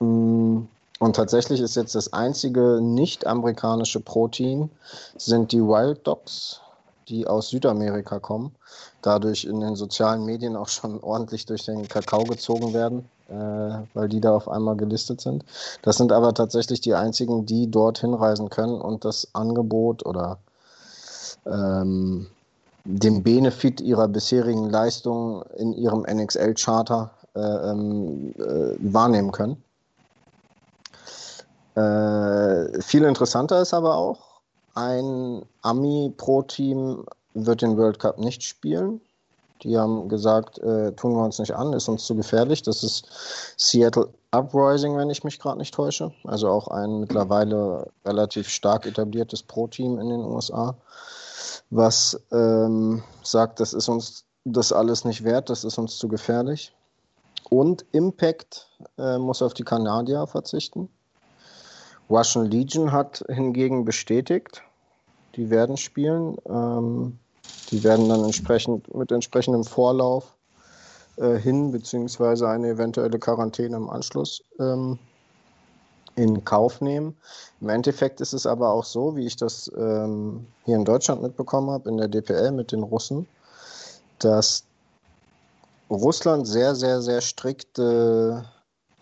Mm, 0.00 0.62
und 0.98 1.16
tatsächlich 1.16 1.60
ist 1.60 1.76
jetzt 1.76 1.94
das 1.94 2.12
einzige 2.12 2.80
nicht-amerikanische 2.80 4.00
Pro-Team 4.00 4.70
sind 5.16 5.52
die 5.52 5.62
Wild 5.62 6.06
Dogs, 6.06 6.61
die 7.08 7.26
aus 7.26 7.48
Südamerika 7.48 8.18
kommen, 8.18 8.54
dadurch 9.02 9.44
in 9.44 9.60
den 9.60 9.76
sozialen 9.76 10.24
Medien 10.24 10.56
auch 10.56 10.68
schon 10.68 11.02
ordentlich 11.02 11.46
durch 11.46 11.64
den 11.64 11.88
Kakao 11.88 12.24
gezogen 12.24 12.72
werden, 12.72 13.08
äh, 13.28 13.84
weil 13.94 14.08
die 14.08 14.20
da 14.20 14.34
auf 14.34 14.48
einmal 14.48 14.76
gelistet 14.76 15.20
sind. 15.20 15.44
Das 15.82 15.96
sind 15.96 16.12
aber 16.12 16.34
tatsächlich 16.34 16.80
die 16.80 16.94
einzigen, 16.94 17.46
die 17.46 17.70
dort 17.70 17.98
hinreisen 17.98 18.50
können 18.50 18.80
und 18.80 19.04
das 19.04 19.28
Angebot 19.32 20.04
oder 20.06 20.38
ähm, 21.46 22.26
den 22.84 23.22
Benefit 23.22 23.80
ihrer 23.80 24.08
bisherigen 24.08 24.68
Leistung 24.68 25.42
in 25.56 25.72
ihrem 25.72 26.02
NXL-Charter 26.02 27.10
äh, 27.34 27.40
ähm, 27.40 28.34
äh, 28.38 28.76
wahrnehmen 28.80 29.32
können. 29.32 29.62
Äh, 31.74 32.82
viel 32.82 33.04
interessanter 33.04 33.62
ist 33.62 33.72
aber 33.72 33.96
auch, 33.96 34.31
ein 34.74 35.44
Ami-Pro-Team 35.62 37.04
wird 37.34 37.62
den 37.62 37.76
World 37.76 37.98
Cup 37.98 38.18
nicht 38.18 38.42
spielen. 38.42 39.00
Die 39.62 39.78
haben 39.78 40.08
gesagt, 40.08 40.58
äh, 40.58 40.92
tun 40.92 41.14
wir 41.14 41.24
uns 41.24 41.38
nicht 41.38 41.54
an, 41.54 41.72
ist 41.72 41.88
uns 41.88 42.04
zu 42.04 42.16
gefährlich. 42.16 42.62
Das 42.62 42.82
ist 42.82 43.06
Seattle 43.56 44.08
Uprising, 44.32 44.96
wenn 44.96 45.10
ich 45.10 45.22
mich 45.22 45.38
gerade 45.38 45.58
nicht 45.58 45.74
täusche. 45.74 46.12
Also 46.24 46.48
auch 46.48 46.68
ein 46.68 47.00
mittlerweile 47.00 47.88
relativ 48.04 48.48
stark 48.48 48.86
etabliertes 48.86 49.42
Pro-Team 49.42 49.98
in 50.00 50.08
den 50.08 50.24
USA, 50.24 50.74
was 51.70 52.20
ähm, 52.32 53.02
sagt, 53.22 53.60
das 53.60 53.72
ist 53.72 53.88
uns 53.88 54.24
das 54.44 54.72
alles 54.72 55.04
nicht 55.04 55.22
wert, 55.22 55.50
das 55.50 55.62
ist 55.62 55.78
uns 55.78 55.98
zu 55.98 56.08
gefährlich. 56.08 56.74
Und 57.48 57.84
Impact 57.92 58.68
äh, 58.98 59.18
muss 59.18 59.42
auf 59.42 59.54
die 59.54 59.62
Kanadier 59.62 60.26
verzichten. 60.26 60.88
Russian 62.10 62.50
Legion 62.50 62.92
hat 62.92 63.24
hingegen 63.28 63.84
bestätigt, 63.84 64.62
die 65.36 65.50
werden 65.50 65.76
spielen. 65.76 66.36
Ähm, 66.46 67.18
die 67.70 67.82
werden 67.82 68.08
dann 68.08 68.24
entsprechend 68.24 68.94
mit 68.94 69.10
entsprechendem 69.10 69.64
Vorlauf 69.64 70.36
äh, 71.16 71.36
hin, 71.36 71.72
beziehungsweise 71.72 72.48
eine 72.48 72.68
eventuelle 72.68 73.18
Quarantäne 73.18 73.76
im 73.76 73.88
Anschluss 73.88 74.42
ähm, 74.60 74.98
in 76.14 76.44
Kauf 76.44 76.80
nehmen. 76.80 77.16
Im 77.60 77.70
Endeffekt 77.70 78.20
ist 78.20 78.34
es 78.34 78.46
aber 78.46 78.70
auch 78.70 78.84
so, 78.84 79.16
wie 79.16 79.26
ich 79.26 79.36
das 79.36 79.70
ähm, 79.76 80.46
hier 80.64 80.76
in 80.76 80.84
Deutschland 80.84 81.22
mitbekommen 81.22 81.70
habe, 81.70 81.88
in 81.88 81.96
der 81.96 82.08
DPL 82.08 82.52
mit 82.52 82.72
den 82.72 82.82
Russen, 82.82 83.26
dass 84.18 84.64
Russland 85.90 86.46
sehr, 86.46 86.74
sehr, 86.74 87.00
sehr 87.00 87.20
strikte 87.20 88.44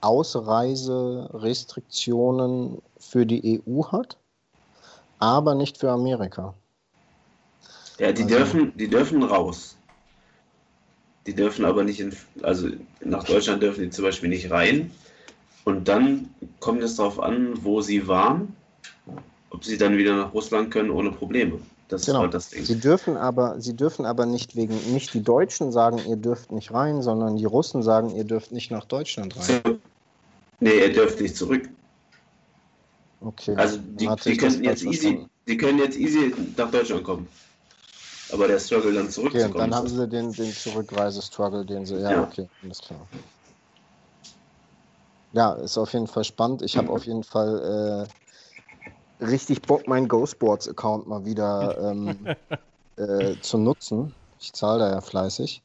Ausreiserestriktionen 0.00 2.80
für 2.98 3.26
die 3.26 3.60
EU 3.68 3.84
hat, 3.84 4.16
aber 5.18 5.54
nicht 5.54 5.76
für 5.78 5.90
Amerika. 5.90 6.54
Ja, 7.98 8.12
die, 8.12 8.22
also, 8.22 8.36
dürfen, 8.36 8.72
die 8.76 8.88
dürfen 8.88 9.22
raus. 9.22 9.76
Die 11.26 11.34
dürfen 11.34 11.66
aber 11.66 11.84
nicht 11.84 12.00
in, 12.00 12.16
also 12.42 12.68
nach 13.04 13.24
Deutschland 13.24 13.62
dürfen 13.62 13.84
die 13.84 13.90
zum 13.90 14.04
Beispiel 14.04 14.30
nicht 14.30 14.50
rein. 14.50 14.90
Und 15.64 15.86
dann 15.86 16.30
kommt 16.60 16.82
es 16.82 16.96
darauf 16.96 17.20
an, 17.20 17.62
wo 17.62 17.82
sie 17.82 18.08
waren, 18.08 18.56
ob 19.50 19.64
sie 19.64 19.76
dann 19.76 19.98
wieder 19.98 20.16
nach 20.16 20.32
Russland 20.32 20.70
können 20.70 20.90
ohne 20.90 21.12
Probleme. 21.12 21.60
Das 21.88 22.06
genau. 22.06 22.18
ist 22.18 22.22
halt 22.22 22.34
das 22.34 22.50
Ding. 22.50 22.64
Sie 22.64 22.78
dürfen 22.78 23.16
aber, 23.16 23.60
sie 23.60 23.74
dürfen 23.74 24.06
aber 24.06 24.24
nicht 24.24 24.56
wegen, 24.56 24.74
nicht 24.92 25.12
die 25.12 25.22
Deutschen 25.22 25.72
sagen, 25.72 26.00
ihr 26.08 26.16
dürft 26.16 26.52
nicht 26.52 26.72
rein, 26.72 27.02
sondern 27.02 27.36
die 27.36 27.44
Russen 27.44 27.82
sagen, 27.82 28.14
ihr 28.14 28.24
dürft 28.24 28.52
nicht 28.52 28.70
nach 28.70 28.84
Deutschland 28.84 29.36
rein. 29.36 29.80
Nee, 30.60 30.78
er 30.78 30.90
dürft 30.90 31.20
nicht 31.20 31.36
zurück. 31.36 31.68
Okay. 33.20 33.54
Also 33.56 33.78
die, 33.78 34.08
die 34.24 34.36
können 34.36 34.64
jetzt 34.64 34.82
easy, 34.82 35.26
die 35.46 35.56
können 35.56 35.78
jetzt 35.78 35.96
easy 35.96 36.34
nach 36.56 36.70
Deutschland 36.70 37.04
kommen. 37.04 37.28
Aber 38.32 38.46
der 38.46 38.60
Struggle 38.60 38.92
dann 38.92 39.10
zurückzukommen. 39.10 39.50
Okay, 39.50 39.58
dann 39.58 39.74
haben 39.74 39.88
sie 39.88 40.08
den, 40.08 40.32
den 40.32 40.52
Zurückreise-Struggle, 40.52 41.64
den 41.64 41.84
sie. 41.84 41.96
Ja, 41.96 42.12
ja, 42.12 42.22
okay, 42.22 42.48
alles 42.62 42.78
klar. 42.80 43.06
Ja, 45.32 45.54
ist 45.54 45.78
auf 45.78 45.92
jeden 45.92 46.06
Fall 46.06 46.24
spannend. 46.24 46.62
Ich 46.62 46.76
habe 46.76 46.90
auf 46.92 47.06
jeden 47.06 47.24
Fall 47.24 48.08
äh, 49.20 49.24
richtig 49.24 49.62
Bock, 49.62 49.88
meinen 49.88 50.08
GoSports-Account 50.08 51.08
mal 51.08 51.24
wieder 51.24 51.90
ähm, 51.90 52.26
äh, 52.96 53.36
zu 53.40 53.58
nutzen. 53.58 54.14
Ich 54.38 54.52
zahle 54.52 54.78
da 54.78 54.90
ja 54.90 55.00
fleißig 55.00 55.62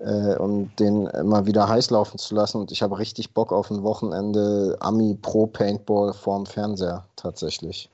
äh, 0.00 0.36
und 0.36 0.78
den 0.78 1.06
immer 1.06 1.46
wieder 1.46 1.68
heiß 1.68 1.90
laufen 1.90 2.18
zu 2.18 2.34
lassen. 2.34 2.58
Und 2.58 2.72
ich 2.72 2.82
habe 2.82 2.98
richtig 2.98 3.32
Bock 3.32 3.52
auf 3.52 3.70
ein 3.70 3.82
Wochenende 3.82 4.76
Ami 4.80 5.18
Pro 5.20 5.46
Paintball 5.46 6.12
vorm 6.12 6.46
Fernseher 6.46 7.04
tatsächlich. 7.16 7.88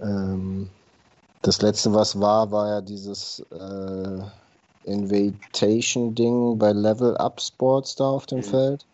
Ähm, 0.00 0.70
das 1.42 1.62
letzte, 1.62 1.94
was 1.94 2.20
war, 2.20 2.50
war 2.50 2.68
ja 2.68 2.80
dieses 2.80 3.44
äh, 3.50 4.22
Invitation-Ding 4.84 6.58
bei 6.58 6.72
Level 6.72 7.16
Up 7.16 7.40
Sports 7.40 7.96
da 7.96 8.10
auf 8.10 8.26
dem 8.26 8.38
mhm. 8.38 8.44
Feld. 8.44 8.86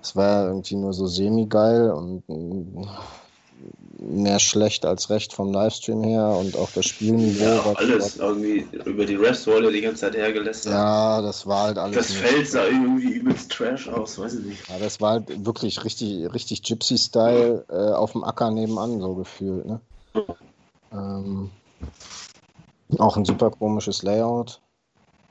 Das 0.00 0.16
war 0.16 0.26
ja 0.26 0.46
irgendwie 0.46 0.76
nur 0.76 0.92
so 0.92 1.06
semi-geil 1.06 1.90
und 1.90 2.22
mehr 3.98 4.38
schlecht 4.38 4.86
als 4.86 5.10
recht 5.10 5.32
vom 5.32 5.52
Livestream 5.52 6.02
her 6.02 6.28
und 6.28 6.56
auch 6.56 6.70
das 6.72 6.86
Spielniveau. 6.86 7.44
Ja, 7.44 7.72
alles 7.74 8.16
irgendwie 8.16 8.66
über 8.84 9.04
die 9.04 9.16
Rest-Rolle 9.16 9.70
die 9.70 9.82
ganze 9.82 10.00
Zeit 10.02 10.16
hergelässt. 10.16 10.66
Ja, 10.66 11.20
das 11.20 11.46
war 11.46 11.64
halt 11.64 11.78
alles. 11.78 11.96
Das 11.96 12.12
Feld 12.12 12.48
sah 12.48 12.64
irgendwie 12.64 13.08
übelst 13.08 13.52
Trash 13.52 13.88
aus, 13.88 14.18
weiß 14.18 14.34
ich 14.34 14.46
nicht. 14.46 14.68
Ja, 14.68 14.78
das 14.78 15.00
war 15.00 15.12
halt 15.12 15.44
wirklich 15.44 15.84
richtig, 15.84 16.32
richtig 16.32 16.62
Gypsy-Style 16.62 17.66
äh, 17.68 17.92
auf 17.92 18.12
dem 18.12 18.24
Acker 18.24 18.50
nebenan, 18.50 19.00
so 19.00 19.14
gefühlt. 19.14 19.66
Ne? 19.66 19.80
Ähm, 20.92 21.50
auch 22.98 23.16
ein 23.16 23.24
super 23.24 23.50
komisches 23.50 24.02
Layout. 24.02 24.60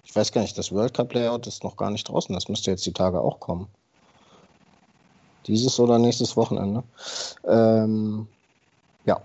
Ich 0.03 0.15
weiß 0.15 0.31
gar 0.31 0.41
nicht, 0.41 0.57
das 0.57 0.71
World 0.71 0.93
Cup 0.93 1.13
Layout 1.13 1.47
ist 1.47 1.63
noch 1.63 1.75
gar 1.75 1.91
nicht 1.91 2.07
draußen. 2.07 2.33
Das 2.33 2.49
müsste 2.49 2.71
jetzt 2.71 2.85
die 2.85 2.93
Tage 2.93 3.19
auch 3.21 3.39
kommen. 3.39 3.67
Dieses 5.47 5.79
oder 5.79 5.97
nächstes 5.97 6.35
Wochenende. 6.35 6.83
Ähm, 7.45 8.27
ja. 9.05 9.21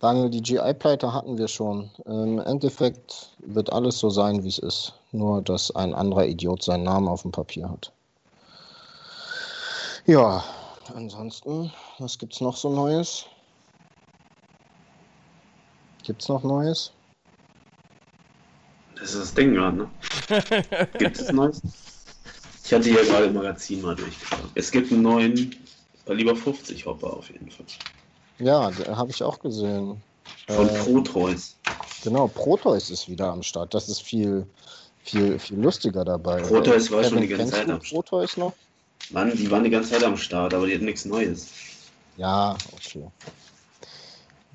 Daniel, 0.00 0.30
die 0.30 0.42
GI-Pleite 0.42 1.12
hatten 1.12 1.38
wir 1.38 1.48
schon. 1.48 1.90
Im 2.04 2.38
Endeffekt 2.38 3.34
wird 3.38 3.72
alles 3.72 3.98
so 3.98 4.10
sein, 4.10 4.44
wie 4.44 4.48
es 4.48 4.58
ist. 4.58 4.94
Nur, 5.12 5.42
dass 5.42 5.74
ein 5.74 5.94
anderer 5.94 6.26
Idiot 6.26 6.62
seinen 6.62 6.84
Namen 6.84 7.08
auf 7.08 7.22
dem 7.22 7.32
Papier 7.32 7.68
hat. 7.70 7.92
Ja, 10.06 10.44
ansonsten, 10.94 11.72
was 11.98 12.18
gibt's 12.18 12.40
noch 12.40 12.56
so 12.56 12.68
Neues? 12.68 13.24
Gibt's 16.02 16.28
noch 16.28 16.42
Neues? 16.42 16.92
Das 18.96 19.14
ist 19.14 19.20
das 19.20 19.34
Ding 19.34 19.54
gerade, 19.54 19.76
ne? 19.76 19.90
Gibt 20.98 21.18
es 21.18 21.32
Neues? 21.32 21.62
Ich 22.64 22.72
hatte 22.72 22.88
hier 22.88 23.04
gerade 23.04 23.26
im 23.26 23.34
Magazin 23.34 23.82
mal 23.82 23.94
durchgeschaut. 23.94 24.50
Es 24.54 24.70
gibt 24.70 24.90
einen 24.90 25.02
neuen 25.02 25.54
lieber 26.08 26.34
50 26.34 26.86
Hopper 26.86 27.18
auf 27.18 27.30
jeden 27.30 27.50
Fall. 27.50 27.66
Ja, 28.38 28.70
habe 28.96 29.10
ich 29.10 29.22
auch 29.22 29.38
gesehen. 29.38 30.02
Von 30.48 30.68
äh, 30.68 30.78
Protoys. 30.82 31.56
Genau, 32.02 32.26
Protoys 32.28 32.90
ist 32.90 33.08
wieder 33.08 33.30
am 33.32 33.42
Start. 33.42 33.74
Das 33.74 33.88
ist 33.88 34.02
viel, 34.02 34.46
viel, 35.02 35.38
viel 35.38 35.60
lustiger 35.60 36.04
dabei. 36.04 36.40
Protoys 36.42 36.90
war 36.90 37.04
schon 37.04 37.20
die 37.20 37.28
ganze 37.28 37.52
Zeit 37.52 37.68
am 37.68 37.82
Start. 37.82 38.06
Protoys 38.06 38.36
noch? 38.36 38.54
Mann, 39.10 39.36
die 39.36 39.50
waren 39.50 39.64
die 39.64 39.70
ganze 39.70 39.90
Zeit 39.90 40.04
am 40.04 40.16
Start, 40.16 40.54
aber 40.54 40.66
die 40.66 40.74
hatten 40.74 40.86
nichts 40.86 41.04
Neues. 41.04 41.48
Ja, 42.16 42.56
okay. 42.72 43.06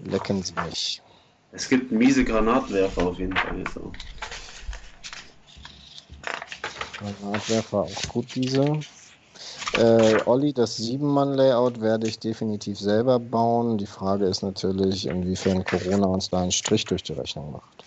Lecken 0.04 0.42
sie 0.42 0.54
mich. 0.66 1.02
Es 1.52 1.70
gibt 1.70 1.92
miese 1.92 2.24
Granatwerfer 2.24 3.08
auf 3.08 3.20
jeden 3.20 3.36
Fall. 3.36 3.64
So. 3.74 3.92
Granatwerfer 7.00 7.80
auch 7.84 8.10
gut, 8.10 8.36
diese. 8.36 8.80
Äh, 9.78 10.18
Olli, 10.26 10.52
das 10.54 10.80
7-Mann-Layout 10.80 11.80
werde 11.80 12.08
ich 12.08 12.20
definitiv 12.20 12.80
selber 12.80 13.20
bauen. 13.20 13.78
Die 13.78 13.86
Frage 13.86 14.26
ist 14.26 14.42
natürlich, 14.42 15.06
inwiefern 15.08 15.64
Corona 15.64 16.08
uns 16.08 16.30
da 16.30 16.42
einen 16.42 16.52
Strich 16.52 16.86
durch 16.86 17.04
die 17.04 17.14
Rechnung 17.14 17.52
macht. 17.52 17.86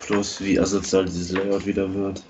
Plus, 0.00 0.40
wie 0.40 0.58
asozial 0.58 1.06
dieses 1.06 1.32
Layout 1.32 1.64
wieder 1.64 1.92
wird. 1.92 2.22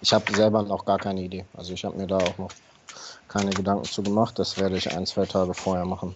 Ich 0.00 0.12
habe 0.12 0.34
selber 0.34 0.62
noch 0.62 0.84
gar 0.84 0.98
keine 0.98 1.22
Idee. 1.22 1.46
Also 1.54 1.72
ich 1.72 1.84
habe 1.84 1.96
mir 1.96 2.06
da 2.06 2.18
auch 2.18 2.38
noch 2.38 2.50
keine 3.28 3.50
Gedanken 3.50 3.84
zu 3.84 4.02
gemacht. 4.02 4.38
Das 4.38 4.58
werde 4.58 4.76
ich 4.76 4.90
ein, 4.94 5.06
zwei 5.06 5.26
Tage 5.26 5.54
vorher 5.54 5.84
machen. 5.84 6.14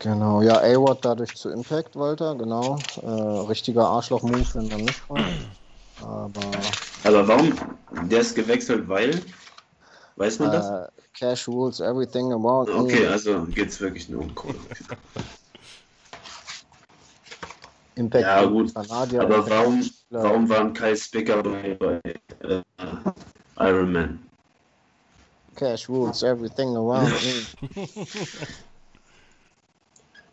Genau, 0.00 0.42
ja, 0.42 0.58
A-Watt 0.58 1.04
dadurch 1.04 1.34
zu 1.34 1.50
Impact, 1.50 1.96
Walter, 1.96 2.36
genau. 2.36 2.78
Äh, 3.02 3.46
richtiger 3.48 3.88
Arschloch-Move, 3.88 4.46
wenn 4.54 4.68
man 4.68 4.82
nicht 4.82 4.94
fragt. 4.94 5.48
Aber. 6.00 6.52
Aber 7.04 7.26
warum? 7.26 7.52
Der 8.08 8.20
ist 8.20 8.36
gewechselt, 8.36 8.88
weil? 8.88 9.20
Weiß 10.14 10.38
man 10.38 10.52
das? 10.52 10.70
Äh, 10.70 10.86
Cash 11.14 11.48
rules 11.48 11.80
everything 11.80 12.32
about. 12.32 12.70
Okay, 12.70 13.06
also 13.06 13.42
geht 13.46 13.70
es 13.70 13.80
wirklich 13.80 14.08
nur 14.08 14.22
um 14.22 14.32
Kohle. 14.36 14.54
Impact 17.96 18.22
Ja, 18.24 18.44
gut. 18.44 18.72
Kanadier 18.72 19.22
Aber 19.22 19.50
warum, 19.50 19.90
warum 20.10 20.48
waren 20.48 20.72
Kai 20.72 20.94
Spicker 20.94 21.42
bei, 21.42 21.74
bei 21.74 22.00
äh, 22.48 22.62
Iron 23.58 23.92
Man? 23.92 24.20
Cash 25.56 25.88
rules 25.88 26.22
everything 26.22 26.76
around 26.76 27.10
me. 27.24 27.44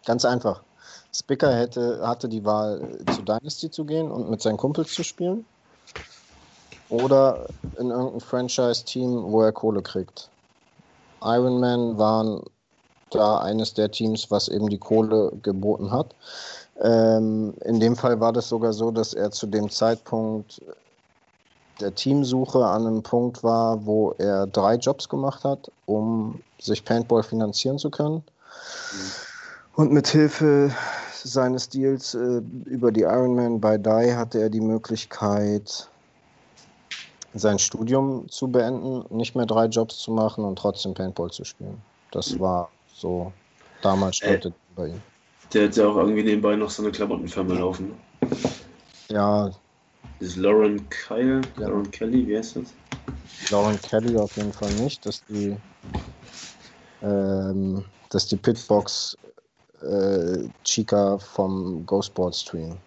Ganz 0.06 0.26
einfach. 0.26 0.62
Spicker 1.12 1.54
hätte, 1.54 2.06
hatte 2.06 2.28
die 2.28 2.46
Wahl, 2.46 2.82
zu 3.14 3.22
Dynasty 3.22 3.72
zu 3.72 3.86
gehen 3.86 4.12
und 4.12 4.30
mit 4.30 4.42
seinen 4.42 4.58
Kumpels 4.58 4.94
zu 4.94 5.04
spielen. 5.04 5.46
Oder 6.90 7.48
in 7.80 7.90
irgendein 7.90 8.20
Franchise-Team, 8.20 9.32
wo 9.32 9.42
er 9.42 9.52
Kohle 9.52 9.82
kriegt. 9.82 10.30
Iron 11.24 11.60
Man 11.60 11.98
waren 11.98 12.44
da 13.10 13.40
eines 13.40 13.74
der 13.74 13.90
Teams, 13.92 14.30
was 14.30 14.48
eben 14.48 14.70
die 14.70 14.78
Kohle 14.78 15.32
geboten 15.42 15.92
hat. 15.92 16.14
Ähm, 16.82 17.54
in 17.64 17.80
dem 17.80 17.96
Fall 17.96 18.20
war 18.20 18.34
das 18.34 18.50
sogar 18.50 18.74
so, 18.74 18.92
dass 18.92 19.14
er 19.14 19.32
zu 19.32 19.48
dem 19.48 19.70
Zeitpunkt 19.70 20.62
der 21.80 21.96
Teamsuche 21.96 22.66
an 22.66 22.86
einem 22.86 23.04
Punkt 23.04 23.44
war, 23.44 23.86
wo 23.86 24.12
er 24.18 24.48
drei 24.48 24.76
Jobs 24.76 25.10
gemacht 25.10 25.44
hat, 25.44 25.72
um 25.86 26.42
sich 26.60 26.86
Paintball 26.86 27.24
finanzieren 27.24 27.78
zu 27.78 27.90
können. 27.90 28.24
Und 29.76 29.92
mit 29.92 30.08
Hilfe 30.08 30.72
seines 31.14 31.68
Deals 31.70 32.14
äh, 32.14 32.42
über 32.66 32.92
die 32.92 33.02
Ironman 33.02 33.60
bei 33.60 33.78
Die 33.78 34.14
hatte 34.16 34.40
er 34.40 34.50
die 34.50 34.62
Möglichkeit, 34.62 35.90
sein 37.34 37.60
Studium 37.60 38.30
zu 38.30 38.48
beenden, 38.48 39.04
nicht 39.16 39.36
mehr 39.36 39.46
drei 39.46 39.66
Jobs 39.66 39.98
zu 39.98 40.12
machen 40.12 40.46
und 40.46 40.58
trotzdem 40.58 40.94
Paintball 40.94 41.30
zu 41.32 41.44
spielen. 41.44 41.82
Das 42.12 42.40
war 42.40 42.72
so 42.94 43.34
damals 43.82 44.22
Äh. 44.22 44.38
stand 44.40 44.56
bei 44.76 44.88
ihm. 44.88 45.02
Der 45.54 45.68
hat 45.68 45.76
ja 45.76 45.88
auch 45.88 45.98
irgendwie 45.98 46.24
nebenbei 46.24 46.56
noch 46.56 46.70
so 46.70 46.82
eine 46.82 46.92
Klamottenfirma 46.92 47.56
laufen. 47.56 47.94
Ja, 49.10 49.52
Das 50.20 50.30
ist 50.30 50.38
Lauren 50.38 50.90
Kyle, 50.90 51.42
Ja. 51.58 51.68
Lauren 51.68 51.92
Kelly, 51.92 52.26
wie 52.28 52.38
heißt 52.38 52.56
das? 52.56 52.74
Lauren 53.52 53.80
Kelly 53.82 54.18
auf 54.18 54.36
jeden 54.38 54.54
Fall 54.54 54.72
nicht, 54.76 55.06
dass 55.06 55.22
die, 55.26 55.56
ähm, 57.04 57.84
dass 58.10 58.28
die 58.28 58.38
Pitbox 58.38 59.18
äh, 59.82 60.50
Chica 60.64 61.18
vom 61.18 61.86
GoSport 61.86 62.36
Stream. 62.36 62.78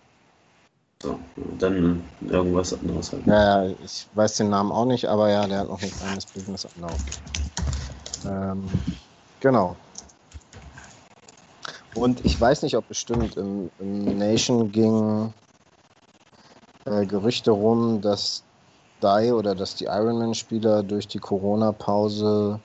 So, 1.03 1.19
dann 1.59 2.03
irgendwas 2.27 2.73
anderes 2.73 3.13
halt. 3.13 3.27
Ja, 3.27 3.65
ja, 3.65 3.75
ich 3.85 4.07
weiß 4.15 4.37
den 4.37 4.51
Namen 4.51 4.73
auch 4.73 4.85
nicht, 4.85 5.07
aber 5.07 5.31
ja, 5.31 5.47
der 5.47 5.61
hat 5.61 5.69
noch 5.69 5.81
ein 5.81 5.91
kleines 5.91 6.27
Business 6.27 6.67
am 6.67 6.83
Laufen. 6.83 7.11
Ähm, 8.27 8.69
genau. 9.41 9.77
Und 11.95 12.25
ich 12.25 12.41
weiß 12.41 12.63
nicht, 12.63 12.77
ob 12.77 12.89
bestimmt 12.89 13.37
im, 13.37 13.71
im 13.79 14.19
Nation 14.19 14.73
ging 14.73 15.33
äh, 16.85 17.07
Gerüchte 17.07 17.51
rum, 17.51 18.01
dass 18.01 18.43
Die 19.03 19.33
oder 19.33 19.55
dass 19.55 19.77
die 19.77 19.85
Ironman-Spieler 19.85 20.83
durch 20.83 21.07
die 21.07 21.19
Corona-Pause 21.19 22.61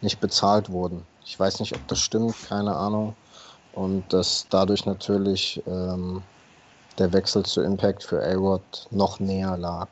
nicht 0.00 0.20
bezahlt 0.20 0.70
wurden. 0.70 1.02
Ich 1.24 1.38
weiß 1.38 1.60
nicht, 1.60 1.74
ob 1.74 1.86
das 1.88 1.98
stimmt, 1.98 2.34
keine 2.48 2.74
Ahnung. 2.74 3.14
Und 3.78 4.12
dass 4.12 4.44
dadurch 4.50 4.86
natürlich 4.86 5.62
ähm, 5.68 6.20
der 6.98 7.12
Wechsel 7.12 7.44
zu 7.44 7.60
Impact 7.60 8.02
für 8.02 8.20
A-Rod 8.20 8.88
noch 8.90 9.20
näher 9.20 9.56
lag. 9.56 9.86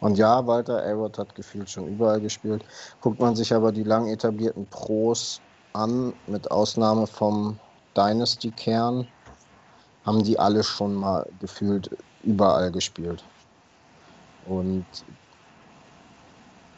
Und 0.00 0.16
ja, 0.16 0.46
Walter 0.46 0.82
A-Rod 0.82 1.18
hat 1.18 1.34
gefühlt 1.34 1.68
schon 1.68 1.86
überall 1.86 2.18
gespielt. 2.18 2.64
Guckt 3.02 3.20
man 3.20 3.36
sich 3.36 3.52
aber 3.52 3.72
die 3.72 3.82
lang 3.82 4.08
etablierten 4.08 4.64
Pros 4.68 5.42
an, 5.74 6.14
mit 6.28 6.50
Ausnahme 6.50 7.06
vom 7.06 7.58
Dynasty-Kern, 7.94 9.06
haben 10.06 10.22
die 10.22 10.38
alle 10.38 10.62
schon 10.62 10.94
mal 10.94 11.28
gefühlt 11.40 11.90
überall 12.22 12.72
gespielt. 12.72 13.22
Und 14.46 14.86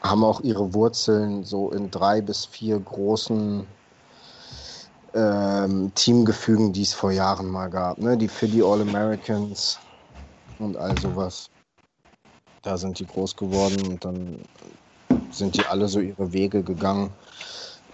haben 0.02 0.24
auch 0.24 0.40
ihre 0.40 0.74
Wurzeln 0.74 1.44
so 1.44 1.70
in 1.70 1.88
drei 1.92 2.20
bis 2.20 2.46
vier 2.46 2.80
großen 2.80 3.64
ähm, 5.14 5.92
Teamgefügen, 5.94 6.72
die 6.72 6.82
es 6.82 6.94
vor 6.94 7.12
Jahren 7.12 7.48
mal 7.48 7.68
gab. 7.70 7.98
Ne? 7.98 8.16
Die 8.18 8.28
Philly 8.28 8.62
All-Americans 8.62 9.80
und 10.58 10.76
all 10.76 10.96
sowas. 10.96 11.50
Da 12.62 12.78
sind 12.78 12.98
die 12.98 13.06
groß 13.06 13.36
geworden 13.36 13.86
und 13.86 14.04
dann 14.04 14.44
sind 15.30 15.56
die 15.56 15.66
alle 15.66 15.88
so 15.88 16.00
ihre 16.00 16.32
Wege 16.32 16.62
gegangen. 16.64 17.16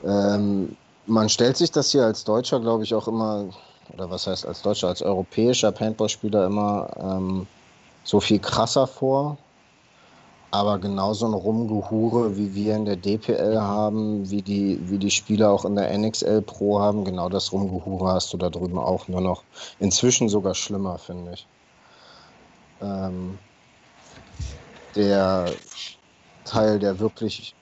Ähm, 0.02 0.76
man 1.06 1.28
stellt 1.28 1.56
sich 1.56 1.70
das 1.70 1.90
hier 1.92 2.04
als 2.04 2.24
Deutscher, 2.24 2.60
glaube 2.60 2.84
ich, 2.84 2.94
auch 2.94 3.08
immer, 3.08 3.50
oder 3.88 4.10
was 4.10 4.26
heißt 4.26 4.46
als 4.46 4.62
Deutscher, 4.62 4.88
als 4.88 5.02
europäischer 5.02 5.72
Paintball-Spieler 5.72 6.46
immer 6.46 6.90
ähm, 6.98 7.48
so 8.04 8.20
viel 8.20 8.40
krasser 8.40 8.86
vor. 8.86 9.47
Aber 10.50 10.78
genauso 10.78 11.26
ein 11.26 11.34
Rumgehure, 11.34 12.38
wie 12.38 12.54
wir 12.54 12.74
in 12.74 12.86
der 12.86 12.96
DPL 12.96 13.60
haben, 13.60 14.30
wie 14.30 14.40
die, 14.40 14.78
wie 14.88 14.98
die 14.98 15.10
Spieler 15.10 15.50
auch 15.50 15.66
in 15.66 15.76
der 15.76 15.96
NXL 15.96 16.40
Pro 16.40 16.80
haben, 16.80 17.04
genau 17.04 17.28
das 17.28 17.52
Rumgehure 17.52 18.12
hast 18.12 18.32
du 18.32 18.38
da 18.38 18.48
drüben 18.48 18.78
auch 18.78 19.08
nur 19.08 19.20
noch. 19.20 19.42
Inzwischen 19.78 20.30
sogar 20.30 20.54
schlimmer, 20.54 20.96
finde 20.96 21.32
ich. 21.32 21.46
Ähm, 22.80 23.38
der 24.96 25.52
Teil 26.44 26.78
der 26.78 26.98
wirklich 26.98 27.54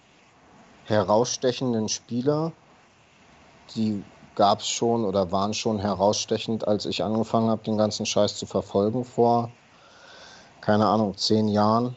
herausstechenden 0.87 1.89
Spieler, 1.89 2.53
die 3.74 4.01
gab 4.37 4.61
es 4.61 4.68
schon 4.68 5.05
oder 5.05 5.32
waren 5.32 5.55
schon 5.55 5.80
herausstechend, 5.80 6.68
als 6.68 6.87
ich 6.87 7.03
angefangen 7.03 7.51
habe, 7.51 7.64
den 7.64 7.78
ganzen 7.78 8.07
Scheiß 8.07 8.37
zu 8.37 8.47
verfolgen 8.47 9.05
vor, 9.05 9.51
keine 10.61 10.87
Ahnung, 10.87 11.16
zehn 11.16 11.49
Jahren. 11.49 11.97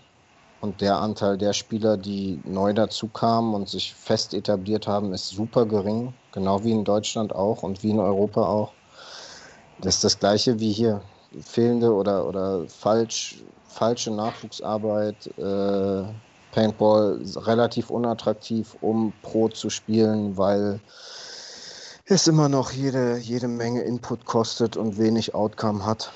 Und 0.62 0.82
der 0.82 0.98
Anteil 0.98 1.38
der 1.38 1.54
Spieler, 1.54 1.96
die 1.96 2.42
neu 2.44 2.74
dazu 2.74 3.08
kamen 3.08 3.54
und 3.54 3.70
sich 3.70 3.94
fest 3.94 4.34
etabliert 4.34 4.88
haben, 4.88 5.14
ist 5.14 5.30
super 5.30 5.66
gering. 5.66 6.14
Genau 6.34 6.64
wie 6.64 6.72
in 6.72 6.84
Deutschland 6.84 7.34
auch 7.34 7.64
und 7.64 7.82
wie 7.82 7.92
in 7.92 8.00
Europa 8.00 8.46
auch. 8.46 8.74
Das 9.80 9.96
ist 9.96 10.04
das 10.04 10.20
gleiche 10.20 10.60
wie 10.60 10.72
hier. 10.72 11.02
Fehlende 11.42 11.94
oder, 11.94 12.28
oder 12.28 12.68
falsch, 12.68 13.44
falsche 13.68 14.12
Nachwuchsarbeit. 14.12 15.28
Äh, 15.38 16.04
Paintball 16.52 17.22
relativ 17.36 17.90
unattraktiv, 17.90 18.76
um 18.82 19.14
Pro 19.22 19.50
zu 19.50 19.70
spielen, 19.70 20.38
weil 20.38 20.80
es 22.06 22.28
immer 22.28 22.50
noch 22.50 22.72
jede, 22.72 23.18
jede 23.18 23.48
Menge 23.48 23.82
Input 23.84 24.26
kostet 24.26 24.76
und 24.76 24.98
wenig 24.98 25.36
Outcome 25.36 25.86
hat. 25.86 26.12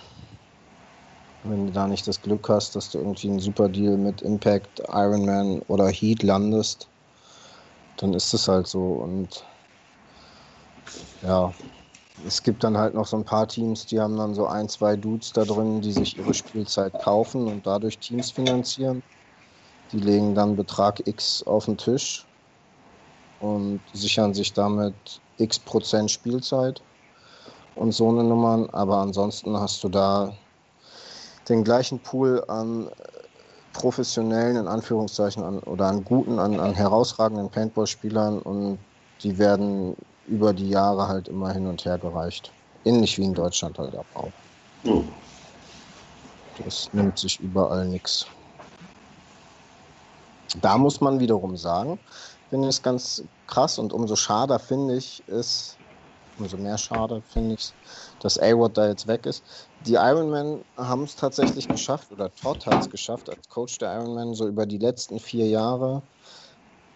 Wenn 1.46 1.68
du 1.68 1.74
da 1.74 1.88
nicht 1.88 2.08
das 2.08 2.22
Glück 2.22 2.48
hast, 2.48 2.76
dass 2.76 2.90
du 2.92 3.00
irgendwie 3.00 3.30
einen 3.30 3.40
super 3.40 3.68
Deal 3.68 3.98
mit 3.98 4.22
Impact, 4.22 4.80
Ironman 4.88 5.62
oder 5.64 5.90
Heat 5.90 6.24
landest, 6.24 6.88
dann 7.98 8.14
ist 8.14 8.34
es 8.34 8.48
halt 8.48 8.68
so. 8.68 8.80
Und 8.80 9.44
ja, 11.22 11.54
es 12.26 12.44
gibt 12.44 12.64
dann 12.64 12.78
halt 12.78 12.94
noch 12.94 13.08
so 13.08 13.18
ein 13.18 13.26
paar 13.26 13.48
Teams, 13.48 13.86
die 13.86 14.00
haben 14.00 14.18
dann 14.18 14.34
so 14.34 14.46
ein, 14.46 14.70
zwei 14.70 14.96
Dudes 14.96 15.34
da 15.34 15.44
drin, 15.44 15.82
die 15.82 15.92
sich 15.92 16.18
ihre 16.18 16.34
Spielzeit 16.34 16.94
kaufen 17.02 17.48
und 17.48 17.66
dadurch 17.68 18.00
Teams 18.00 18.32
finanzieren. 18.32 19.04
Die 19.92 20.00
legen 20.00 20.36
dann 20.36 20.56
Betrag 20.56 21.06
X 21.06 21.44
auf 21.44 21.66
den 21.66 21.78
Tisch 21.78 22.26
und 23.40 23.82
sichern 23.92 24.34
sich 24.34 24.54
damit 24.54 25.22
X 25.38 25.60
Prozent 25.60 26.10
Spielzeit 26.10 26.82
und 27.76 27.92
so 27.92 28.10
eine 28.10 28.24
Nummern. 28.24 28.70
Aber 28.70 28.98
ansonsten 28.98 29.58
hast 29.58 29.84
du 29.84 29.90
da 29.90 30.38
den 31.50 31.64
gleichen 31.64 32.00
Pool 32.00 32.44
an 32.48 32.90
professionellen, 33.74 34.56
in 34.56 34.68
Anführungszeichen, 34.68 35.44
an, 35.44 35.60
oder 35.60 35.88
an 35.88 36.06
guten, 36.06 36.40
an, 36.40 36.60
an 36.60 36.74
herausragenden 36.74 37.50
Paintball-Spielern 37.50 38.40
und 38.40 38.78
die 39.22 39.38
werden 39.38 39.96
über 40.28 40.54
die 40.54 40.70
Jahre 40.70 41.08
halt 41.08 41.28
immer 41.28 41.52
hin 41.52 41.68
und 41.68 41.84
her 41.84 41.98
gereicht. 41.98 42.52
Ähnlich 42.86 43.18
wie 43.18 43.24
in 43.24 43.34
Deutschland 43.34 43.78
halt 43.78 43.96
auch. 43.96 44.32
Oh. 44.86 45.04
Das 46.64 46.90
nimmt 46.94 47.18
sich 47.18 47.40
überall 47.40 47.88
nichts. 47.88 48.28
Da 50.62 50.78
muss 50.78 51.02
man 51.02 51.20
wiederum 51.20 51.58
sagen, 51.58 51.98
finde 52.50 52.70
ich 52.70 52.76
es 52.76 52.82
ganz 52.82 53.24
krass 53.48 53.80
und 53.80 53.92
umso 53.92 54.16
schade 54.16 54.60
finde 54.60 54.98
ich 54.98 55.24
es, 55.28 55.76
umso 56.38 56.58
mehr 56.58 56.78
schade 56.78 57.24
finde 57.34 57.56
ich 57.56 57.62
es, 57.62 57.74
dass 58.20 58.38
A-Rod 58.38 58.78
da 58.78 58.88
jetzt 58.88 59.08
weg 59.08 59.26
ist. 59.26 59.44
Die 59.86 59.96
Ironman 59.96 60.64
haben 60.78 61.04
es 61.04 61.16
tatsächlich 61.16 61.68
geschafft, 61.68 62.12
oder 62.12 62.34
Todd 62.34 62.66
hat 62.66 62.82
es 62.82 62.90
geschafft, 62.90 63.30
als 63.30 63.50
Coach 63.50 63.78
der 63.80 63.94
Ironman, 63.96 64.34
so 64.34 64.48
über 64.48 64.66
die 64.66 64.78
letzten 64.78 65.20
vier 65.20 65.48
Jahre 65.48 66.02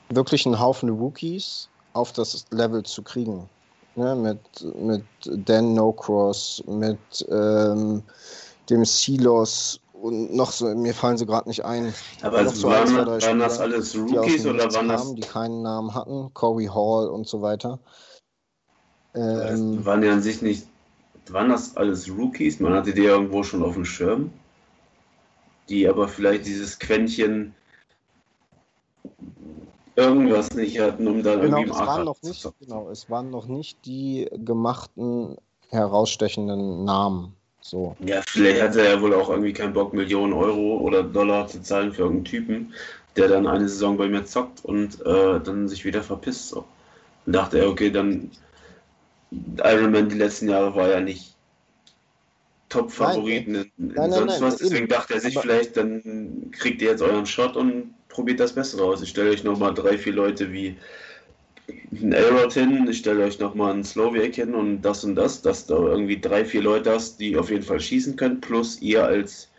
wirklich 0.09 0.45
einen 0.45 0.59
Haufen 0.59 0.89
Rookies 0.89 1.69
auf 1.93 2.13
das 2.13 2.45
Level 2.51 2.83
zu 2.83 3.03
kriegen. 3.03 3.49
Ne, 3.95 4.15
mit, 4.15 4.39
mit 4.75 5.03
Dan 5.25 5.73
No 5.73 5.91
Cross, 5.91 6.63
mit 6.67 6.99
ähm, 7.29 8.03
dem 8.69 8.85
Silos 8.85 9.79
und 9.91 10.35
noch 10.35 10.51
so, 10.51 10.67
mir 10.75 10.93
fallen 10.93 11.17
sie 11.17 11.25
gerade 11.25 11.49
nicht 11.49 11.65
ein. 11.65 11.93
Aber 12.21 12.37
also 12.37 12.55
so 12.55 12.67
waren, 12.67 12.95
waren 12.95 13.19
Spieler, 13.19 13.37
das 13.37 13.59
alles 13.59 13.97
Rookies 13.97 14.45
oder 14.45 14.71
waren 14.71 14.87
das. 14.87 15.15
die 15.15 15.21
keinen 15.21 15.63
Namen 15.63 15.93
hatten, 15.95 16.31
Corey 16.33 16.67
Hall 16.67 17.09
und 17.09 17.27
so 17.27 17.41
weiter. 17.41 17.79
Ähm, 19.15 19.83
waren 19.83 20.03
ja 20.03 20.13
an 20.13 20.21
sich 20.21 20.41
nicht. 20.43 20.67
Waren 21.33 21.49
das 21.49 21.75
alles 21.77 22.09
Rookies? 22.09 22.59
Man 22.59 22.73
hatte 22.73 22.93
die 22.93 23.03
irgendwo 23.03 23.43
schon 23.43 23.63
auf 23.63 23.73
dem 23.73 23.85
Schirm. 23.85 24.31
Die 25.69 25.87
aber 25.87 26.07
vielleicht 26.07 26.45
dieses 26.45 26.79
Quäntchen 26.79 27.53
irgendwas 29.97 30.51
nicht 30.53 30.79
hatten, 30.79 31.07
um 31.07 31.23
dann 31.23 31.41
genau, 31.41 31.57
irgendwie 31.57 31.73
es 31.73 31.79
waren 31.79 32.05
noch 32.05 32.21
nicht, 32.21 32.53
Genau, 32.59 32.89
es 32.89 33.09
waren 33.09 33.29
noch 33.31 33.47
nicht 33.47 33.85
die 33.85 34.29
gemachten, 34.31 35.37
herausstechenden 35.69 36.85
Namen. 36.85 37.33
So. 37.61 37.97
Ja, 38.05 38.21
vielleicht 38.25 38.61
hat 38.61 38.75
er 38.77 38.93
ja 38.93 39.01
wohl 39.01 39.13
auch 39.13 39.29
irgendwie 39.29 39.51
keinen 39.51 39.73
Bock, 39.73 39.93
Millionen 39.93 40.31
Euro 40.31 40.77
oder 40.77 41.03
Dollar 41.03 41.47
zu 41.47 41.61
zahlen 41.61 41.91
für 41.91 42.03
irgendeinen 42.03 42.25
Typen, 42.25 42.73
der 43.17 43.27
dann 43.27 43.47
eine 43.47 43.67
Saison 43.67 43.97
bei 43.97 44.07
mir 44.07 44.23
zockt 44.23 44.63
und 44.63 45.05
äh, 45.05 45.41
dann 45.41 45.67
sich 45.67 45.83
wieder 45.83 46.01
verpisst. 46.01 46.49
So. 46.49 46.63
Und 47.25 47.33
dachte 47.33 47.59
er, 47.59 47.69
okay, 47.69 47.89
dann 47.89 48.31
Iron 49.31 49.91
Man 49.91 50.09
die 50.09 50.17
letzten 50.17 50.49
Jahre 50.49 50.75
war 50.75 50.89
ja 50.89 50.99
nicht 50.99 51.35
Top-Favoriten 52.69 53.55
in, 53.55 53.71
in 53.77 53.87
nein, 53.93 54.11
sonst 54.11 54.33
nein, 54.33 54.41
was. 54.41 54.57
Deswegen 54.57 54.83
eben. 54.83 54.87
dachte 54.87 55.15
er 55.15 55.21
sich 55.21 55.37
vielleicht, 55.37 55.77
dann 55.77 56.51
kriegt 56.51 56.81
ihr 56.81 56.91
jetzt 56.91 57.01
euren 57.01 57.25
Shot 57.25 57.55
und 57.55 57.93
probiert 58.09 58.39
das 58.39 58.53
Bessere 58.53 58.83
aus. 58.83 59.01
Ich 59.01 59.09
stelle 59.09 59.31
euch 59.31 59.43
nochmal 59.43 59.73
drei, 59.73 59.97
vier 59.97 60.13
Leute 60.13 60.51
wie 60.51 60.77
ein 61.91 62.13
Elrod 62.13 62.53
hin, 62.53 62.87
ich 62.89 62.99
stelle 62.99 63.25
euch 63.25 63.39
nochmal 63.39 63.73
einen 63.73 63.83
Slowiak 63.83 64.35
hin 64.35 64.55
und 64.55 64.81
das 64.81 65.03
und 65.03 65.15
das, 65.15 65.41
dass 65.41 65.65
da 65.65 65.75
irgendwie 65.75 66.19
drei, 66.19 66.45
vier 66.45 66.61
Leute 66.61 66.91
hast, 66.91 67.19
die 67.19 67.37
auf 67.37 67.49
jeden 67.49 67.63
Fall 67.63 67.79
schießen 67.79 68.15
können, 68.15 68.39
plus 68.39 68.81
ihr 68.81 69.03
als 69.05 69.49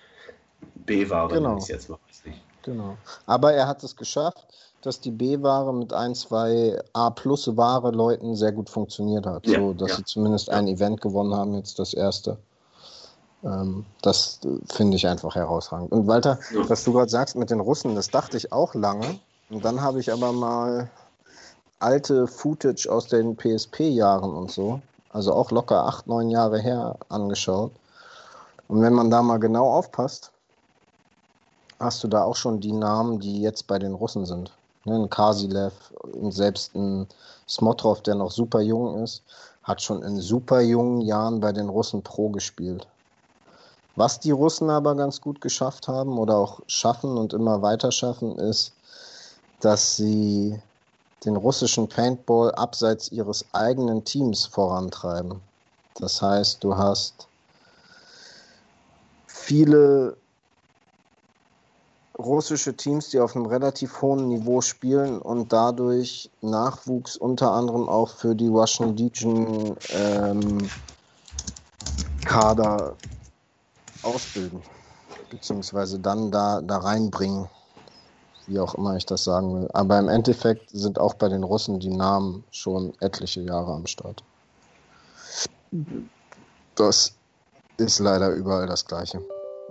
B-Ware, 0.87 1.35
genau. 1.35 1.59
jetzt 1.67 1.91
mal 1.91 1.99
Genau. 2.63 2.99
Aber 3.25 3.55
er 3.55 3.67
hat 3.67 3.83
es 3.83 3.97
geschafft, 3.97 4.47
dass 4.83 5.01
die 5.01 5.11
B-Ware 5.11 5.75
mit 5.75 5.93
ein, 5.93 6.15
zwei 6.15 6.81
A-Plus-Ware 6.93 7.91
Leuten 7.91 8.37
sehr 8.37 8.53
gut 8.53 8.71
funktioniert 8.71 9.27
hat. 9.27 9.47
Ja, 9.47 9.59
so, 9.59 9.73
dass 9.73 9.91
ja. 9.91 9.97
sie 9.97 10.05
zumindest 10.05 10.51
ein 10.51 10.69
Event 10.69 11.01
gewonnen 11.01 11.35
haben, 11.35 11.55
jetzt 11.55 11.79
das 11.79 11.95
erste. 11.95 12.39
Ähm, 13.43 13.85
das 14.03 14.41
finde 14.73 14.97
ich 14.97 15.07
einfach 15.07 15.35
herausragend. 15.35 15.93
Und 15.93 16.07
Walter, 16.07 16.39
ja. 16.55 16.69
was 16.69 16.85
du 16.85 16.93
gerade 16.93 17.11
sagst 17.11 17.37
mit 17.37 17.51
den 17.51 17.61
Russen, 17.61 17.95
das 17.95 18.09
dachte 18.09 18.37
ich 18.37 18.53
auch 18.53 18.75
lange. 18.75 19.19
Und 19.51 19.65
dann 19.65 19.81
habe 19.81 20.01
ich 20.01 20.13
aber 20.13 20.33
mal 20.33 20.91
alte 21.81 22.27
Footage 22.27 22.89
aus 22.89 23.07
den 23.07 23.37
PSP-Jahren 23.37 24.33
und 24.33 24.51
so, 24.51 24.81
also 25.11 25.33
auch 25.33 25.51
locker 25.51 25.87
acht, 25.87 26.07
neun 26.07 26.31
Jahre 26.31 26.59
her, 26.59 26.97
angeschaut. 27.09 27.73
Und 28.67 28.83
wenn 28.83 28.93
man 28.93 29.11
da 29.11 29.23
mal 29.23 29.39
genau 29.39 29.71
aufpasst, 29.71 30.33
hast 31.81 32.03
du 32.05 32.09
da 32.09 32.25
auch 32.25 32.37
schon 32.37 32.61
die 32.61 32.73
Namen, 32.73 33.21
die 33.21 33.41
jetzt 33.41 33.67
bei 33.67 33.79
den 33.79 33.95
Russen 33.95 34.27
sind. 34.27 34.53
Ne, 34.85 34.95
ein 34.95 35.11
Kasilev 35.11 35.73
und 36.13 36.33
selbst 36.33 36.75
ein 36.75 37.07
Smotrov, 37.49 38.03
der 38.03 38.15
noch 38.15 38.31
super 38.31 38.61
jung 38.61 39.03
ist, 39.03 39.23
hat 39.63 39.83
schon 39.83 40.03
in 40.03 40.21
super 40.21 40.61
jungen 40.61 41.01
Jahren 41.03 41.41
bei 41.41 41.53
den 41.53 41.69
Russen 41.69 42.03
Pro 42.03 42.31
gespielt. 42.31 42.87
Was 43.97 44.21
die 44.21 44.31
Russen 44.31 44.71
aber 44.71 44.95
ganz 44.95 45.21
gut 45.21 45.41
geschafft 45.41 45.89
haben 45.89 46.19
oder 46.19 46.37
auch 46.37 46.61
schaffen 46.69 47.19
und 47.19 47.33
immer 47.33 47.63
weiter 47.63 47.91
schaffen, 47.91 48.39
ist, 48.39 48.73
dass 49.61 49.97
sie 49.97 50.61
den 51.25 51.37
russischen 51.37 51.89
Paintball 51.89 52.55
abseits 52.55 53.11
ihres 53.11 53.45
eigenen 53.53 54.05
Teams 54.05 54.47
vorantreiben. 54.47 55.41
Das 55.97 56.23
heißt, 56.23 56.63
du 56.63 56.77
hast 56.77 57.27
viele 59.27 60.17
russische 62.19 62.75
Teams, 62.75 63.11
die 63.11 63.21
auf 63.21 63.37
einem 63.37 63.47
relativ 63.47 64.03
hohen 64.03 64.29
Niveau 64.29 64.61
spielen 64.61 65.21
und 65.21 65.53
dadurch 65.53 66.31
Nachwuchs 66.41 67.17
unter 67.17 67.53
anderem 67.53 67.89
auch 67.89 68.11
für 68.11 68.35
die 68.35 68.49
Russian 68.49 68.97
Legion 68.97 69.77
ähm, 69.91 70.69
Kader 72.25 72.97
ausbilden, 74.03 74.61
beziehungsweise 75.31 75.99
dann 75.99 76.31
da, 76.31 76.61
da 76.61 76.79
reinbringen 76.79 77.49
wie 78.49 78.59
auch 78.59 78.75
immer 78.75 78.97
ich 78.97 79.07
das 79.07 79.25
sagen 79.25 79.55
will. 79.55 79.69
Aber 79.73 79.99
im 79.99 80.09
Endeffekt 80.09 80.71
sind 80.71 80.99
auch 80.99 81.15
bei 81.15 81.29
den 81.29 81.45
Russen 81.45 81.79
die 81.79 81.95
Namen 81.95 82.45
schon 82.51 82.95
etliche 83.01 83.43
Jahre 83.43 83.73
am 83.73 83.87
Start. 83.87 84.25
Das 86.75 87.13
ist 87.77 87.99
leider 87.99 88.31
überall 88.31 88.67
das 88.67 88.87
Gleiche. 88.87 89.23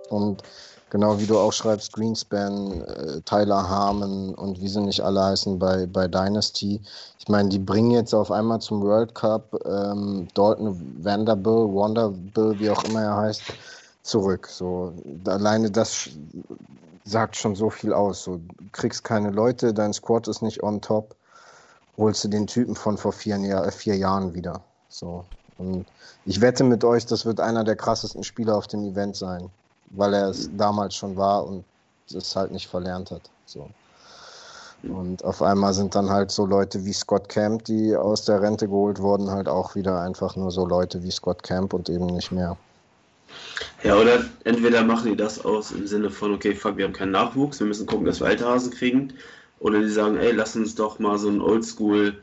Und 0.09 0.43
genau 0.89 1.19
wie 1.19 1.25
du 1.25 1.37
auch 1.37 1.53
schreibst, 1.53 1.93
Greenspan, 1.93 2.81
äh, 2.81 3.21
Tyler 3.21 3.67
Harmon 3.67 4.33
und 4.35 4.61
wie 4.61 4.67
sie 4.67 4.81
nicht 4.81 5.01
alle 5.01 5.23
heißen 5.23 5.59
bei, 5.59 5.85
bei 5.85 6.07
Dynasty. 6.07 6.81
Ich 7.19 7.27
meine, 7.27 7.49
die 7.49 7.59
bringen 7.59 7.91
jetzt 7.91 8.13
auf 8.13 8.31
einmal 8.31 8.59
zum 8.59 8.81
World 8.81 9.13
Cup 9.15 9.59
ähm, 9.65 10.27
Dalton 10.33 11.03
Vanderbilt, 11.03 11.73
Wanderbill, 11.73 12.59
wie 12.59 12.69
auch 12.69 12.83
immer 12.85 13.01
er 13.01 13.17
heißt, 13.17 13.41
zurück. 14.03 14.47
So 14.47 14.93
alleine 15.25 15.69
das 15.69 16.09
sagt 17.03 17.35
schon 17.35 17.55
so 17.55 17.69
viel 17.69 17.93
aus. 17.93 18.23
So, 18.23 18.37
du 18.37 18.65
kriegst 18.71 19.03
keine 19.03 19.31
Leute, 19.31 19.73
dein 19.73 19.93
Squad 19.93 20.27
ist 20.27 20.41
nicht 20.41 20.63
on 20.63 20.81
top, 20.81 21.15
holst 21.97 22.23
du 22.23 22.27
den 22.27 22.47
Typen 22.47 22.75
von 22.75 22.97
vor 22.97 23.13
vier, 23.13 23.37
Jahr, 23.37 23.71
vier 23.71 23.95
Jahren 23.95 24.33
wieder. 24.33 24.61
So. 24.89 25.25
Und 25.57 25.85
ich 26.25 26.41
wette 26.41 26.63
mit 26.63 26.83
euch, 26.83 27.05
das 27.05 27.25
wird 27.25 27.39
einer 27.39 27.63
der 27.63 27.75
krassesten 27.75 28.23
Spieler 28.23 28.55
auf 28.55 28.67
dem 28.67 28.83
Event 28.83 29.15
sein, 29.15 29.49
weil 29.91 30.13
er 30.13 30.29
es 30.29 30.49
damals 30.55 30.95
schon 30.95 31.15
war 31.15 31.45
und 31.45 31.63
es 32.13 32.35
halt 32.35 32.51
nicht 32.51 32.67
verlernt 32.67 33.11
hat. 33.11 33.29
So. 33.45 33.69
Und 34.83 35.23
auf 35.23 35.41
einmal 35.41 35.73
sind 35.73 35.95
dann 35.95 36.09
halt 36.09 36.31
so 36.31 36.45
Leute 36.45 36.85
wie 36.85 36.93
Scott 36.93 37.29
Camp, 37.29 37.65
die 37.65 37.95
aus 37.95 38.25
der 38.25 38.41
Rente 38.41 38.67
geholt 38.67 38.99
wurden, 38.99 39.29
halt 39.29 39.47
auch 39.47 39.75
wieder 39.75 40.01
einfach 40.01 40.35
nur 40.35 40.51
so 40.51 40.65
Leute 40.65 41.01
wie 41.03 41.11
Scott 41.11 41.41
Camp 41.43 41.73
und 41.73 41.89
eben 41.89 42.05
nicht 42.07 42.31
mehr. 42.31 42.57
Ja, 43.83 43.95
oder 43.95 44.23
entweder 44.43 44.83
machen 44.83 45.11
die 45.11 45.17
das 45.17 45.43
aus 45.43 45.71
im 45.71 45.87
Sinne 45.87 46.09
von, 46.09 46.33
okay, 46.33 46.53
fuck, 46.53 46.77
wir 46.77 46.85
haben 46.85 46.93
keinen 46.93 47.11
Nachwuchs, 47.11 47.59
wir 47.59 47.67
müssen 47.67 47.87
gucken, 47.87 48.05
dass 48.05 48.19
wir 48.19 48.27
alte 48.27 48.47
Hasen 48.47 48.71
kriegen. 48.71 49.13
Oder 49.59 49.79
die 49.79 49.89
sagen, 49.89 50.17
ey, 50.17 50.31
lass 50.31 50.55
uns 50.55 50.75
doch 50.75 50.99
mal 50.99 51.17
so 51.17 51.27
einen 51.29 51.41
Oldschool 51.41 52.15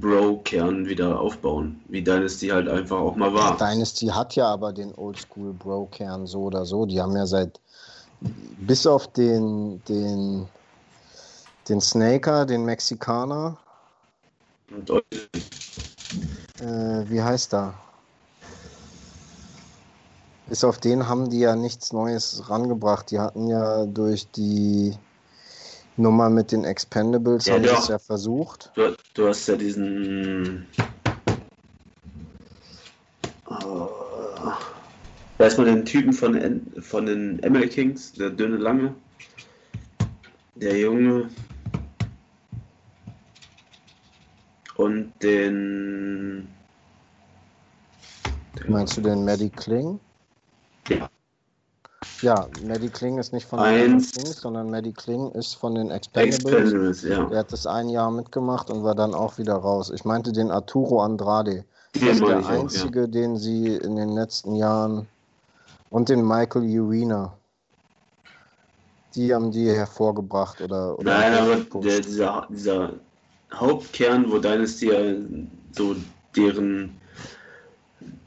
Bro-Kern 0.00 0.86
wieder 0.86 1.20
aufbauen, 1.20 1.80
wie 1.88 2.02
Dynasty 2.02 2.48
halt 2.48 2.68
einfach 2.68 2.98
auch 2.98 3.16
mal 3.16 3.32
war. 3.32 3.56
Dynasty 3.56 4.06
hat 4.06 4.34
ja 4.34 4.46
aber 4.48 4.72
den 4.72 4.94
Oldschool 4.94 5.52
Bro-Kern 5.52 6.26
so 6.26 6.42
oder 6.42 6.64
so. 6.66 6.84
Die 6.86 7.00
haben 7.00 7.16
ja 7.16 7.26
seit, 7.26 7.60
bis 8.58 8.86
auf 8.86 9.12
den, 9.12 9.82
den, 9.88 10.48
den 11.68 11.80
Snaker, 11.80 12.44
den 12.44 12.64
Mexikaner. 12.64 13.56
Äh, 16.60 17.08
wie 17.08 17.22
heißt 17.22 17.54
er? 17.54 17.74
Bis 20.48 20.64
auf 20.64 20.78
den 20.78 21.08
haben 21.08 21.30
die 21.30 21.40
ja 21.40 21.56
nichts 21.56 21.92
Neues 21.92 22.50
rangebracht. 22.50 23.10
Die 23.10 23.18
hatten 23.18 23.48
ja 23.48 23.86
durch 23.86 24.30
die 24.32 24.98
Nummer 25.96 26.28
mit 26.28 26.50
den 26.50 26.64
Expendables, 26.64 27.46
ja, 27.46 27.54
haben 27.54 27.64
es 27.64 27.88
ja 27.88 27.98
versucht. 27.98 28.72
Du, 28.74 28.96
du, 29.14 29.28
hast 29.28 29.46
ja 29.46 29.56
diesen. 29.56 30.66
Oh, 33.46 33.88
weiß 35.38 35.56
man 35.58 35.66
den 35.66 35.84
Typen 35.84 36.12
von, 36.12 36.62
von 36.80 37.06
den 37.06 37.36
ML 37.36 37.68
Kings, 37.68 38.12
der 38.12 38.30
dünne 38.30 38.56
Lange? 38.56 38.94
Der 40.56 40.78
Junge. 40.78 41.28
Und 44.76 45.12
den. 45.22 46.48
Meinst 48.66 48.96
du 48.96 49.00
den 49.00 49.24
Maddie 49.24 49.50
Kling? 49.50 50.00
Ja. 50.88 51.08
Ja, 52.24 52.48
Maddie 52.66 52.88
Kling 52.88 53.18
ist 53.18 53.34
nicht 53.34 53.46
von 53.46 53.62
den 53.62 54.00
Kings, 54.00 54.40
sondern 54.40 54.70
Maddie 54.70 54.94
Kling 54.94 55.30
ist 55.32 55.56
von 55.56 55.74
den 55.74 55.90
Expendables. 55.90 56.38
Expendables 56.42 57.02
ja. 57.02 57.24
Der 57.26 57.40
hat 57.40 57.52
das 57.52 57.66
ein 57.66 57.90
Jahr 57.90 58.10
mitgemacht 58.10 58.70
und 58.70 58.82
war 58.82 58.94
dann 58.94 59.12
auch 59.12 59.36
wieder 59.36 59.56
raus. 59.56 59.90
Ich 59.94 60.06
meinte 60.06 60.32
den 60.32 60.50
Arturo 60.50 61.02
Andrade. 61.02 61.66
Das 61.92 62.02
ist 62.02 62.26
der 62.26 62.46
einzige, 62.46 63.02
auch, 63.02 63.06
ja. 63.06 63.06
den 63.08 63.36
sie 63.36 63.76
in 63.76 63.96
den 63.96 64.14
letzten 64.14 64.54
Jahren 64.54 65.06
und 65.90 66.08
den 66.08 66.26
Michael 66.26 66.62
Urena. 66.62 67.36
Die 69.14 69.34
haben 69.34 69.50
die 69.50 69.70
hervorgebracht 69.70 70.62
oder. 70.62 70.98
oder 70.98 71.18
Nein, 71.18 71.34
aber 71.34 71.80
der, 71.82 72.00
dieser, 72.00 72.46
dieser 72.48 72.94
Hauptkern, 73.52 74.30
wo 74.30 74.38
Dynasty 74.38 74.90
so 75.72 75.94
deren 76.34 76.98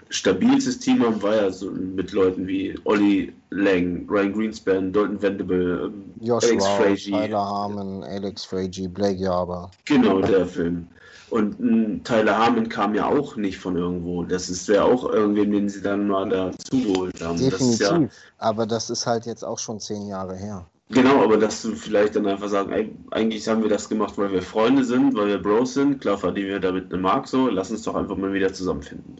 stabilstes 0.10 0.80
Team 0.80 1.04
haben, 1.04 1.22
war 1.22 1.36
ja 1.36 1.52
so 1.52 1.72
mit 1.72 2.12
Leuten 2.12 2.48
wie 2.48 2.78
Olli 2.86 3.34
Lang, 3.50 4.08
Ryan 4.10 4.34
Greenspan, 4.34 4.94
Dalton 4.94 5.22
Vendible, 5.22 5.86
ähm, 5.86 6.04
Josh 6.22 6.46
Alex 6.46 6.66
Rao, 6.66 6.76
Frazier. 6.78 7.18
Tyler 7.18 7.46
Harmon, 7.46 8.04
Alex 8.04 8.46
Frazier, 8.46 8.90
Blake 8.90 9.20
Yarber. 9.20 9.72
Genau, 9.86 10.22
der 10.22 10.46
Film. 10.46 10.88
Und 11.30 11.60
m, 11.60 12.02
Tyler 12.04 12.38
Harmon 12.38 12.70
kam 12.70 12.96
ja 12.96 13.06
auch 13.06 13.36
nicht 13.36 13.58
von 13.58 13.76
irgendwo. 13.76 14.24
Das 14.24 14.50
ist 14.50 14.68
ja 14.70 14.84
auch 14.84 15.10
irgendwen, 15.12 15.52
den 15.52 15.70
sie 15.70 15.82
dann 15.82 16.08
mal 16.08 16.30
dazu 16.30 16.82
geholt 16.82 17.22
haben. 17.22 17.38
Definitiv. 17.38 17.80
Das 17.80 17.90
ja, 17.90 18.08
aber 18.38 18.66
das 18.66 18.90
ist 18.90 19.06
halt 19.06 19.26
jetzt 19.26 19.44
auch 19.44 19.60
schon 19.60 19.80
zehn 19.80 20.08
Jahre 20.08 20.36
her. 20.36 20.66
Genau, 20.90 21.22
aber 21.22 21.36
dass 21.36 21.62
du 21.64 21.76
vielleicht 21.76 22.16
dann 22.16 22.28
einfach 22.28 22.48
sagen, 22.48 22.98
eigentlich 23.12 23.46
haben 23.50 23.62
wir 23.62 23.70
das 23.70 23.90
gemacht, 23.90 24.18
weil 24.18 24.32
wir 24.32 24.42
Freunde 24.42 24.86
sind, 24.86 25.16
weil 25.16 25.28
wir 25.28 25.38
Bros 25.38 25.74
sind. 25.74 26.00
Klar 26.00 26.18
verdienen 26.18 26.48
wir 26.48 26.60
damit 26.62 26.94
eine 26.94 27.02
Mark 27.02 27.28
so. 27.28 27.50
Lass 27.50 27.72
uns 27.72 27.82
doch 27.82 27.96
einfach 27.96 28.16
mal 28.16 28.32
wieder 28.32 28.54
zusammenfinden. 28.54 29.20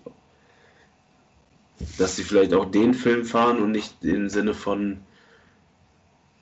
Dass 1.98 2.16
sie 2.16 2.24
vielleicht 2.24 2.54
auch 2.54 2.66
den 2.66 2.94
Film 2.94 3.26
fahren 3.26 3.62
und 3.62 3.72
nicht 3.72 4.04
im 4.04 4.30
Sinne 4.30 4.54
von, 4.54 5.00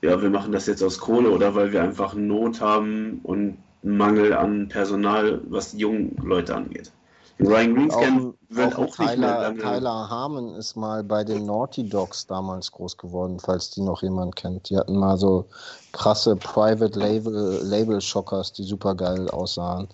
ja, 0.02 0.20
wir 0.20 0.30
machen 0.30 0.52
das 0.52 0.66
jetzt 0.66 0.82
aus 0.82 0.98
Kohle 0.98 1.30
oder 1.30 1.54
weil 1.54 1.72
wir 1.72 1.82
einfach 1.82 2.14
Not 2.14 2.60
haben 2.60 3.20
und 3.22 3.58
Mangel 3.82 4.32
an 4.32 4.68
Personal, 4.68 5.40
was 5.48 5.72
die 5.72 5.78
jungen 5.78 6.16
Leute 6.22 6.54
angeht. 6.54 6.90
Ryan 7.38 7.74
Greenspan 7.74 8.34
wird 8.48 8.76
auch, 8.76 8.88
auch 8.88 8.96
Tyler, 8.96 9.50
nicht 9.50 9.62
mehr 9.62 9.72
Tyler 9.74 10.08
Harmon 10.08 10.54
ist 10.54 10.74
mal 10.74 11.04
bei 11.04 11.22
den 11.22 11.44
Naughty 11.44 11.86
Dogs 11.86 12.26
damals 12.26 12.72
groß 12.72 12.96
geworden, 12.96 13.38
falls 13.38 13.70
die 13.70 13.82
noch 13.82 14.02
jemand 14.02 14.36
kennt. 14.36 14.70
Die 14.70 14.76
hatten 14.76 14.96
mal 14.96 15.18
so 15.18 15.44
krasse 15.92 16.36
Private 16.36 16.98
Label, 16.98 17.60
Label 17.62 18.00
Shockers, 18.00 18.52
die 18.52 18.62
super 18.62 18.94
geil 18.94 19.28
aussahen. 19.28 19.86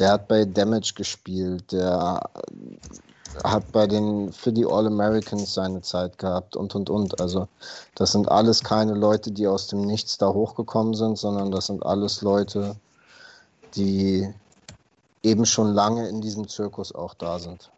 Der 0.00 0.12
hat 0.12 0.26
bei 0.26 0.44
Damage 0.44 0.94
gespielt, 0.96 1.70
der 1.70 2.20
hat 3.44 3.72
bei 3.72 3.86
den 3.86 4.32
für 4.32 4.52
die 4.52 4.66
All 4.66 4.86
Americans 4.86 5.54
seine 5.54 5.82
Zeit 5.82 6.18
gehabt 6.18 6.56
und 6.56 6.74
und 6.74 6.90
und. 6.90 7.20
Also 7.20 7.48
das 7.94 8.12
sind 8.12 8.28
alles 8.28 8.62
keine 8.62 8.94
Leute, 8.94 9.30
die 9.30 9.46
aus 9.46 9.68
dem 9.68 9.82
Nichts 9.82 10.18
da 10.18 10.28
hochgekommen 10.28 10.94
sind, 10.94 11.18
sondern 11.18 11.50
das 11.50 11.66
sind 11.66 11.84
alles 11.84 12.22
Leute, 12.22 12.76
die 13.74 14.28
eben 15.22 15.46
schon 15.46 15.72
lange 15.72 16.08
in 16.08 16.20
diesem 16.20 16.48
Zirkus 16.48 16.94
auch 16.94 17.14
da 17.14 17.38
sind. 17.38 17.70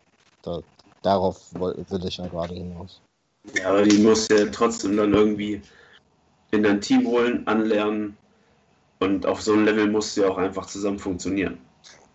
Da, 0.42 0.61
darauf 1.03 1.53
will 1.55 2.05
ich 2.05 2.16
ja 2.16 2.26
gerade 2.28 2.55
hinaus. 2.55 3.00
Ja, 3.55 3.70
aber 3.70 3.82
die 3.82 3.98
muss 3.98 4.28
ja 4.28 4.46
trotzdem 4.46 4.96
dann 4.96 5.12
irgendwie 5.12 5.62
in 6.53 6.62
dein 6.62 6.80
Team 6.80 7.07
holen, 7.07 7.46
anlernen 7.46 8.16
und 9.00 9.26
auf 9.26 9.42
so 9.42 9.53
einem 9.53 9.64
Level 9.64 9.90
muss 9.90 10.14
ja 10.14 10.28
auch 10.28 10.38
einfach 10.38 10.66
zusammen 10.66 10.98
funktionieren. 10.98 11.59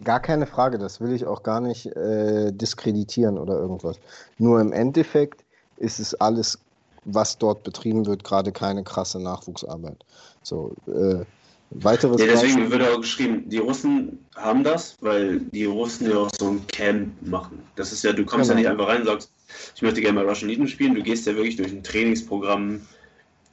Gar 0.04 0.20
keine 0.20 0.46
Frage, 0.46 0.78
das 0.78 1.02
will 1.02 1.14
ich 1.14 1.26
auch 1.26 1.44
gar 1.44 1.60
nicht 1.60 1.88
äh, 1.88 2.52
diskreditieren 2.52 3.38
oder 3.38 3.58
irgendwas. 3.58 4.00
Nur 4.38 4.62
im 4.62 4.72
Endeffekt 4.72 5.44
ist 5.78 6.00
es 6.00 6.14
alles, 6.16 6.60
was 7.06 7.38
dort 7.38 7.64
betrieben 7.64 8.06
wird, 8.06 8.24
gerade 8.24 8.52
keine 8.52 8.84
krasse 8.84 9.20
Nachwuchsarbeit. 9.20 10.06
So, 10.44 10.74
äh, 10.88 11.26
Weiteres 11.70 12.22
ja, 12.22 12.28
deswegen 12.28 12.72
wird 12.72 12.82
auch 12.82 13.02
geschrieben, 13.02 13.50
die 13.50 13.58
Russen 13.58 14.26
haben 14.36 14.64
das, 14.64 14.96
weil 15.02 15.40
die 15.40 15.66
Russen 15.66 16.10
ja 16.10 16.18
auch 16.18 16.30
so 16.40 16.52
ein 16.52 16.66
Camp 16.68 17.10
machen. 17.22 17.62
Das 17.76 17.92
ist 17.92 18.04
ja, 18.04 18.14
du 18.14 18.24
kommst 18.24 18.50
genau. 18.50 18.62
ja 18.62 18.70
nicht 18.70 18.70
einfach 18.70 18.88
rein 18.88 19.02
und 19.02 19.08
sagst, 19.08 19.32
ich 19.76 19.82
möchte 19.82 20.00
gerne 20.00 20.16
mal 20.16 20.28
Russian 20.28 20.50
Eden 20.50 20.68
spielen, 20.68 20.96
du 20.96 21.04
gehst 21.04 21.28
ja 21.28 21.36
wirklich 21.36 21.58
durch 21.58 21.74
ein 21.74 21.84
Trainingsprogramm. 21.84 22.82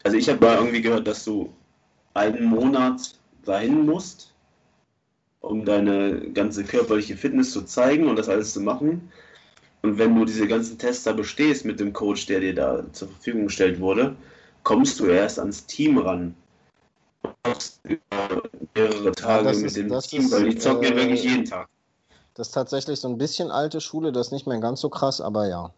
Also 0.05 0.17
ich 0.17 0.29
habe 0.29 0.45
mal 0.45 0.59
irgendwie 0.59 0.83
gehört, 0.83 1.09
dass 1.09 1.25
du 1.25 1.53
einen 2.15 2.45
Monat 2.45 3.19
dahin 3.45 3.85
musst, 3.85 4.33
um 5.45 5.65
deine 5.65 6.31
ganze 6.33 6.65
körperliche 6.65 7.17
Fitness 7.17 7.53
zu 7.53 7.63
zeigen 7.63 8.09
und 8.09 8.17
das 8.17 8.29
alles 8.29 8.53
zu 8.53 8.61
machen. 8.61 9.11
Und 9.83 9.99
wenn 9.99 10.15
du 10.15 10.25
diese 10.25 10.49
ganzen 10.49 10.79
Tester 10.79 11.13
bestehst 11.13 11.65
mit 11.65 11.79
dem 11.79 11.93
Coach, 11.93 12.27
der 12.27 12.41
dir 12.41 12.55
da 12.55 12.85
zur 12.93 13.09
Verfügung 13.09 13.47
gestellt 13.47 13.81
wurde, 13.81 14.17
kommst 14.63 14.99
du 14.99 15.07
erst 15.07 15.39
ans 15.39 15.67
Team 15.67 15.99
ran 15.99 16.35
mehrere 18.75 19.13
Tage 19.13 19.53
ja, 19.53 19.59
mit 19.59 19.77
dem 19.77 20.01
Team, 20.01 20.23
ist, 20.23 20.33
weil 20.33 20.49
die 20.51 20.59
zocken 20.59 20.85
äh, 20.85 20.91
ja 20.91 20.97
wirklich 20.97 21.25
jeden 21.25 21.45
Tag. 21.45 21.69
Das 22.35 22.49
ist 22.49 22.55
tatsächlich 22.55 23.01
so 23.01 23.09
ein 23.09 23.19
bisschen 23.19 23.51
alte 23.51 23.81
Schule, 23.81 24.13
das 24.13 24.29
ist 24.29 24.33
nicht 24.33 24.47
mehr 24.47 24.59
ganz 24.59 24.81
so 24.81 24.89
krass, 24.89 25.21
aber 25.21 25.49
ja. 25.49 25.73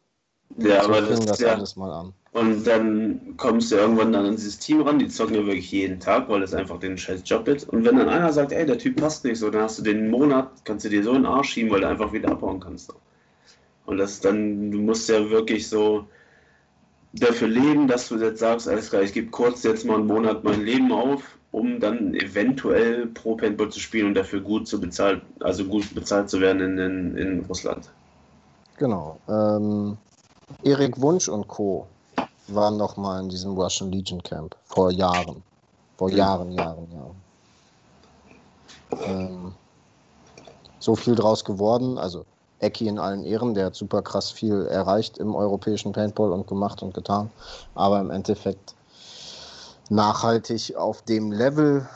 Ja, 0.59 0.83
so 0.83 0.89
aber 0.89 1.03
das, 1.03 1.21
das 1.25 1.39
ja, 1.41 1.55
alles 1.55 1.77
mal 1.77 1.93
an. 1.93 2.13
Und 2.33 2.67
dann 2.67 3.35
kommst 3.37 3.73
du 3.73 3.77
irgendwann 3.77 4.13
dann 4.13 4.27
an 4.27 4.37
dieses 4.37 4.59
Team 4.59 4.83
ran, 4.83 4.99
die 4.99 5.09
zocken 5.09 5.35
ja 5.35 5.47
wirklich 5.47 5.71
jeden 5.71 6.01
Tag, 6.01 6.29
weil 6.29 6.41
das 6.41 6.55
einfach 6.55 6.79
den 6.79 6.99
scheiß 6.99 7.23
Job 7.25 7.49
ist. 7.49 7.69
Und 7.69 7.85
wenn 7.85 7.97
dann 7.97 8.09
einer 8.09 8.33
sagt, 8.33 8.53
ey, 8.53 8.67
der 8.67 8.79
Typ 8.79 8.97
passt 8.97 9.25
nicht 9.25 9.39
so, 9.39 9.51
dann 9.51 9.63
hast 9.63 9.79
du 9.79 9.83
den 9.83 10.11
Monat, 10.11 10.51
kannst 10.65 10.85
du 10.85 10.91
dir 10.91 11.03
so 11.03 11.11
in 11.11 11.23
den 11.23 11.27
Arsch 11.27 11.51
schieben, 11.51 11.71
weil 11.71 11.81
du 11.81 11.89
einfach 11.89 12.13
wieder 12.13 12.31
abhauen 12.31 12.61
kannst. 12.61 12.93
Und 13.87 13.99
das 13.99 14.21
dann, 14.21 14.71
du 14.71 14.79
musst 14.79 15.09
ja 15.09 15.31
wirklich 15.31 15.69
so 15.69 16.07
dafür 17.15 17.49
leben, 17.49 17.89
dass 17.89 18.09
du 18.09 18.17
jetzt 18.17 18.41
sagst, 18.41 18.69
alles 18.69 18.91
klar, 18.91 19.03
ich 19.03 19.15
gebe 19.15 19.31
kurz 19.31 19.63
jetzt 19.63 19.87
mal 19.87 19.97
einen 19.97 20.07
Monat 20.07 20.45
mein 20.45 20.65
Leben 20.65 20.93
auf 20.93 21.23
um 21.57 21.81
dann 21.81 22.15
eventuell 22.15 23.07
pro 23.07 23.35
Paintball 23.35 23.71
zu 23.71 23.81
spielen 23.81 24.09
und 24.09 24.15
dafür 24.15 24.41
gut 24.41 24.69
zu 24.69 24.79
bezahlt, 24.79 25.23
also 25.41 25.65
gut 25.65 25.95
bezahlt 25.95 26.29
zu 26.29 26.39
werden 26.39 26.61
in, 26.61 26.79
in, 26.79 27.17
in 27.17 27.41
Russland. 27.47 27.91
Genau. 28.77 29.19
Ähm, 29.27 29.97
Erik 30.63 31.01
Wunsch 31.01 31.29
und 31.29 31.49
Co. 31.49 31.87
waren 32.49 32.77
noch 32.77 32.97
mal 32.97 33.21
in 33.21 33.29
diesem 33.29 33.55
Russian 33.55 33.91
Legion 33.91 34.23
Camp 34.23 34.57
vor 34.65 34.91
Jahren. 34.91 35.43
Vor 35.97 36.11
Jahren, 36.11 36.53
Jahren, 36.53 36.89
Jahren. 36.93 37.23
Ähm, 39.05 39.55
so 40.79 40.95
viel 40.95 41.15
draus 41.15 41.45
geworden. 41.45 41.99
Also 41.99 42.25
Ecki 42.61 42.89
in 42.89 42.99
allen 42.99 43.25
Ehren, 43.25 43.55
der 43.55 43.67
hat 43.67 43.75
super 43.75 44.03
krass 44.03 44.31
viel 44.31 44.67
erreicht 44.67 45.19
im 45.19 45.35
europäischen 45.35 45.93
Paintball 45.93 46.33
und 46.33 46.47
gemacht 46.47 46.83
und 46.83 46.95
getan. 46.95 47.31
Aber 47.75 48.01
im 48.01 48.11
Endeffekt 48.11 48.75
nachhaltig 49.89 50.77
auf 50.77 51.03
dem 51.03 51.33
Level 51.33 51.89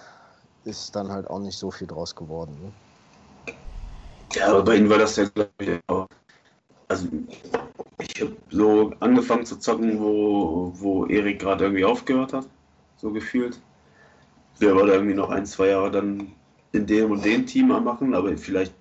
ist 0.64 0.94
dann 0.94 1.10
halt 1.10 1.28
auch 1.30 1.38
nicht 1.38 1.58
so 1.58 1.70
viel 1.70 1.86
draus 1.86 2.14
geworden. 2.14 2.56
Ne? 2.62 3.54
Ja, 4.34 4.48
aber 4.48 4.62
bei 4.62 4.76
ihnen 4.76 4.90
war 4.90 4.98
das 4.98 5.16
ja, 5.16 5.24
glaube 5.24 5.50
ich, 5.58 5.80
auch. 5.88 6.06
Also, 6.88 7.06
ich 8.00 8.20
habe 8.20 8.36
so 8.50 8.92
angefangen 9.00 9.46
zu 9.46 9.58
zocken, 9.58 10.00
wo, 10.00 10.72
wo 10.74 11.06
Erik 11.06 11.40
gerade 11.40 11.64
irgendwie 11.64 11.84
aufgehört 11.84 12.32
hat, 12.32 12.46
so 12.96 13.10
gefühlt. 13.10 13.60
Der 14.60 14.76
war 14.76 14.86
da 14.86 14.94
irgendwie 14.94 15.14
noch 15.14 15.30
ein, 15.30 15.46
zwei 15.46 15.68
Jahre 15.68 15.90
dann 15.90 16.32
in 16.72 16.86
dem 16.86 17.10
und 17.10 17.24
dem 17.24 17.46
Team 17.46 17.70
am 17.72 17.84
machen, 17.84 18.14
aber 18.14 18.36
vielleicht 18.36 18.74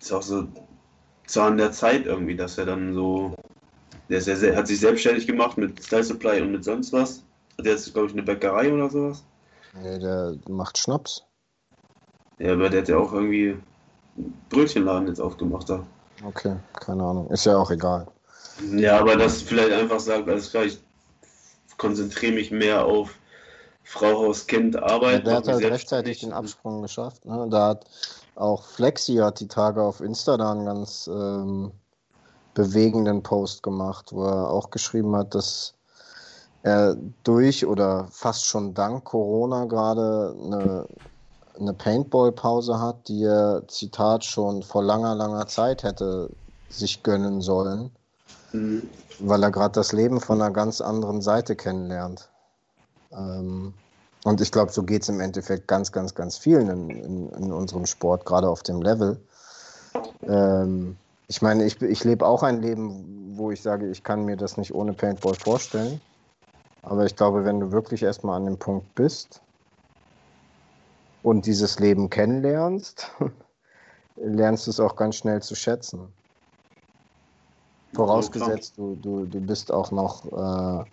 ist 0.00 0.12
auch 0.12 0.22
so 0.22 1.40
an 1.40 1.56
der 1.56 1.72
Zeit 1.72 2.06
irgendwie, 2.06 2.36
dass 2.36 2.58
er 2.58 2.66
dann 2.66 2.92
so, 2.92 3.34
der 4.08 4.20
sehr, 4.20 4.56
hat 4.56 4.66
sich 4.66 4.80
selbstständig 4.80 5.26
gemacht 5.26 5.56
mit 5.56 5.82
Style 5.82 6.04
Supply 6.04 6.40
und 6.42 6.52
mit 6.52 6.64
sonst 6.64 6.92
was 6.92 7.26
der 7.58 7.74
ist, 7.74 7.92
glaube 7.92 8.08
ich, 8.08 8.12
eine 8.12 8.22
Bäckerei 8.22 8.72
oder 8.72 8.90
sowas. 8.90 9.24
Nee, 9.74 9.98
der 9.98 10.36
macht 10.48 10.78
Schnaps. 10.78 11.24
Ja, 12.38 12.52
aber 12.52 12.68
der 12.68 12.82
hat 12.82 12.88
ja 12.88 12.98
auch 12.98 13.12
irgendwie 13.12 13.56
einen 14.16 14.42
Brötchenladen 14.48 15.08
jetzt 15.08 15.20
aufgemacht 15.20 15.68
da. 15.68 15.86
Okay, 16.24 16.56
keine 16.74 17.02
Ahnung. 17.02 17.30
Ist 17.30 17.46
ja 17.46 17.56
auch 17.56 17.70
egal. 17.70 18.06
Ja, 18.74 18.98
aber 19.00 19.16
das 19.16 19.42
vielleicht 19.42 19.72
einfach 19.72 20.00
sagt, 20.00 20.28
alles 20.28 20.50
klar, 20.50 20.64
ich 20.64 20.78
konzentriere 21.76 22.32
mich 22.32 22.50
mehr 22.50 22.84
auf 22.84 23.14
Frau, 23.84 24.26
Haus, 24.26 24.46
Kind, 24.46 24.76
Arbeit. 24.76 25.18
Ja, 25.18 25.18
der 25.20 25.36
hat 25.36 25.48
halt 25.48 25.64
rechtzeitig 25.64 26.20
den 26.20 26.32
Absprung 26.32 26.82
geschafft. 26.82 27.24
Ne? 27.24 27.46
Da 27.50 27.68
hat 27.68 27.86
auch 28.34 28.64
Flexi 28.64 29.16
hat 29.16 29.40
die 29.40 29.48
Tage 29.48 29.82
auf 29.82 30.00
Insta 30.00 30.36
da 30.36 30.52
einen 30.52 30.66
ganz 30.66 31.08
ähm, 31.12 31.70
bewegenden 32.54 33.22
Post 33.22 33.62
gemacht, 33.62 34.12
wo 34.12 34.24
er 34.24 34.50
auch 34.50 34.70
geschrieben 34.70 35.14
hat, 35.14 35.34
dass 35.34 35.74
er 36.62 36.96
durch 37.22 37.64
oder 37.64 38.08
fast 38.10 38.44
schon 38.44 38.74
dank 38.74 39.04
Corona 39.04 39.66
gerade 39.66 40.34
eine, 40.42 40.86
eine 41.58 41.72
Paintball-Pause 41.72 42.80
hat, 42.80 43.08
die 43.08 43.24
er, 43.24 43.62
Zitat, 43.68 44.24
schon 44.24 44.62
vor 44.62 44.82
langer, 44.82 45.14
langer 45.14 45.46
Zeit 45.46 45.82
hätte 45.82 46.30
sich 46.68 47.02
gönnen 47.02 47.40
sollen, 47.40 47.90
mhm. 48.52 48.82
weil 49.20 49.42
er 49.42 49.50
gerade 49.50 49.72
das 49.72 49.92
Leben 49.92 50.20
von 50.20 50.40
einer 50.40 50.52
ganz 50.52 50.80
anderen 50.80 51.22
Seite 51.22 51.56
kennenlernt. 51.56 52.28
Ähm, 53.12 53.74
und 54.24 54.40
ich 54.40 54.50
glaube, 54.50 54.72
so 54.72 54.82
geht 54.82 55.02
es 55.02 55.08
im 55.08 55.20
Endeffekt 55.20 55.68
ganz, 55.68 55.92
ganz, 55.92 56.14
ganz 56.14 56.36
vielen 56.36 56.68
in, 56.68 56.90
in, 56.90 57.28
in 57.30 57.52
unserem 57.52 57.86
Sport, 57.86 58.24
gerade 58.24 58.48
auf 58.48 58.62
dem 58.62 58.82
Level. 58.82 59.20
Ähm, 60.22 60.96
ich 61.28 61.42
meine, 61.42 61.64
ich, 61.64 61.80
ich 61.80 62.04
lebe 62.04 62.26
auch 62.26 62.42
ein 62.42 62.60
Leben, 62.60 63.34
wo 63.36 63.50
ich 63.50 63.62
sage, 63.62 63.88
ich 63.88 64.02
kann 64.02 64.24
mir 64.24 64.36
das 64.36 64.56
nicht 64.56 64.74
ohne 64.74 64.92
Paintball 64.92 65.34
vorstellen. 65.34 66.00
Aber 66.82 67.04
ich 67.04 67.16
glaube, 67.16 67.44
wenn 67.44 67.60
du 67.60 67.72
wirklich 67.72 68.02
erstmal 68.02 68.36
an 68.36 68.46
dem 68.46 68.58
Punkt 68.58 68.94
bist 68.94 69.40
und 71.26 71.44
dieses 71.44 71.80
Leben 71.80 72.08
kennenlernst, 72.08 73.10
lernst 74.16 74.68
du 74.68 74.70
es 74.70 74.78
auch 74.78 74.94
ganz 74.94 75.16
schnell 75.16 75.42
zu 75.42 75.56
schätzen. 75.56 76.06
Vorausgesetzt, 77.94 78.74
du, 78.78 78.94
du, 79.02 79.24
du 79.24 79.40
bist 79.40 79.72
auch 79.72 79.90
noch 79.90 80.86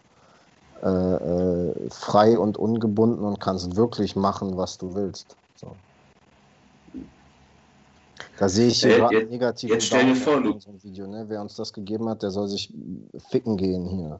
äh, 0.81 0.87
äh, 0.87 1.89
frei 1.91 2.39
und 2.39 2.57
ungebunden 2.57 3.23
und 3.23 3.39
kannst 3.39 3.75
wirklich 3.75 4.15
machen, 4.15 4.57
was 4.57 4.79
du 4.79 4.95
willst. 4.95 5.37
So. 5.55 5.75
Da 8.39 8.49
sehe 8.49 8.69
ich 8.69 8.81
hier 8.81 8.89
Jetzt- 8.89 8.99
gerade 8.99 9.25
negativen 9.25 9.73
jetzt 9.75 9.85
stell 9.85 10.05
dir 10.07 10.15
vor, 10.15 10.41
du- 10.41 10.53
unserem 10.53 10.83
Video, 10.83 11.05
ne? 11.05 11.25
Wer 11.27 11.41
uns 11.41 11.55
das 11.55 11.73
gegeben 11.73 12.09
hat, 12.09 12.23
der 12.23 12.31
soll 12.31 12.47
sich 12.47 12.73
ficken 13.29 13.55
gehen 13.55 13.85
hier. 13.85 14.19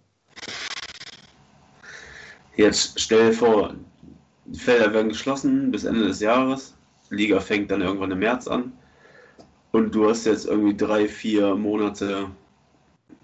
Jetzt 2.55 2.99
stell 2.99 3.32
dir 3.32 3.34
vor, 3.34 3.74
die 4.46 4.60
Felder 4.60 4.94
werden 4.94 5.10
geschlossen 5.10 5.72
bis 5.72 5.84
Ende 5.84 6.08
des 6.08 6.20
Jahres. 6.20 6.74
Die 7.10 7.16
Liga 7.16 7.39
fängt 7.39 7.72
dann 7.72 7.82
irgendwann 7.82 8.12
im 8.12 8.20
März 8.20 8.48
an. 8.48 8.74
Und 9.72 9.96
du 9.96 10.10
hast 10.10 10.26
jetzt 10.26 10.46
irgendwie 10.46 10.76
drei, 10.76 11.08
vier 11.08 11.56
Monate, 11.56 12.28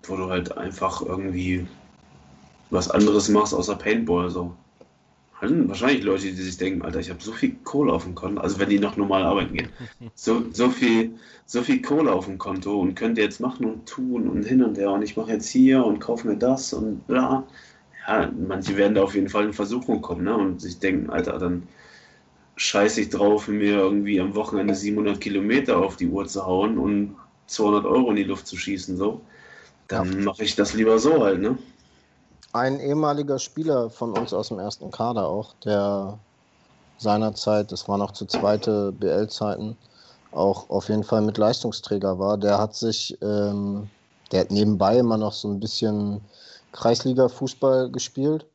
wo 0.03 0.15
du 0.15 0.29
halt 0.29 0.57
einfach 0.57 1.01
irgendwie 1.01 1.67
was 2.71 2.89
anderes 2.89 3.29
machst 3.29 3.53
außer 3.53 3.75
Paintball. 3.75 4.29
So. 4.29 4.55
Dann 5.41 5.69
wahrscheinlich 5.69 6.03
Leute, 6.03 6.23
die 6.23 6.31
sich 6.33 6.57
denken, 6.57 6.81
Alter, 6.81 6.99
ich 6.99 7.09
habe 7.09 7.21
so 7.21 7.31
viel 7.31 7.55
Kohle 7.63 7.93
auf 7.93 8.03
dem 8.03 8.15
Konto, 8.15 8.41
also 8.41 8.59
wenn 8.59 8.69
die 8.69 8.79
noch 8.79 8.97
normal 8.97 9.23
arbeiten 9.23 9.53
gehen, 9.53 9.69
so, 10.15 10.43
so, 10.51 10.69
viel, 10.69 11.13
so 11.45 11.61
viel 11.61 11.81
Kohle 11.81 12.11
auf 12.11 12.25
dem 12.25 12.37
Konto 12.37 12.79
und 12.79 12.95
könnt 12.95 13.17
ihr 13.17 13.23
jetzt 13.23 13.39
machen 13.39 13.65
und 13.65 13.87
tun 13.87 14.27
und 14.27 14.43
hin 14.43 14.63
und 14.63 14.77
her 14.77 14.91
und 14.91 15.01
ich 15.01 15.15
mache 15.15 15.31
jetzt 15.31 15.49
hier 15.49 15.85
und 15.85 15.99
kaufe 15.99 16.27
mir 16.27 16.35
das 16.35 16.73
und 16.73 17.07
bla. 17.07 17.45
Ja, 18.09 18.31
manche 18.35 18.75
werden 18.75 18.95
da 18.95 19.03
auf 19.03 19.13
jeden 19.13 19.29
Fall 19.29 19.45
in 19.45 19.53
Versuchung 19.53 20.01
kommen 20.01 20.23
ne? 20.23 20.35
und 20.35 20.59
sich 20.59 20.79
denken, 20.79 21.11
Alter, 21.11 21.37
dann 21.37 21.67
scheiße 22.55 23.01
ich 23.01 23.09
drauf, 23.09 23.47
mir 23.47 23.75
irgendwie 23.75 24.19
am 24.19 24.33
Wochenende 24.33 24.73
700 24.73 25.21
Kilometer 25.21 25.77
auf 25.77 25.95
die 25.95 26.07
Uhr 26.07 26.25
zu 26.25 26.43
hauen 26.43 26.79
und 26.79 27.17
200 27.45 27.85
Euro 27.85 28.09
in 28.09 28.15
die 28.15 28.23
Luft 28.23 28.47
zu 28.47 28.57
schießen, 28.57 28.97
so. 28.97 29.21
Dann 29.87 30.23
mache 30.23 30.43
ich 30.43 30.55
das 30.55 30.73
lieber 30.73 30.97
so 30.97 31.23
halt, 31.23 31.39
ne? 31.39 31.59
Ein 32.51 32.79
ehemaliger 32.79 33.37
Spieler 33.37 33.91
von 33.91 34.13
uns 34.13 34.33
aus 34.33 34.47
dem 34.47 34.57
ersten 34.57 34.89
Kader 34.89 35.27
auch, 35.27 35.53
der 35.63 36.17
seinerzeit, 36.97 37.71
das 37.71 37.87
war 37.87 37.99
noch 37.99 38.13
zu 38.13 38.25
zweite 38.25 38.91
BL-Zeiten, 38.91 39.77
auch 40.31 40.71
auf 40.71 40.89
jeden 40.89 41.03
Fall 41.03 41.21
mit 41.21 41.37
Leistungsträger 41.37 42.17
war, 42.17 42.39
der 42.39 42.57
hat 42.57 42.75
sich, 42.75 43.15
ähm, 43.21 43.91
der 44.31 44.41
hat 44.41 44.51
nebenbei 44.51 44.97
immer 44.97 45.17
noch 45.17 45.33
so 45.33 45.47
ein 45.47 45.59
bisschen 45.59 46.21
Kreisliga-Fußball 46.71 47.91
gespielt, 47.91 48.45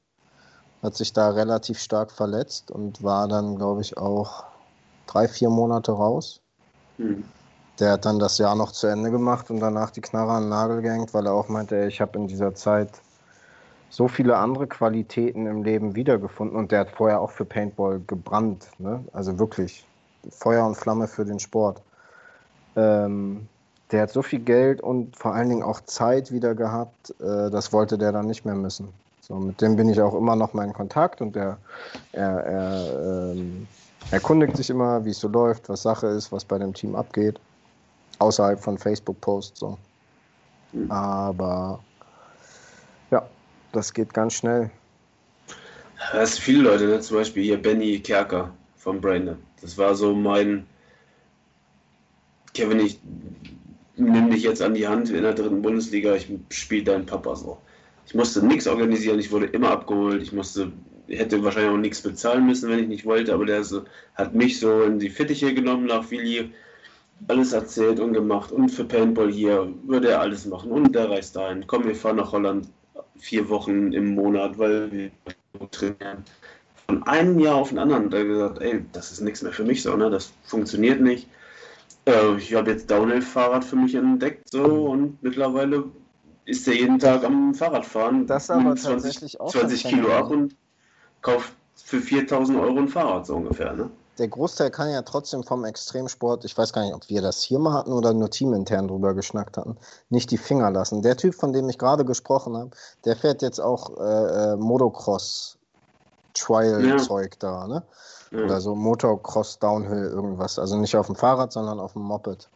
hat 0.82 0.94
sich 0.94 1.12
da 1.12 1.30
relativ 1.30 1.78
stark 1.78 2.12
verletzt 2.12 2.70
und 2.70 3.02
war 3.02 3.28
dann, 3.28 3.56
glaube 3.56 3.80
ich, 3.80 3.96
auch 3.96 4.44
drei, 5.06 5.28
vier 5.28 5.50
Monate 5.50 5.92
raus. 5.92 6.40
Hm. 6.98 7.24
Der 7.80 7.92
hat 7.92 8.04
dann 8.04 8.18
das 8.18 8.38
Jahr 8.38 8.54
noch 8.54 8.70
zu 8.70 8.86
Ende 8.86 9.10
gemacht 9.10 9.50
und 9.50 9.58
danach 9.60 9.90
die 9.90 10.00
Knarre 10.00 10.32
an 10.32 10.44
den 10.44 10.50
Nagel 10.50 10.82
gehängt, 10.82 11.12
weil 11.12 11.26
er 11.26 11.32
auch 11.32 11.48
meinte, 11.48 11.76
ey, 11.76 11.88
ich 11.88 12.00
habe 12.00 12.18
in 12.18 12.28
dieser 12.28 12.54
Zeit 12.54 12.90
so 13.90 14.08
viele 14.08 14.36
andere 14.36 14.66
Qualitäten 14.66 15.46
im 15.46 15.62
Leben 15.62 15.94
wiedergefunden 15.94 16.56
und 16.56 16.72
der 16.72 16.80
hat 16.80 16.90
vorher 16.90 17.20
auch 17.20 17.30
für 17.30 17.44
Paintball 17.44 18.00
gebrannt, 18.06 18.68
ne? 18.78 19.04
Also 19.12 19.38
wirklich 19.38 19.86
Feuer 20.30 20.66
und 20.66 20.76
Flamme 20.76 21.06
für 21.06 21.24
den 21.24 21.38
Sport. 21.38 21.82
Ähm, 22.76 23.48
der 23.90 24.02
hat 24.02 24.10
so 24.10 24.22
viel 24.22 24.40
Geld 24.40 24.80
und 24.80 25.16
vor 25.16 25.34
allen 25.34 25.48
Dingen 25.48 25.62
auch 25.62 25.80
Zeit 25.82 26.32
wieder 26.32 26.54
gehabt, 26.54 27.10
äh, 27.20 27.50
das 27.50 27.72
wollte 27.72 27.98
der 27.98 28.12
dann 28.12 28.26
nicht 28.26 28.44
mehr 28.44 28.54
müssen. 28.54 28.88
So, 29.20 29.36
mit 29.36 29.60
dem 29.60 29.76
bin 29.76 29.88
ich 29.88 30.00
auch 30.00 30.14
immer 30.14 30.36
noch 30.36 30.52
mal 30.52 30.64
in 30.64 30.72
Kontakt 30.72 31.20
und 31.20 31.34
der 31.34 31.56
er, 32.12 32.44
er 32.44 33.32
ähm, 33.32 33.66
erkundigt 34.10 34.56
sich 34.56 34.68
immer, 34.68 35.04
wie 35.04 35.10
es 35.10 35.20
so 35.20 35.28
läuft, 35.28 35.68
was 35.68 35.82
Sache 35.82 36.08
ist, 36.08 36.30
was 36.30 36.44
bei 36.44 36.58
dem 36.58 36.74
Team 36.74 36.94
abgeht. 36.94 37.40
Außerhalb 38.18 38.60
von 38.60 38.76
Facebook-Posts 38.76 39.60
so. 39.60 39.78
Mhm. 40.72 40.90
Aber 40.90 41.80
ja, 43.10 43.26
das 43.72 43.92
geht 43.92 44.12
ganz 44.12 44.34
schnell. 44.34 44.70
Das 46.12 46.34
sind 46.34 46.42
viele 46.42 46.62
Leute, 46.62 46.86
ne? 46.86 47.00
zum 47.00 47.16
Beispiel 47.16 47.44
hier 47.44 47.60
Benny 47.60 47.98
Kerker 48.00 48.50
von 48.76 49.00
Brandon. 49.00 49.38
Das 49.60 49.78
war 49.78 49.94
so 49.94 50.14
mein 50.14 50.66
Kevin, 52.52 52.80
ich 52.80 53.00
nimm 53.96 54.30
dich 54.30 54.42
jetzt 54.42 54.62
an 54.62 54.74
die 54.74 54.86
Hand 54.86 55.10
in 55.10 55.22
der 55.22 55.34
dritten 55.34 55.62
Bundesliga, 55.62 56.14
ich 56.14 56.28
spiele 56.50 56.84
deinen 56.84 57.06
Papa 57.06 57.36
so. 57.36 57.58
Ich 58.06 58.14
musste 58.14 58.44
nichts 58.44 58.66
organisieren, 58.66 59.18
ich 59.18 59.32
wurde 59.32 59.46
immer 59.46 59.70
abgeholt, 59.70 60.22
ich 60.22 60.32
musste, 60.32 60.72
hätte 61.08 61.42
wahrscheinlich 61.42 61.72
auch 61.72 61.78
nichts 61.78 62.02
bezahlen 62.02 62.46
müssen, 62.46 62.68
wenn 62.68 62.80
ich 62.80 62.88
nicht 62.88 63.06
wollte, 63.06 63.32
aber 63.32 63.46
der 63.46 63.64
so, 63.64 63.84
hat 64.14 64.34
mich 64.34 64.60
so 64.60 64.82
in 64.82 64.98
die 64.98 65.10
Fittiche 65.10 65.54
genommen 65.54 65.86
nach 65.86 66.10
Willi, 66.10 66.50
alles 67.28 67.52
erzählt 67.52 68.00
und 68.00 68.12
gemacht 68.12 68.52
und 68.52 68.68
für 68.68 68.84
Paintball 68.84 69.30
hier 69.30 69.72
würde 69.84 70.10
er 70.10 70.20
alles 70.20 70.46
machen 70.46 70.70
und 70.70 70.94
der 70.94 71.08
reist 71.08 71.36
dahin. 71.36 71.64
Komm, 71.66 71.86
wir 71.86 71.94
fahren 71.94 72.16
nach 72.16 72.32
Holland 72.32 72.68
vier 73.18 73.48
Wochen 73.48 73.92
im 73.92 74.14
Monat, 74.14 74.58
weil 74.58 74.90
wir 74.92 75.10
trainieren. 75.70 76.24
Von 76.86 77.02
einem 77.04 77.38
Jahr 77.38 77.54
auf 77.54 77.70
den 77.70 77.78
anderen 77.78 78.06
hat 78.06 78.14
er 78.14 78.24
gesagt, 78.24 78.60
ey, 78.60 78.84
das 78.92 79.12
ist 79.12 79.20
nichts 79.20 79.42
mehr 79.42 79.52
für 79.52 79.64
mich 79.64 79.82
so, 79.82 79.96
ne? 79.96 80.10
Das 80.10 80.32
funktioniert 80.44 81.00
nicht. 81.00 81.28
Äh, 82.06 82.36
ich 82.36 82.54
habe 82.54 82.70
jetzt 82.70 82.90
Downhill-Fahrrad 82.90 83.64
für 83.64 83.76
mich 83.76 83.94
entdeckt 83.94 84.50
so 84.50 84.64
und 84.64 85.22
mittlerweile 85.22 85.84
ist 86.44 86.68
er 86.68 86.74
jeden 86.74 86.98
Tag 86.98 87.24
am 87.24 87.54
Fahrradfahren. 87.54 88.26
Das 88.26 88.50
aber 88.50 88.62
nimmt 88.62 88.82
tatsächlich 88.82 89.40
auch 89.40 89.50
20 89.50 89.86
ein 89.86 89.90
Kilo 89.90 90.12
ab 90.12 90.30
und 90.30 90.54
kauft 91.22 91.54
für 91.76 92.00
4000 92.00 92.58
Euro 92.58 92.78
ein 92.78 92.88
Fahrrad 92.88 93.26
so 93.26 93.36
ungefähr, 93.36 93.72
ne? 93.72 93.90
Der 94.18 94.28
Großteil 94.28 94.70
kann 94.70 94.90
ja 94.90 95.02
trotzdem 95.02 95.42
vom 95.42 95.64
Extremsport, 95.64 96.44
ich 96.44 96.56
weiß 96.56 96.72
gar 96.72 96.84
nicht, 96.84 96.94
ob 96.94 97.08
wir 97.08 97.20
das 97.20 97.42
hier 97.42 97.58
mal 97.58 97.72
hatten 97.72 97.92
oder 97.92 98.14
nur 98.14 98.30
teamintern 98.30 98.86
drüber 98.86 99.12
geschnackt 99.12 99.56
hatten, 99.56 99.76
nicht 100.08 100.30
die 100.30 100.38
Finger 100.38 100.70
lassen. 100.70 101.02
Der 101.02 101.16
Typ, 101.16 101.34
von 101.34 101.52
dem 101.52 101.68
ich 101.68 101.78
gerade 101.78 102.04
gesprochen 102.04 102.56
habe, 102.56 102.70
der 103.04 103.16
fährt 103.16 103.42
jetzt 103.42 103.60
auch 103.60 103.98
äh, 103.98 104.52
äh, 104.52 104.56
Motocross-Trial-Zeug 104.56 107.40
da, 107.40 107.66
ne? 107.66 107.82
Ja. 108.34 108.44
Oder 108.44 108.60
so 108.60 108.74
Motocross 108.74 109.58
Downhill 109.58 110.06
irgendwas. 110.06 110.58
Also 110.58 110.76
nicht 110.76 110.96
auf 110.96 111.06
dem 111.06 111.16
Fahrrad, 111.16 111.52
sondern 111.52 111.78
auf 111.80 111.92
dem 111.92 112.02
Moped. 112.02 112.48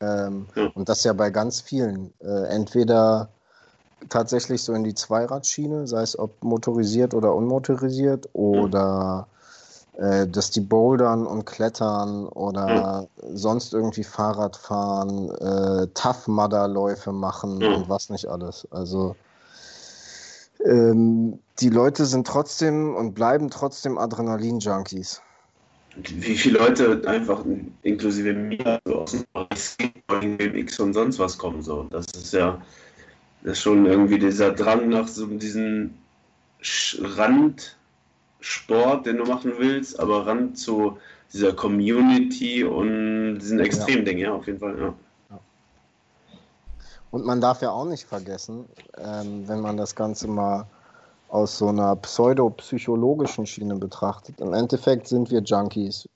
Ähm, 0.00 0.46
Ja. 0.56 0.68
Und 0.74 0.88
das 0.88 1.04
ja 1.04 1.12
bei 1.12 1.30
ganz 1.30 1.60
vielen. 1.60 2.12
Äh, 2.20 2.46
entweder 2.48 3.28
tatsächlich 4.08 4.62
so 4.62 4.72
in 4.74 4.84
die 4.84 4.94
Zweiradschiene, 4.94 5.86
sei 5.86 6.02
es 6.02 6.18
ob 6.18 6.42
motorisiert 6.42 7.14
oder 7.14 7.34
unmotorisiert, 7.34 8.28
oder 8.32 9.28
äh, 9.96 10.26
dass 10.26 10.50
die 10.50 10.60
bouldern 10.60 11.26
und 11.26 11.44
klettern 11.46 12.26
oder 12.28 13.06
sonst 13.32 13.72
irgendwie 13.72 14.02
Fahrrad 14.04 14.56
fahren, 14.56 15.30
äh, 15.36 15.86
Tough 15.94 16.26
Mudder 16.26 16.66
Läufe 16.66 17.12
machen 17.12 17.60
Ja. 17.60 17.76
und 17.76 17.88
was 17.88 18.10
nicht 18.10 18.26
alles. 18.26 18.66
Also 18.72 19.14
ähm, 20.64 21.38
die 21.60 21.70
Leute 21.70 22.04
sind 22.06 22.26
trotzdem 22.26 22.94
und 22.94 23.14
bleiben 23.14 23.50
trotzdem 23.50 23.98
Adrenalin-Junkies. 23.98 25.22
Wie 25.96 26.36
viele 26.36 26.58
Leute 26.58 27.02
einfach 27.06 27.44
inklusive 27.82 28.32
mir 28.32 28.80
so 28.84 29.04
aus 29.32 29.76
dem 29.76 29.92
BMX 30.40 30.80
und 30.80 30.92
sonst 30.92 31.20
was 31.20 31.38
kommen 31.38 31.62
so. 31.62 31.86
Das 31.90 32.06
ist 32.16 32.32
ja 32.32 32.60
das 33.44 33.52
ist 33.58 33.62
schon 33.62 33.86
irgendwie 33.86 34.18
dieser 34.18 34.50
Drang 34.52 34.88
nach 34.88 35.06
so 35.06 35.26
diesem 35.26 35.94
Randsport, 36.98 37.76
den 39.06 39.18
du 39.18 39.24
machen 39.24 39.52
willst, 39.58 40.00
aber 40.00 40.26
Rand 40.26 40.58
zu 40.58 40.96
dieser 41.32 41.52
Community 41.52 42.64
und 42.64 43.38
diesen 43.38 43.60
Extremding, 43.60 44.16
ja, 44.18 44.32
auf 44.32 44.46
jeden 44.46 44.60
Fall, 44.60 44.78
ja. 44.78 44.94
Und 47.14 47.24
man 47.24 47.40
darf 47.40 47.62
ja 47.62 47.70
auch 47.70 47.84
nicht 47.84 48.08
vergessen, 48.08 48.64
ähm, 48.98 49.46
wenn 49.46 49.60
man 49.60 49.76
das 49.76 49.94
Ganze 49.94 50.26
mal 50.26 50.66
aus 51.28 51.58
so 51.58 51.68
einer 51.68 51.94
pseudopsychologischen 51.94 53.46
Schiene 53.46 53.76
betrachtet. 53.76 54.40
Im 54.40 54.52
Endeffekt 54.52 55.06
sind 55.06 55.30
wir 55.30 55.40
Junkies. 55.40 56.08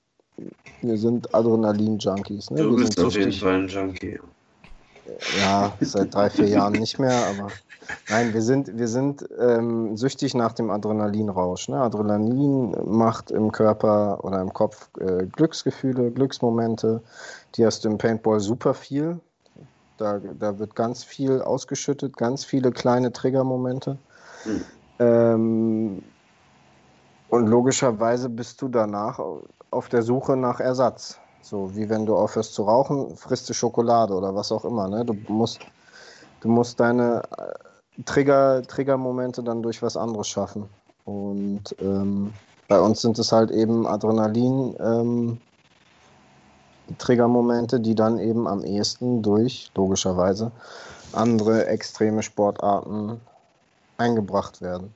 Wir 0.81 0.97
sind 0.97 1.33
Adrenalin-Junkies. 1.33 2.51
Ne? 2.51 2.63
Du 2.63 2.71
Wir 2.71 2.83
bist 2.83 2.99
auf 2.99 3.13
jeden. 3.13 3.31
Fall 3.31 3.61
ein 3.61 3.67
Junkie. 3.69 4.19
Ja, 5.39 5.71
seit 5.79 6.13
drei, 6.13 6.29
vier 6.29 6.49
Jahren 6.49 6.73
nicht 6.73 6.99
mehr, 6.99 7.27
aber 7.27 7.47
nein, 8.09 8.33
wir 8.33 8.41
sind, 8.41 8.77
wir 8.77 8.89
sind 8.89 9.25
ähm, 9.39 9.95
süchtig 9.95 10.33
nach 10.33 10.51
dem 10.51 10.69
Adrenalinrausch. 10.69 11.69
Ne? 11.69 11.77
Adrenalin 11.77 12.75
macht 12.83 13.31
im 13.31 13.53
Körper 13.53 14.21
oder 14.25 14.41
im 14.41 14.51
Kopf 14.51 14.89
äh, 14.99 15.25
Glücksgefühle, 15.27 16.11
Glücksmomente. 16.11 17.01
Die 17.55 17.65
hast 17.65 17.85
du 17.85 17.89
im 17.89 17.97
Paintball 17.97 18.41
super 18.41 18.73
viel. 18.73 19.21
Da, 19.99 20.19
da 20.39 20.57
wird 20.59 20.75
ganz 20.75 21.03
viel 21.03 21.41
ausgeschüttet, 21.41 22.17
ganz 22.17 22.45
viele 22.45 22.71
kleine 22.71 23.11
Triggermomente. 23.11 23.97
Mhm. 24.45 24.63
Ähm, 24.99 26.03
und 27.29 27.47
logischerweise 27.47 28.29
bist 28.29 28.61
du 28.61 28.67
danach 28.67 29.19
auf 29.71 29.89
der 29.89 30.01
Suche 30.01 30.35
nach 30.35 30.59
Ersatz. 30.59 31.19
So 31.41 31.75
wie 31.75 31.89
wenn 31.89 32.05
du 32.05 32.15
aufhörst 32.15 32.53
zu 32.53 32.63
rauchen, 32.63 33.15
frisst 33.15 33.49
du 33.49 33.53
Schokolade 33.53 34.13
oder 34.13 34.35
was 34.35 34.51
auch 34.51 34.65
immer. 34.65 34.87
Ne? 34.87 35.05
Du 35.05 35.15
musst, 35.27 35.59
du 36.41 36.49
musst 36.49 36.79
deine 36.79 37.23
äh, 37.37 38.03
Trigger, 38.03 38.61
Triggermomente 38.63 39.43
dann 39.43 39.61
durch 39.61 39.81
was 39.81 39.95
anderes 39.97 40.27
schaffen. 40.27 40.69
Und 41.05 41.75
ähm, 41.79 42.33
bei 42.67 42.79
uns 42.79 43.01
sind 43.01 43.17
es 43.17 43.31
halt 43.31 43.51
eben 43.51 43.87
Adrenalin, 43.87 44.75
ähm, 44.79 45.41
Triggermomente, 46.97 47.79
die 47.79 47.95
dann 47.95 48.19
eben 48.19 48.47
am 48.47 48.63
ehesten 48.63 49.21
durch, 49.21 49.71
logischerweise, 49.75 50.51
andere 51.13 51.67
extreme 51.67 52.23
Sportarten 52.23 53.19
eingebracht 53.97 54.61
werden. 54.61 54.93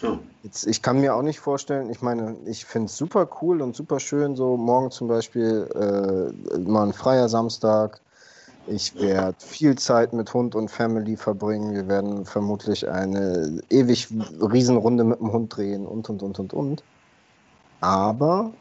Ja. 0.00 0.18
Jetzt, 0.42 0.66
ich 0.66 0.82
kann 0.82 1.00
mir 1.00 1.14
auch 1.14 1.22
nicht 1.22 1.38
vorstellen, 1.38 1.88
ich 1.90 2.02
meine, 2.02 2.36
ich 2.46 2.64
finde 2.64 2.86
es 2.86 2.96
super 2.96 3.28
cool 3.40 3.62
und 3.62 3.76
super 3.76 4.00
schön, 4.00 4.34
so 4.34 4.56
morgen 4.56 4.90
zum 4.90 5.06
Beispiel 5.06 5.68
äh, 5.74 6.58
mal 6.58 6.88
ein 6.88 6.92
freier 6.92 7.28
Samstag. 7.28 8.00
Ich 8.66 8.94
werde 8.94 9.36
viel 9.38 9.76
Zeit 9.76 10.12
mit 10.12 10.32
Hund 10.34 10.54
und 10.54 10.70
Family 10.70 11.16
verbringen. 11.16 11.74
Wir 11.74 11.88
werden 11.88 12.24
vermutlich 12.24 12.88
eine 12.88 13.60
ewig 13.70 14.08
Riesenrunde 14.40 15.02
mit 15.04 15.18
dem 15.18 15.32
Hund 15.32 15.56
drehen 15.56 15.84
und 15.86 16.08
und 16.08 16.22
und 16.22 16.38
und 16.38 16.52
und. 16.52 16.82
Aber 17.80 18.52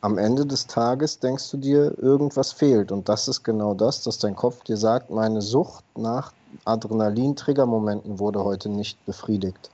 am 0.00 0.16
Ende 0.16 0.46
des 0.46 0.66
Tages 0.66 1.18
denkst 1.18 1.50
du 1.50 1.56
dir, 1.58 1.98
irgendwas 1.98 2.52
fehlt. 2.52 2.90
Und 2.90 3.08
das 3.08 3.28
ist 3.28 3.42
genau 3.42 3.74
das, 3.74 4.02
dass 4.02 4.18
dein 4.18 4.34
Kopf 4.34 4.62
dir 4.64 4.76
sagt, 4.76 5.10
meine 5.10 5.42
Sucht 5.42 5.84
nach 5.96 6.32
Adrenalin-Triggermomenten 6.64 8.18
wurde 8.18 8.42
heute 8.42 8.68
nicht 8.68 9.04
befriedigt. 9.04 9.70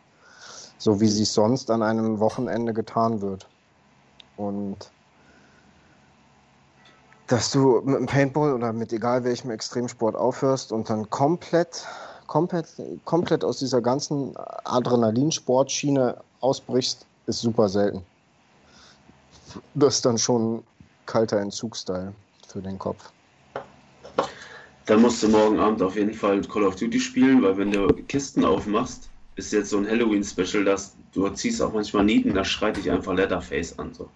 So 0.79 1.01
wie 1.01 1.09
sie 1.09 1.22
es 1.22 1.33
sonst 1.33 1.70
an 1.70 1.83
einem 1.83 2.18
Wochenende 2.18 2.72
getan 2.72 3.20
wird. 3.20 3.47
Und 4.37 4.91
dass 7.29 7.51
du 7.51 7.81
mit 7.85 7.97
dem 7.97 8.07
Paintball 8.07 8.53
oder 8.53 8.72
mit 8.72 8.93
egal 8.93 9.24
welchem 9.24 9.51
Extremsport 9.51 10.16
aufhörst 10.16 10.72
und 10.72 10.91
dann 10.91 11.09
komplett, 11.09 11.87
komplett, 12.27 12.66
komplett 13.05 13.45
aus 13.45 13.59
dieser 13.59 13.81
ganzen 13.81 14.35
Adrenalinsportschiene 14.37 16.18
ausbrichst, 16.41 17.07
ist 17.27 17.41
super 17.41 17.68
selten. 17.68 18.05
Das 19.74 19.96
ist 19.96 20.07
dann 20.07 20.18
schon 20.18 20.62
kalter 21.07 21.38
Entzugsteil 21.38 22.12
für 22.48 22.61
den 22.61 22.78
Kopf. 22.78 23.12
Dann 24.86 25.02
musst 25.02 25.22
du 25.22 25.28
morgen 25.28 25.59
Abend 25.59 25.82
auf 25.82 25.96
jeden 25.96 26.14
Fall 26.14 26.40
Call 26.42 26.64
of 26.64 26.76
Duty 26.76 27.00
spielen, 27.00 27.42
weil 27.42 27.57
wenn 27.57 27.72
du 27.72 27.88
Kisten 28.07 28.44
aufmachst, 28.44 29.11
ist 29.34 29.52
jetzt 29.52 29.70
so 29.70 29.78
ein 29.78 29.88
Halloween-Special, 29.88 30.64
dass 30.64 30.96
du 31.12 31.28
ziehst 31.30 31.61
auch 31.61 31.72
manchmal 31.72 32.04
Nieten, 32.04 32.34
da 32.34 32.44
schreit 32.44 32.76
dich 32.76 32.90
einfach 32.90 33.12
Leatherface 33.12 33.78
an. 33.78 33.92
So. 33.92 34.09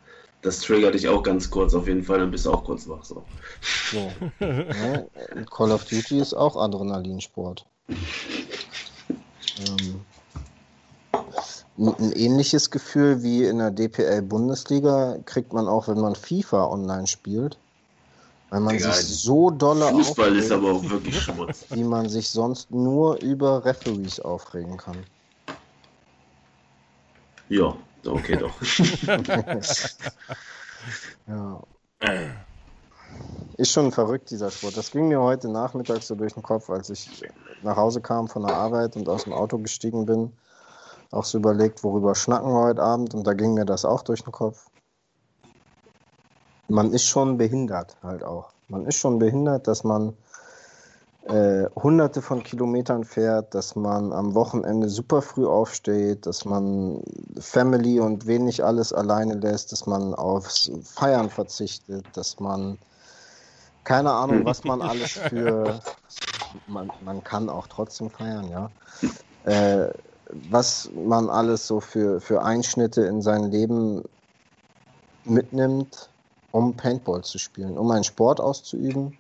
Das 0.43 0.61
triggert 0.61 0.95
dich 0.95 1.09
auch 1.09 1.23
ganz 1.23 1.51
kurz 1.51 1.75
auf 1.75 1.89
jeden 1.89 2.05
Fall, 2.05 2.21
dann 2.21 2.31
bist 2.31 2.47
du 2.47 2.53
auch 2.53 2.65
kurz 2.65 2.89
wach. 2.89 3.05
So. 3.05 3.25
so. 3.91 4.13
Ja, 4.41 5.05
Call 5.51 5.73
of 5.73 5.85
Duty 5.85 6.21
ist 6.21 6.35
auch 6.35 6.57
Adrenalinsport. 6.57 7.67
ähm, 7.89 9.90
ein 11.81 12.13
ähnliches 12.13 12.71
Gefühl 12.71 13.23
wie 13.23 13.45
in 13.45 13.59
der 13.59 13.71
DPL-Bundesliga 13.71 15.19
kriegt 15.25 15.55
man 15.55 15.67
auch, 15.67 15.89
wenn 15.89 16.01
man 16.01 16.15
FIFA 16.15 16.67
online 16.67 17.07
spielt. 17.07 17.59
Weil 18.51 18.61
man 18.61 18.77
Egal. 18.77 18.93
sich 18.93 19.23
so 19.23 19.51
dolle 19.51 19.87
Fußball 19.87 20.29
aufregt, 20.29 20.45
ist 20.45 20.53
aber 20.53 20.73
auch 20.73 20.91
wirklich 20.91 21.21
Schmutz. 21.21 21.65
Wie 21.71 21.85
man 21.85 22.09
sich 22.09 22.29
sonst 22.29 22.73
nur 22.73 23.23
über 23.23 23.65
Referees 23.65 24.19
aufregen 24.19 24.77
kann. 24.77 24.97
Ja, 27.49 27.77
okay 28.05 28.37
doch. 28.37 28.53
ja. 31.29 31.63
Ist 33.57 33.71
schon 33.71 33.93
verrückt, 33.93 34.33
dieser 34.33 34.51
Sport. 34.51 34.77
Das 34.77 34.91
ging 34.91 35.07
mir 35.09 35.21
heute 35.21 35.49
Nachmittag 35.49 36.03
so 36.03 36.17
durch 36.17 36.35
den 36.35 36.43
Kopf, 36.43 36.69
als 36.71 36.91
ich 36.91 37.09
nach 37.63 37.77
Hause 37.77 38.01
kam 38.01 38.27
von 38.27 38.43
der 38.43 38.53
Arbeit 38.53 38.97
und 38.97 39.09
aus 39.09 39.23
dem 39.25 39.33
Auto 39.33 39.59
gestiegen 39.59 40.07
bin 40.07 40.33
auch 41.11 41.25
so 41.25 41.39
überlegt, 41.39 41.83
worüber 41.83 42.15
schnacken 42.15 42.51
wir 42.51 42.61
heute 42.61 42.83
Abend 42.83 43.15
und 43.15 43.27
da 43.27 43.35
ging 43.35 43.55
mir 43.55 43.65
das 43.65 43.85
auch 43.85 44.03
durch 44.03 44.23
den 44.23 44.33
Kopf. 44.33 44.67
Man 46.69 46.93
ist 46.93 47.05
schon 47.05 47.37
behindert 47.37 47.97
halt 48.03 48.23
auch. 48.23 48.53
Man 48.69 48.87
ist 48.87 48.97
schon 48.97 49.19
behindert, 49.19 49.67
dass 49.67 49.83
man 49.83 50.17
äh, 51.25 51.67
hunderte 51.75 52.23
von 52.23 52.43
Kilometern 52.43 53.05
fährt, 53.05 53.55
dass 53.55 53.75
man 53.75 54.13
am 54.13 54.35
Wochenende 54.35 54.89
super 54.89 55.21
früh 55.21 55.47
aufsteht, 55.47 56.27
dass 56.27 56.45
man 56.45 57.03
Family 57.39 58.01
und 58.01 58.27
wenig 58.27 58.65
alles 58.65 58.93
alleine 58.93 59.35
lässt, 59.35 59.73
dass 59.73 59.87
man 59.87 60.15
aufs 60.15 60.71
Feiern 60.85 61.29
verzichtet, 61.29 62.07
dass 62.15 62.41
man 62.41 62.79
keine 63.85 64.13
Ahnung, 64.13 64.45
was 64.45 64.65
man 64.65 64.83
alles 64.83 65.13
für 65.13 65.81
man, 66.67 66.91
man 67.05 67.25
kann 67.25 67.49
auch 67.49 67.67
trotzdem 67.67 68.11
feiern, 68.11 68.49
ja. 68.49 68.71
Äh, 69.45 69.93
was 70.51 70.91
man 70.95 71.29
alles 71.29 71.67
so 71.67 71.81
für, 71.81 72.21
für 72.21 72.43
Einschnitte 72.43 73.03
in 73.03 73.23
sein 73.23 73.51
Leben 73.51 74.03
mitnimmt, 75.25 76.11
um 76.53 76.77
Paintball 76.77 77.23
zu 77.23 77.39
spielen, 77.39 77.79
um 77.79 77.91
einen 77.91 78.05
Sport 78.05 78.41
auszuüben, 78.41 79.17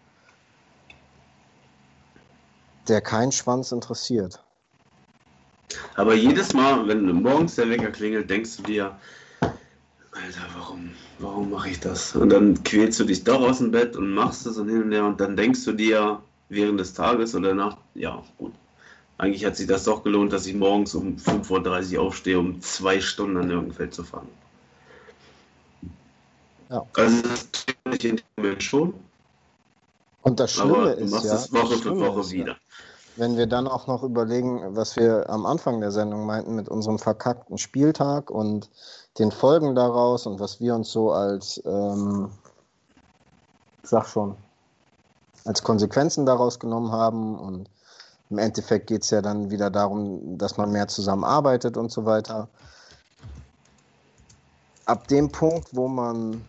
der 2.89 3.01
keinen 3.01 3.33
Schwanz 3.33 3.73
interessiert. 3.73 4.43
Aber 5.97 6.15
jedes 6.15 6.55
Mal, 6.55 6.87
wenn 6.89 7.05
morgens 7.23 7.55
der 7.55 7.69
Wecker 7.69 7.91
klingelt, 7.91 8.29
denkst 8.29 8.57
du 8.57 8.63
dir, 8.65 8.97
Alter, 10.13 10.47
warum, 10.57 10.91
warum 11.19 11.51
mache 11.51 11.71
ich 11.71 11.81
das? 11.81 12.17
Und 12.17 12.31
dann 12.31 12.61
quälst 12.65 12.99
du 12.99 13.05
dich 13.05 13.23
doch 13.23 13.41
aus 13.41 13.59
dem 13.59 13.71
Bett 13.71 13.97
und 13.97 14.13
machst 14.13 14.45
es 14.47 14.59
und 14.59 14.69
hin 14.69 14.83
und 14.83 14.93
her 14.93 15.05
und 15.05 15.21
dann 15.21 15.37
denkst 15.37 15.65
du 15.65 15.73
dir 15.73 16.21
während 16.49 16.81
des 16.81 16.95
Tages 16.95 17.35
oder 17.35 17.55
Nacht, 17.55 17.79
ja, 17.95 18.23
gut, 18.39 18.53
eigentlich 19.21 19.45
hat 19.45 19.57
sich 19.57 19.67
das 19.67 19.85
doch 19.85 20.03
gelohnt, 20.03 20.33
dass 20.33 20.47
ich 20.47 20.55
morgens 20.55 20.95
um 20.95 21.17
5.30 21.17 21.97
Uhr 21.97 22.03
aufstehe, 22.03 22.39
um 22.39 22.61
zwei 22.63 23.01
Stunden 23.01 23.37
an 23.37 23.49
Nirgendfeld 23.49 23.93
zu 23.93 24.03
fahren. 24.03 24.29
Ja. 26.71 26.87
Also 26.97 27.23
das 27.23 27.49
ich 27.93 28.05
in 28.05 28.17
dem 28.17 28.25
Moment 28.37 28.63
schon. 28.63 28.95
Und 30.23 30.41
das 30.41 30.53
Schlimme 30.53 30.77
Aber 30.77 30.95
du 30.95 31.05
ist 31.05 31.11
machst 31.11 31.27
ja, 31.27 31.35
es 31.35 31.53
Woche 31.53 31.77
für 31.77 31.99
Woche 31.99 32.31
wieder. 32.31 32.53
Ja, 32.53 32.59
wenn 33.17 33.37
wir 33.37 33.47
dann 33.47 33.67
auch 33.67 33.87
noch 33.87 34.03
überlegen, 34.03 34.75
was 34.75 34.97
wir 34.97 35.29
am 35.29 35.45
Anfang 35.45 35.81
der 35.81 35.91
Sendung 35.91 36.25
meinten 36.25 36.55
mit 36.55 36.69
unserem 36.69 36.99
verkackten 36.99 37.59
Spieltag 37.59 38.31
und 38.31 38.71
den 39.19 39.33
Folgen 39.33 39.75
daraus 39.75 40.27
und 40.27 40.41
was 40.41 40.61
wir 40.61 40.75
uns 40.75 40.91
so 40.91 41.13
als, 41.13 41.61
ähm, 41.67 42.31
sag 43.83 44.07
schon, 44.07 44.37
als 45.45 45.63
Konsequenzen 45.63 46.25
daraus 46.25 46.59
genommen 46.59 46.93
haben 46.93 47.39
und 47.39 47.69
im 48.31 48.39
Endeffekt 48.39 48.87
geht 48.87 49.03
es 49.03 49.11
ja 49.11 49.21
dann 49.21 49.51
wieder 49.51 49.71
darum, 49.71 50.39
dass 50.39 50.57
man 50.57 50.71
mehr 50.71 50.89
zusammenarbeitet 50.89 51.77
und 51.77 51.91
so 51.91 52.05
weiter. 52.07 52.49
Ab 54.87 55.09
dem 55.09 55.31
Punkt, 55.31 55.69
wo 55.73 55.89
man 55.89 56.45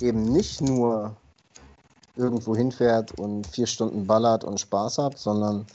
eben 0.00 0.24
nicht 0.24 0.60
nur 0.60 1.16
irgendwo 2.16 2.54
hinfährt 2.56 3.18
und 3.18 3.46
vier 3.46 3.66
Stunden 3.66 4.06
ballert 4.06 4.44
und 4.44 4.60
Spaß 4.60 4.98
hat, 4.98 5.18
sondern 5.18 5.66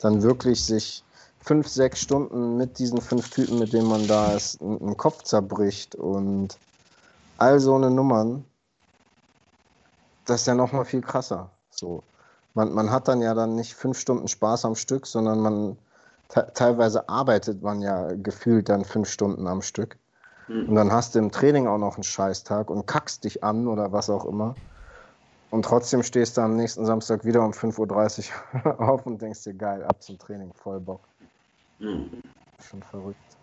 dann 0.00 0.22
wirklich 0.22 0.64
sich 0.64 1.02
fünf, 1.40 1.66
sechs 1.66 2.00
Stunden 2.00 2.56
mit 2.56 2.78
diesen 2.78 3.00
fünf 3.00 3.30
Typen, 3.30 3.58
mit 3.58 3.72
denen 3.72 3.88
man 3.88 4.06
da 4.06 4.32
ist, 4.32 4.60
einen 4.60 4.96
Kopf 4.96 5.24
zerbricht 5.24 5.96
und 5.96 6.56
all 7.38 7.58
so 7.58 7.74
eine 7.74 7.90
Nummern, 7.90 8.44
das 10.24 10.42
ist 10.42 10.46
ja 10.46 10.54
nochmal 10.54 10.84
viel 10.84 11.00
krasser. 11.00 11.50
So 11.70 12.02
man, 12.58 12.72
man 12.72 12.90
hat 12.90 13.06
dann 13.06 13.20
ja 13.20 13.34
dann 13.34 13.54
nicht 13.54 13.74
fünf 13.74 13.98
Stunden 14.00 14.26
Spaß 14.26 14.64
am 14.64 14.74
Stück, 14.74 15.06
sondern 15.06 15.38
man 15.40 15.78
teilweise 16.28 17.08
arbeitet 17.08 17.62
man 17.62 17.80
ja 17.80 18.12
gefühlt 18.14 18.68
dann 18.68 18.84
fünf 18.84 19.08
Stunden 19.08 19.46
am 19.46 19.62
Stück. 19.62 19.96
Mhm. 20.48 20.68
Und 20.68 20.74
dann 20.74 20.92
hast 20.92 21.14
du 21.14 21.20
im 21.20 21.30
Training 21.30 21.68
auch 21.68 21.78
noch 21.78 21.94
einen 21.94 22.02
Scheißtag 22.02 22.68
und 22.68 22.86
kackst 22.86 23.22
dich 23.24 23.44
an 23.44 23.68
oder 23.68 23.92
was 23.92 24.10
auch 24.10 24.24
immer. 24.24 24.56
Und 25.50 25.64
trotzdem 25.64 26.02
stehst 26.02 26.36
du 26.36 26.40
am 26.40 26.56
nächsten 26.56 26.84
Samstag 26.84 27.24
wieder 27.24 27.42
um 27.44 27.52
5.30 27.52 28.28
Uhr 28.64 28.80
auf 28.88 29.06
und 29.06 29.22
denkst 29.22 29.44
dir, 29.44 29.54
geil, 29.54 29.84
ab 29.84 30.02
zum 30.02 30.18
Training, 30.18 30.52
voll 30.52 30.80
Bock. 30.80 31.08
Mhm. 31.78 32.10
Schon 32.60 32.82
verrückt. 32.82 33.38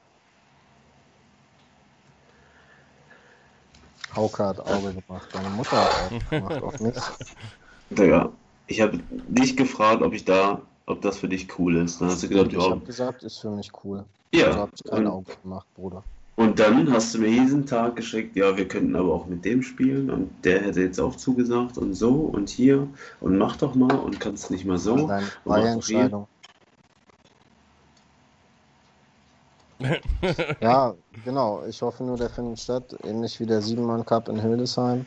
Hauke 4.13 4.45
hat 4.45 4.59
Auge 4.59 4.93
gemacht, 5.07 5.29
deine 5.31 5.49
Mutter 5.49 5.77
hat 5.77 5.95
Auge 5.95 6.19
gemacht 6.29 6.63
auf 6.63 6.79
mich. 6.81 6.97
Digga, 7.89 8.33
ich 8.67 8.81
habe 8.81 8.99
dich 9.27 9.55
gefragt, 9.55 10.01
ob 10.01 10.13
ich 10.13 10.25
da, 10.25 10.61
ob 10.85 11.01
das 11.01 11.17
für 11.17 11.27
dich 11.27 11.47
cool 11.59 11.77
ist. 11.77 12.01
Dann 12.01 12.09
hast 12.09 12.23
du 12.23 12.29
gesagt, 12.29 12.53
ich 12.53 12.59
habe 12.59 12.79
gesagt, 12.81 13.23
ist 13.23 13.39
für 13.39 13.51
mich 13.51 13.71
cool. 13.83 14.03
Ja. 14.33 14.47
Also 14.47 14.59
habe 14.59 14.71
ich 14.75 14.83
kein 14.83 15.07
Auge 15.07 15.31
gemacht, 15.41 15.67
Bruder. 15.75 16.03
Und 16.37 16.59
dann 16.59 16.91
hast 16.91 17.15
du 17.15 17.19
mir 17.19 17.29
diesen 17.29 17.65
Tag 17.65 17.95
geschickt, 17.95 18.35
ja, 18.35 18.57
wir 18.57 18.67
könnten 18.67 18.95
aber 18.95 19.13
auch 19.13 19.25
mit 19.25 19.45
dem 19.45 19.61
spielen 19.61 20.09
und 20.09 20.29
der 20.43 20.61
hätte 20.61 20.81
jetzt 20.81 20.99
auch 20.99 21.15
zugesagt 21.15 21.77
und 21.77 21.93
so 21.93 22.11
und 22.11 22.49
hier 22.49 22.87
und 23.21 23.37
mach 23.37 23.55
doch 23.55 23.73
mal 23.73 23.95
und 23.95 24.19
kannst 24.19 24.51
nicht 24.51 24.65
mal 24.65 24.77
so. 24.77 25.07
Deine 25.07 25.27
freie 25.45 25.67
Entscheidung. 25.69 26.27
ja, 30.61 30.93
genau. 31.23 31.63
Ich 31.67 31.81
hoffe 31.81 32.03
nur, 32.03 32.17
der 32.17 32.29
findet 32.29 32.59
statt, 32.59 32.95
ähnlich 33.03 33.39
wie 33.39 33.45
der 33.45 33.61
Siebenmann 33.61 34.05
Cup 34.05 34.27
in 34.27 34.39
Hildesheim. 34.39 35.05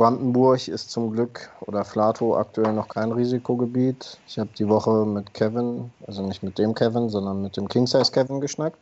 Brandenburg 0.00 0.66
ist 0.66 0.90
zum 0.90 1.12
Glück 1.12 1.50
oder 1.66 1.84
Flato 1.84 2.34
aktuell 2.34 2.72
noch 2.72 2.88
kein 2.88 3.12
Risikogebiet. 3.12 4.18
Ich 4.26 4.38
habe 4.38 4.48
die 4.58 4.66
Woche 4.66 5.04
mit 5.04 5.34
Kevin, 5.34 5.92
also 6.06 6.22
nicht 6.22 6.42
mit 6.42 6.56
dem 6.56 6.74
Kevin, 6.74 7.10
sondern 7.10 7.42
mit 7.42 7.58
dem 7.58 7.68
King-Size 7.68 8.10
Kevin 8.10 8.40
geschnackt. 8.40 8.78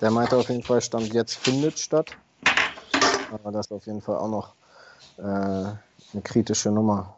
Der 0.00 0.10
meinte 0.10 0.38
auf 0.38 0.48
jeden 0.48 0.62
Fall, 0.62 0.80
Stand 0.80 1.12
jetzt 1.12 1.34
findet 1.34 1.78
statt. 1.78 2.12
Aber 3.30 3.52
das 3.52 3.66
ist 3.66 3.72
auf 3.72 3.84
jeden 3.84 4.00
Fall 4.00 4.16
auch 4.16 4.28
noch 4.28 4.54
äh, 5.18 5.22
eine 5.22 6.22
kritische 6.22 6.70
Nummer. 6.70 7.14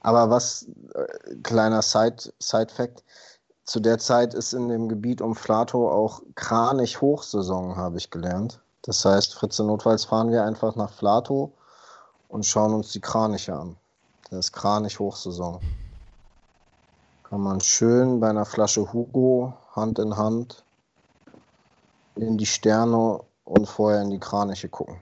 Aber 0.00 0.28
was, 0.30 0.66
äh, 0.94 1.36
kleiner 1.44 1.82
Side-Fact, 1.82 2.34
Side 2.42 2.94
zu 3.62 3.78
der 3.78 3.98
Zeit 3.98 4.34
ist 4.34 4.54
in 4.54 4.68
dem 4.68 4.88
Gebiet 4.88 5.20
um 5.20 5.36
Flato 5.36 5.88
auch 5.88 6.20
Kranich 6.34 7.00
Hochsaison, 7.00 7.76
habe 7.76 7.98
ich 7.98 8.10
gelernt. 8.10 8.58
Das 8.82 9.04
heißt, 9.04 9.34
Fritze 9.34 9.62
notfalls 9.62 10.04
fahren 10.04 10.32
wir 10.32 10.42
einfach 10.42 10.74
nach 10.74 10.90
Flato 10.90 11.52
und 12.32 12.46
schauen 12.46 12.72
uns 12.72 12.92
die 12.92 13.00
Kraniche 13.00 13.54
an. 13.54 13.76
Das 14.30 14.46
ist 14.46 14.52
Kranich 14.52 14.98
Hochsaison. 14.98 15.60
Kann 17.24 17.42
man 17.42 17.60
schön 17.60 18.20
bei 18.20 18.30
einer 18.30 18.46
Flasche 18.46 18.90
Hugo 18.90 19.52
Hand 19.76 19.98
in 19.98 20.16
Hand 20.16 20.64
in 22.14 22.38
die 22.38 22.46
Sterne 22.46 23.20
und 23.44 23.68
vorher 23.68 24.00
in 24.00 24.10
die 24.10 24.18
Kraniche 24.18 24.70
gucken. 24.70 24.96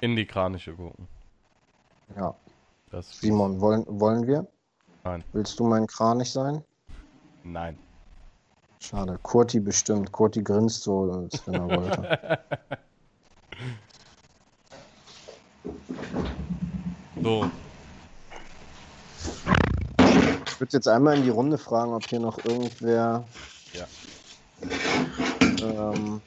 In 0.00 0.16
die 0.16 0.24
Kraniche 0.24 0.72
gucken. 0.72 1.06
Ja. 2.16 2.34
Das 2.90 3.20
Simon, 3.20 3.60
wollen, 3.60 3.84
wollen 3.86 4.26
wir? 4.26 4.46
Nein. 5.04 5.22
Willst 5.32 5.60
du 5.60 5.64
mein 5.66 5.86
Kranich 5.86 6.32
sein? 6.32 6.64
Nein. 7.44 7.78
Schade. 8.80 9.18
Kurti 9.22 9.60
bestimmt. 9.60 10.10
Kurti 10.10 10.42
grinst 10.42 10.84
so, 10.84 11.12
als 11.12 11.46
wenn 11.46 11.54
er 11.54 11.68
wollte. 11.68 12.38
So, 17.22 17.50
Ich 20.46 20.60
würde 20.60 20.72
jetzt 20.72 20.88
einmal 20.88 21.16
in 21.16 21.22
die 21.22 21.30
Runde 21.30 21.56
fragen, 21.58 21.92
ob 21.94 22.04
hier 22.06 22.18
noch 22.20 22.44
irgendwer 22.44 23.24
Ja. 23.72 23.86
ähm, 25.62 26.20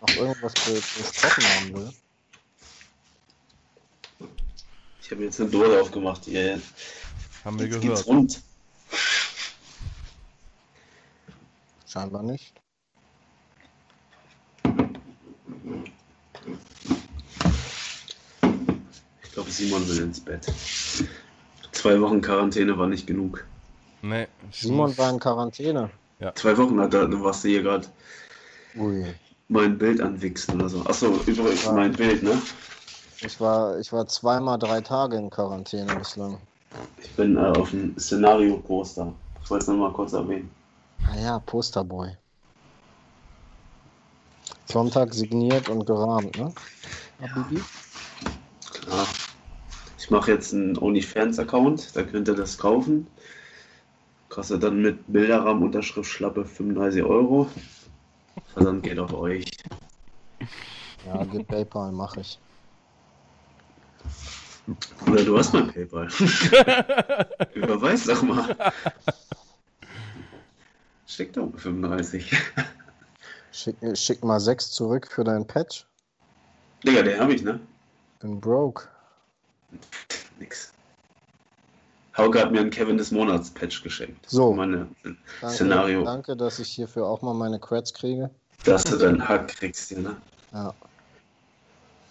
noch 0.00 0.16
irgendwas 0.16 0.54
be- 0.54 0.82
besprochen 0.98 1.44
haben 1.44 1.74
will. 1.74 1.92
Ich 5.00 5.10
habe 5.10 5.24
jetzt 5.24 5.40
eine 5.40 5.50
Dose 5.50 5.80
aufgemacht. 5.80 6.24
Hier. 6.24 6.60
haben 7.44 7.58
wir 7.58 7.66
Jetzt 7.66 7.80
geht's 7.80 8.04
gehört. 8.04 8.06
rund. 8.06 8.42
Scheinbar 11.86 12.22
nicht. 12.22 12.52
Glaube, 19.38 19.50
Simon 19.52 19.88
will 19.88 20.02
ins 20.02 20.18
Bett. 20.20 20.44
Zwei 21.70 22.00
Wochen 22.00 22.20
Quarantäne 22.20 22.76
war 22.76 22.88
nicht 22.88 23.06
genug. 23.06 23.44
Nee, 24.02 24.26
Simon 24.50 24.96
war 24.98 25.10
in 25.10 25.20
Quarantäne. 25.20 25.90
Zwei 26.34 26.56
Wochen 26.58 26.80
hat 26.80 26.92
er, 26.94 27.06
du 27.06 27.22
warst 27.22 27.42
hier 27.42 27.62
gerade 27.62 27.86
Ui. 28.76 29.14
mein 29.48 29.78
Bild 29.78 30.00
anwichsen 30.00 30.56
oder 30.56 30.68
so. 30.68 30.84
Achso, 30.86 31.20
übrigens 31.26 31.64
Ja. 31.64 31.72
mein 31.72 31.92
Bild, 31.92 32.24
ne? 32.24 32.42
Ich 33.20 33.40
war, 33.40 33.78
ich 33.78 33.92
war 33.92 34.06
zweimal 34.08 34.58
drei 34.58 34.80
Tage 34.80 35.16
in 35.16 35.30
Quarantäne 35.30 35.94
bislang. 35.94 36.38
Ich 37.00 37.10
bin 37.12 37.36
äh, 37.36 37.40
auf 37.40 37.70
dem 37.70 37.96
Szenario-Poster. 37.96 39.12
Ich 39.44 39.50
wollte 39.50 39.62
es 39.62 39.68
nochmal 39.68 39.92
kurz 39.92 40.12
erwähnen. 40.14 40.50
Ah 41.06 41.16
ja, 41.16 41.38
Posterboy. 41.38 42.08
Sonntag 44.66 45.14
signiert 45.14 45.68
und 45.68 45.86
gerahmt, 45.86 46.36
ne? 46.36 46.52
Habibi? 47.20 47.62
Klar. 48.88 49.06
Ich 50.08 50.10
mache 50.10 50.32
jetzt 50.32 50.54
einen 50.54 50.78
OnlyFans-Account, 50.78 51.94
da 51.94 52.02
könnt 52.02 52.28
ihr 52.28 52.34
das 52.34 52.56
kaufen. 52.56 53.06
Kostet 54.30 54.62
dann 54.62 54.80
mit 54.80 55.00
Bilderrahmen, 55.06 55.62
Unterschrift, 55.62 56.10
Schlappe 56.10 56.46
35 56.46 57.02
Euro. 57.02 57.46
Versand 58.54 58.84
geht 58.84 58.98
auf 58.98 59.12
euch. 59.12 59.44
Ja, 61.04 61.22
gib 61.24 61.46
PayPal, 61.48 61.92
mach 61.92 62.16
ich. 62.16 62.38
Oder 65.06 65.24
du 65.26 65.36
hast 65.36 65.52
mein 65.52 65.70
PayPal. 65.70 66.08
Überweis 67.54 68.04
doch 68.04 68.22
mal. 68.22 68.56
Steck 71.06 71.34
doch 71.34 71.52
35. 71.54 72.34
Schick, 73.52 73.76
schick 73.92 74.24
mal 74.24 74.40
sechs 74.40 74.70
zurück 74.70 75.06
für 75.10 75.24
dein 75.24 75.46
Patch. 75.46 75.84
Digga, 76.82 77.02
den 77.02 77.20
habe 77.20 77.34
ich, 77.34 77.42
ne? 77.42 77.60
Bin 78.20 78.40
broke. 78.40 78.88
Nix. 80.38 80.72
Hauke 82.16 82.40
hat 82.40 82.50
mir 82.50 82.60
einen 82.60 82.70
Kevin 82.70 82.96
des 82.98 83.10
Monats 83.12 83.50
Patch 83.50 83.82
geschenkt. 83.82 84.28
So. 84.28 84.52
Meine, 84.52 84.88
Danke, 85.40 85.54
Szenario. 85.54 86.04
danke, 86.04 86.36
dass 86.36 86.58
ich 86.58 86.68
hierfür 86.70 87.06
auch 87.06 87.22
mal 87.22 87.34
meine 87.34 87.58
Creds 87.60 87.94
kriege. 87.94 88.30
dass 88.64 88.84
du 88.84 88.96
deinen 88.96 89.26
Hack 89.26 89.48
kriegst 89.48 89.88
hier, 89.88 89.98
ne? 90.00 90.16
Ja. 90.52 90.74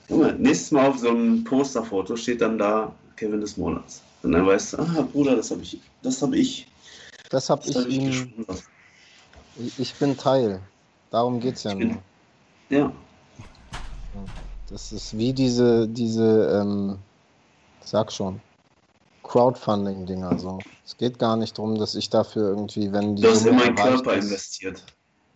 Junge, 0.07 0.33
nächstes 0.35 0.71
Mal 0.71 0.87
auf 0.87 0.99
so 0.99 1.09
einem 1.09 1.43
Posterfoto 1.43 2.15
steht 2.15 2.39
dann 2.41 2.57
da 2.57 2.93
Kevin 3.17 3.41
des 3.41 3.57
Monats. 3.57 4.01
Und 4.23 4.31
dann 4.31 4.45
weißt 4.47 4.73
du, 4.73 4.77
ah, 4.79 5.07
Bruder, 5.11 5.35
das 5.35 5.51
habe 5.51 5.61
ich. 5.61 5.79
Das 6.01 6.21
habe 6.21 6.37
ich. 6.37 6.67
Das 7.29 7.49
hab 7.49 7.59
Das 7.65 7.69
ich 7.69 7.75
habe 7.75 7.89
ich 7.89 7.97
ihm. 7.97 8.45
Ich, 9.77 9.93
bin 9.95 10.15
Teil. 10.15 10.61
Darum 11.11 11.39
geht's 11.41 11.63
ja 11.63 11.73
bin- 11.73 11.89
nur. 11.89 11.97
Ja. 12.69 12.91
Das 14.69 14.91
ist 14.93 15.17
wie 15.17 15.33
diese, 15.33 15.87
diese, 15.87 16.61
ähm, 16.61 16.97
sag 17.89 18.11
schon, 18.11 18.41
Crowdfunding-Dinger 19.23 20.39
so. 20.39 20.59
Es 20.85 20.97
geht 20.97 21.19
gar 21.19 21.35
nicht 21.35 21.57
darum, 21.57 21.77
dass 21.77 21.95
ich 21.95 22.09
dafür 22.09 22.49
irgendwie, 22.49 22.91
wenn 22.91 23.15
die 23.15 23.23
Du 23.23 23.29
hast 23.29 23.45
in 23.45 23.55
meinen 23.55 23.75
Körper 23.75 24.15
ist, 24.15 24.25
investiert. 24.25 24.83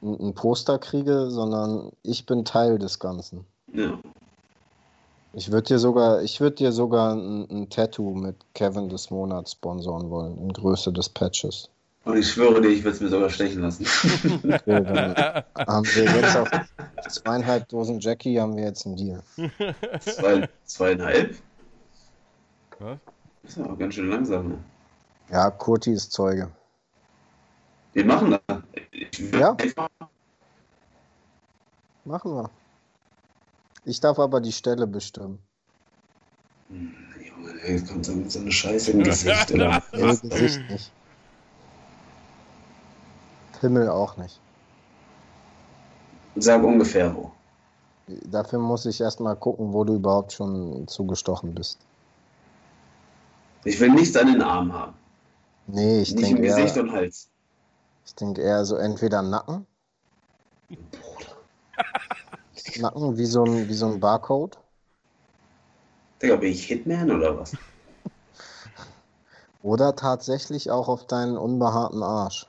ein, 0.01 0.19
ein 0.19 0.33
Poster 0.33 0.79
kriege, 0.79 1.29
sondern 1.29 1.91
ich 2.03 2.25
bin 2.25 2.45
Teil 2.45 2.79
des 2.79 2.99
Ganzen. 2.99 3.45
Ja. 3.73 3.99
Ich 5.33 5.51
würde 5.51 5.67
dir 5.67 5.79
sogar, 5.79 6.21
ich 6.23 6.41
würde 6.41 6.57
dir 6.57 6.71
sogar 6.71 7.13
ein, 7.13 7.47
ein 7.49 7.69
Tattoo 7.69 8.13
mit 8.13 8.35
Kevin 8.53 8.89
des 8.89 9.09
Monats 9.11 9.53
sponsoren 9.53 10.09
wollen, 10.09 10.37
in 10.37 10.51
Größe 10.51 10.91
des 10.91 11.07
Patches. 11.07 11.69
Und 12.03 12.17
ich 12.17 12.31
schwöre 12.31 12.61
dir, 12.61 12.69
ich 12.69 12.83
würde 12.83 12.95
es 12.95 13.01
mir 13.01 13.09
sogar 13.09 13.29
stechen 13.29 13.61
lassen. 13.61 13.85
Okay, 14.43 14.83
dann 14.83 15.15
haben 15.67 15.85
wir 15.85 16.03
jetzt 16.03 16.35
auf 16.35 16.49
zweieinhalb 17.09 17.69
Dosen 17.69 17.99
Jackie 17.99 18.39
haben 18.39 18.57
wir 18.57 18.63
jetzt 18.63 18.85
einen 18.85 18.95
Deal. 18.95 19.21
Zwei, 19.99 20.49
zweieinhalb? 20.65 21.35
Was? 22.81 22.97
Ist 23.43 23.59
aber 23.59 23.75
ganz 23.77 23.93
schön 23.93 24.09
langsam, 24.09 24.49
ne? 24.49 24.63
Ja, 25.29 25.51
Kurti 25.51 25.91
ist 25.93 26.11
Zeuge. 26.11 26.51
Wir 27.93 28.05
machen 28.05 28.31
das. 28.31 28.61
Ich 28.91 29.31
Ja. 29.31 29.55
Machen 32.05 32.35
wir. 32.35 32.49
Ich 33.83 33.99
darf 33.99 34.17
aber 34.17 34.41
die 34.41 34.51
Stelle 34.51 34.87
bestimmen. 34.87 35.39
Hm, 36.69 36.93
Junge, 37.19 37.61
ey, 37.61 37.75
jetzt 37.75 37.89
kommt 37.89 38.05
so, 38.05 38.13
so 38.27 38.39
eine 38.39 38.51
Scheiße 38.51 38.91
im 38.91 39.03
Gesicht. 39.03 39.51
Oder? 39.51 39.83
Nee, 39.93 40.17
Gesicht 40.29 40.69
nicht. 40.69 40.91
Himmel 43.59 43.89
auch 43.89 44.17
nicht. 44.17 44.39
Sag 46.35 46.63
ungefähr 46.63 47.15
wo. 47.15 47.31
Dafür 48.07 48.57
muss 48.57 48.87
ich 48.87 48.99
erstmal 48.99 49.35
gucken, 49.35 49.71
wo 49.71 49.83
du 49.83 49.95
überhaupt 49.95 50.33
schon 50.33 50.87
zugestochen 50.87 51.53
bist. 51.53 51.85
Ich 53.63 53.79
will 53.79 53.89
nichts 53.89 54.15
an 54.17 54.27
den 54.27 54.41
Arm 54.41 54.73
haben. 54.73 54.93
Nee, 55.67 56.01
ich 56.01 56.13
Nicht 56.13 56.29
im 56.29 56.35
denke 56.35 56.41
Gesicht 56.41 56.75
eher, 56.75 56.77
und 56.77 56.91
Hals. 56.91 57.29
ich 58.05 58.13
denk 58.15 58.37
eher 58.37 58.65
so 58.65 58.75
entweder 58.75 59.23
Nacken, 59.23 59.65
Nacken 62.79 63.17
wie 63.17 63.25
so 63.25 63.43
ein, 63.45 63.67
wie 63.67 63.73
so 63.73 63.87
ein 63.87 63.99
Barcode. 63.99 64.57
Digga, 66.21 66.37
bin 66.37 66.51
ich 66.51 66.65
Hitman 66.65 67.11
oder 67.11 67.37
was? 67.37 67.55
Oder 69.63 69.95
tatsächlich 69.95 70.71
auch 70.71 70.87
auf 70.87 71.05
deinen 71.07 71.37
unbehaarten 71.37 72.03
Arsch. 72.03 72.47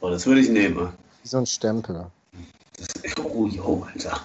Oh, 0.00 0.10
das 0.10 0.26
würde 0.26 0.40
ich 0.40 0.50
nehmen. 0.50 0.92
Wie 1.22 1.28
so 1.28 1.38
ein 1.38 1.46
Stempel. 1.46 2.06
Das, 3.34 3.40
oh, 3.40 3.46
jo, 3.46 3.86
Alter. 3.92 4.20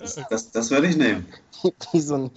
Das, 0.00 0.20
das, 0.30 0.50
das 0.50 0.70
würde 0.70 0.86
ich 0.86 0.96
nehmen. 0.96 1.26
Wie 1.92 2.00
so, 2.00 2.14
ein, 2.14 2.30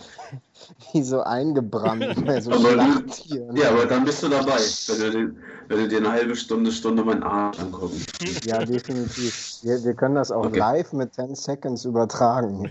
wie 0.94 1.02
so 1.02 1.22
eingebrannt 1.22 2.14
bei 2.26 2.42
so 2.42 2.52
Aber 2.52 2.64
du- 2.64 2.74
Schlachttieren. 2.74 3.56
Ja, 3.56 3.70
aber 3.70 3.86
dann 3.86 4.04
bist 4.06 4.22
du 4.22 4.28
dabei, 4.28 4.60
wenn 4.88 5.00
du, 5.00 5.12
dir- 5.12 5.36
wenn 5.70 5.78
du 5.80 5.88
dir 5.88 5.98
eine 6.00 6.12
halbe 6.12 6.36
Stunde, 6.36 6.72
Stunde 6.72 7.04
meinen 7.04 7.24
Arsch 7.24 7.58
angucken. 7.60 8.06
Ja, 8.44 8.64
definitiv. 8.64 9.60
Wir, 9.64 9.84
wir 9.84 9.94
können 9.94 10.16
das 10.16 10.32
auch 10.32 10.46
Okay. 10.46 10.60
live 10.60 10.94
mit 10.94 11.14
10 11.16 11.36
Seconds 11.36 11.86
übertragen. 11.86 12.70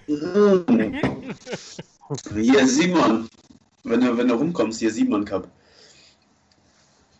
Hier, 2.34 2.68
Simon. 2.68 3.28
Wenn 3.82 4.00
du, 4.00 4.16
wenn 4.16 4.28
du 4.28 4.34
rumkommst, 4.34 4.78
hier 4.80 4.92
Simon 4.92 5.24
Cup. 5.24 5.48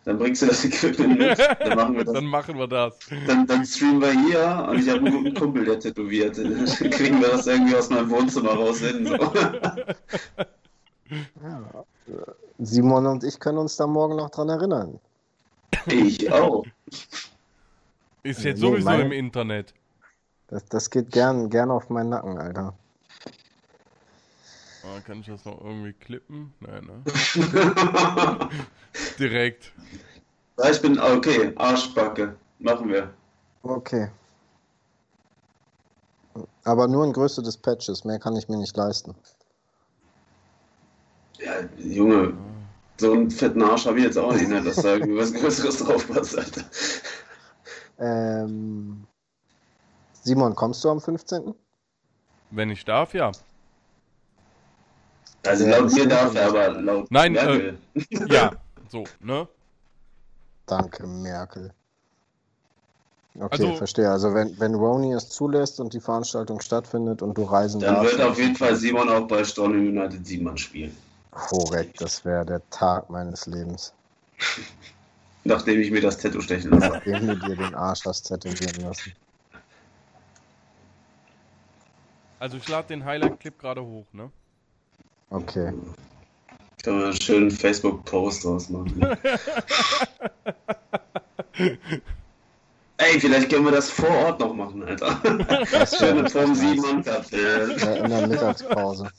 Dann 0.05 0.19
bringst 0.19 0.41
du 0.43 0.45
das 0.45 0.63
Equipment 0.63 1.17
mit. 1.19 1.37
Dann 1.39 1.75
machen 1.75 1.95
wir 1.95 2.05
das. 2.05 2.13
Dann 2.13 2.25
machen 2.25 2.57
wir 2.57 2.67
das. 2.67 2.97
Dann, 3.27 3.47
dann 3.47 3.65
streamen 3.65 4.01
wir 4.01 4.11
hier 4.11 4.67
und 4.69 4.79
ich 4.79 4.87
habe 4.89 4.99
einen 4.99 5.11
guten 5.23 5.33
Kumpel, 5.33 5.65
der 5.65 5.79
tätowiert. 5.79 6.37
Dann 6.37 6.65
kriegen 6.91 7.19
wir 7.21 7.29
das 7.29 7.47
irgendwie 7.47 7.75
aus 7.75 7.89
meinem 7.89 8.09
Wohnzimmer 8.11 8.51
raus 8.53 8.79
hin. 8.79 9.05
So. 9.07 9.17
Simon 12.59 13.05
und 13.07 13.23
ich 13.23 13.39
können 13.39 13.57
uns 13.57 13.75
da 13.77 13.87
morgen 13.87 14.15
noch 14.15 14.29
dran 14.29 14.49
erinnern. 14.49 14.99
Ich 15.87 16.31
auch. 16.31 16.63
Ist 18.23 18.39
Nee, 18.43 18.49
jetzt 18.49 18.59
sowieso 18.61 18.85
meine- 18.85 19.03
im 19.03 19.11
Internet. 19.11 19.73
Das, 20.47 20.63
das 20.65 20.89
geht 20.91 21.11
gern, 21.11 21.49
gern 21.49 21.71
auf 21.71 21.89
meinen 21.89 22.09
Nacken, 22.09 22.37
Alter. 22.37 22.75
Ah, 24.85 24.99
kann 25.01 25.21
ich 25.21 25.27
das 25.27 25.43
noch 25.45 25.59
irgendwie 25.61 25.93
klippen? 25.93 26.53
Nein, 26.59 26.85
ne? 26.85 27.01
Direkt. 29.19 29.71
Ja, 30.59 30.69
ich 30.69 30.81
bin 30.81 30.99
okay, 30.99 31.53
Arschbacke. 31.55 32.35
Machen 32.59 32.89
wir. 32.89 33.11
Okay. 33.63 34.09
Aber 36.63 36.87
nur 36.87 37.03
in 37.05 37.13
Größe 37.13 37.41
des 37.41 37.57
Patches, 37.57 38.05
mehr 38.05 38.19
kann 38.19 38.35
ich 38.35 38.47
mir 38.47 38.57
nicht 38.57 38.77
leisten. 38.77 39.15
Ja, 41.39 41.67
Junge, 41.77 42.33
so 42.97 43.11
einen 43.11 43.31
fetten 43.31 43.61
Arsch 43.63 43.85
habe 43.85 43.97
ich 43.97 44.05
jetzt 44.05 44.17
auch 44.17 44.33
nicht, 44.33 44.47
ne, 44.47 44.61
dass 44.61 44.77
da 44.77 44.93
irgendwie 44.93 45.17
was 45.17 45.33
Größeres 45.33 45.79
drauf 45.79 46.07
passt, 46.07 46.37
Alter. 46.37 46.63
Ähm, 47.97 49.05
Simon, 50.13 50.55
kommst 50.55 50.83
du 50.83 50.89
am 50.89 51.01
15.? 51.01 51.55
Wenn 52.51 52.69
ich 52.69 52.85
darf, 52.85 53.13
ja. 53.13 53.31
Also 55.45 55.65
Ja, 55.65 55.77
laut 55.77 55.83
mir 55.85 55.89
stimmt. 55.91 56.11
darf 56.11 56.35
er, 56.35 56.47
aber 56.47 56.69
laut 56.81 57.07
Nein, 57.11 57.33
Merkel. 57.33 57.77
Ja, 58.29 58.51
so, 58.89 59.03
ne? 59.19 59.47
Danke, 60.65 61.05
Merkel. 61.07 61.71
Okay, 63.35 63.47
Also- 63.51 63.73
verstehe. 63.75 64.09
Also 64.09 64.33
wenn, 64.33 64.57
wenn 64.59 64.75
Roni 64.75 65.13
es 65.13 65.29
zulässt 65.29 65.79
und 65.79 65.93
die 65.93 65.99
Veranstaltung 65.99 66.61
stattfindet 66.61 67.21
und 67.21 67.37
du 67.37 67.43
reisen 67.43 67.81
Dann 67.81 67.95
darfst, 67.95 68.17
wird 68.17 68.27
auf 68.27 68.37
jeden 68.39 68.55
Fall 68.55 68.75
Simon 68.75 69.09
auch 69.09 69.27
bei 69.27 69.43
Storm 69.43 69.73
United 69.73 70.25
7 70.25 70.57
spielen. 70.57 70.95
korrekt, 71.31 71.99
das 72.01 72.23
wäre 72.23 72.45
der 72.45 72.61
Tag 72.69 73.09
meines 73.09 73.45
Lebens. 73.45 73.93
Nachdem 75.43 75.79
ich 75.81 75.91
mir 75.91 76.01
das 76.01 76.17
Tattoo 76.17 76.41
stechen 76.41 76.71
lasse. 76.71 76.89
Nachdem 76.93 77.27
du 77.27 77.35
dir 77.35 77.55
den 77.55 77.75
Arsch 77.75 78.05
hast 78.05 78.23
tätowieren 78.23 78.81
lassen. 78.87 79.13
Also 82.39 82.57
ich 82.57 82.67
lade 82.67 82.87
den 82.87 83.05
Highlight-Clip 83.05 83.57
gerade 83.59 83.83
hoch, 83.83 84.05
ne? 84.13 84.31
Okay. 85.29 85.73
Kann 86.83 86.95
man 86.95 87.03
einen 87.05 87.21
schönen 87.21 87.51
Facebook-Post 87.51 88.43
draus 88.43 88.69
machen. 88.69 89.01
Ey, 92.97 93.19
vielleicht 93.19 93.49
können 93.49 93.65
wir 93.65 93.71
das 93.71 93.89
vor 93.89 94.09
Ort 94.09 94.39
noch 94.39 94.53
machen, 94.53 94.83
Alter. 94.83 95.19
Das 95.71 95.97
Schöne 95.97 96.23
wäre 96.23 96.29
Form 96.29 96.51
richtig 96.51 96.69
7 96.69 96.81
nice. 96.81 96.93
Mannschaft. 96.93 97.33
ey. 97.33 97.39
Äh, 97.39 97.99
in 97.99 98.09
der 98.09 98.27
Mittagspause. 98.27 99.11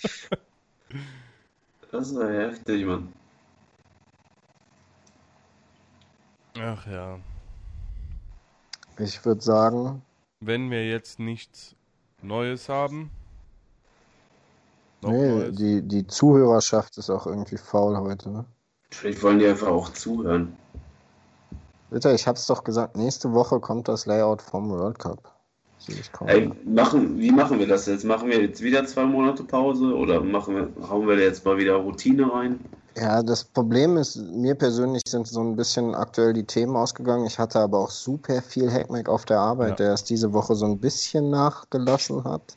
Das 1.90 2.10
ist 2.10 2.18
ja 2.18 2.28
heftig, 2.28 2.86
Mann. 2.86 3.12
Ach 6.58 6.86
ja. 6.86 7.18
Ich 8.98 9.24
würde 9.24 9.42
sagen, 9.42 10.02
Wenn 10.40 10.70
wir 10.70 10.88
jetzt 10.88 11.18
nichts 11.18 11.74
Neues 12.22 12.68
haben. 12.68 13.10
Nee, 15.10 15.50
die, 15.50 15.82
die 15.82 16.06
Zuhörerschaft 16.06 16.98
ist 16.98 17.10
auch 17.10 17.26
irgendwie 17.26 17.56
faul 17.56 17.96
heute. 17.96 18.30
Ne? 18.30 18.44
Vielleicht 18.90 19.22
wollen 19.22 19.38
die 19.38 19.46
einfach 19.46 19.68
auch 19.68 19.90
zuhören. 19.90 20.56
Bitte, 21.90 22.12
ich 22.12 22.26
hab's 22.26 22.46
doch 22.46 22.64
gesagt, 22.64 22.96
nächste 22.96 23.32
Woche 23.32 23.60
kommt 23.60 23.88
das 23.88 24.06
Layout 24.06 24.42
vom 24.42 24.70
World 24.70 24.98
Cup. 24.98 25.32
Ey, 26.26 26.50
machen, 26.64 27.18
wie 27.18 27.30
machen 27.30 27.58
wir 27.58 27.66
das 27.68 27.86
jetzt? 27.86 28.04
Machen 28.04 28.28
wir 28.28 28.40
jetzt 28.40 28.60
wieder 28.60 28.84
zwei 28.86 29.04
Monate 29.04 29.44
Pause 29.44 29.94
oder 29.94 30.20
machen 30.20 30.56
wir, 30.56 30.88
hauen 30.88 31.06
wir 31.06 31.16
jetzt 31.18 31.44
mal 31.44 31.56
wieder 31.58 31.74
Routine 31.76 32.32
rein? 32.32 32.58
Ja, 32.96 33.22
das 33.22 33.44
Problem 33.44 33.96
ist, 33.98 34.16
mir 34.16 34.54
persönlich 34.54 35.02
sind 35.06 35.28
so 35.28 35.40
ein 35.40 35.54
bisschen 35.54 35.94
aktuell 35.94 36.32
die 36.32 36.44
Themen 36.44 36.74
ausgegangen. 36.76 37.26
Ich 37.26 37.38
hatte 37.38 37.60
aber 37.60 37.78
auch 37.78 37.90
super 37.90 38.40
viel 38.40 38.72
Hackmack 38.72 39.08
auf 39.08 39.26
der 39.26 39.38
Arbeit, 39.38 39.70
Ja. 39.78 39.86
der 39.86 39.92
es 39.92 40.02
diese 40.02 40.32
Woche 40.32 40.54
so 40.56 40.64
ein 40.64 40.78
bisschen 40.78 41.30
nachgelassen 41.30 42.24
hat. 42.24 42.56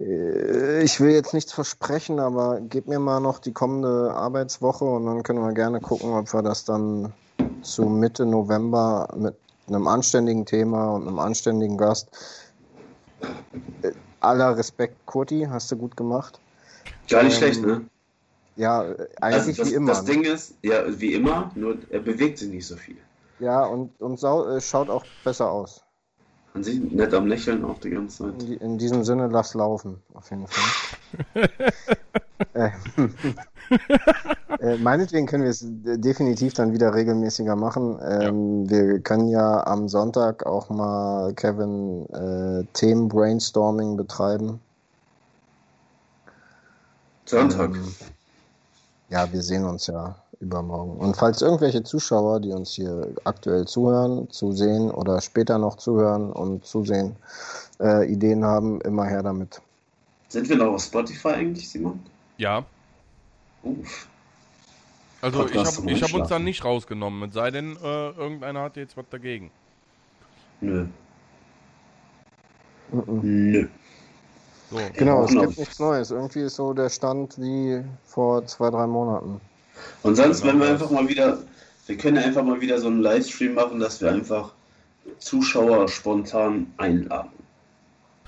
Äh, 0.00 0.82
Ich 0.82 1.00
will 1.00 1.10
jetzt 1.10 1.34
nichts 1.34 1.52
versprechen, 1.52 2.20
aber 2.20 2.60
gib 2.60 2.86
mir 2.86 2.98
mal 2.98 3.20
noch 3.20 3.38
die 3.38 3.52
kommende 3.52 4.12
Arbeitswoche 4.14 4.84
und 4.84 5.06
dann 5.06 5.22
können 5.22 5.40
wir 5.40 5.52
gerne 5.52 5.80
gucken, 5.80 6.12
ob 6.12 6.32
wir 6.32 6.42
das 6.42 6.64
dann 6.64 7.12
zu 7.62 7.82
Mitte 7.82 8.26
November 8.26 9.08
mit 9.16 9.34
einem 9.68 9.86
anständigen 9.88 10.46
Thema 10.46 10.94
und 10.94 11.08
einem 11.08 11.18
anständigen 11.18 11.76
Gast. 11.76 12.08
Äh, 13.82 13.92
Aller 14.20 14.56
Respekt, 14.56 14.96
Kurti, 15.06 15.46
hast 15.50 15.70
du 15.70 15.76
gut 15.76 15.96
gemacht. 15.96 16.40
Gar 17.08 17.24
nicht 17.24 17.34
Ähm, 17.34 17.38
schlecht, 17.38 17.62
ne? 17.62 17.84
Ja, 18.56 18.84
äh, 18.84 19.08
Also 19.20 19.38
eigentlich 19.38 19.56
das, 19.58 19.70
wie 19.70 19.74
immer. 19.74 19.92
das 19.92 20.04
ne? 20.04 20.12
Ding 20.12 20.24
ist, 20.24 20.54
ja, 20.62 20.82
wie 21.00 21.14
immer, 21.14 21.50
nur 21.54 21.76
er 21.90 22.00
bewegt 22.00 22.38
sich 22.38 22.48
nicht 22.48 22.66
so 22.66 22.76
viel. 22.76 22.96
Ja, 23.38 23.64
und, 23.64 24.00
und 24.00 24.22
äh, 24.22 24.60
schaut 24.60 24.88
auch 24.88 25.04
besser 25.24 25.50
aus. 25.50 25.85
Man 26.56 26.64
sieht 26.64 26.90
nett 26.90 27.12
am 27.12 27.26
Lächeln 27.26 27.66
auch 27.66 27.78
die 27.80 27.90
ganze 27.90 28.24
In, 28.24 28.40
Zeit. 28.40 28.48
die, 28.48 28.54
in 28.54 28.78
diesem 28.78 29.04
Sinne, 29.04 29.26
lass 29.26 29.52
laufen, 29.52 30.02
auf 30.14 30.30
jeden 30.30 30.46
Fall. 30.46 31.50
äh, 32.54 32.70
äh, 34.60 34.78
meinetwegen 34.78 35.26
können 35.26 35.42
wir 35.42 35.50
es 35.50 35.62
definitiv 35.66 36.54
dann 36.54 36.72
wieder 36.72 36.94
regelmäßiger 36.94 37.56
machen. 37.56 37.98
Ähm, 38.02 38.70
Wir 38.70 39.00
können 39.00 39.28
ja 39.28 39.66
am 39.66 39.86
Sonntag 39.90 40.46
auch 40.46 40.70
mal, 40.70 41.34
Kevin, 41.34 42.06
äh, 42.14 42.64
Themen-Brainstorming 42.72 43.98
betreiben. 43.98 44.58
Sonntag. 47.26 47.74
Ähm, 47.74 47.94
ja, 49.10 49.30
wir 49.30 49.42
sehen 49.42 49.66
uns 49.66 49.88
ja 49.88 50.16
übermorgen. 50.40 50.96
Und 50.98 51.16
falls 51.16 51.42
irgendwelche 51.42 51.82
Zuschauer, 51.82 52.40
die 52.40 52.52
uns 52.52 52.70
hier 52.72 53.08
aktuell 53.24 53.66
zuhören, 53.66 54.28
zusehen 54.30 54.90
oder 54.90 55.20
später 55.20 55.58
noch 55.58 55.76
zuhören 55.76 56.32
und 56.32 56.64
zusehen, 56.64 57.16
äh, 57.80 58.10
Ideen 58.10 58.44
haben, 58.44 58.80
immer 58.82 59.04
her 59.04 59.22
damit. 59.22 59.60
Sind 60.28 60.48
wir 60.48 60.56
noch 60.56 60.74
auf 60.74 60.82
Spotify 60.82 61.28
eigentlich, 61.28 61.68
Simon? 61.68 62.00
Ja. 62.36 62.64
Uff. 63.62 64.08
Also 65.22 65.44
ich 65.46 65.52
Podcast 65.52 65.78
habe 65.78 65.90
ich 65.90 66.02
hab 66.02 66.12
uns 66.14 66.28
dann 66.28 66.44
nicht 66.44 66.64
rausgenommen, 66.64 67.28
es 67.28 67.34
sei 67.34 67.50
denn, 67.50 67.76
äh, 67.82 68.10
irgendeiner 68.10 68.62
hat 68.62 68.76
jetzt 68.76 68.96
was 68.96 69.06
dagegen. 69.10 69.50
Nö. 70.60 70.86
Mhm. 72.92 73.50
Nö. 73.50 73.68
So. 74.70 74.78
Genau, 74.94 75.24
es 75.24 75.30
Genau. 75.30 75.42
gibt 75.42 75.58
nichts 75.58 75.78
Neues. 75.78 76.10
Irgendwie 76.10 76.40
ist 76.42 76.56
so 76.56 76.72
der 76.72 76.88
Stand 76.88 77.38
wie 77.38 77.84
vor 78.04 78.44
zwei, 78.46 78.70
drei 78.70 78.86
Monaten. 78.86 79.40
Und 80.02 80.16
sonst, 80.16 80.40
Genau 80.40 80.52
wenn 80.52 80.60
wir 80.60 80.68
einfach 80.68 80.90
mal 80.90 81.08
wieder, 81.08 81.38
wir 81.86 81.96
können 81.96 82.18
einfach 82.18 82.42
mal 82.42 82.60
wieder 82.60 82.78
so 82.78 82.88
einen 82.88 83.00
Livestream 83.00 83.54
machen, 83.54 83.80
dass 83.80 84.00
wir 84.00 84.10
einfach 84.10 84.52
Zuschauer 85.18 85.88
spontan 85.88 86.72
einladen. 86.76 87.30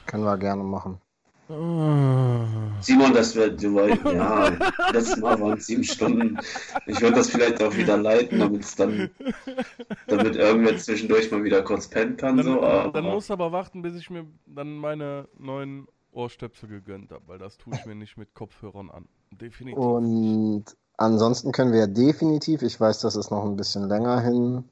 Können 0.07 0.25
wir 0.25 0.39
gerne 0.39 0.63
machen. 0.63 1.01
Simon, 1.49 3.15
das 3.15 3.35
wäre, 3.35 3.51
du 3.51 3.75
weißt, 3.75 4.05
ja, 4.13 4.51
letztes 4.93 5.17
Mal 5.17 5.41
waren 5.41 5.57
es 5.57 5.67
sieben 5.67 5.83
Stunden. 5.83 6.39
Ich 6.87 7.01
würde 7.01 7.17
das 7.17 7.31
vielleicht 7.31 7.63
auch 7.63 7.75
wieder 7.75 7.97
leiten, 7.97 8.39
damit 8.39 8.65
es 8.65 8.77
dann, 8.77 9.09
damit 10.09 10.37
irgendwer 10.37 10.77
zwischendurch 10.77 11.31
mal 11.31 11.43
wieder 11.43 11.63
kurz 11.63 11.89
pennen 11.89 12.19
kann. 12.19 12.37
Dann, 12.37 12.45
so, 12.45 12.63
aber, 12.63 12.93
dann 12.93 13.05
muss 13.05 13.31
aber 13.31 13.51
warten, 13.51 13.81
bis 13.81 13.97
ich 13.97 14.11
mir 14.11 14.27
dann 14.45 14.77
meine 14.77 15.27
neuen 15.39 15.87
Ohrstöpsel 16.13 16.69
gegönnt 16.69 17.13
habe, 17.13 17.27
weil 17.29 17.39
das 17.39 17.57
tue 17.57 17.75
ich 17.75 17.87
mir 17.87 17.95
nicht 17.95 18.19
mit 18.19 18.35
Kopfhörern 18.35 18.91
an. 18.91 19.09
Definitiv. 19.31 19.83
Und 19.83 20.65
ansonsten 20.99 21.53
können 21.53 21.73
wir 21.73 21.81
ja 21.81 21.87
definitiv, 21.87 22.63
ich 22.63 22.79
weiß, 22.79 23.01
das 23.01 23.17
ist 23.17 23.31
noch 23.31 23.45
ein 23.45 23.57
bisschen 23.57 23.89
länger 23.89 24.21
hin, 24.21 24.65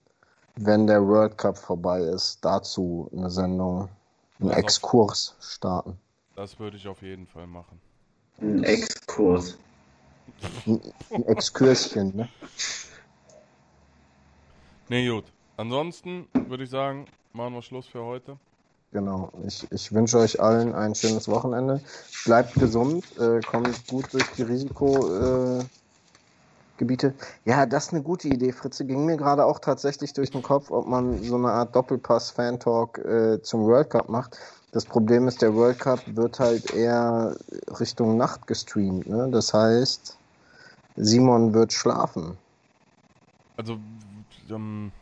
wenn 0.57 0.87
der 0.87 1.07
World 1.07 1.39
Cup 1.39 1.57
vorbei 1.59 2.01
ist, 2.01 2.39
dazu 2.45 3.09
eine 3.17 3.31
Sendung, 3.31 3.89
einen 4.41 4.51
Also- 4.51 4.61
Exkurs 4.61 5.35
starten. 5.41 5.99
Das 6.35 6.59
würde 6.59 6.77
ich 6.77 6.87
auf 6.87 7.01
jeden 7.01 7.27
Fall 7.27 7.47
machen. 7.47 7.81
ein 8.43 8.63
Exkurs. 8.65 9.57
Ein 10.67 11.23
Exkurschen, 11.27 12.15
ne? 12.15 12.29
Ne, 14.89 15.09
gut. 15.09 15.25
Ansonsten 15.57 16.29
würde 16.49 16.65
ich 16.65 16.71
sagen, 16.71 17.07
machen 17.33 17.55
wir 17.55 17.63
Schluss 17.63 17.87
für 17.87 18.05
heute. 18.05 18.37
Genau. 18.93 19.31
Ich, 19.47 19.67
ich 19.73 19.93
wünsche 19.93 20.19
euch 20.19 20.39
allen 20.41 20.75
ein 20.75 20.95
schönes 20.95 21.29
Wochenende. 21.29 21.81
Bleibt 22.25 22.55
gesund, 22.55 23.05
äh, 23.19 23.41
kommt 23.41 23.87
gut 23.89 24.13
durch 24.13 24.27
die 24.37 24.43
Risikogebiete. 24.43 25.65
Äh, 25.65 25.86
Gebiete. 26.77 27.15
ja, 27.45 27.67
das 27.67 27.87
ist 27.87 27.93
eine 27.93 28.03
gute 28.03 28.29
Idee, 28.29 28.53
Fritze. 28.53 28.85
Ging 28.85 29.05
mir 29.07 29.17
gerade 29.17 29.45
auch 29.45 29.59
tatsächlich 29.59 30.13
durch 30.13 30.31
den 30.31 30.43
Kopf, 30.43 30.71
ob 30.71 30.87
man 30.87 31.23
so 31.23 31.37
eine 31.37 31.51
Art 31.51 31.75
Doppelpass-Fan-Talk 31.75 32.99
äh, 32.99 33.43
zum 33.43 33.65
World 33.67 33.91
Cup 33.91 34.09
macht. 34.09 34.39
Das 34.73 34.85
Problem 34.85 35.27
ist, 35.27 35.41
der 35.43 35.55
World 35.55 35.79
Cup 35.79 36.01
wird 36.07 36.39
halt 36.39 36.75
eher 36.75 37.37
Richtung 37.81 38.17
Nacht 38.17 38.47
gestreamt. 38.47 39.07
Ne? 39.07 39.29
Das 39.31 39.55
heißt, 39.55 40.17
Simon 40.97 41.55
wird 41.55 41.73
schlafen. 41.73 42.37
Also, 43.57 43.79
ähm, 44.51 44.93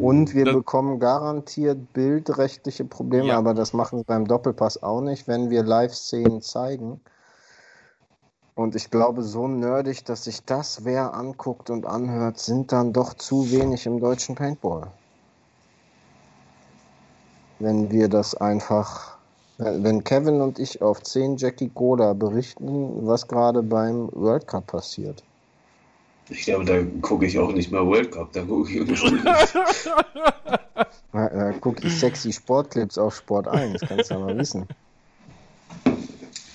Und 0.00 0.34
wir 0.34 0.44
bekommen 0.52 0.98
garantiert 0.98 1.92
bildrechtliche 1.92 2.84
Probleme, 2.84 3.28
Ja. 3.28 3.38
aber 3.38 3.54
das 3.54 3.72
machen 3.72 4.00
wir 4.00 4.04
beim 4.04 4.26
Doppelpass 4.26 4.82
auch 4.82 5.00
nicht, 5.00 5.28
wenn 5.28 5.50
wir 5.50 5.62
Live-Szenen 5.62 6.42
zeigen. 6.42 7.00
Und 8.56 8.76
ich 8.76 8.90
glaube, 8.90 9.22
so 9.22 9.48
nerdig, 9.48 10.04
dass 10.04 10.24
sich 10.24 10.44
das 10.44 10.84
wer 10.84 11.14
anguckt 11.14 11.70
und 11.70 11.86
anhört, 11.86 12.38
sind 12.38 12.70
dann 12.70 12.92
doch 12.92 13.14
zu 13.14 13.50
wenig 13.50 13.84
im 13.86 13.98
deutschen 13.98 14.36
Paintball. 14.36 14.86
Wenn 17.58 17.90
wir 17.90 18.08
das 18.08 18.36
einfach, 18.36 19.16
wenn 19.58 20.04
Kevin 20.04 20.40
und 20.40 20.60
ich 20.60 20.82
auf 20.82 21.02
10 21.02 21.36
Jackie 21.36 21.68
Cola 21.68 22.12
berichten, 22.12 23.04
was 23.06 23.26
gerade 23.26 23.62
beim 23.62 24.08
World 24.12 24.46
Cup 24.46 24.68
passiert. 24.68 25.24
Ich 26.30 26.44
glaube, 26.44 26.64
da 26.64 26.80
gucke 27.02 27.26
ich 27.26 27.38
auch 27.38 27.52
nicht 27.52 27.72
mal 27.72 27.84
World 27.84 28.12
Cup, 28.12 28.32
da 28.32 28.42
gucke 28.42 28.70
ich 28.70 28.76
irgendwie 28.76 29.22
Da, 31.12 31.28
da 31.28 31.52
guck 31.60 31.84
ich 31.84 31.96
sexy 31.98 32.32
Sportclips 32.32 32.98
auf 32.98 33.16
Sport 33.16 33.46
1, 33.48 33.80
kannst 33.82 34.10
du 34.10 34.14
ja 34.14 34.20
mal 34.20 34.36
wissen. 34.36 34.66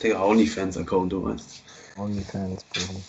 Der 0.01 0.21
OnlyFans-Account, 0.21 1.11
du 1.13 1.23
weißt. 1.23 1.68
OnlyFans, 1.99 2.63
Baby. 2.65 3.03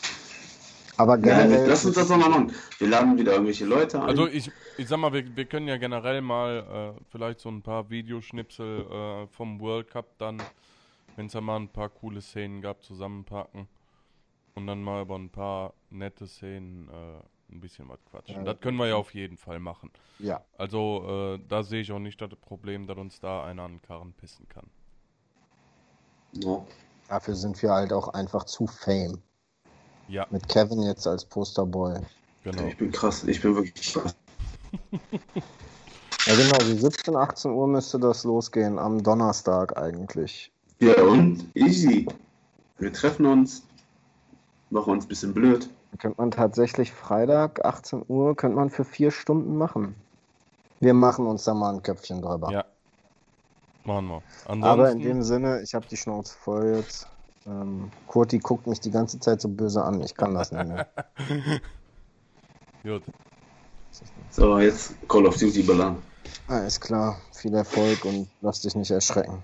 Aber 0.96 1.16
Ja, 1.18 1.42
generell. 1.42 1.68
lass 1.68 1.84
uns 1.86 1.94
das 1.94 2.08
doch 2.08 2.16
mal 2.18 2.28
machen. 2.28 2.52
Wir 2.78 2.88
laden 2.88 3.16
wieder 3.16 3.32
irgendwelche 3.32 3.64
Leute 3.64 4.02
ein. 4.02 4.08
Also 4.08 4.26
ich, 4.26 4.50
ich 4.76 4.88
sag 4.88 4.98
mal, 4.98 5.12
wir, 5.12 5.34
wir 5.34 5.44
können 5.46 5.66
ja 5.68 5.78
generell 5.78 6.20
mal 6.20 6.94
äh, 6.98 7.02
vielleicht 7.10 7.40
so 7.40 7.48
ein 7.48 7.62
paar 7.62 7.88
Videoschnipsel 7.88 8.86
äh, 8.90 9.26
vom 9.28 9.60
World 9.60 9.88
Cup 9.88 10.18
dann, 10.18 10.42
wenn 11.16 11.26
es 11.26 11.32
da 11.32 11.40
mal 11.40 11.56
ein 11.56 11.68
paar 11.68 11.88
coole 11.88 12.20
Szenen 12.20 12.60
gab, 12.60 12.82
zusammenpacken. 12.84 13.66
Und 14.54 14.66
dann 14.66 14.82
mal 14.82 15.02
über 15.02 15.16
ein 15.16 15.30
paar 15.30 15.72
nette 15.88 16.26
Szenen 16.26 16.88
äh, 16.88 17.52
ein 17.54 17.60
bisschen 17.60 17.88
was 17.88 17.98
quatschen. 18.10 18.44
Ja. 18.44 18.52
Das 18.52 18.60
können 18.60 18.76
wir 18.76 18.88
ja 18.88 18.96
auf 18.96 19.14
jeden 19.14 19.38
Fall 19.38 19.58
machen. 19.58 19.90
Ja, 20.18 20.44
Also 20.58 21.36
äh, 21.38 21.40
da 21.48 21.62
sehe 21.62 21.80
ich 21.80 21.92
auch 21.92 21.98
nicht 21.98 22.20
das 22.20 22.30
Problem, 22.40 22.86
dass 22.86 22.98
uns 22.98 23.20
da 23.20 23.44
einer 23.44 23.62
an 23.62 23.74
den 23.74 23.82
Karren 23.82 24.12
pissen 24.12 24.46
kann. 24.48 24.66
ja. 26.32 26.62
Dafür 27.10 27.34
sind 27.34 27.60
wir 27.62 27.72
halt 27.72 27.92
auch 27.92 28.08
einfach 28.08 28.44
zu 28.44 28.66
fame. 28.66 29.18
Ja, 30.08 30.26
Mit 30.30 30.48
Kevin 30.48 30.82
jetzt 30.82 31.06
als 31.06 31.24
Posterboy. 31.24 32.00
genau. 32.44 32.62
Ich 32.64 32.76
bin 32.76 32.90
krass, 32.90 33.24
ich 33.24 33.40
bin 33.42 33.54
wirklich 33.54 33.92
krass. 33.92 34.14
Ja, 36.26 36.36
genau, 36.36 36.56
wie 36.66 36.78
17, 36.78 37.16
18 37.16 37.50
Uhr 37.50 37.66
müsste 37.66 37.98
das 37.98 38.24
losgehen 38.24 38.78
am 38.78 39.02
Donnerstag 39.02 39.76
eigentlich. 39.76 40.52
Ja, 40.78 41.00
und? 41.02 41.44
Easy. 41.54 42.06
Wir 42.78 42.92
treffen 42.92 43.26
uns, 43.26 43.62
machen 44.70 44.92
uns 44.92 45.04
ein 45.04 45.08
bisschen 45.08 45.34
blöd. 45.34 45.68
Könnte 45.98 46.20
man 46.20 46.30
tatsächlich 46.30 46.92
Freitag, 46.92 47.64
18 47.64 48.04
Uhr, 48.08 48.36
könnte 48.36 48.56
man 48.56 48.70
für 48.70 48.84
vier 48.84 49.10
Stunden 49.10 49.56
machen. 49.56 49.94
Wir 50.78 50.94
machen 50.94 51.26
uns 51.26 51.44
da 51.44 51.54
mal 51.54 51.74
ein 51.74 51.82
Köpfchen 51.82 52.22
drüber. 52.22 52.50
Ja. 52.52 52.64
Machen 53.84 54.08
wir. 54.08 54.22
Aber 54.46 54.90
in 54.90 54.98
Ansonsten, 54.98 55.02
dem 55.02 55.22
Sinne, 55.22 55.62
ich 55.62 55.74
habe 55.74 55.86
die 55.86 55.96
Schnauze 55.96 56.36
voll 56.36 56.76
jetzt. 56.76 57.06
Ähm, 57.46 57.90
Kurti 58.06 58.38
guckt 58.38 58.66
mich 58.66 58.80
die 58.80 58.90
ganze 58.90 59.18
Zeit 59.18 59.40
so 59.40 59.48
böse 59.48 59.82
an. 59.82 60.00
Ich 60.02 60.14
kann 60.14 60.34
das 60.34 60.52
nicht 60.52 60.66
mehr. 60.66 60.86
gut. 62.82 63.02
So, 64.30 64.58
jetzt 64.58 64.94
Call 65.08 65.26
of 65.26 65.36
Duty 65.36 65.62
ballern. 65.62 66.02
Alles 66.48 66.78
klar. 66.80 67.20
Viel 67.32 67.54
Erfolg 67.54 68.04
und 68.04 68.28
lass 68.40 68.60
dich 68.60 68.74
nicht 68.74 68.90
erschrecken. 68.90 69.42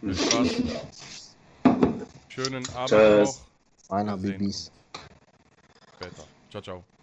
Viel 0.00 0.14
Spaß. 0.14 1.36
Schönen 2.28 2.68
Abend 2.74 2.90
Tschüss. 2.90 3.40
noch. 3.88 3.96
Einer 3.96 4.16
Wir 4.16 4.28
sehen 4.30 4.38
Bibis. 4.38 4.72
Später. 5.96 6.24
Ciao, 6.50 6.62
ciao. 6.62 6.97